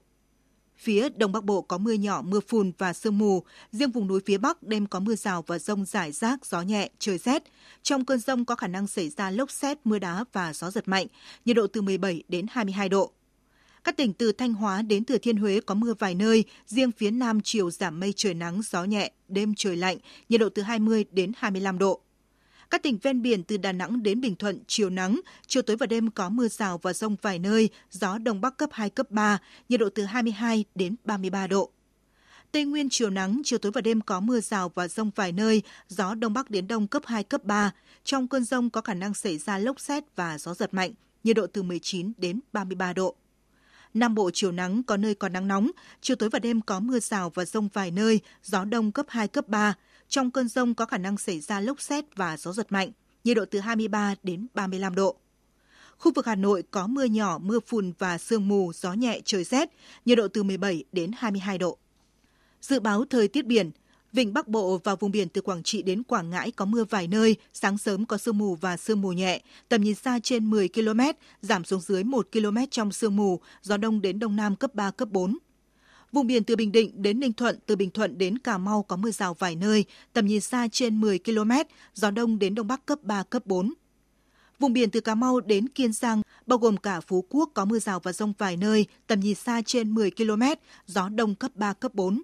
Phía 0.76 1.08
Đông 1.08 1.32
Bắc 1.32 1.44
Bộ 1.44 1.62
có 1.62 1.78
mưa 1.78 1.92
nhỏ, 1.92 2.22
mưa 2.22 2.40
phùn 2.48 2.72
và 2.78 2.92
sương 2.92 3.18
mù. 3.18 3.42
Riêng 3.72 3.90
vùng 3.90 4.06
núi 4.06 4.20
phía 4.26 4.38
Bắc 4.38 4.62
đêm 4.62 4.86
có 4.86 5.00
mưa 5.00 5.14
rào 5.14 5.44
và 5.46 5.58
rông 5.58 5.84
rải 5.84 6.12
rác, 6.12 6.46
gió 6.46 6.62
nhẹ, 6.62 6.90
trời 6.98 7.18
rét. 7.18 7.42
Trong 7.82 8.04
cơn 8.04 8.18
rông 8.18 8.44
có 8.44 8.54
khả 8.54 8.66
năng 8.66 8.86
xảy 8.86 9.08
ra 9.08 9.30
lốc 9.30 9.50
xét, 9.50 9.78
mưa 9.84 9.98
đá 9.98 10.24
và 10.32 10.52
gió 10.52 10.70
giật 10.70 10.88
mạnh, 10.88 11.06
nhiệt 11.44 11.56
độ 11.56 11.66
từ 11.66 11.82
17 11.82 12.22
đến 12.28 12.46
22 12.50 12.88
độ. 12.88 13.12
Các 13.84 13.96
tỉnh 13.96 14.12
từ 14.12 14.32
Thanh 14.32 14.52
Hóa 14.52 14.82
đến 14.82 15.04
Thừa 15.04 15.18
Thiên 15.18 15.36
Huế 15.36 15.60
có 15.66 15.74
mưa 15.74 15.94
vài 15.98 16.14
nơi, 16.14 16.44
riêng 16.66 16.92
phía 16.92 17.10
Nam 17.10 17.40
chiều 17.40 17.70
giảm 17.70 18.00
mây 18.00 18.12
trời 18.16 18.34
nắng, 18.34 18.60
gió 18.70 18.84
nhẹ, 18.84 19.12
đêm 19.28 19.54
trời 19.56 19.76
lạnh, 19.76 19.96
nhiệt 20.28 20.40
độ 20.40 20.48
từ 20.48 20.62
20 20.62 21.04
đến 21.10 21.32
25 21.36 21.78
độ. 21.78 22.00
Các 22.70 22.82
tỉnh 22.82 22.98
ven 23.02 23.22
biển 23.22 23.42
từ 23.42 23.56
Đà 23.56 23.72
Nẵng 23.72 24.02
đến 24.02 24.20
Bình 24.20 24.36
Thuận 24.36 24.58
chiều 24.66 24.90
nắng, 24.90 25.20
chiều 25.46 25.62
tối 25.62 25.76
và 25.76 25.86
đêm 25.86 26.10
có 26.10 26.28
mưa 26.28 26.48
rào 26.48 26.78
và 26.78 26.92
rông 26.92 27.16
vài 27.22 27.38
nơi, 27.38 27.68
gió 27.90 28.18
đông 28.18 28.40
bắc 28.40 28.56
cấp 28.56 28.70
2 28.72 28.90
cấp 28.90 29.10
3, 29.10 29.38
nhiệt 29.68 29.80
độ 29.80 29.88
từ 29.94 30.04
22 30.04 30.64
đến 30.74 30.96
33 31.04 31.46
độ. 31.46 31.70
Tây 32.52 32.64
Nguyên 32.64 32.88
chiều 32.90 33.10
nắng, 33.10 33.42
chiều 33.44 33.58
tối 33.58 33.72
và 33.72 33.80
đêm 33.80 34.00
có 34.00 34.20
mưa 34.20 34.40
rào 34.40 34.72
và 34.74 34.88
rông 34.88 35.10
vài 35.14 35.32
nơi, 35.32 35.62
gió 35.88 36.14
đông 36.14 36.32
bắc 36.32 36.50
đến 36.50 36.68
đông 36.68 36.86
cấp 36.86 37.02
2 37.06 37.24
cấp 37.24 37.44
3. 37.44 37.72
Trong 38.04 38.28
cơn 38.28 38.44
rông 38.44 38.70
có 38.70 38.80
khả 38.80 38.94
năng 38.94 39.14
xảy 39.14 39.38
ra 39.38 39.58
lốc 39.58 39.80
xét 39.80 40.04
và 40.16 40.38
gió 40.38 40.54
giật 40.54 40.74
mạnh, 40.74 40.92
nhiệt 41.24 41.36
độ 41.36 41.46
từ 41.46 41.62
19 41.62 42.12
đến 42.16 42.40
33 42.52 42.92
độ. 42.92 43.16
Nam 43.94 44.14
Bộ 44.14 44.30
chiều 44.34 44.52
nắng 44.52 44.82
có 44.82 44.96
nơi 44.96 45.14
còn 45.14 45.32
nắng 45.32 45.48
nóng, 45.48 45.70
chiều 46.00 46.16
tối 46.16 46.28
và 46.28 46.38
đêm 46.38 46.60
có 46.60 46.80
mưa 46.80 46.98
rào 47.00 47.30
và 47.34 47.44
rông 47.44 47.68
vài 47.72 47.90
nơi, 47.90 48.20
gió 48.42 48.64
đông 48.64 48.92
cấp 48.92 49.06
2, 49.08 49.28
cấp 49.28 49.48
3. 49.48 49.74
Trong 50.08 50.30
cơn 50.30 50.48
rông 50.48 50.74
có 50.74 50.86
khả 50.86 50.98
năng 50.98 51.18
xảy 51.18 51.40
ra 51.40 51.60
lốc 51.60 51.80
xét 51.80 52.04
và 52.16 52.36
gió 52.36 52.52
giật 52.52 52.72
mạnh, 52.72 52.90
nhiệt 53.24 53.36
độ 53.36 53.44
từ 53.50 53.58
23 53.60 54.14
đến 54.22 54.46
35 54.54 54.94
độ. 54.94 55.16
Khu 55.98 56.12
vực 56.14 56.26
Hà 56.26 56.34
Nội 56.34 56.62
có 56.70 56.86
mưa 56.86 57.04
nhỏ, 57.04 57.38
mưa 57.42 57.60
phùn 57.66 57.92
và 57.98 58.18
sương 58.18 58.48
mù, 58.48 58.72
gió 58.72 58.92
nhẹ, 58.92 59.20
trời 59.24 59.44
rét, 59.44 59.70
nhiệt 60.04 60.18
độ 60.18 60.28
từ 60.28 60.42
17 60.42 60.84
đến 60.92 61.10
22 61.16 61.58
độ. 61.58 61.78
Dự 62.60 62.80
báo 62.80 63.04
thời 63.10 63.28
tiết 63.28 63.46
biển, 63.46 63.70
Vịnh 64.14 64.32
Bắc 64.32 64.48
Bộ 64.48 64.80
và 64.84 64.94
vùng 64.94 65.10
biển 65.10 65.28
từ 65.28 65.40
Quảng 65.40 65.62
Trị 65.62 65.82
đến 65.82 66.02
Quảng 66.02 66.30
Ngãi 66.30 66.50
có 66.50 66.64
mưa 66.64 66.84
vài 66.84 67.08
nơi, 67.08 67.36
sáng 67.52 67.78
sớm 67.78 68.06
có 68.06 68.18
sương 68.18 68.38
mù 68.38 68.54
và 68.54 68.76
sương 68.76 69.00
mù 69.00 69.12
nhẹ, 69.12 69.42
tầm 69.68 69.82
nhìn 69.82 69.94
xa 69.94 70.18
trên 70.22 70.50
10 70.50 70.68
km, 70.68 71.00
giảm 71.42 71.64
xuống 71.64 71.80
dưới 71.80 72.04
1 72.04 72.28
km 72.32 72.56
trong 72.70 72.92
sương 72.92 73.16
mù, 73.16 73.40
gió 73.62 73.76
đông 73.76 74.02
đến 74.02 74.18
đông 74.18 74.36
nam 74.36 74.56
cấp 74.56 74.74
3, 74.74 74.90
cấp 74.90 75.08
4. 75.10 75.38
Vùng 76.12 76.26
biển 76.26 76.44
từ 76.44 76.56
Bình 76.56 76.72
Định 76.72 77.02
đến 77.02 77.20
Ninh 77.20 77.32
Thuận, 77.32 77.58
từ 77.66 77.76
Bình 77.76 77.90
Thuận 77.90 78.18
đến 78.18 78.38
Cà 78.38 78.58
Mau 78.58 78.82
có 78.82 78.96
mưa 78.96 79.10
rào 79.10 79.34
vài 79.34 79.56
nơi, 79.56 79.84
tầm 80.12 80.26
nhìn 80.26 80.40
xa 80.40 80.68
trên 80.72 81.00
10 81.00 81.18
km, 81.18 81.52
gió 81.94 82.10
đông 82.10 82.38
đến 82.38 82.54
đông 82.54 82.66
bắc 82.66 82.86
cấp 82.86 82.98
3, 83.02 83.22
cấp 83.22 83.46
4. 83.46 83.72
Vùng 84.58 84.72
biển 84.72 84.90
từ 84.90 85.00
Cà 85.00 85.14
Mau 85.14 85.40
đến 85.40 85.68
Kiên 85.68 85.92
Giang, 85.92 86.22
bao 86.46 86.58
gồm 86.58 86.76
cả 86.76 87.00
Phú 87.00 87.24
Quốc 87.28 87.50
có 87.54 87.64
mưa 87.64 87.78
rào 87.78 88.00
và 88.00 88.12
rông 88.12 88.32
vài 88.38 88.56
nơi, 88.56 88.86
tầm 89.06 89.20
nhìn 89.20 89.34
xa 89.34 89.62
trên 89.66 89.94
10 89.94 90.10
km, 90.10 90.42
gió 90.86 91.08
đông 91.08 91.34
cấp 91.34 91.50
3, 91.54 91.72
cấp 91.72 91.94
4. 91.94 92.22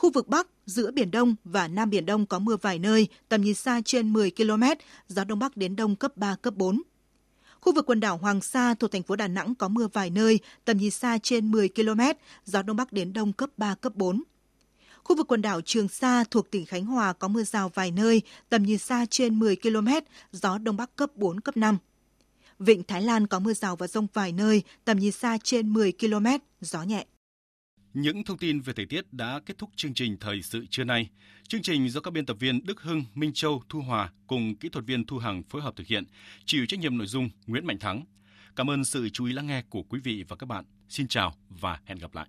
Khu 0.00 0.10
vực 0.10 0.28
Bắc, 0.28 0.46
giữa 0.66 0.90
Biển 0.90 1.10
Đông 1.10 1.34
và 1.44 1.68
Nam 1.68 1.90
Biển 1.90 2.06
Đông 2.06 2.26
có 2.26 2.38
mưa 2.38 2.56
vài 2.62 2.78
nơi, 2.78 3.08
tầm 3.28 3.42
nhìn 3.42 3.54
xa 3.54 3.80
trên 3.84 4.12
10 4.12 4.30
km, 4.30 4.62
gió 5.08 5.24
Đông 5.24 5.38
Bắc 5.38 5.56
đến 5.56 5.76
Đông 5.76 5.96
cấp 5.96 6.16
3, 6.16 6.36
cấp 6.36 6.54
4. 6.56 6.82
Khu 7.60 7.74
vực 7.74 7.86
quần 7.86 8.00
đảo 8.00 8.16
Hoàng 8.16 8.40
Sa 8.40 8.74
thuộc 8.74 8.92
thành 8.92 9.02
phố 9.02 9.16
Đà 9.16 9.28
Nẵng 9.28 9.54
có 9.54 9.68
mưa 9.68 9.88
vài 9.92 10.10
nơi, 10.10 10.38
tầm 10.64 10.78
nhìn 10.78 10.90
xa 10.90 11.18
trên 11.22 11.50
10 11.50 11.68
km, 11.68 12.00
gió 12.44 12.62
đông 12.62 12.76
bắc 12.76 12.92
đến 12.92 13.12
đông 13.12 13.32
cấp 13.32 13.50
3, 13.56 13.74
cấp 13.74 13.92
4. 13.96 14.22
Khu 15.04 15.16
vực 15.16 15.26
quần 15.28 15.42
đảo 15.42 15.60
Trường 15.60 15.88
Sa 15.88 16.24
thuộc 16.30 16.50
tỉnh 16.50 16.66
Khánh 16.66 16.84
Hòa 16.84 17.12
có 17.12 17.28
mưa 17.28 17.42
rào 17.42 17.68
vài 17.68 17.90
nơi, 17.90 18.22
tầm 18.48 18.62
nhìn 18.62 18.78
xa 18.78 19.06
trên 19.10 19.38
10 19.38 19.56
km, 19.56 19.88
gió 20.32 20.58
đông 20.58 20.76
bắc 20.76 20.96
cấp 20.96 21.10
4, 21.16 21.40
cấp 21.40 21.56
5. 21.56 21.78
Vịnh 22.58 22.82
Thái 22.82 23.02
Lan 23.02 23.26
có 23.26 23.38
mưa 23.38 23.52
rào 23.54 23.76
và 23.76 23.86
rông 23.86 24.06
vài 24.12 24.32
nơi, 24.32 24.62
tầm 24.84 24.98
nhìn 24.98 25.12
xa 25.12 25.38
trên 25.42 25.72
10 25.72 25.92
km, 25.92 26.26
gió 26.60 26.82
nhẹ. 26.82 27.06
Những 27.94 28.24
thông 28.24 28.38
tin 28.38 28.60
về 28.60 28.72
thời 28.72 28.86
tiết 28.86 29.12
đã 29.12 29.40
kết 29.46 29.58
thúc 29.58 29.70
chương 29.76 29.94
trình 29.94 30.16
thời 30.20 30.42
sự 30.42 30.66
trưa 30.70 30.84
nay. 30.84 31.08
Chương 31.48 31.62
trình 31.62 31.88
do 31.88 32.00
các 32.00 32.10
biên 32.10 32.26
tập 32.26 32.36
viên 32.40 32.66
Đức 32.66 32.80
Hưng, 32.82 33.04
Minh 33.14 33.32
Châu, 33.34 33.62
Thu 33.68 33.80
Hòa 33.80 34.10
cùng 34.26 34.56
kỹ 34.56 34.68
thuật 34.68 34.86
viên 34.86 35.04
Thu 35.06 35.18
Hằng 35.18 35.42
phối 35.42 35.62
hợp 35.62 35.76
thực 35.76 35.86
hiện, 35.86 36.04
chịu 36.44 36.66
trách 36.66 36.80
nhiệm 36.80 36.98
nội 36.98 37.06
dung 37.06 37.30
Nguyễn 37.46 37.66
Mạnh 37.66 37.78
Thắng. 37.78 38.04
Cảm 38.56 38.70
ơn 38.70 38.84
sự 38.84 39.08
chú 39.08 39.24
ý 39.24 39.32
lắng 39.32 39.46
nghe 39.46 39.62
của 39.62 39.82
quý 39.82 40.00
vị 40.04 40.24
và 40.28 40.36
các 40.36 40.46
bạn. 40.46 40.64
Xin 40.88 41.08
chào 41.08 41.34
và 41.48 41.80
hẹn 41.84 41.98
gặp 41.98 42.14
lại. 42.14 42.26